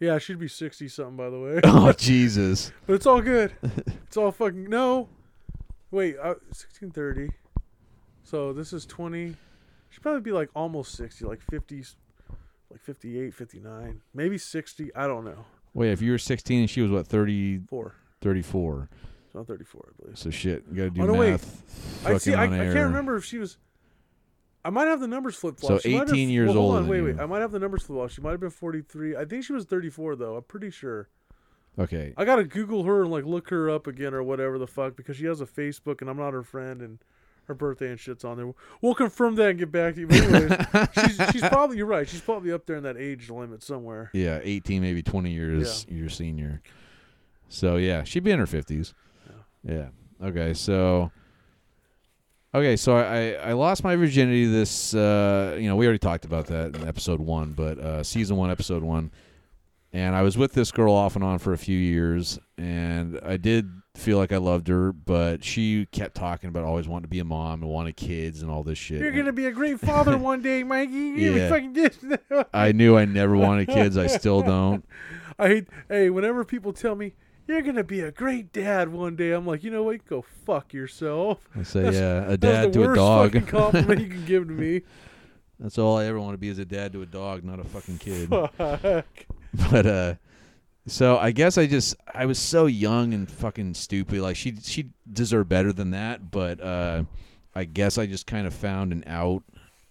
Yeah, 0.00 0.18
she'd 0.18 0.38
be 0.38 0.48
sixty 0.48 0.88
something 0.88 1.16
by 1.16 1.30
the 1.30 1.38
way. 1.38 1.60
oh 1.64 1.92
Jesus, 1.96 2.72
but 2.86 2.94
it's 2.94 3.06
all 3.06 3.20
good. 3.20 3.52
It's 4.06 4.16
all 4.16 4.30
fucking 4.30 4.70
no. 4.70 5.08
Wait, 5.90 6.16
uh, 6.22 6.34
sixteen 6.52 6.90
thirty. 6.92 7.30
So 8.22 8.52
this 8.52 8.72
is 8.72 8.86
twenty. 8.86 9.34
She'd 9.90 10.02
probably 10.02 10.20
be 10.20 10.30
like 10.32 10.48
almost 10.54 10.94
sixty, 10.96 11.24
like 11.24 11.40
fifties, 11.40 11.96
like 12.70 12.80
58, 12.80 13.34
59, 13.34 14.00
maybe 14.14 14.38
sixty. 14.38 14.94
I 14.94 15.06
don't 15.08 15.24
know. 15.24 15.44
wait, 15.72 15.90
if 15.92 16.00
you 16.02 16.12
were 16.12 16.18
sixteen 16.18 16.60
and 16.60 16.70
she 16.70 16.80
was 16.80 16.90
what 16.92 17.06
30, 17.06 17.62
Four. 17.68 17.94
34. 18.20 18.88
It's 19.26 19.34
not 19.34 19.46
thirty-four, 19.48 19.88
I 19.88 20.02
believe. 20.02 20.18
So 20.18 20.30
shit, 20.30 20.64
you 20.70 20.76
gotta 20.76 20.90
do 20.90 21.02
Oh, 21.02 21.06
no, 21.06 21.14
wait. 21.14 21.30
math. 21.32 22.06
I 22.06 22.18
see. 22.18 22.34
I, 22.34 22.44
I 22.44 22.48
can't 22.48 22.74
remember 22.76 23.16
if 23.16 23.24
she 23.24 23.38
was. 23.38 23.56
I 24.64 24.70
might 24.70 24.86
have 24.86 25.00
the 25.00 25.06
numbers 25.08 25.36
flip 25.36 25.58
flop. 25.60 25.82
So 25.82 25.90
flop. 25.90 26.08
18 26.08 26.30
years 26.30 26.46
well, 26.48 26.56
hold 26.56 26.66
older 26.72 26.82
on, 26.84 26.88
wait, 26.88 26.96
you. 26.98 27.04
wait. 27.04 27.20
I 27.20 27.26
might 27.26 27.40
have 27.40 27.52
the 27.52 27.58
numbers 27.58 27.82
flip 27.82 27.98
flop. 27.98 28.10
She 28.10 28.20
might 28.22 28.30
have 28.30 28.40
been 28.40 28.50
forty-three. 28.50 29.16
I 29.16 29.24
think 29.24 29.44
she 29.44 29.52
was 29.52 29.64
thirty-four 29.66 30.16
though. 30.16 30.36
I'm 30.36 30.42
pretty 30.44 30.70
sure. 30.70 31.08
Okay, 31.78 32.14
I 32.16 32.24
gotta 32.24 32.44
Google 32.44 32.84
her 32.84 33.02
and 33.02 33.10
like 33.10 33.24
look 33.24 33.50
her 33.50 33.68
up 33.68 33.86
again 33.86 34.14
or 34.14 34.22
whatever 34.22 34.58
the 34.58 34.66
fuck 34.66 34.96
because 34.96 35.16
she 35.16 35.26
has 35.26 35.40
a 35.40 35.46
Facebook 35.46 36.00
and 36.00 36.08
I'm 36.08 36.16
not 36.16 36.32
her 36.32 36.44
friend 36.44 36.80
and 36.80 36.98
her 37.46 37.54
birthday 37.54 37.90
and 37.90 37.98
shit's 37.98 38.24
on 38.24 38.36
there. 38.36 38.52
We'll 38.80 38.94
confirm 38.94 39.34
that 39.34 39.50
and 39.50 39.58
get 39.58 39.72
back 39.72 39.96
to 39.96 40.00
you. 40.02 40.06
But 40.06 40.20
anyways, 40.22 40.88
she's 41.16 41.30
she's 41.32 41.48
probably 41.48 41.76
you're 41.76 41.86
right. 41.86 42.08
She's 42.08 42.20
probably 42.20 42.52
up 42.52 42.64
there 42.64 42.76
in 42.76 42.84
that 42.84 42.96
age 42.96 43.28
limit 43.28 43.62
somewhere. 43.62 44.10
yeah, 44.14 44.40
eighteen, 44.42 44.82
maybe 44.82 45.02
twenty 45.02 45.32
years 45.32 45.84
your 45.88 46.08
senior. 46.08 46.62
So 47.48 47.76
yeah, 47.76 48.04
she'd 48.04 48.24
be 48.24 48.30
in 48.30 48.38
her 48.38 48.46
fifties. 48.46 48.94
Yeah. 49.62 49.88
Okay, 50.22 50.54
so. 50.54 51.10
Okay, 52.54 52.76
so 52.76 52.96
I, 52.96 53.32
I 53.32 53.52
lost 53.54 53.82
my 53.82 53.96
virginity 53.96 54.46
this 54.46 54.94
uh 54.94 55.56
you 55.58 55.68
know, 55.68 55.74
we 55.74 55.86
already 55.86 55.98
talked 55.98 56.24
about 56.24 56.46
that 56.46 56.76
in 56.76 56.86
episode 56.86 57.20
one, 57.20 57.52
but 57.52 57.78
uh 57.78 58.02
season 58.04 58.36
one, 58.36 58.50
episode 58.50 58.84
one. 58.84 59.10
And 59.92 60.14
I 60.14 60.22
was 60.22 60.38
with 60.38 60.52
this 60.52 60.70
girl 60.70 60.92
off 60.92 61.16
and 61.16 61.24
on 61.24 61.38
for 61.38 61.52
a 61.52 61.58
few 61.58 61.76
years 61.78 62.38
and 62.56 63.18
I 63.24 63.38
did 63.38 63.70
feel 63.96 64.18
like 64.18 64.32
I 64.32 64.36
loved 64.36 64.68
her, 64.68 64.92
but 64.92 65.42
she 65.42 65.86
kept 65.86 66.14
talking 66.14 66.48
about 66.48 66.62
always 66.62 66.86
wanting 66.86 67.04
to 67.04 67.08
be 67.08 67.18
a 67.18 67.24
mom 67.24 67.62
and 67.62 67.70
wanted 67.70 67.96
kids 67.96 68.42
and 68.42 68.50
all 68.52 68.62
this 68.62 68.78
shit. 68.78 69.00
You're 69.00 69.10
gonna 69.10 69.32
be 69.32 69.46
a 69.46 69.52
great 69.52 69.80
father 69.80 70.16
one 70.16 70.40
day, 70.40 70.62
Mikey. 70.62 70.92
You 70.92 71.34
Yeah. 71.34 71.48
fucking 71.50 71.72
did. 71.72 71.96
I 72.52 72.70
knew 72.70 72.96
I 72.96 73.04
never 73.04 73.36
wanted 73.36 73.68
kids, 73.68 73.96
I 73.98 74.06
still 74.06 74.42
don't. 74.42 74.84
I 75.40 75.48
hate. 75.48 75.68
Hey, 75.88 76.10
whenever 76.10 76.44
people 76.44 76.72
tell 76.72 76.94
me 76.94 77.14
you're 77.46 77.62
gonna 77.62 77.84
be 77.84 78.00
a 78.00 78.10
great 78.12 78.52
dad 78.52 78.88
one 78.92 79.16
day, 79.16 79.32
I'm 79.32 79.46
like, 79.46 79.62
you 79.64 79.70
know 79.70 79.82
what? 79.82 80.04
Go 80.06 80.24
fuck 80.46 80.72
yourself. 80.72 81.38
I 81.56 81.62
say 81.62 81.82
That's- 81.82 82.00
yeah, 82.00 82.32
a 82.32 82.36
dad 82.36 82.72
to 82.74 82.82
a 82.82 82.86
worst 82.88 82.96
dog. 82.98 83.32
fucking 83.32 83.46
compliment 83.48 84.00
you 84.00 84.08
can 84.08 84.24
give 84.24 84.46
to 84.48 84.52
me. 84.52 84.82
That's 85.60 85.78
all 85.78 85.96
I 85.98 86.06
ever 86.06 86.18
want 86.18 86.34
to 86.34 86.38
be 86.38 86.48
is 86.48 86.58
a 86.58 86.64
dad 86.64 86.92
to 86.94 87.02
a 87.02 87.06
dog, 87.06 87.44
not 87.44 87.60
a 87.60 87.64
fucking 87.64 87.98
kid. 87.98 88.28
Fuck. 88.28 89.06
but 89.70 89.86
uh 89.86 90.14
so 90.86 91.16
I 91.16 91.30
guess 91.30 91.56
I 91.56 91.66
just 91.66 91.94
I 92.12 92.26
was 92.26 92.38
so 92.38 92.66
young 92.66 93.14
and 93.14 93.30
fucking 93.30 93.74
stupid. 93.74 94.20
Like 94.20 94.36
she 94.36 94.56
she 94.60 94.90
deserved 95.10 95.48
better 95.48 95.72
than 95.72 95.92
that, 95.92 96.30
but 96.30 96.60
uh 96.60 97.04
I 97.54 97.64
guess 97.64 97.98
I 97.98 98.06
just 98.06 98.26
kind 98.26 98.46
of 98.46 98.52
found 98.52 98.92
an 98.92 99.04
out 99.06 99.44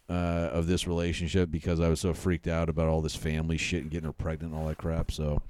uh 0.09 0.49
of 0.51 0.67
this 0.67 0.85
relationship 0.85 1.49
because 1.49 1.79
I 1.79 1.87
was 1.87 2.01
so 2.01 2.13
freaked 2.13 2.47
out 2.47 2.67
about 2.67 2.89
all 2.89 3.01
this 3.01 3.15
family 3.15 3.57
shit 3.57 3.83
and 3.83 3.89
getting 3.89 4.05
her 4.07 4.13
pregnant 4.13 4.53
and 4.53 4.61
all 4.61 4.67
that 4.67 4.77
crap. 4.77 5.11
So 5.11 5.41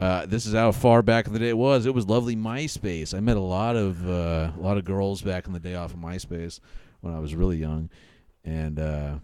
Uh, 0.00 0.26
this 0.26 0.46
is 0.46 0.54
how 0.54 0.70
far 0.70 1.02
back 1.02 1.26
in 1.26 1.32
the 1.32 1.38
day 1.38 1.48
it 1.48 1.58
was. 1.58 1.84
It 1.84 1.94
was 1.94 2.06
lovely 2.06 2.36
MySpace. 2.36 3.14
I 3.14 3.20
met 3.20 3.36
a 3.36 3.40
lot 3.40 3.74
of 3.74 4.08
uh, 4.08 4.52
a 4.56 4.60
lot 4.60 4.76
of 4.78 4.84
girls 4.84 5.22
back 5.22 5.46
in 5.46 5.52
the 5.52 5.58
day 5.58 5.74
off 5.74 5.92
of 5.92 5.98
MySpace 5.98 6.60
when 7.00 7.14
I 7.14 7.18
was 7.18 7.34
really 7.34 7.56
young, 7.56 7.90
and 8.44 8.78
uh, 8.78 9.14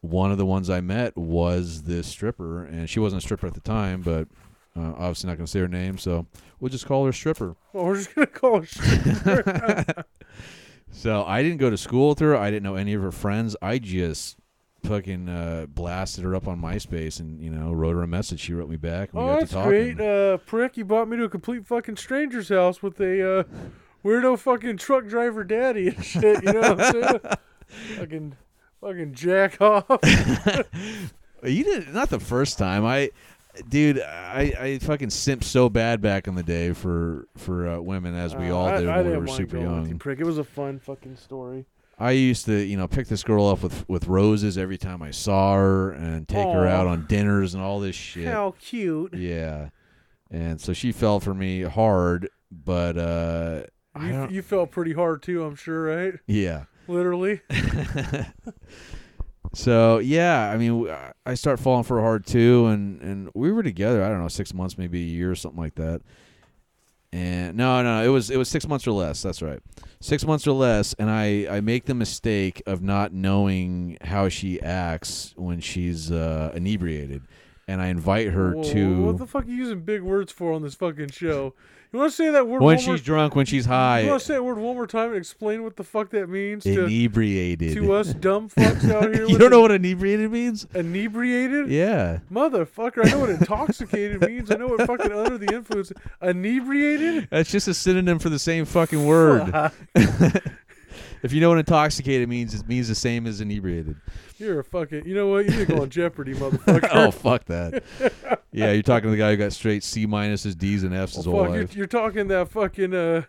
one 0.00 0.32
of 0.32 0.38
the 0.38 0.46
ones 0.46 0.70
I 0.70 0.80
met 0.80 1.16
was 1.16 1.82
this 1.82 2.06
stripper, 2.06 2.64
and 2.64 2.88
she 2.88 2.98
wasn't 2.98 3.22
a 3.22 3.24
stripper 3.24 3.46
at 3.46 3.54
the 3.54 3.60
time, 3.60 4.00
but 4.00 4.26
uh, 4.74 4.92
obviously 4.96 5.28
not 5.28 5.36
going 5.36 5.46
to 5.46 5.50
say 5.50 5.60
her 5.60 5.68
name, 5.68 5.98
so 5.98 6.26
we'll 6.60 6.70
just 6.70 6.86
call 6.86 7.04
her 7.04 7.12
stripper. 7.12 7.56
Well, 7.72 7.84
we're 7.84 7.96
just 7.96 8.14
gonna 8.14 8.26
call 8.26 8.62
her. 8.62 10.04
So 10.92 11.24
I 11.24 11.42
didn't 11.42 11.58
go 11.58 11.70
to 11.70 11.76
school 11.76 12.08
with 12.10 12.18
her. 12.18 12.36
I 12.36 12.50
didn't 12.50 12.64
know 12.64 12.74
any 12.74 12.94
of 12.94 13.02
her 13.02 13.12
friends. 13.12 13.56
I 13.62 13.78
just 13.78 14.36
fucking 14.82 15.28
uh, 15.28 15.66
blasted 15.68 16.24
her 16.24 16.34
up 16.34 16.48
on 16.48 16.60
MySpace 16.60 17.20
and 17.20 17.40
you 17.40 17.50
know 17.50 17.72
wrote 17.72 17.94
her 17.94 18.02
a 18.02 18.06
message. 18.08 18.40
She 18.40 18.54
wrote 18.54 18.68
me 18.68 18.76
back. 18.76 19.10
And 19.12 19.22
we 19.22 19.28
oh, 19.28 19.32
got 19.32 19.38
that's 19.40 19.50
to 19.50 19.56
talking. 19.56 19.94
great. 19.96 20.00
Uh, 20.00 20.36
prick, 20.38 20.76
you 20.76 20.84
brought 20.84 21.08
me 21.08 21.16
to 21.16 21.24
a 21.24 21.28
complete 21.28 21.66
fucking 21.66 21.96
stranger's 21.96 22.48
house 22.48 22.82
with 22.82 23.00
a 23.00 23.40
uh, 23.40 23.42
weirdo 24.04 24.38
fucking 24.38 24.76
truck 24.78 25.06
driver 25.06 25.44
daddy 25.44 25.88
and 25.88 26.04
shit. 26.04 26.42
You 26.44 26.52
know 26.52 26.60
what 26.74 26.80
I'm 26.80 26.92
saying? 26.92 27.20
fucking, 27.98 28.36
fucking 28.80 29.14
jack 29.14 29.60
off. 29.60 29.86
You 31.42 31.64
did 31.64 31.88
not 31.94 32.10
the 32.10 32.20
first 32.20 32.58
time. 32.58 32.84
I, 32.84 33.12
dude, 33.66 33.98
I, 33.98 34.52
I 34.60 34.78
fucking 34.78 35.08
simped 35.08 35.44
so 35.44 35.70
bad 35.70 36.02
back 36.02 36.28
in 36.28 36.34
the 36.34 36.42
day 36.42 36.74
for 36.74 37.28
for 37.38 37.66
uh, 37.66 37.80
women 37.80 38.14
as 38.14 38.36
we 38.36 38.50
Uh, 38.50 38.54
all 38.54 38.66
I- 38.68 38.80
did 38.80 38.88
I 38.90 39.00
when 39.00 39.10
we 39.12 39.16
were 39.16 39.26
super 39.26 39.56
with 39.56 39.66
you, 39.66 39.72
young. 39.72 39.98
prick. 39.98 40.20
It 40.20 40.24
was 40.26 40.36
a 40.36 40.44
fun 40.44 40.78
fucking 40.80 41.16
story. 41.16 41.64
I 42.00 42.12
used 42.12 42.46
to, 42.46 42.64
you 42.64 42.76
know, 42.78 42.88
pick 42.88 43.08
this 43.08 43.22
girl 43.22 43.46
up 43.46 43.62
with 43.62 43.86
with 43.88 44.08
roses 44.08 44.56
every 44.58 44.78
time 44.78 45.02
I 45.02 45.10
saw 45.10 45.54
her 45.54 45.90
and 45.92 46.26
take 46.26 46.46
her 46.48 46.66
Aw. 46.66 46.70
out 46.70 46.86
on 46.86 47.06
dinners 47.06 47.54
and 47.54 47.62
all 47.62 47.78
this 47.78 47.94
shit. 47.94 48.26
How 48.26 48.54
cute. 48.58 49.14
Yeah. 49.14 49.68
And 50.30 50.60
so 50.60 50.72
she 50.72 50.92
fell 50.92 51.20
for 51.20 51.34
me 51.34 51.62
hard, 51.62 52.30
but 52.50 52.96
uh 52.96 53.62
I 53.94 54.06
You, 54.06 54.12
don't, 54.12 54.30
you 54.30 54.42
felt 54.42 54.70
pretty 54.70 54.94
hard 54.94 55.22
too, 55.22 55.44
I'm 55.44 55.56
sure, 55.56 55.82
right? 55.84 56.14
yeah. 56.26 56.64
Literally. 56.88 57.40
so 59.54 59.98
yeah, 59.98 60.50
I 60.50 60.56
mean, 60.56 60.84
w- 60.84 60.96
I 61.26 61.34
start 61.34 61.58
falling 61.60 61.84
for 61.84 61.96
her 61.96 62.02
hard 62.02 62.26
too, 62.26 62.66
and 62.66 63.00
and 63.00 63.30
we 63.34 63.50
were 63.52 63.62
together. 63.62 64.04
I 64.04 64.08
don't 64.08 64.20
know, 64.20 64.28
six 64.28 64.54
months, 64.54 64.78
maybe 64.78 65.00
a 65.00 65.04
year 65.06 65.30
or 65.30 65.34
something 65.34 65.60
like 65.60 65.74
that. 65.76 66.02
And 67.12 67.56
no, 67.56 67.82
no, 67.82 68.04
it 68.04 68.08
was 68.08 68.30
it 68.30 68.36
was 68.36 68.48
six 68.48 68.68
months 68.68 68.86
or 68.86 68.92
less. 68.92 69.20
That's 69.22 69.42
right, 69.42 69.60
six 70.00 70.24
months 70.24 70.46
or 70.46 70.52
less. 70.52 70.94
And 70.94 71.10
I 71.10 71.46
I 71.50 71.60
make 71.60 71.86
the 71.86 71.94
mistake 71.94 72.62
of 72.66 72.82
not 72.82 73.12
knowing 73.12 73.98
how 74.02 74.28
she 74.28 74.62
acts 74.62 75.34
when 75.36 75.60
she's 75.60 76.12
uh, 76.12 76.52
inebriated, 76.54 77.22
and 77.66 77.82
I 77.82 77.88
invite 77.88 78.28
her 78.28 78.54
Whoa, 78.54 78.62
to 78.62 79.02
What 79.02 79.18
the 79.18 79.26
fuck 79.26 79.44
are 79.44 79.48
you 79.48 79.56
using 79.56 79.80
big 79.80 80.02
words 80.02 80.30
for 80.30 80.52
on 80.52 80.62
this 80.62 80.76
fucking 80.76 81.10
show? 81.10 81.54
You 81.92 81.98
want 81.98 82.12
to 82.12 82.16
say 82.16 82.30
that 82.30 82.46
word 82.46 82.62
when 82.62 82.78
she's 82.78 82.86
more, 82.86 82.96
drunk, 82.98 83.34
when 83.34 83.46
she's 83.46 83.66
high. 83.66 84.02
You 84.02 84.10
want 84.10 84.20
to 84.20 84.26
say 84.26 84.34
that 84.34 84.44
word 84.44 84.58
one 84.58 84.76
more 84.76 84.86
time 84.86 85.08
and 85.08 85.16
explain 85.16 85.64
what 85.64 85.76
the 85.76 85.82
fuck 85.82 86.10
that 86.10 86.28
means 86.28 86.62
to, 86.62 86.84
inebriated. 86.84 87.74
to 87.74 87.92
us 87.92 88.14
dumb 88.14 88.48
fucks 88.48 88.88
out 88.88 89.12
here? 89.14 89.26
you 89.26 89.36
don't 89.36 89.50
know 89.50 89.60
what 89.60 89.72
inebriated 89.72 90.30
means? 90.30 90.68
inebriated? 90.72 91.68
Yeah. 91.68 92.20
Motherfucker, 92.32 93.04
I 93.04 93.10
know 93.10 93.18
what 93.18 93.30
intoxicated 93.30 94.20
means. 94.20 94.52
I 94.52 94.54
know 94.54 94.68
what 94.68 94.86
fucking 94.86 95.10
under 95.10 95.36
the 95.36 95.52
influence. 95.52 95.92
Inebriated? 96.22 97.26
That's 97.28 97.50
just 97.50 97.66
a 97.66 97.74
synonym 97.74 98.20
for 98.20 98.28
the 98.28 98.38
same 98.38 98.66
fucking 98.66 99.04
word. 99.04 99.52
If 101.22 101.32
you 101.32 101.40
know 101.40 101.50
what 101.50 101.58
intoxicated 101.58 102.28
means, 102.28 102.54
it 102.54 102.66
means 102.68 102.88
the 102.88 102.94
same 102.94 103.26
as 103.26 103.40
inebriated. 103.40 103.96
You're 104.38 104.60
a 104.60 104.64
fucking. 104.64 105.06
You 105.06 105.14
know 105.14 105.28
what? 105.28 105.44
You 105.44 105.50
need 105.50 105.66
to 105.68 105.74
go 105.74 105.82
on 105.82 105.90
Jeopardy, 105.90 106.34
motherfucker. 106.34 106.88
oh 106.92 107.10
fuck 107.10 107.44
that. 107.46 107.82
yeah, 108.52 108.72
you're 108.72 108.82
talking 108.82 109.08
to 109.08 109.10
the 109.10 109.16
guy 109.18 109.30
who 109.32 109.36
got 109.36 109.52
straight 109.52 109.84
C 109.84 110.06
minuses, 110.06 110.56
D's, 110.56 110.82
and 110.82 110.94
F's 110.94 111.16
his 111.16 111.24
whole 111.26 111.44
fuck, 111.44 111.52
you're, 111.52 111.60
life. 111.62 111.76
you're 111.76 111.86
talking 111.86 112.28
that 112.28 112.48
fucking. 112.48 112.94
uh 112.94 113.22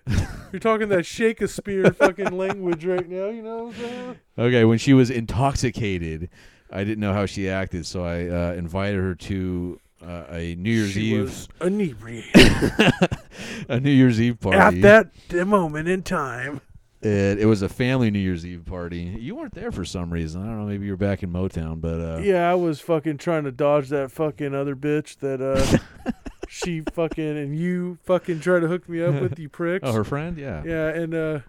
You're 0.51 0.59
talking 0.59 0.89
that 0.89 1.05
Shakespeare 1.05 1.91
fucking 1.93 2.37
language 2.37 2.83
right 2.85 3.07
now. 3.09 3.29
You 3.29 3.41
know 3.41 3.63
what 3.65 3.75
I'm 3.75 3.81
saying? 3.81 4.15
Okay, 4.37 4.65
when 4.65 4.77
she 4.77 4.93
was 4.93 5.09
intoxicated, 5.09 6.29
I 6.69 6.83
didn't 6.83 6.99
know 6.99 7.13
how 7.13 7.25
she 7.25 7.49
acted, 7.49 7.85
so 7.85 8.03
I 8.03 8.27
uh, 8.27 8.53
invited 8.53 8.99
her 8.99 9.15
to 9.15 9.79
uh, 10.05 10.23
a 10.29 10.55
New 10.55 10.71
Year's 10.71 10.91
she 10.91 11.13
Eve, 11.13 11.21
was 11.21 11.47
inebriated 11.61 12.31
a 13.69 13.79
New 13.79 13.91
Year's 13.91 14.19
Eve 14.19 14.39
party. 14.39 14.57
at 14.83 15.09
that 15.29 15.47
moment 15.47 15.87
in 15.87 16.03
time. 16.03 16.59
It, 17.01 17.39
it 17.39 17.45
was 17.45 17.61
a 17.63 17.69
family 17.69 18.11
New 18.11 18.19
Year's 18.19 18.45
Eve 18.45 18.63
party. 18.65 19.15
You 19.19 19.35
weren't 19.35 19.55
there 19.55 19.71
for 19.71 19.83
some 19.83 20.11
reason. 20.13 20.43
I 20.43 20.45
don't 20.45 20.59
know. 20.59 20.65
Maybe 20.67 20.85
you 20.85 20.91
were 20.91 20.97
back 20.97 21.23
in 21.23 21.31
Motown, 21.33 21.81
but 21.81 21.99
uh, 21.99 22.17
Yeah, 22.19 22.49
I 22.51 22.53
was 22.55 22.79
fucking 22.79 23.17
trying 23.17 23.43
to 23.45 23.51
dodge 23.51 23.89
that 23.89 24.11
fucking 24.11 24.53
other 24.53 24.75
bitch 24.75 25.17
that 25.19 25.41
uh 25.41 26.11
she 26.47 26.81
fucking 26.93 27.37
and 27.37 27.55
you 27.57 27.97
fucking 28.03 28.39
tried 28.41 28.59
to 28.59 28.67
hook 28.67 28.87
me 28.87 29.01
up 29.01 29.19
with 29.19 29.39
you 29.39 29.49
pricks. 29.59 29.87
oh, 29.87 29.93
her 29.93 30.03
friend, 30.03 30.37
yeah. 30.37 30.61
yeah, 30.63 30.89
and 30.89 31.15
uh 31.15 31.39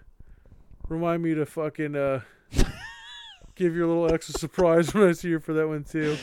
remind 0.89 1.21
me 1.21 1.35
to 1.35 1.45
fucking 1.45 1.95
uh 1.95 2.21
give 3.55 3.75
you 3.75 3.85
a 3.85 3.87
little 3.87 4.11
extra 4.11 4.33
surprise 4.39 4.91
when 4.93 5.07
I 5.07 5.11
see 5.11 5.29
you 5.29 5.39
for 5.39 5.53
that 5.53 5.67
one 5.67 5.83
too. 5.83 6.17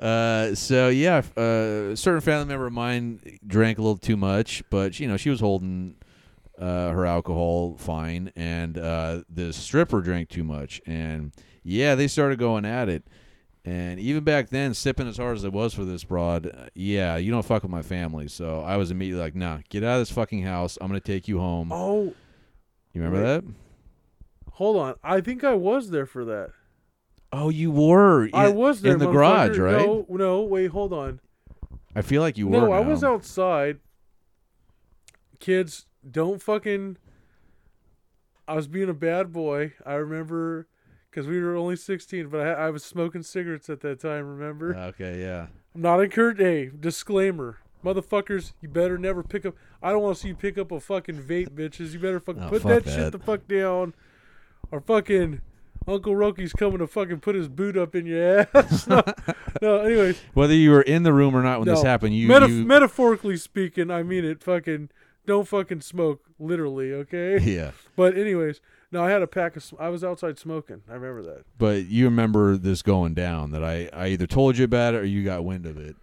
uh, 0.00 0.54
so 0.54 0.88
yeah, 0.88 1.22
uh, 1.36 1.92
a 1.92 1.96
certain 1.96 2.20
family 2.22 2.46
member 2.46 2.66
of 2.66 2.72
mine 2.72 3.38
drank 3.46 3.76
a 3.78 3.82
little 3.82 3.98
too 3.98 4.16
much, 4.16 4.62
but 4.70 4.98
you 4.98 5.06
know 5.06 5.16
she 5.18 5.28
was 5.28 5.40
holding 5.40 5.96
uh, 6.60 6.90
her 6.90 7.06
alcohol 7.06 7.76
fine, 7.78 8.32
and 8.36 8.78
uh, 8.78 9.22
the 9.28 9.52
stripper 9.52 10.00
drank 10.00 10.28
too 10.28 10.44
much, 10.44 10.80
and 10.86 11.32
yeah, 11.62 11.94
they 11.94 12.06
started 12.06 12.38
going 12.38 12.64
at 12.64 12.88
it. 12.88 13.04
And 13.64 14.00
even 14.00 14.24
back 14.24 14.48
then, 14.48 14.72
sipping 14.72 15.06
as 15.06 15.18
hard 15.18 15.36
as 15.36 15.44
it 15.44 15.52
was 15.52 15.74
for 15.74 15.84
this 15.84 16.02
broad, 16.02 16.46
uh, 16.46 16.66
yeah, 16.74 17.16
you 17.16 17.30
don't 17.30 17.44
fuck 17.44 17.62
with 17.62 17.70
my 17.70 17.82
family. 17.82 18.26
So 18.26 18.62
I 18.62 18.76
was 18.76 18.90
immediately 18.90 19.22
like, 19.22 19.34
nah, 19.34 19.58
get 19.68 19.84
out 19.84 19.96
of 19.96 20.00
this 20.00 20.10
fucking 20.10 20.42
house. 20.42 20.78
I'm 20.80 20.86
gonna 20.86 21.00
take 21.00 21.28
you 21.28 21.38
home. 21.38 21.70
Oh, 21.70 22.14
you 22.92 23.02
remember 23.02 23.18
wait. 23.18 23.44
that? 23.44 23.44
hold 24.60 24.76
on. 24.76 24.94
I 25.02 25.22
think 25.22 25.42
I 25.42 25.54
was 25.54 25.88
there 25.88 26.04
for 26.04 26.22
that. 26.26 26.50
Oh, 27.32 27.48
you 27.48 27.70
were. 27.70 28.28
I 28.34 28.48
in- 28.48 28.56
was 28.56 28.82
there 28.82 28.92
in 28.92 28.98
the 28.98 29.10
garage, 29.10 29.56
right? 29.56 29.86
No, 29.86 30.04
no, 30.10 30.42
wait, 30.42 30.70
hold 30.70 30.92
on. 30.92 31.20
I 31.96 32.02
feel 32.02 32.20
like 32.20 32.36
you 32.36 32.46
were. 32.46 32.60
No, 32.60 32.72
I 32.72 32.80
was 32.80 33.02
outside. 33.02 33.78
Kids, 35.38 35.86
don't 36.08 36.42
fucking. 36.42 36.96
I 38.48 38.54
was 38.54 38.66
being 38.68 38.88
a 38.88 38.94
bad 38.94 39.32
boy. 39.32 39.74
I 39.86 39.94
remember 39.94 40.66
because 41.10 41.26
we 41.26 41.40
were 41.40 41.54
only 41.56 41.76
16, 41.76 42.28
but 42.28 42.40
I, 42.40 42.52
I 42.66 42.70
was 42.70 42.84
smoking 42.84 43.22
cigarettes 43.22 43.68
at 43.70 43.80
that 43.80 44.00
time, 44.00 44.26
remember? 44.26 44.74
Ah, 44.76 44.86
okay, 44.86 45.20
yeah. 45.20 45.46
I'm 45.74 45.82
not 45.82 46.00
encouraged. 46.00 46.40
Hey, 46.40 46.70
disclaimer. 46.78 47.58
Motherfuckers, 47.84 48.52
you 48.60 48.68
better 48.68 48.98
never 48.98 49.22
pick 49.22 49.46
up. 49.46 49.54
I 49.82 49.90
don't 49.90 50.02
want 50.02 50.16
to 50.16 50.22
see 50.22 50.28
you 50.28 50.34
pick 50.34 50.58
up 50.58 50.70
a 50.72 50.80
fucking 50.80 51.22
vape, 51.22 51.50
bitches. 51.50 51.92
You 51.92 51.98
better 52.00 52.20
fucking 52.20 52.42
Oh, 52.42 52.48
put 52.48 52.62
fuck 52.62 52.82
that, 52.84 52.90
shit 52.92 53.12
the 53.12 53.18
fuck 53.18 53.46
down. 53.48 53.94
Or 54.70 54.80
fucking 54.80 55.40
Uncle 55.88 56.14
Roki's 56.14 56.52
coming 56.52 56.78
to 56.78 56.86
fucking 56.86 57.20
put 57.20 57.34
his 57.34 57.48
boot 57.48 57.76
up 57.78 57.94
in 57.94 58.04
your 58.06 58.46
ass. 58.54 58.86
no, 58.86 59.02
no, 59.62 59.78
anyways. 59.78 60.20
Whether 60.34 60.54
you 60.54 60.70
were 60.72 60.82
in 60.82 61.04
the 61.04 61.12
room 61.12 61.34
or 61.34 61.42
not 61.42 61.60
when 61.60 61.68
this 61.68 61.82
happened, 61.82 62.14
you, 62.14 62.28
Metaf- 62.28 62.50
you 62.50 62.64
metaphorically 62.66 63.36
speaking, 63.38 63.90
I 63.90 64.02
mean 64.02 64.24
it. 64.24 64.42
Fucking 64.42 64.90
don't 65.26 65.46
fucking 65.46 65.82
smoke, 65.82 66.22
literally. 66.38 66.92
Okay. 66.92 67.38
yeah. 67.42 67.72
but 67.96 68.16
anyways, 68.16 68.60
no, 68.92 69.04
I 69.04 69.10
had 69.10 69.22
a 69.22 69.26
pack 69.26 69.56
of. 69.56 69.74
I 69.78 69.88
was 69.88 70.02
outside 70.02 70.38
smoking. 70.38 70.82
I 70.88 70.94
remember 70.94 71.22
that. 71.22 71.44
But 71.58 71.86
you 71.86 72.04
remember 72.06 72.56
this 72.56 72.82
going 72.82 73.14
down 73.14 73.52
that 73.52 73.64
I, 73.64 73.88
I 73.92 74.08
either 74.08 74.26
told 74.26 74.58
you 74.58 74.64
about 74.64 74.94
it 74.94 74.98
or 74.98 75.04
you 75.04 75.24
got 75.24 75.44
wind 75.44 75.66
of 75.66 75.78
it. 75.78 75.96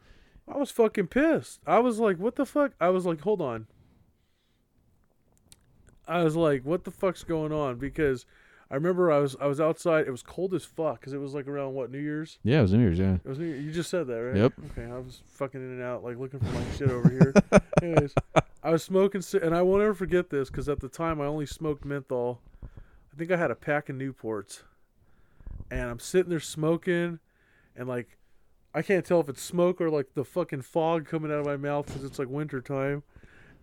I 0.48 0.58
was 0.58 0.72
fucking 0.72 1.08
pissed. 1.08 1.60
I 1.68 1.80
was 1.80 2.00
like, 2.00 2.18
"What 2.18 2.36
the 2.36 2.46
fuck?" 2.46 2.72
I 2.80 2.90
was 2.90 3.06
like, 3.06 3.22
"Hold 3.22 3.42
on." 3.42 3.68
I 6.08 6.24
was 6.24 6.38
like, 6.38 6.64
"What 6.64 6.86
the 6.86 6.92
fuck's 6.92 7.24
going 7.24 7.52
on?" 7.52 7.78
Because 7.78 8.26
I 8.70 8.76
remember 8.76 9.12
I 9.12 9.20
was 9.20 9.36
I 9.40 9.48
was 9.48 9.62
outside. 9.62 10.08
It 10.08 10.12
was 10.12 10.24
cold 10.24 10.54
as 10.54 10.66
fuck 10.66 11.00
because 11.00 11.14
it 11.14 11.20
was 11.20 11.34
like 11.34 11.48
around 11.48 11.74
what 11.74 11.90
New 11.90 12.00
Year's. 12.00 12.38
Yeah, 12.44 12.60
it 12.60 12.64
was 12.64 12.74
New 12.74 12.80
Year's, 12.80 13.00
yeah. 13.00 13.16
It 13.16 13.26
was 13.26 13.40
New 13.40 13.46
Year. 13.46 13.58
You 13.58 13.72
just 13.72 13.90
said 13.90 14.08
that, 14.08 14.16
right? 14.16 14.36
Yep. 14.36 14.54
Okay, 14.72 14.92
I 14.92 14.98
was 14.98 15.22
fucking 15.32 15.62
in 15.62 15.72
and 15.72 15.82
out, 15.82 16.04
like 16.04 16.18
looking 16.18 16.40
for 16.40 16.52
my 16.52 16.64
shit 16.78 16.90
over 16.90 17.10
here. 17.10 17.34
Anyways, 17.82 18.14
I 18.62 18.72
was 18.72 18.84
smoking, 18.84 19.24
and 19.42 19.56
I 19.56 19.62
won't 19.62 19.82
ever 19.84 19.94
forget 19.94 20.30
this 20.30 20.50
because 20.50 20.68
at 20.68 20.82
the 20.82 20.90
time 20.90 21.22
I 21.22 21.26
only 21.26 21.46
smoked 21.46 21.86
menthol. 21.86 22.42
I 22.64 23.18
think 23.18 23.32
I 23.32 23.38
had 23.38 23.52
a 23.52 23.56
pack 23.56 23.88
of 23.90 23.96
Newports, 23.96 24.64
and 25.72 25.90
I'm 25.90 26.00
sitting 26.00 26.30
there 26.30 26.40
smoking, 26.42 27.20
and 27.76 27.88
like, 27.88 28.18
I 28.74 28.82
can't 28.82 29.06
tell 29.06 29.22
if 29.22 29.30
it's 29.30 29.42
smoke 29.42 29.80
or 29.80 29.90
like 29.90 30.14
the 30.14 30.26
fucking 30.26 30.64
fog 30.64 31.08
coming 31.08 31.32
out 31.32 31.40
of 31.40 31.46
my 31.46 31.58
mouth 31.58 31.88
because 31.88 32.04
it's 32.04 32.20
like 32.20 32.28
winter 32.28 32.62
time, 32.62 33.04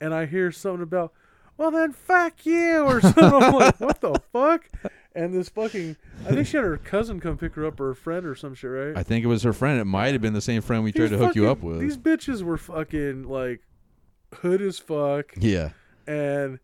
and 0.00 0.14
I 0.14 0.24
hear 0.26 0.50
something 0.50 0.82
about, 0.82 1.12
well 1.56 1.70
then 1.70 1.92
fuck 1.92 2.44
you 2.44 2.84
or 2.84 3.00
something. 3.00 3.24
I'm 3.24 3.54
like, 3.54 3.80
what 3.80 4.00
the 4.00 4.20
fuck? 4.32 4.68
And 5.14 5.32
this 5.32 5.48
fucking, 5.48 5.96
I 6.26 6.32
think 6.32 6.46
she 6.46 6.56
had 6.56 6.64
her 6.64 6.76
cousin 6.76 7.20
come 7.20 7.38
pick 7.38 7.54
her 7.54 7.64
up 7.64 7.78
or 7.78 7.90
a 7.90 7.96
friend 7.96 8.26
or 8.26 8.34
some 8.34 8.54
shit, 8.54 8.70
right? 8.70 8.96
I 8.96 9.04
think 9.04 9.24
it 9.24 9.28
was 9.28 9.44
her 9.44 9.52
friend. 9.52 9.80
It 9.80 9.84
might 9.84 10.12
have 10.12 10.20
been 10.20 10.32
the 10.32 10.40
same 10.40 10.60
friend 10.60 10.82
we 10.82 10.90
tried 10.90 11.10
to 11.10 11.18
hook 11.18 11.36
you 11.36 11.48
up 11.48 11.62
with. 11.62 11.78
These 11.78 11.96
bitches 11.96 12.42
were 12.42 12.58
fucking 12.58 13.24
like 13.24 13.60
hood 14.34 14.60
as 14.60 14.78
fuck, 14.80 15.32
yeah. 15.36 15.70
and 16.06 16.58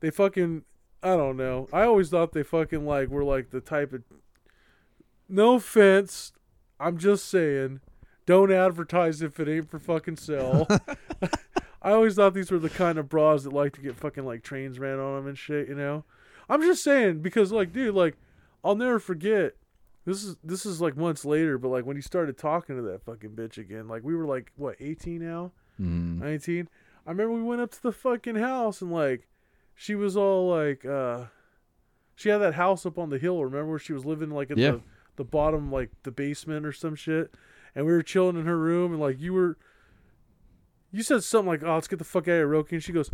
they 0.00 0.10
fucking 0.10 0.62
I 1.02 1.16
don't 1.16 1.36
know. 1.36 1.68
I 1.72 1.82
always 1.82 2.10
thought 2.10 2.32
they 2.32 2.42
fucking 2.42 2.84
like 2.84 3.08
were 3.08 3.24
like 3.24 3.50
the 3.50 3.60
type 3.60 3.92
of. 3.92 4.02
No 5.28 5.56
offense, 5.56 6.32
I'm 6.80 6.98
just 6.98 7.28
saying. 7.28 7.80
Don't 8.26 8.52
advertise 8.52 9.22
if 9.22 9.38
it 9.40 9.48
ain't 9.48 9.70
for 9.70 9.78
fucking 9.78 10.16
sale. 10.16 10.66
I 11.82 11.92
always 11.92 12.14
thought 12.16 12.34
these 12.34 12.50
were 12.50 12.58
the 12.58 12.70
kind 12.70 12.98
of 12.98 13.08
bras 13.08 13.44
that 13.44 13.52
like 13.52 13.72
to 13.74 13.80
get 13.80 13.94
fucking 13.96 14.24
like 14.24 14.42
trains 14.42 14.78
ran 14.78 14.98
on 14.98 15.16
them 15.16 15.26
and 15.28 15.38
shit. 15.38 15.68
You 15.68 15.74
know, 15.76 16.04
I'm 16.48 16.62
just 16.62 16.82
saying 16.82 17.20
because 17.20 17.52
like, 17.52 17.72
dude, 17.72 17.94
like, 17.94 18.16
I'll 18.64 18.74
never 18.76 18.98
forget. 18.98 19.54
This 20.04 20.24
is 20.24 20.36
this 20.42 20.64
is 20.66 20.80
like 20.80 20.96
months 20.96 21.24
later, 21.24 21.58
but 21.58 21.68
like 21.68 21.84
when 21.84 21.96
he 21.96 22.02
started 22.02 22.36
talking 22.38 22.76
to 22.76 22.82
that 22.82 23.04
fucking 23.04 23.30
bitch 23.30 23.58
again, 23.58 23.86
like 23.88 24.02
we 24.02 24.14
were 24.16 24.24
like 24.26 24.52
what 24.56 24.76
18 24.80 25.20
now, 25.20 25.52
Mm. 25.80 26.18
19. 26.18 26.68
I 27.06 27.10
remember 27.10 27.34
we 27.34 27.42
went 27.42 27.60
up 27.60 27.70
to 27.72 27.82
the 27.82 27.92
fucking 27.92 28.34
house 28.36 28.80
and 28.82 28.90
like 28.90 29.28
she 29.74 29.94
was 29.94 30.16
all 30.16 30.48
like 30.50 30.84
uh 30.84 31.26
she 32.16 32.30
had 32.30 32.38
that 32.38 32.54
house 32.54 32.84
up 32.84 32.98
on 32.98 33.10
the 33.10 33.18
hill, 33.18 33.44
remember 33.44 33.70
where 33.70 33.78
she 33.78 33.92
was 33.92 34.04
living 34.04 34.30
like 34.30 34.50
at 34.50 34.58
Yeah. 34.58 34.72
the 34.72 34.80
the 35.16 35.24
bottom 35.24 35.70
like 35.70 35.90
the 36.02 36.10
basement 36.10 36.64
or 36.66 36.72
some 36.72 36.94
shit. 36.96 37.32
And 37.74 37.84
we 37.86 37.92
were 37.92 38.02
chilling 38.02 38.36
in 38.36 38.46
her 38.46 38.58
room 38.58 38.92
and 38.92 39.00
like 39.00 39.20
you 39.20 39.32
were 39.34 39.56
you 40.90 41.02
said 41.02 41.22
something 41.22 41.48
like, 41.48 41.62
Oh, 41.62 41.74
let's 41.74 41.88
get 41.88 41.98
the 41.98 42.04
fuck 42.04 42.24
out 42.28 42.32
of 42.32 42.36
here, 42.38 42.48
Roki 42.48 42.72
and 42.72 42.82
she 42.82 42.92
goes, 42.92 43.10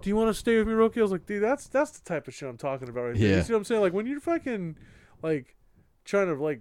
Do 0.00 0.08
you 0.08 0.16
want 0.16 0.28
to 0.28 0.34
stay 0.34 0.56
with 0.58 0.66
me, 0.68 0.74
Roki? 0.74 0.98
I 0.98 1.02
was 1.02 1.12
like, 1.12 1.26
dude, 1.26 1.42
that's 1.42 1.66
that's 1.68 1.90
the 1.92 2.04
type 2.08 2.28
of 2.28 2.34
shit 2.34 2.48
I'm 2.48 2.56
talking 2.56 2.88
about 2.88 3.02
right 3.02 3.16
there. 3.18 3.28
Yeah. 3.30 3.36
You 3.36 3.42
see 3.42 3.52
what 3.52 3.58
I'm 3.58 3.64
saying? 3.64 3.80
Like 3.80 3.92
when 3.92 4.06
you're 4.06 4.20
fucking 4.20 4.76
like 5.22 5.56
trying 6.04 6.26
to 6.28 6.34
like 6.42 6.60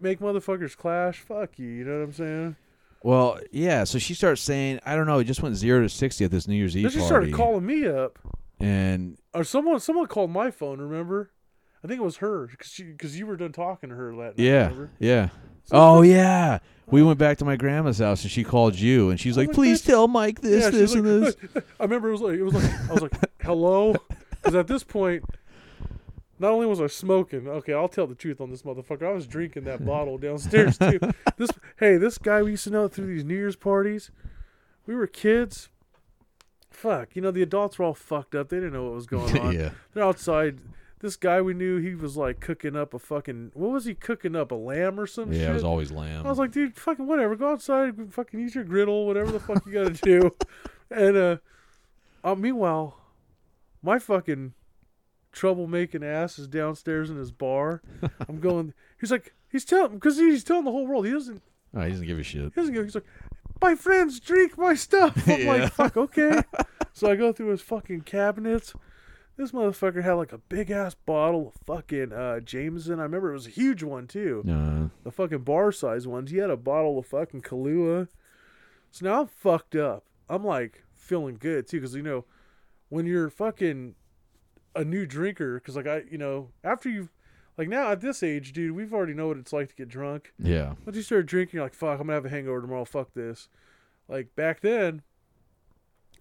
make 0.00 0.20
motherfuckers 0.20 0.76
clash, 0.76 1.20
fuck 1.20 1.58
you, 1.58 1.66
you 1.68 1.84
know 1.84 1.98
what 1.98 2.04
I'm 2.04 2.12
saying? 2.12 2.56
Well, 3.02 3.38
yeah. 3.52 3.84
So 3.84 3.98
she 3.98 4.14
starts 4.14 4.40
saying, 4.40 4.80
I 4.84 4.96
don't 4.96 5.06
know. 5.06 5.18
It 5.18 5.24
just 5.24 5.42
went 5.42 5.54
zero 5.56 5.80
to 5.82 5.88
sixty 5.88 6.24
at 6.24 6.30
this 6.30 6.48
New 6.48 6.56
Year's 6.56 6.76
Eve 6.76 6.84
Then 6.84 6.92
she 6.92 6.98
party, 6.98 7.06
started 7.08 7.34
calling 7.34 7.64
me 7.66 7.86
up. 7.86 8.18
and 8.58 9.16
Or 9.34 9.44
someone 9.44 9.78
someone 9.80 10.06
called 10.06 10.30
my 10.30 10.50
phone. 10.50 10.80
Remember? 10.80 11.30
I 11.86 11.88
think 11.88 12.00
it 12.00 12.04
was 12.04 12.16
her 12.16 12.48
because 12.48 12.74
because 12.84 13.16
you 13.16 13.26
were 13.26 13.36
done 13.36 13.52
talking 13.52 13.90
to 13.90 13.94
her 13.94 14.10
that 14.16 14.36
night. 14.36 14.38
yeah, 14.38 14.62
remember? 14.64 14.90
yeah. 14.98 15.28
So 15.62 15.76
Oh 15.76 16.02
yeah. 16.02 16.58
We 16.88 17.00
went 17.04 17.16
back 17.16 17.38
to 17.38 17.44
my 17.44 17.54
grandma's 17.54 18.00
house, 18.00 18.22
and 18.22 18.30
she 18.30 18.42
called 18.42 18.74
you, 18.74 19.10
and 19.10 19.20
she's 19.20 19.36
oh 19.36 19.42
like, 19.42 19.48
like, 19.48 19.54
"Please 19.54 19.82
tell 19.82 20.08
Mike 20.08 20.40
this, 20.40 20.64
yeah, 20.64 20.70
this, 20.70 20.94
and 20.94 21.22
like, 21.22 21.36
this." 21.38 21.62
I 21.80 21.84
remember 21.84 22.08
it 22.08 22.12
was 22.12 22.20
like 22.22 22.34
it 22.34 22.42
was 22.42 22.54
like 22.54 22.90
I 22.90 22.92
was 22.92 23.02
like, 23.02 23.12
"Hello," 23.42 23.94
because 24.30 24.56
at 24.56 24.66
this 24.66 24.82
point, 24.82 25.24
not 26.40 26.50
only 26.50 26.66
was 26.66 26.80
I 26.80 26.88
smoking. 26.88 27.46
Okay, 27.46 27.72
I'll 27.72 27.88
tell 27.88 28.08
the 28.08 28.16
truth 28.16 28.40
on 28.40 28.50
this 28.50 28.62
motherfucker. 28.62 29.06
I 29.06 29.12
was 29.12 29.28
drinking 29.28 29.62
that 29.64 29.84
bottle 29.86 30.18
downstairs 30.18 30.76
too. 30.76 30.98
This 31.36 31.50
hey, 31.78 31.98
this 31.98 32.18
guy 32.18 32.42
we 32.42 32.52
used 32.52 32.64
to 32.64 32.70
know 32.70 32.88
through 32.88 33.06
these 33.06 33.24
New 33.24 33.36
Year's 33.36 33.56
parties. 33.56 34.10
We 34.86 34.96
were 34.96 35.06
kids. 35.06 35.68
Fuck, 36.70 37.14
you 37.14 37.22
know 37.22 37.30
the 37.30 37.42
adults 37.42 37.78
were 37.78 37.84
all 37.84 37.94
fucked 37.94 38.34
up. 38.34 38.48
They 38.48 38.56
didn't 38.56 38.72
know 38.72 38.84
what 38.84 38.94
was 38.94 39.06
going 39.06 39.38
on. 39.40 39.52
yeah. 39.52 39.70
They're 39.94 40.04
outside. 40.04 40.58
This 41.00 41.16
guy 41.16 41.42
we 41.42 41.52
knew, 41.52 41.76
he 41.78 41.94
was 41.94 42.16
like 42.16 42.40
cooking 42.40 42.74
up 42.74 42.94
a 42.94 42.98
fucking. 42.98 43.50
What 43.54 43.70
was 43.70 43.84
he 43.84 43.94
cooking 43.94 44.34
up? 44.34 44.50
A 44.50 44.54
lamb 44.54 44.98
or 44.98 45.06
some 45.06 45.30
Yeah, 45.32 45.40
shit? 45.40 45.50
it 45.50 45.54
was 45.54 45.64
always 45.64 45.90
lamb. 45.92 46.24
I 46.26 46.30
was 46.30 46.38
like, 46.38 46.52
dude, 46.52 46.74
fucking 46.76 47.06
whatever. 47.06 47.36
Go 47.36 47.52
outside, 47.52 48.12
fucking 48.12 48.40
use 48.40 48.54
your 48.54 48.64
griddle, 48.64 49.06
whatever 49.06 49.30
the 49.30 49.40
fuck 49.40 49.64
you 49.66 49.72
gotta 49.72 49.90
do. 50.02 50.34
And 50.90 51.16
uh, 51.16 51.36
uh, 52.24 52.34
meanwhile, 52.34 52.98
my 53.82 53.98
fucking 53.98 54.54
troublemaking 55.32 56.02
ass 56.02 56.38
is 56.38 56.48
downstairs 56.48 57.10
in 57.10 57.16
his 57.16 57.30
bar. 57.30 57.82
I'm 58.28 58.40
going. 58.40 58.72
He's 58.98 59.10
like, 59.10 59.34
he's 59.50 59.64
telling 59.64 59.94
because 59.94 60.16
he's 60.16 60.44
telling 60.44 60.64
the 60.64 60.70
whole 60.72 60.86
world. 60.86 61.06
He 61.06 61.12
doesn't. 61.12 61.42
oh, 61.74 61.82
he 61.82 61.90
doesn't 61.90 62.06
give 62.06 62.18
a 62.18 62.22
shit. 62.22 62.44
He 62.54 62.60
doesn't 62.60 62.72
give. 62.74 62.84
He's 62.84 62.94
like, 62.94 63.04
my 63.60 63.74
friends 63.74 64.18
drink 64.18 64.56
my 64.56 64.74
stuff. 64.74 65.28
I'm 65.28 65.40
Yeah. 65.42 65.52
like, 65.52 65.72
fuck, 65.72 65.96
okay. 65.96 66.42
so 66.94 67.10
I 67.10 67.16
go 67.16 67.32
through 67.32 67.48
his 67.48 67.60
fucking 67.60 68.02
cabinets. 68.02 68.72
This 69.36 69.52
motherfucker 69.52 70.02
had 70.02 70.14
like 70.14 70.32
a 70.32 70.38
big 70.38 70.70
ass 70.70 70.94
bottle 70.94 71.48
of 71.48 71.60
fucking 71.66 72.12
uh, 72.12 72.40
Jameson. 72.40 72.98
I 72.98 73.02
remember 73.02 73.30
it 73.30 73.34
was 73.34 73.46
a 73.46 73.50
huge 73.50 73.82
one 73.82 74.06
too 74.06 74.42
No. 74.46 74.90
the 75.04 75.10
fucking 75.10 75.40
bar 75.40 75.72
size 75.72 76.06
ones. 76.06 76.30
He 76.30 76.38
had 76.38 76.48
a 76.50 76.56
bottle 76.56 76.98
of 76.98 77.06
fucking 77.06 77.42
Kahlua. 77.42 78.08
So 78.90 79.04
now 79.06 79.20
I'm 79.22 79.26
fucked 79.26 79.76
up. 79.76 80.04
I'm 80.28 80.42
like 80.44 80.84
feeling 80.94 81.36
good 81.38 81.66
too, 81.66 81.78
because 81.80 81.94
you 81.94 82.02
know, 82.02 82.24
when 82.88 83.04
you're 83.04 83.28
fucking 83.28 83.94
a 84.74 84.84
new 84.84 85.04
drinker, 85.06 85.60
because 85.60 85.76
like 85.76 85.86
I, 85.86 86.04
you 86.10 86.18
know, 86.18 86.48
after 86.64 86.88
you've 86.88 87.12
like 87.58 87.68
now 87.68 87.90
at 87.92 88.00
this 88.00 88.22
age, 88.22 88.52
dude, 88.54 88.72
we've 88.72 88.94
already 88.94 89.12
know 89.14 89.28
what 89.28 89.36
it's 89.38 89.52
like 89.52 89.68
to 89.68 89.74
get 89.74 89.88
drunk. 89.88 90.32
Yeah. 90.38 90.74
Once 90.86 90.96
you 90.96 91.02
start 91.02 91.26
drinking, 91.26 91.58
you're 91.58 91.64
like, 91.64 91.74
fuck, 91.74 92.00
I'm 92.00 92.06
gonna 92.06 92.14
have 92.14 92.24
a 92.26 92.30
hangover 92.30 92.62
tomorrow. 92.62 92.84
Fuck 92.86 93.12
this. 93.14 93.48
Like 94.08 94.34
back 94.34 94.60
then, 94.60 95.02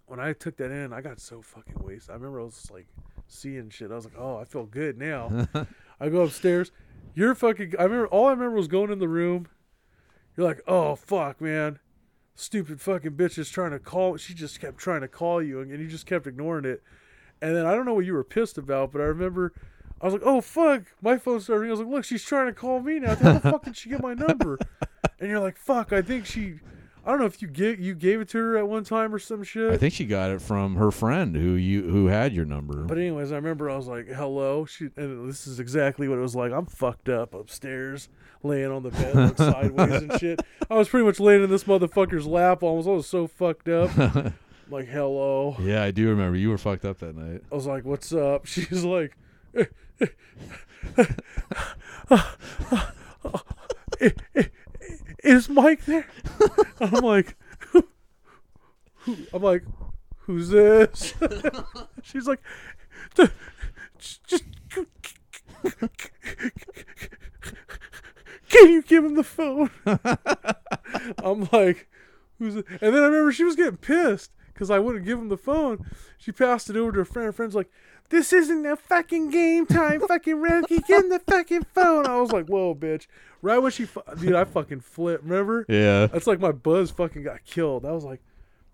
when 0.07 0.19
I 0.19 0.33
took 0.33 0.57
that 0.57 0.71
in, 0.71 0.93
I 0.93 1.01
got 1.01 1.19
so 1.19 1.41
fucking 1.41 1.75
wasted. 1.79 2.11
I 2.11 2.13
remember 2.13 2.41
I 2.41 2.43
was 2.43 2.69
like 2.71 2.87
seeing 3.27 3.69
shit. 3.69 3.91
I 3.91 3.95
was 3.95 4.05
like, 4.05 4.17
oh, 4.17 4.37
I 4.37 4.45
feel 4.45 4.65
good 4.65 4.97
now. 4.97 5.47
I 5.99 6.09
go 6.09 6.21
upstairs. 6.21 6.71
You're 7.13 7.35
fucking. 7.35 7.73
I 7.79 7.83
remember 7.83 8.07
all 8.07 8.27
I 8.27 8.31
remember 8.31 8.55
was 8.55 8.67
going 8.67 8.91
in 8.91 8.99
the 8.99 9.07
room. 9.07 9.47
You're 10.35 10.45
like, 10.45 10.61
oh 10.67 10.95
fuck, 10.95 11.39
man, 11.39 11.79
stupid 12.35 12.81
fucking 12.81 13.11
bitch 13.11 13.37
is 13.37 13.49
trying 13.49 13.71
to 13.71 13.79
call. 13.79 14.17
She 14.17 14.33
just 14.33 14.59
kept 14.59 14.77
trying 14.77 15.01
to 15.01 15.07
call 15.07 15.41
you, 15.41 15.61
and 15.61 15.71
you 15.71 15.87
just 15.87 16.05
kept 16.05 16.27
ignoring 16.27 16.65
it. 16.65 16.83
And 17.41 17.55
then 17.55 17.65
I 17.65 17.73
don't 17.73 17.85
know 17.85 17.93
what 17.93 18.05
you 18.05 18.13
were 18.13 18.23
pissed 18.23 18.57
about, 18.57 18.91
but 18.91 19.01
I 19.01 19.05
remember 19.05 19.53
I 20.01 20.05
was 20.05 20.13
like, 20.13 20.23
oh 20.25 20.41
fuck, 20.41 20.83
my 21.01 21.17
phone 21.17 21.39
started 21.39 21.61
ringing. 21.61 21.71
I 21.71 21.79
was 21.79 21.87
like, 21.87 21.95
look, 21.95 22.05
she's 22.05 22.23
trying 22.23 22.47
to 22.47 22.53
call 22.53 22.81
me 22.81 22.99
now. 22.99 23.15
How 23.15 23.33
the 23.33 23.39
fuck 23.39 23.63
did 23.63 23.77
she 23.77 23.89
get 23.89 24.01
my 24.01 24.13
number? 24.13 24.59
And 25.17 25.29
you're 25.29 25.39
like, 25.39 25.57
fuck, 25.57 25.93
I 25.93 26.01
think 26.01 26.25
she. 26.25 26.55
I 27.05 27.11
don't 27.11 27.19
know 27.19 27.25
if 27.27 27.39
you 27.39 27.47
gave 27.47 27.79
you 27.79 27.93
gave 27.93 28.19
it 28.19 28.29
to 28.29 28.39
her 28.39 28.57
at 28.57 28.67
one 28.67 28.83
time 28.83 29.13
or 29.13 29.19
some 29.19 29.43
shit. 29.43 29.71
I 29.71 29.77
think 29.77 29.93
she 29.93 30.05
got 30.05 30.31
it 30.31 30.41
from 30.41 30.75
her 30.77 30.89
friend 30.89 31.35
who 31.35 31.51
you 31.51 31.83
who 31.83 32.07
had 32.07 32.33
your 32.33 32.45
number. 32.45 32.81
But 32.83 32.97
anyways, 32.97 33.31
I 33.31 33.35
remember 33.35 33.69
I 33.69 33.75
was 33.75 33.85
like, 33.85 34.07
"Hello," 34.07 34.65
she, 34.65 34.89
and 34.97 35.29
this 35.29 35.45
is 35.45 35.59
exactly 35.59 36.07
what 36.07 36.17
it 36.17 36.21
was 36.21 36.35
like. 36.35 36.51
I'm 36.51 36.65
fucked 36.65 37.07
up 37.07 37.35
upstairs, 37.35 38.09
laying 38.41 38.71
on 38.71 38.81
the 38.81 38.89
bed 38.89 39.15
like 39.15 39.37
sideways 39.53 40.01
and 40.01 40.19
shit. 40.19 40.41
I 40.67 40.77
was 40.77 40.89
pretty 40.89 41.05
much 41.05 41.19
laying 41.19 41.43
in 41.43 41.51
this 41.51 41.65
motherfucker's 41.65 42.25
lap. 42.25 42.63
Almost, 42.63 42.87
I 42.87 42.91
was 42.91 43.07
so 43.07 43.27
fucked 43.27 43.69
up. 43.69 43.95
like, 44.71 44.87
hello. 44.87 45.57
yeah, 45.61 45.83
I 45.83 45.91
do 45.91 46.09
remember 46.09 46.37
you 46.37 46.49
were 46.49 46.57
fucked 46.57 46.85
up 46.85 46.97
that 46.99 47.15
night. 47.15 47.43
I 47.51 47.55
was 47.55 47.67
like, 47.67 47.85
"What's 47.85 48.13
up?" 48.13 48.45
She's 48.47 48.83
like, 48.83 49.15
"Is 55.25 55.49
Mike 55.49 55.85
there?" 55.85 56.07
I'm 56.79 57.03
like, 57.03 57.35
"Who?" 57.69 57.87
I'm 59.33 59.41
like, 59.41 59.63
"Who's 60.19 60.49
this?" 60.49 61.13
She's 62.03 62.27
like, 62.27 62.41
"Just 64.25 64.43
can 68.49 68.71
you 68.71 68.81
give 68.83 69.03
him 69.03 69.15
the 69.15 69.23
phone?" 69.23 69.69
I'm 71.23 71.47
like, 71.51 71.87
"Who's?" 72.39 72.55
It? 72.55 72.65
And 72.69 72.93
then 72.93 73.03
I 73.03 73.07
remember 73.07 73.31
she 73.31 73.43
was 73.43 73.55
getting 73.55 73.77
pissed 73.77 74.31
because 74.53 74.69
I 74.69 74.79
wouldn't 74.79 75.05
give 75.05 75.19
him 75.19 75.29
the 75.29 75.37
phone. 75.37 75.85
She 76.17 76.31
passed 76.31 76.69
it 76.69 76.77
over 76.77 76.91
to 76.93 76.99
her 76.99 77.05
friend. 77.05 77.25
Her 77.25 77.31
friend's 77.31 77.55
like, 77.55 77.69
"This 78.09 78.31
isn't 78.31 78.65
a 78.65 78.75
fucking 78.75 79.29
game 79.29 79.65
time, 79.65 80.01
fucking 80.07 80.39
Rocky. 80.39 80.79
Give 80.87 81.03
him 81.03 81.09
the 81.09 81.19
fucking 81.19 81.65
phone." 81.73 82.05
I 82.07 82.19
was 82.19 82.31
like, 82.31 82.47
"Whoa, 82.47 82.73
bitch!" 82.75 83.07
Right 83.45 83.59
when 83.59 83.71
she, 83.71 83.85
fu- 83.85 84.01
dude, 84.19 84.33
I 84.33 84.43
fucking 84.43 84.79
flipped. 84.79 85.23
Remember? 85.23 85.67
Yeah. 85.69 86.07
That's 86.07 86.25
like 86.25 86.39
my 86.39 86.51
buzz 86.51 86.89
fucking 86.89 87.21
got 87.21 87.45
killed. 87.45 87.85
I 87.85 87.91
was 87.91 88.03
like, 88.03 88.19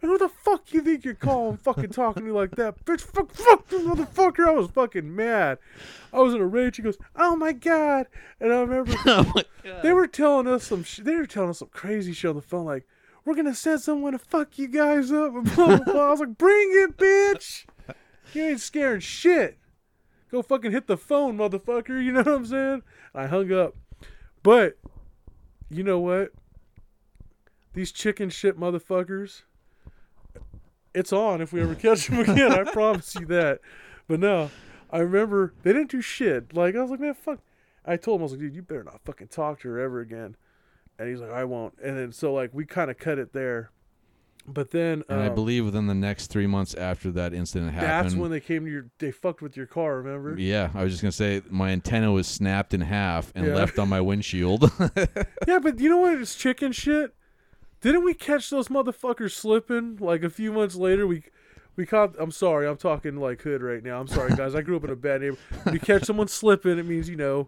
man, 0.01 0.13
who 0.13 0.17
the 0.17 0.29
fuck 0.29 0.71
you 0.71 0.79
think 0.79 1.03
you're 1.03 1.13
calling 1.13 1.57
fucking 1.57 1.89
talking 1.89 2.23
to 2.23 2.25
me 2.25 2.31
like 2.31 2.51
that? 2.55 2.85
Bitch, 2.85 3.01
fuck, 3.01 3.33
fuck 3.33 3.69
you, 3.69 3.79
motherfucker. 3.79 4.47
I 4.47 4.51
was 4.51 4.71
fucking 4.71 5.13
mad. 5.13 5.57
I 6.13 6.19
was 6.21 6.33
in 6.33 6.39
a 6.39 6.47
rage. 6.47 6.77
She 6.77 6.83
goes, 6.83 6.97
oh 7.17 7.35
my 7.35 7.51
God. 7.51 8.07
And 8.39 8.53
I 8.53 8.61
remember 8.61 8.93
oh 9.07 9.29
my 9.35 9.43
they 9.83 9.91
were 9.91 10.07
telling 10.07 10.47
us 10.47 10.63
some 10.67 10.85
sh- 10.85 11.01
they 11.03 11.15
were 11.15 11.27
telling 11.27 11.49
us 11.49 11.59
some 11.59 11.67
crazy 11.73 12.13
shit 12.13 12.29
on 12.29 12.37
the 12.37 12.41
phone, 12.41 12.63
like, 12.63 12.87
we're 13.25 13.35
gonna 13.35 13.53
send 13.53 13.81
someone 13.81 14.13
to 14.13 14.19
fuck 14.19 14.57
you 14.57 14.69
guys 14.69 15.11
up 15.11 15.35
and 15.35 15.53
blah 15.53 15.75
blah 15.75 15.79
blah. 15.79 16.07
I 16.07 16.11
was 16.11 16.21
like, 16.21 16.37
bring 16.37 16.69
it, 16.75 16.95
bitch. 16.95 17.65
You 18.33 18.43
ain't 18.43 18.61
scaring 18.61 19.01
shit. 19.01 19.57
Go 20.31 20.41
fucking 20.41 20.71
hit 20.71 20.87
the 20.87 20.95
phone, 20.95 21.37
motherfucker. 21.37 22.01
You 22.01 22.13
know 22.13 22.19
what 22.19 22.27
I'm 22.29 22.45
saying? 22.45 22.83
I 23.13 23.27
hung 23.27 23.51
up. 23.51 23.75
But 24.43 24.77
you 25.69 25.83
know 25.83 25.99
what? 25.99 26.31
These 27.73 27.91
chicken 27.91 28.29
shit 28.29 28.59
motherfuckers. 28.59 29.43
It's 30.93 31.13
on 31.13 31.41
if 31.41 31.53
we 31.53 31.61
ever 31.61 31.75
catch 31.75 32.07
them 32.07 32.19
again. 32.19 32.51
I 32.51 32.63
promise 32.71 33.15
you 33.15 33.25
that. 33.27 33.59
But 34.07 34.19
no, 34.19 34.51
I 34.91 34.99
remember 34.99 35.53
they 35.63 35.71
didn't 35.71 35.91
do 35.91 36.01
shit. 36.01 36.53
Like 36.53 36.75
I 36.75 36.81
was 36.81 36.91
like, 36.91 36.99
man, 36.99 37.13
fuck. 37.13 37.39
I 37.85 37.97
told 37.97 38.19
him 38.19 38.23
I 38.23 38.23
was 38.23 38.31
like, 38.33 38.41
dude, 38.41 38.55
you 38.55 38.61
better 38.61 38.83
not 38.83 39.01
fucking 39.05 39.29
talk 39.29 39.61
to 39.61 39.69
her 39.69 39.79
ever 39.79 40.01
again. 40.01 40.35
And 40.99 41.09
he's 41.09 41.19
like, 41.21 41.31
I 41.31 41.45
won't. 41.45 41.75
And 41.81 41.97
then 41.97 42.11
so 42.11 42.33
like 42.33 42.51
we 42.53 42.65
kind 42.65 42.91
of 42.91 42.97
cut 42.97 43.17
it 43.19 43.33
there. 43.33 43.71
But 44.47 44.71
then 44.71 45.03
And 45.07 45.21
I 45.21 45.27
um, 45.27 45.35
believe 45.35 45.65
within 45.65 45.87
the 45.87 45.93
next 45.95 46.27
three 46.27 46.47
months 46.47 46.73
after 46.73 47.11
that 47.11 47.33
incident 47.33 47.73
happened, 47.73 48.05
that's 48.11 48.15
when 48.15 48.31
they 48.31 48.39
came 48.39 48.65
to 48.65 48.71
your. 48.71 48.85
They 48.97 49.11
fucked 49.11 49.41
with 49.41 49.55
your 49.55 49.67
car. 49.67 49.97
Remember? 49.97 50.35
yeah, 50.39 50.71
I 50.73 50.83
was 50.83 50.93
just 50.93 51.01
gonna 51.03 51.11
say 51.11 51.41
my 51.49 51.69
antenna 51.69 52.11
was 52.11 52.27
snapped 52.27 52.73
in 52.73 52.81
half 52.81 53.31
and 53.35 53.45
Yeah. 53.45 53.55
left 53.55 53.77
on 53.79 53.87
my 53.89 54.01
windshield. 54.01 54.71
Yeah, 55.47 55.59
but 55.59 55.79
you 55.79 55.89
know 55.89 55.97
what? 55.99 56.19
It's 56.19 56.35
chicken 56.35 56.71
shit. 56.71 57.13
Didn't 57.81 58.03
we 58.03 58.13
catch 58.13 58.49
those 58.49 58.67
motherfuckers 58.67 59.31
slipping? 59.31 59.97
Like 59.99 60.23
a 60.23 60.29
few 60.29 60.51
months 60.51 60.75
later, 60.75 61.05
we 61.07 61.23
we 61.75 61.85
caught. 61.85 62.15
I'm 62.19 62.31
sorry, 62.31 62.67
I'm 62.67 62.77
talking 62.77 63.15
like 63.17 63.41
hood 63.41 63.61
right 63.61 63.83
now. 63.83 63.99
I'm 63.99 64.07
sorry, 64.07 64.35
guys. 64.35 64.55
I 64.55 64.61
grew 64.61 64.75
up 64.77 64.83
in 64.83 64.89
a 64.89 64.95
bad 64.95 65.21
neighborhood. 65.21 65.71
We 65.73 65.79
catch 65.79 66.03
someone 66.03 66.27
slipping, 66.27 66.77
it 66.79 66.85
means 66.85 67.09
you 67.09 67.15
know 67.15 67.47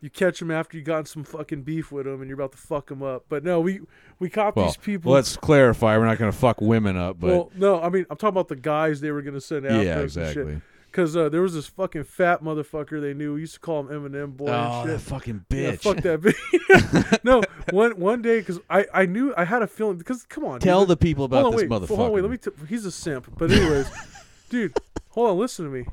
you 0.00 0.10
catch 0.10 0.38
them 0.38 0.50
after 0.50 0.76
you 0.76 0.82
got 0.84 1.08
some 1.08 1.24
fucking 1.24 1.62
beef 1.62 1.90
with 1.90 2.06
them 2.06 2.20
and 2.20 2.28
you're 2.28 2.38
about 2.38 2.52
to 2.52 2.58
fuck 2.58 2.86
them 2.88 3.02
up. 3.02 3.24
But 3.28 3.42
no, 3.44 3.60
we 3.60 3.80
we 4.18 4.30
caught 4.30 4.54
Well, 4.56 4.66
these 4.66 4.76
people. 4.76 5.12
let's 5.12 5.36
clarify. 5.36 5.96
We're 5.98 6.06
not 6.06 6.18
going 6.18 6.30
to 6.30 6.36
fuck 6.38 6.60
women 6.60 6.96
up, 6.96 7.18
but 7.20 7.26
well, 7.28 7.50
no, 7.56 7.80
I 7.80 7.88
mean 7.88 8.06
I'm 8.10 8.16
talking 8.16 8.28
about 8.34 8.48
the 8.48 8.56
guys 8.56 9.00
they 9.00 9.10
were 9.10 9.22
gonna 9.22 9.40
send 9.40 9.66
after 9.66 9.82
yeah, 9.84 9.98
exactly. 10.00 10.60
Because 10.90 11.14
uh, 11.16 11.28
there 11.28 11.42
was 11.42 11.52
this 11.52 11.66
fucking 11.66 12.04
fat 12.04 12.42
motherfucker 12.42 12.98
they 13.00 13.12
knew. 13.12 13.34
We 13.34 13.40
used 13.40 13.52
to 13.54 13.60
call 13.60 13.80
him 13.80 13.88
Eminem 13.88 14.34
boy 14.36 14.46
Oh, 14.48 14.80
and 14.82 14.90
that 14.90 14.94
shit. 15.00 15.00
fucking 15.02 15.44
Yeah, 15.50 15.72
bitch. 15.72 15.80
fuck 15.82 15.96
that 15.98 16.20
bitch. 16.22 17.18
no, 17.24 17.42
one 17.70 17.98
one 18.00 18.22
day 18.22 18.38
because 18.38 18.58
I 18.70 18.86
I 18.94 19.06
knew 19.06 19.34
I 19.36 19.44
had 19.44 19.62
a 19.62 19.66
feeling 19.66 19.98
because 19.98 20.22
come 20.24 20.44
on, 20.44 20.60
Tell 20.60 20.80
dude, 20.80 20.88
the 20.88 20.96
people 20.96 21.24
about 21.24 21.44
on, 21.44 21.50
this 21.52 21.62
wait, 21.62 21.70
motherfucker. 21.70 21.88
Hold 21.88 22.00
on, 22.00 22.12
wait, 22.12 22.22
let 22.22 22.30
me. 22.30 22.36
T- 22.38 22.50
he's 22.68 22.84
a 22.86 22.90
simp, 22.90 23.26
but 23.36 23.50
anyways, 23.50 23.90
dude, 24.48 24.72
hold 25.10 25.30
on, 25.30 25.38
listen 25.38 25.66
to 25.66 25.70
me. 25.70 25.84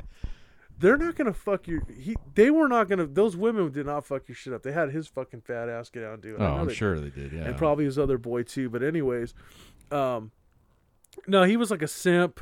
They're 0.77 0.97
not 0.97 1.15
gonna 1.15 1.33
fuck 1.33 1.67
your. 1.67 1.81
He, 1.97 2.15
they 2.35 2.51
were 2.51 2.67
not 2.67 2.89
gonna. 2.89 3.05
Those 3.05 3.37
women 3.37 3.71
did 3.71 3.85
not 3.85 4.05
fuck 4.05 4.27
your 4.27 4.35
shit 4.35 4.51
up. 4.53 4.61
They 4.63 4.71
had 4.73 4.91
his 4.91 5.07
fucking 5.07 5.41
fat 5.41 5.69
ass 5.69 5.89
get 5.89 6.03
out 6.03 6.15
and 6.15 6.21
do 6.21 6.35
it. 6.35 6.41
Oh, 6.41 6.45
I'm 6.45 6.67
they- 6.67 6.73
sure 6.73 6.99
they 6.99 7.09
did. 7.09 7.31
Yeah. 7.31 7.45
and 7.45 7.57
probably 7.57 7.85
his 7.85 7.97
other 7.97 8.17
boy 8.17 8.43
too. 8.43 8.69
But 8.69 8.83
anyways, 8.83 9.33
um, 9.91 10.31
no, 11.27 11.43
he 11.43 11.55
was 11.57 11.71
like 11.71 11.81
a 11.81 11.87
simp. 11.87 12.41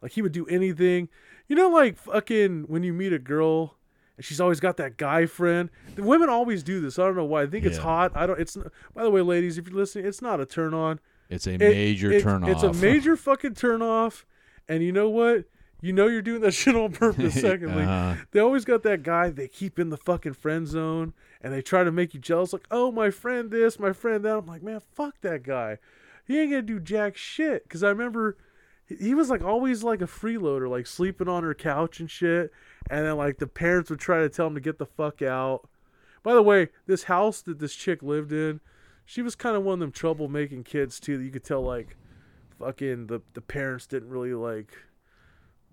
Like 0.00 0.12
he 0.12 0.22
would 0.22 0.32
do 0.32 0.46
anything. 0.46 1.08
You 1.48 1.56
know, 1.56 1.68
like 1.68 1.98
fucking 1.98 2.64
when 2.68 2.82
you 2.82 2.92
meet 2.94 3.12
a 3.12 3.18
girl 3.18 3.76
and 4.16 4.24
she's 4.24 4.40
always 4.40 4.60
got 4.60 4.76
that 4.78 4.96
guy 4.96 5.26
friend. 5.26 5.68
The 5.94 6.02
women 6.02 6.28
always 6.30 6.62
do 6.62 6.80
this. 6.80 6.98
I 6.98 7.04
don't 7.04 7.16
know 7.16 7.24
why. 7.24 7.42
I 7.42 7.46
think 7.46 7.66
it's 7.66 7.78
hot. 7.78 8.12
I 8.14 8.26
don't. 8.26 8.40
It's. 8.40 8.56
By 8.94 9.02
the 9.02 9.10
way, 9.10 9.20
ladies, 9.20 9.58
if 9.58 9.66
you're 9.68 9.76
listening, 9.76 10.06
it's 10.06 10.22
not 10.22 10.40
a 10.40 10.46
turn 10.46 10.72
on. 10.72 11.00
it's 11.28 11.46
a 11.46 11.52
It- 11.54 11.58
major 11.60 12.12
it- 12.12 12.22
turn 12.22 12.44
It's 12.44 12.64
off. 12.64 12.76
a 12.76 12.80
major 12.80 13.14
fucking 13.16 13.54
turn 13.54 13.82
off. 13.82 14.24
And 14.68 14.82
you 14.82 14.92
know 14.92 15.10
what? 15.10 15.44
You 15.84 15.92
know 15.92 16.06
you're 16.06 16.22
doing 16.22 16.40
that 16.40 16.52
shit 16.54 16.74
on 16.74 16.92
purpose. 16.92 17.34
Secondly, 17.40 17.82
Uh-huh. 17.84 18.14
they 18.32 18.40
always 18.40 18.64
got 18.64 18.82
that 18.84 19.02
guy 19.02 19.30
they 19.30 19.48
keep 19.48 19.78
in 19.78 19.90
the 19.90 19.96
fucking 19.98 20.32
friend 20.34 20.66
zone 20.66 21.12
and 21.42 21.52
they 21.52 21.60
try 21.60 21.84
to 21.84 21.92
make 21.92 22.14
you 22.14 22.20
jealous 22.20 22.52
like 22.54 22.66
oh 22.70 22.90
my 22.90 23.10
friend 23.10 23.50
this 23.50 23.78
my 23.78 23.92
friend 23.92 24.24
that 24.24 24.34
i'm 24.38 24.46
like 24.46 24.62
man 24.62 24.80
fuck 24.94 25.20
that 25.20 25.42
guy 25.42 25.76
he 26.26 26.40
ain't 26.40 26.50
gonna 26.50 26.62
do 26.62 26.80
jack 26.80 27.16
shit 27.18 27.64
because 27.64 27.82
i 27.82 27.88
remember 27.88 28.38
he- 28.86 28.96
he 28.96 29.14
was 29.14 29.28
like 29.28 29.42
always 29.44 29.82
like 29.84 30.00
a 30.00 30.06
freeloader 30.06 30.70
like 30.70 30.86
sleeping 30.86 31.28
on 31.28 31.42
her 31.42 31.52
couch 31.54 32.00
and 32.00 32.10
shit 32.10 32.50
and 32.88 33.04
then 33.04 33.16
like 33.18 33.36
the 33.38 33.46
parents 33.46 33.90
would 33.90 34.00
try 34.00 34.20
to 34.22 34.28
tell 34.30 34.46
him 34.46 34.54
to 34.54 34.60
get 34.60 34.78
the 34.78 34.86
fuck 34.86 35.20
out 35.20 35.68
by 36.22 36.32
the 36.32 36.42
way 36.42 36.68
this 36.86 37.04
house 37.04 37.42
that 37.42 37.58
this 37.58 37.74
chick 37.74 38.02
lived 38.02 38.32
in 38.32 38.58
she 39.04 39.20
was 39.20 39.34
kind 39.34 39.54
of 39.54 39.62
one 39.62 39.74
of 39.74 39.80
them 39.80 39.92
troublemaking 39.92 40.64
kids 40.64 40.98
too 40.98 41.18
that 41.18 41.24
you 41.24 41.30
could 41.30 41.44
tell 41.44 41.62
like 41.62 41.94
fucking 42.58 43.08
the, 43.08 43.20
the 43.34 43.42
parents 43.42 43.86
didn't 43.86 44.08
really 44.08 44.32
like 44.32 44.72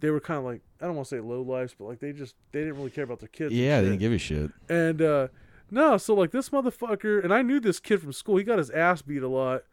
they 0.02 0.10
were 0.10 0.20
kind 0.20 0.38
of 0.40 0.44
like 0.44 0.62
I 0.82 0.86
don't 0.86 0.96
want 0.96 1.08
to 1.08 1.16
say 1.16 1.20
low 1.22 1.42
lives, 1.42 1.74
but 1.78 1.86
like 1.86 2.00
they 2.00 2.12
just 2.12 2.36
they 2.52 2.60
didn't 2.60 2.76
really 2.76 2.90
care 2.90 3.06
about 3.06 3.20
their 3.20 3.30
kids. 3.30 3.54
yeah, 3.54 3.80
they 3.80 3.88
didn't 3.88 4.00
give 4.00 4.12
a 4.12 4.18
shit. 4.18 4.52
And 4.70 5.02
uh 5.02 5.28
no, 5.70 5.98
so 5.98 6.14
like 6.14 6.32
this 6.32 6.50
motherfucker, 6.50 7.24
and 7.24 7.34
I 7.34 7.42
knew 7.42 7.62
this 7.62 7.80
kid 7.80 8.02
from 8.02 8.12
school. 8.12 8.36
He 8.36 8.44
got 8.44 8.58
his 8.58 8.70
ass 8.72 9.02
beat 9.02 9.24
a 9.24 9.30
lot, 9.30 9.64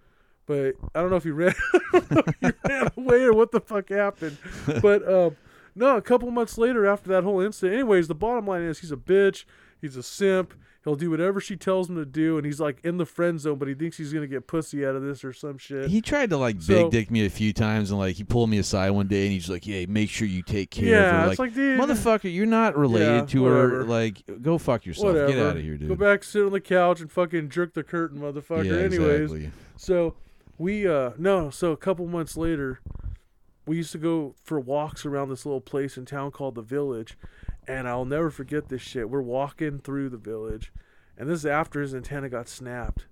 but 0.46 0.74
I 0.94 1.00
don't 1.00 1.10
know 1.10 1.16
if 1.16 1.24
he 1.24 1.30
ran, 1.32 1.55
I 1.92 1.98
don't 1.98 2.10
know 2.12 2.22
if 2.40 2.55
he 2.55 2.68
ran 2.68 2.90
away 2.96 3.22
or 3.24 3.32
what 3.32 3.50
the 3.50 3.60
fuck 3.60 3.88
happened. 3.88 4.38
But 4.80 5.09
um, 5.12 5.36
no, 5.74 5.96
a 5.96 6.02
couple 6.02 6.30
months 6.30 6.56
later 6.56 6.86
after 6.86 7.09
that 7.10 7.24
whole 7.24 7.40
incident. 7.40 7.74
Anyways, 7.74 8.06
the 8.06 8.14
bottom 8.14 8.46
line 8.46 8.62
is 8.62 8.78
he's 8.78 8.92
a 8.92 8.96
bitch. 8.96 9.44
He's 9.80 9.96
a 9.96 10.02
simp. 10.02 10.55
He'll 10.89 10.97
do 10.97 11.10
whatever 11.10 11.39
she 11.39 11.55
tells 11.56 11.90
him 11.90 11.97
to 11.97 12.06
do, 12.06 12.39
and 12.39 12.47
he's 12.47 12.60
like 12.60 12.81
in 12.82 12.97
the 12.97 13.05
friend 13.05 13.39
zone, 13.39 13.59
but 13.59 13.69
he 13.69 13.74
thinks 13.74 13.98
he's 13.98 14.12
gonna 14.12 14.27
get 14.27 14.47
pussy 14.47 14.86
out 14.86 14.97
of 14.97 15.02
this 15.02 15.23
or 15.23 15.35
some 15.35 15.59
shit. 15.59 15.90
He 15.90 16.01
tried 16.01 16.31
to 16.31 16.39
like 16.39 16.62
So- 16.62 16.85
big 16.85 16.90
dick 16.93 17.10
me 17.10 17.27
a 17.27 17.31
few 17.31 17.52
times, 17.52 17.90
and 17.90 17.98
like 17.98 18.16
he 18.16 18.24
pulled 18.24 18.48
me 18.48 18.56
aside 18.59 18.90
one 18.90 19.06
day, 19.06 19.24
and 19.24 19.32
he's 19.32 19.51
like, 19.51 19.66
"Yeah, 19.66 19.85
make 19.86 20.09
sure 20.09 20.27
you 20.27 20.43
take 20.43 20.70
care 20.70 20.89
yeah, 20.89 21.09
of 21.16 21.23
her." 21.23 21.28
Like, 21.28 21.39
like, 21.39 21.55
dude, 21.55 21.78
motherfucker, 21.78 22.32
you're 22.32 22.47
not 22.47 22.77
related 22.77 23.06
Yeah, 23.06 23.27
to 23.27 23.44
her. 23.44 23.85
Like, 23.85 24.23
go 24.40 24.56
fuck 24.56 24.86
yourself. 24.86 25.09
whatever. 25.09 25.28
Get 25.32 25.39
out 25.39 25.56
of 25.59 25.62
here, 25.62 25.77
dude. 25.77 25.89
Go 25.89 25.94
back, 25.94 26.24
sit 26.24 26.43
on 26.43 26.52
the 26.52 26.60
couch, 26.60 27.01
and 27.02 27.12
fucking 27.12 27.51
jerk 27.51 27.74
the 27.74 27.82
curtain, 27.82 28.20
motherfucker. 28.20 28.65
yeah, 28.65 28.78
Anyways, 28.78 29.31
exactly. 29.32 29.51
So 29.77 30.15
we 30.56 30.89
uh 30.89 31.10
no, 31.19 31.51
so 31.51 31.73
a 31.73 31.77
couple 31.77 32.06
months 32.06 32.35
later, 32.36 32.81
we 33.66 33.77
used 33.77 33.93
to 33.93 33.98
go 33.98 34.35
for 34.43 34.59
walks 34.59 35.05
around 35.05 35.28
this 35.28 35.44
little 35.44 35.60
place 35.60 35.98
in 35.98 36.06
town 36.06 36.31
called 36.31 36.55
the 36.55 36.62
Village, 36.62 37.19
and 37.68 37.86
I'll 37.86 38.06
never 38.06 38.30
forget 38.30 38.68
this 38.68 38.80
shit. 38.80 39.10
We're 39.10 39.20
walking 39.20 39.78
through 39.78 40.08
the 40.08 40.16
village, 40.16 40.72
and 41.18 41.28
this 41.28 41.40
is 41.40 41.46
after 41.46 41.82
his 41.82 41.94
antenna 41.94 42.30
got 42.30 42.48
snapped. 42.48 43.06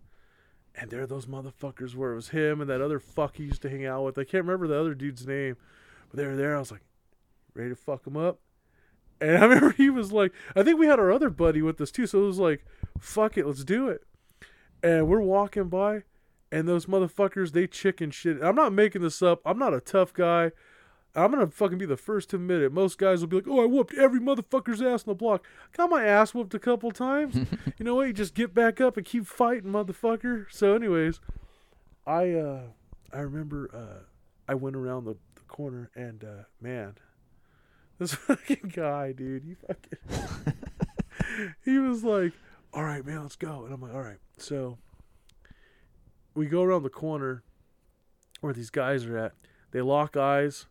And 0.74 0.90
there 0.90 1.06
those 1.06 1.26
motherfuckers 1.26 1.94
were. 1.94 2.12
It 2.12 2.16
was 2.16 2.28
him 2.30 2.60
and 2.60 2.68
that 2.68 2.80
other 2.80 2.98
fuck 2.98 3.36
he 3.36 3.44
used 3.44 3.62
to 3.62 3.70
hang 3.70 3.86
out 3.86 4.04
with. 4.04 4.18
I 4.18 4.24
can't 4.24 4.44
remember 4.44 4.66
the 4.66 4.80
other 4.80 4.94
dude's 4.94 5.26
name, 5.26 5.56
but 6.10 6.16
they 6.18 6.26
were 6.26 6.36
there. 6.36 6.56
I 6.56 6.58
was 6.58 6.72
like, 6.72 6.82
ready 7.54 7.70
to 7.70 7.76
fuck 7.76 8.06
him 8.06 8.16
up. 8.16 8.40
And 9.20 9.38
I 9.38 9.42
remember 9.42 9.70
he 9.70 9.90
was 9.90 10.12
like, 10.12 10.32
I 10.54 10.62
think 10.62 10.78
we 10.78 10.86
had 10.86 10.98
our 10.98 11.12
other 11.12 11.30
buddy 11.30 11.62
with 11.62 11.80
us 11.80 11.90
too. 11.90 12.06
So 12.06 12.22
it 12.22 12.26
was 12.26 12.38
like, 12.38 12.64
fuck 12.98 13.36
it, 13.36 13.46
let's 13.46 13.64
do 13.64 13.88
it. 13.88 14.02
And 14.82 15.08
we're 15.08 15.20
walking 15.20 15.68
by, 15.68 16.02
and 16.52 16.68
those 16.68 16.86
motherfuckers, 16.86 17.52
they 17.52 17.66
chicken 17.66 18.10
shit. 18.10 18.42
I'm 18.42 18.54
not 18.54 18.72
making 18.72 19.02
this 19.02 19.22
up. 19.22 19.40
I'm 19.44 19.58
not 19.58 19.74
a 19.74 19.80
tough 19.80 20.12
guy. 20.12 20.52
I'm 21.16 21.30
gonna 21.30 21.47
fucking 21.47 21.78
be 21.78 21.86
the 21.86 21.97
first 21.97 22.30
to 22.30 22.36
admit 22.36 22.60
it. 22.60 22.72
Most 22.72 22.98
guys 22.98 23.20
will 23.20 23.28
be 23.28 23.36
like, 23.36 23.48
"Oh, 23.48 23.62
I 23.62 23.66
whooped 23.66 23.94
every 23.94 24.20
motherfucker's 24.20 24.82
ass 24.82 25.05
on 25.06 25.12
the 25.12 25.14
block." 25.14 25.47
Got 25.72 25.88
my 25.88 26.05
ass 26.05 26.34
whooped 26.34 26.52
a 26.55 26.59
couple 26.59 26.90
times. 26.90 27.34
you 27.78 27.84
know 27.84 27.94
what? 27.94 28.09
You 28.09 28.12
just 28.12 28.34
get 28.34 28.52
back 28.52 28.82
up 28.82 28.98
and 28.98 29.06
keep 29.06 29.26
fighting, 29.26 29.72
motherfucker. 29.72 30.44
So, 30.51 30.74
anyways, 30.74 31.20
I 32.06 32.32
uh, 32.32 32.60
I 33.12 33.20
remember 33.20 33.70
uh, 33.72 34.05
I 34.47 34.55
went 34.55 34.76
around 34.76 35.05
the, 35.05 35.16
the 35.36 35.40
corner 35.48 35.90
and 35.94 36.22
uh, 36.22 36.44
man, 36.60 36.97
this 37.98 38.12
fucking 38.12 38.72
guy, 38.74 39.12
dude, 39.12 39.44
he 39.44 39.55
fucking 39.55 40.55
he 41.64 41.78
was 41.78 42.05
like, 42.05 42.34
"All 42.74 42.84
right, 42.84 43.05
man, 43.05 43.22
let's 43.22 43.36
go," 43.36 43.64
and 43.64 43.72
I'm 43.72 43.80
like, 43.80 43.94
"All 43.94 44.02
right." 44.02 44.20
So 44.36 44.76
we 46.34 46.47
go 46.47 46.62
around 46.62 46.82
the 46.82 46.90
corner 46.90 47.43
where 48.43 48.52
these 48.52 48.68
guys 48.68 49.06
are 49.06 49.16
at. 49.16 49.32
They 49.70 49.80
lock 49.80 50.14
eyes. 50.14 50.66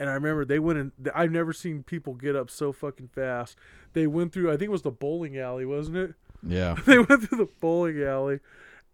And 0.00 0.08
I 0.08 0.12
remember 0.14 0.44
they 0.44 0.58
went 0.60 0.78
in. 0.78 0.92
I've 1.14 1.32
never 1.32 1.52
seen 1.52 1.82
people 1.82 2.14
get 2.14 2.36
up 2.36 2.50
so 2.50 2.72
fucking 2.72 3.08
fast. 3.08 3.56
They 3.94 4.06
went 4.06 4.32
through. 4.32 4.48
I 4.48 4.52
think 4.52 4.68
it 4.68 4.70
was 4.70 4.82
the 4.82 4.90
bowling 4.92 5.36
alley, 5.38 5.64
wasn't 5.64 5.96
it? 5.96 6.14
Yeah. 6.42 6.76
they 6.86 6.98
went 6.98 7.24
through 7.24 7.38
the 7.38 7.48
bowling 7.60 8.00
alley, 8.02 8.38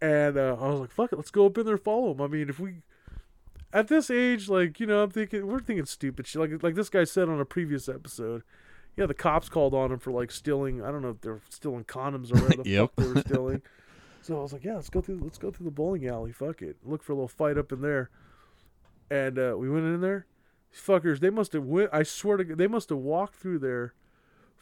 and 0.00 0.38
uh, 0.38 0.56
I 0.58 0.68
was 0.68 0.80
like, 0.80 0.90
"Fuck 0.90 1.12
it, 1.12 1.16
let's 1.16 1.30
go 1.30 1.44
up 1.46 1.58
in 1.58 1.66
there, 1.66 1.74
and 1.74 1.84
follow 1.84 2.14
them." 2.14 2.22
I 2.22 2.28
mean, 2.28 2.48
if 2.48 2.58
we, 2.58 2.76
at 3.72 3.88
this 3.88 4.08
age, 4.10 4.48
like 4.48 4.80
you 4.80 4.86
know, 4.86 5.02
I'm 5.02 5.10
thinking 5.10 5.46
we're 5.46 5.60
thinking 5.60 5.84
stupid 5.84 6.26
shit. 6.26 6.40
Like 6.40 6.62
like 6.62 6.74
this 6.74 6.88
guy 6.88 7.04
said 7.04 7.28
on 7.28 7.38
a 7.38 7.44
previous 7.44 7.86
episode, 7.86 8.42
yeah, 8.96 9.04
the 9.04 9.12
cops 9.12 9.50
called 9.50 9.74
on 9.74 9.92
him 9.92 9.98
for 9.98 10.10
like 10.10 10.30
stealing. 10.30 10.82
I 10.82 10.90
don't 10.90 11.02
know 11.02 11.10
if 11.10 11.20
they're 11.20 11.42
stealing 11.50 11.84
condoms 11.84 12.32
or 12.32 12.40
whatever 12.42 12.62
the 12.62 12.70
Yep. 12.70 12.92
fuck 12.96 13.04
they 13.04 13.12
were 13.12 13.20
stealing. 13.20 13.62
so 14.22 14.38
I 14.38 14.42
was 14.42 14.54
like, 14.54 14.64
"Yeah, 14.64 14.76
let's 14.76 14.88
go 14.88 15.02
through. 15.02 15.20
Let's 15.22 15.36
go 15.36 15.50
through 15.50 15.64
the 15.66 15.70
bowling 15.70 16.06
alley. 16.08 16.32
Fuck 16.32 16.62
it, 16.62 16.78
look 16.82 17.02
for 17.02 17.12
a 17.12 17.14
little 17.14 17.28
fight 17.28 17.58
up 17.58 17.72
in 17.72 17.82
there." 17.82 18.08
And 19.10 19.38
uh, 19.38 19.54
we 19.58 19.68
went 19.68 19.84
in 19.84 20.00
there. 20.00 20.24
Fuckers, 20.74 21.20
they 21.20 21.30
must 21.30 21.52
have 21.52 21.64
went. 21.64 21.90
I 21.92 22.02
swear 22.02 22.36
to 22.36 22.44
God, 22.44 22.58
they 22.58 22.66
must 22.66 22.88
have 22.88 22.98
walked 22.98 23.36
through 23.36 23.60
there 23.60 23.94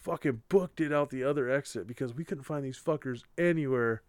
fucking 0.02 0.42
booked 0.48 0.80
it 0.80 0.92
out 0.92 1.10
the 1.10 1.24
other 1.24 1.48
exit 1.48 1.86
because 1.86 2.12
we 2.14 2.24
couldn't 2.24 2.44
find 2.44 2.64
these 2.64 2.78
fuckers 2.78 3.22
anywhere. 3.38 4.02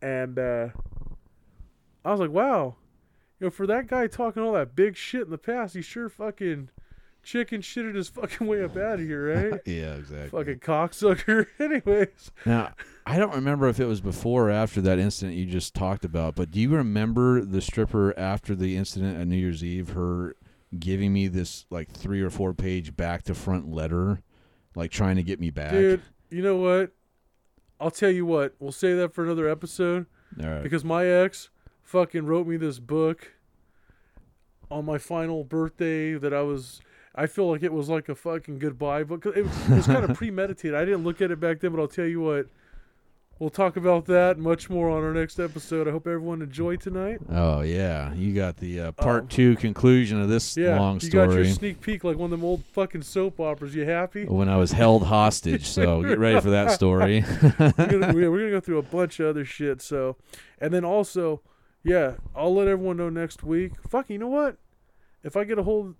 And 0.00 0.38
uh, 0.38 0.68
I 2.04 2.12
was 2.12 2.20
like, 2.20 2.30
wow, 2.30 2.76
you 3.40 3.46
know, 3.46 3.50
for 3.50 3.66
that 3.66 3.88
guy 3.88 4.06
talking 4.06 4.42
all 4.42 4.52
that 4.52 4.76
big 4.76 4.96
shit 4.96 5.22
in 5.22 5.30
the 5.30 5.38
past, 5.38 5.74
he 5.74 5.82
sure 5.82 6.08
fucking 6.08 6.70
chicken 7.22 7.60
shitted 7.60 7.96
his 7.96 8.08
fucking 8.08 8.46
way 8.46 8.62
up 8.62 8.76
out 8.76 9.00
of 9.00 9.00
here, 9.00 9.50
right? 9.50 9.60
Yeah, 9.66 9.94
exactly. 9.96 10.38
fucking 10.38 10.60
cocksucker. 10.60 11.46
Anyways, 11.58 12.30
Now, 12.44 12.72
I 13.04 13.18
don't 13.18 13.34
remember 13.34 13.68
if 13.68 13.80
it 13.80 13.86
was 13.86 14.00
before 14.00 14.48
or 14.48 14.52
after 14.52 14.80
that 14.82 15.00
incident 15.00 15.36
you 15.36 15.46
just 15.46 15.74
talked 15.74 16.04
about, 16.04 16.36
but 16.36 16.52
do 16.52 16.60
you 16.60 16.70
remember 16.70 17.44
the 17.44 17.60
stripper 17.60 18.16
after 18.16 18.54
the 18.54 18.76
incident 18.76 19.18
at 19.18 19.26
New 19.26 19.36
Year's 19.36 19.64
Eve, 19.64 19.90
her 19.90 20.36
giving 20.78 21.12
me 21.12 21.28
this 21.28 21.66
like 21.70 21.90
three 21.90 22.20
or 22.20 22.30
four 22.30 22.54
page 22.54 22.96
back 22.96 23.22
to 23.24 23.34
front 23.34 23.68
letter, 23.68 24.22
like 24.74 24.90
trying 24.90 25.16
to 25.16 25.22
get 25.22 25.40
me 25.40 25.50
back? 25.50 25.72
dude, 25.72 26.02
you 26.30 26.42
know 26.42 26.56
what? 26.56 26.92
I'll 27.80 27.90
tell 27.90 28.10
you 28.10 28.24
what. 28.24 28.54
We'll 28.58 28.72
say 28.72 28.94
that 28.94 29.14
for 29.14 29.24
another 29.24 29.48
episode. 29.48 30.06
Right. 30.36 30.62
because 30.62 30.84
my 30.84 31.06
ex 31.06 31.50
fucking 31.82 32.26
wrote 32.26 32.46
me 32.46 32.56
this 32.56 32.78
book 32.78 33.32
on 34.70 34.84
my 34.84 34.98
final 34.98 35.44
birthday 35.44 36.14
that 36.14 36.34
I 36.34 36.42
was 36.42 36.80
I 37.14 37.26
feel 37.26 37.50
like 37.50 37.62
it 37.62 37.72
was 37.72 37.88
like 37.88 38.08
a 38.08 38.14
fucking 38.14 38.58
goodbye 38.58 39.04
book. 39.04 39.24
It 39.24 39.44
was, 39.44 39.70
it 39.70 39.74
was 39.74 39.86
kind 39.86 40.04
of 40.04 40.16
premeditated. 40.18 40.74
I 40.74 40.84
didn't 40.84 41.04
look 41.04 41.22
at 41.22 41.30
it 41.30 41.40
back 41.40 41.60
then, 41.60 41.72
but 41.72 41.80
I'll 41.80 41.88
tell 41.88 42.04
you 42.06 42.20
what. 42.20 42.46
We'll 43.38 43.50
talk 43.50 43.76
about 43.76 44.06
that 44.06 44.38
much 44.38 44.70
more 44.70 44.88
on 44.88 45.04
our 45.04 45.12
next 45.12 45.38
episode. 45.38 45.86
I 45.86 45.90
hope 45.90 46.06
everyone 46.06 46.40
enjoyed 46.40 46.80
tonight. 46.80 47.18
Oh 47.30 47.60
yeah, 47.60 48.14
you 48.14 48.32
got 48.34 48.56
the 48.56 48.80
uh, 48.80 48.92
part 48.92 49.24
Um, 49.24 49.28
two 49.28 49.56
conclusion 49.56 50.22
of 50.22 50.30
this 50.30 50.56
Yeah, 50.56 50.78
long 50.80 51.00
story. 51.00 51.24
you 51.28 51.28
got 51.28 51.44
your 51.44 51.44
sneak 51.54 51.82
peek 51.82 52.02
like 52.02 52.16
one 52.16 52.26
of 52.26 52.30
them 52.30 52.44
old 52.44 52.64
fucking 52.72 53.02
soap 53.02 53.38
operas. 53.38 53.74
You 53.74 53.84
happy? 53.84 54.24
when 54.24 54.48
I 54.48 54.56
was 54.56 54.72
held 54.72 55.02
hostage. 55.04 55.66
So 55.66 56.02
get 56.02 56.18
ready 56.26 56.40
for 56.40 56.48
that 56.48 56.70
story. 56.70 57.24
we're, 57.58 57.72
gonna, 57.76 58.12
we're 58.14 58.30
we're 58.30 58.38
gonna 58.38 58.50
go 58.52 58.60
through 58.60 58.78
a 58.78 58.82
bunch 58.82 59.20
of 59.20 59.26
other 59.26 59.44
shit. 59.44 59.82
So, 59.82 60.16
and 60.58 60.72
then 60.72 60.86
also, 60.86 61.42
yeah, 61.84 62.14
I'll 62.34 62.54
let 62.54 62.68
everyone 62.68 62.96
know 62.96 63.10
next 63.10 63.42
week. 63.44 63.72
Fuck, 63.86 64.08
you 64.08 64.16
know 64.16 64.28
what? 64.28 64.56
If 65.22 65.36
I 65.36 65.44
get 65.44 65.58
a 65.58 65.62
hold, 65.62 65.94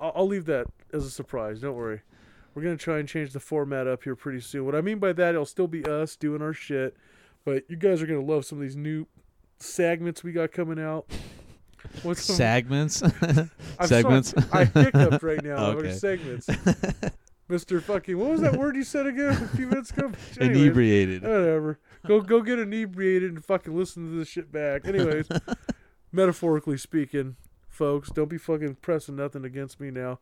I'll, 0.00 0.12
I'll 0.16 0.26
leave 0.26 0.46
that 0.46 0.68
as 0.94 1.04
a 1.04 1.10
surprise. 1.10 1.60
Don't 1.60 1.76
worry. 1.76 2.00
We're 2.58 2.64
gonna 2.64 2.76
try 2.76 2.98
and 2.98 3.08
change 3.08 3.32
the 3.32 3.38
format 3.38 3.86
up 3.86 4.02
here 4.02 4.16
pretty 4.16 4.40
soon. 4.40 4.66
What 4.66 4.74
I 4.74 4.80
mean 4.80 4.98
by 4.98 5.12
that, 5.12 5.30
it'll 5.30 5.46
still 5.46 5.68
be 5.68 5.84
us 5.84 6.16
doing 6.16 6.42
our 6.42 6.52
shit, 6.52 6.96
but 7.44 7.62
you 7.70 7.76
guys 7.76 8.02
are 8.02 8.06
gonna 8.06 8.20
love 8.20 8.44
some 8.44 8.58
of 8.58 8.62
these 8.62 8.74
new 8.74 9.06
segments 9.60 10.24
we 10.24 10.32
got 10.32 10.50
coming 10.50 10.80
out. 10.80 11.06
What's 12.02 12.24
some- 12.24 12.34
Segments. 12.34 12.96
Segments. 13.84 14.30
Sorry, 14.30 14.44
I 14.52 14.64
hiccuped 14.64 15.22
right 15.22 15.40
now. 15.44 15.66
Okay. 15.66 15.92
Segments. 15.92 16.48
Mister 17.48 17.80
fucking. 17.80 18.18
What 18.18 18.30
was 18.30 18.40
that 18.40 18.56
word 18.56 18.74
you 18.74 18.82
said 18.82 19.06
again 19.06 19.28
a 19.40 19.48
few 19.56 19.68
minutes 19.68 19.90
ago? 19.92 20.10
Anyways, 20.40 20.58
Inebriated. 20.58 21.22
Whatever. 21.22 21.78
Go 22.08 22.20
go 22.20 22.42
get 22.42 22.58
inebriated 22.58 23.30
and 23.34 23.44
fucking 23.44 23.72
listen 23.72 24.04
to 24.10 24.18
this 24.18 24.26
shit 24.26 24.50
back. 24.50 24.84
Anyways, 24.84 25.28
metaphorically 26.10 26.76
speaking, 26.76 27.36
folks, 27.68 28.10
don't 28.10 28.28
be 28.28 28.36
fucking 28.36 28.78
pressing 28.82 29.14
nothing 29.14 29.44
against 29.44 29.78
me 29.78 29.92
now. 29.92 30.18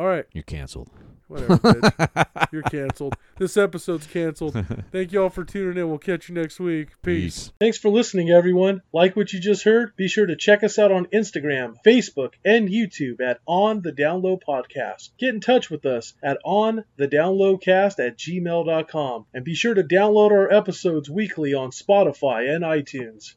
All 0.00 0.06
right, 0.06 0.24
You're 0.32 0.44
canceled. 0.44 0.88
whatever. 1.28 1.58
bitch. 1.58 2.48
You're 2.52 2.62
canceled. 2.62 3.16
This 3.36 3.58
episode's 3.58 4.06
canceled. 4.06 4.54
Thank 4.90 5.12
you 5.12 5.22
all 5.22 5.28
for 5.28 5.44
tuning 5.44 5.76
in. 5.76 5.90
We'll 5.90 5.98
catch 5.98 6.30
you 6.30 6.34
next 6.34 6.58
week. 6.58 6.88
Peace. 7.02 7.52
Thanks 7.60 7.76
for 7.76 7.90
listening, 7.90 8.30
everyone. 8.30 8.80
Like 8.94 9.14
what 9.14 9.30
you 9.34 9.40
just 9.40 9.62
heard? 9.64 9.94
Be 9.96 10.08
sure 10.08 10.24
to 10.24 10.36
check 10.36 10.64
us 10.64 10.78
out 10.78 10.90
on 10.90 11.04
Instagram, 11.08 11.74
Facebook, 11.86 12.32
and 12.46 12.70
YouTube 12.70 13.20
at 13.20 13.40
On 13.46 13.82
the 13.82 13.92
Download 13.92 14.40
Podcast. 14.42 15.10
Get 15.18 15.34
in 15.34 15.40
touch 15.42 15.68
with 15.68 15.84
us 15.84 16.14
at 16.22 16.38
On 16.46 16.82
the 16.96 17.06
Downloadcast 17.06 17.98
at 18.04 18.16
gmail.com. 18.16 19.26
And 19.34 19.44
be 19.44 19.54
sure 19.54 19.74
to 19.74 19.82
download 19.82 20.30
our 20.30 20.50
episodes 20.50 21.10
weekly 21.10 21.52
on 21.52 21.72
Spotify 21.72 22.48
and 22.48 22.64
iTunes. 22.64 23.34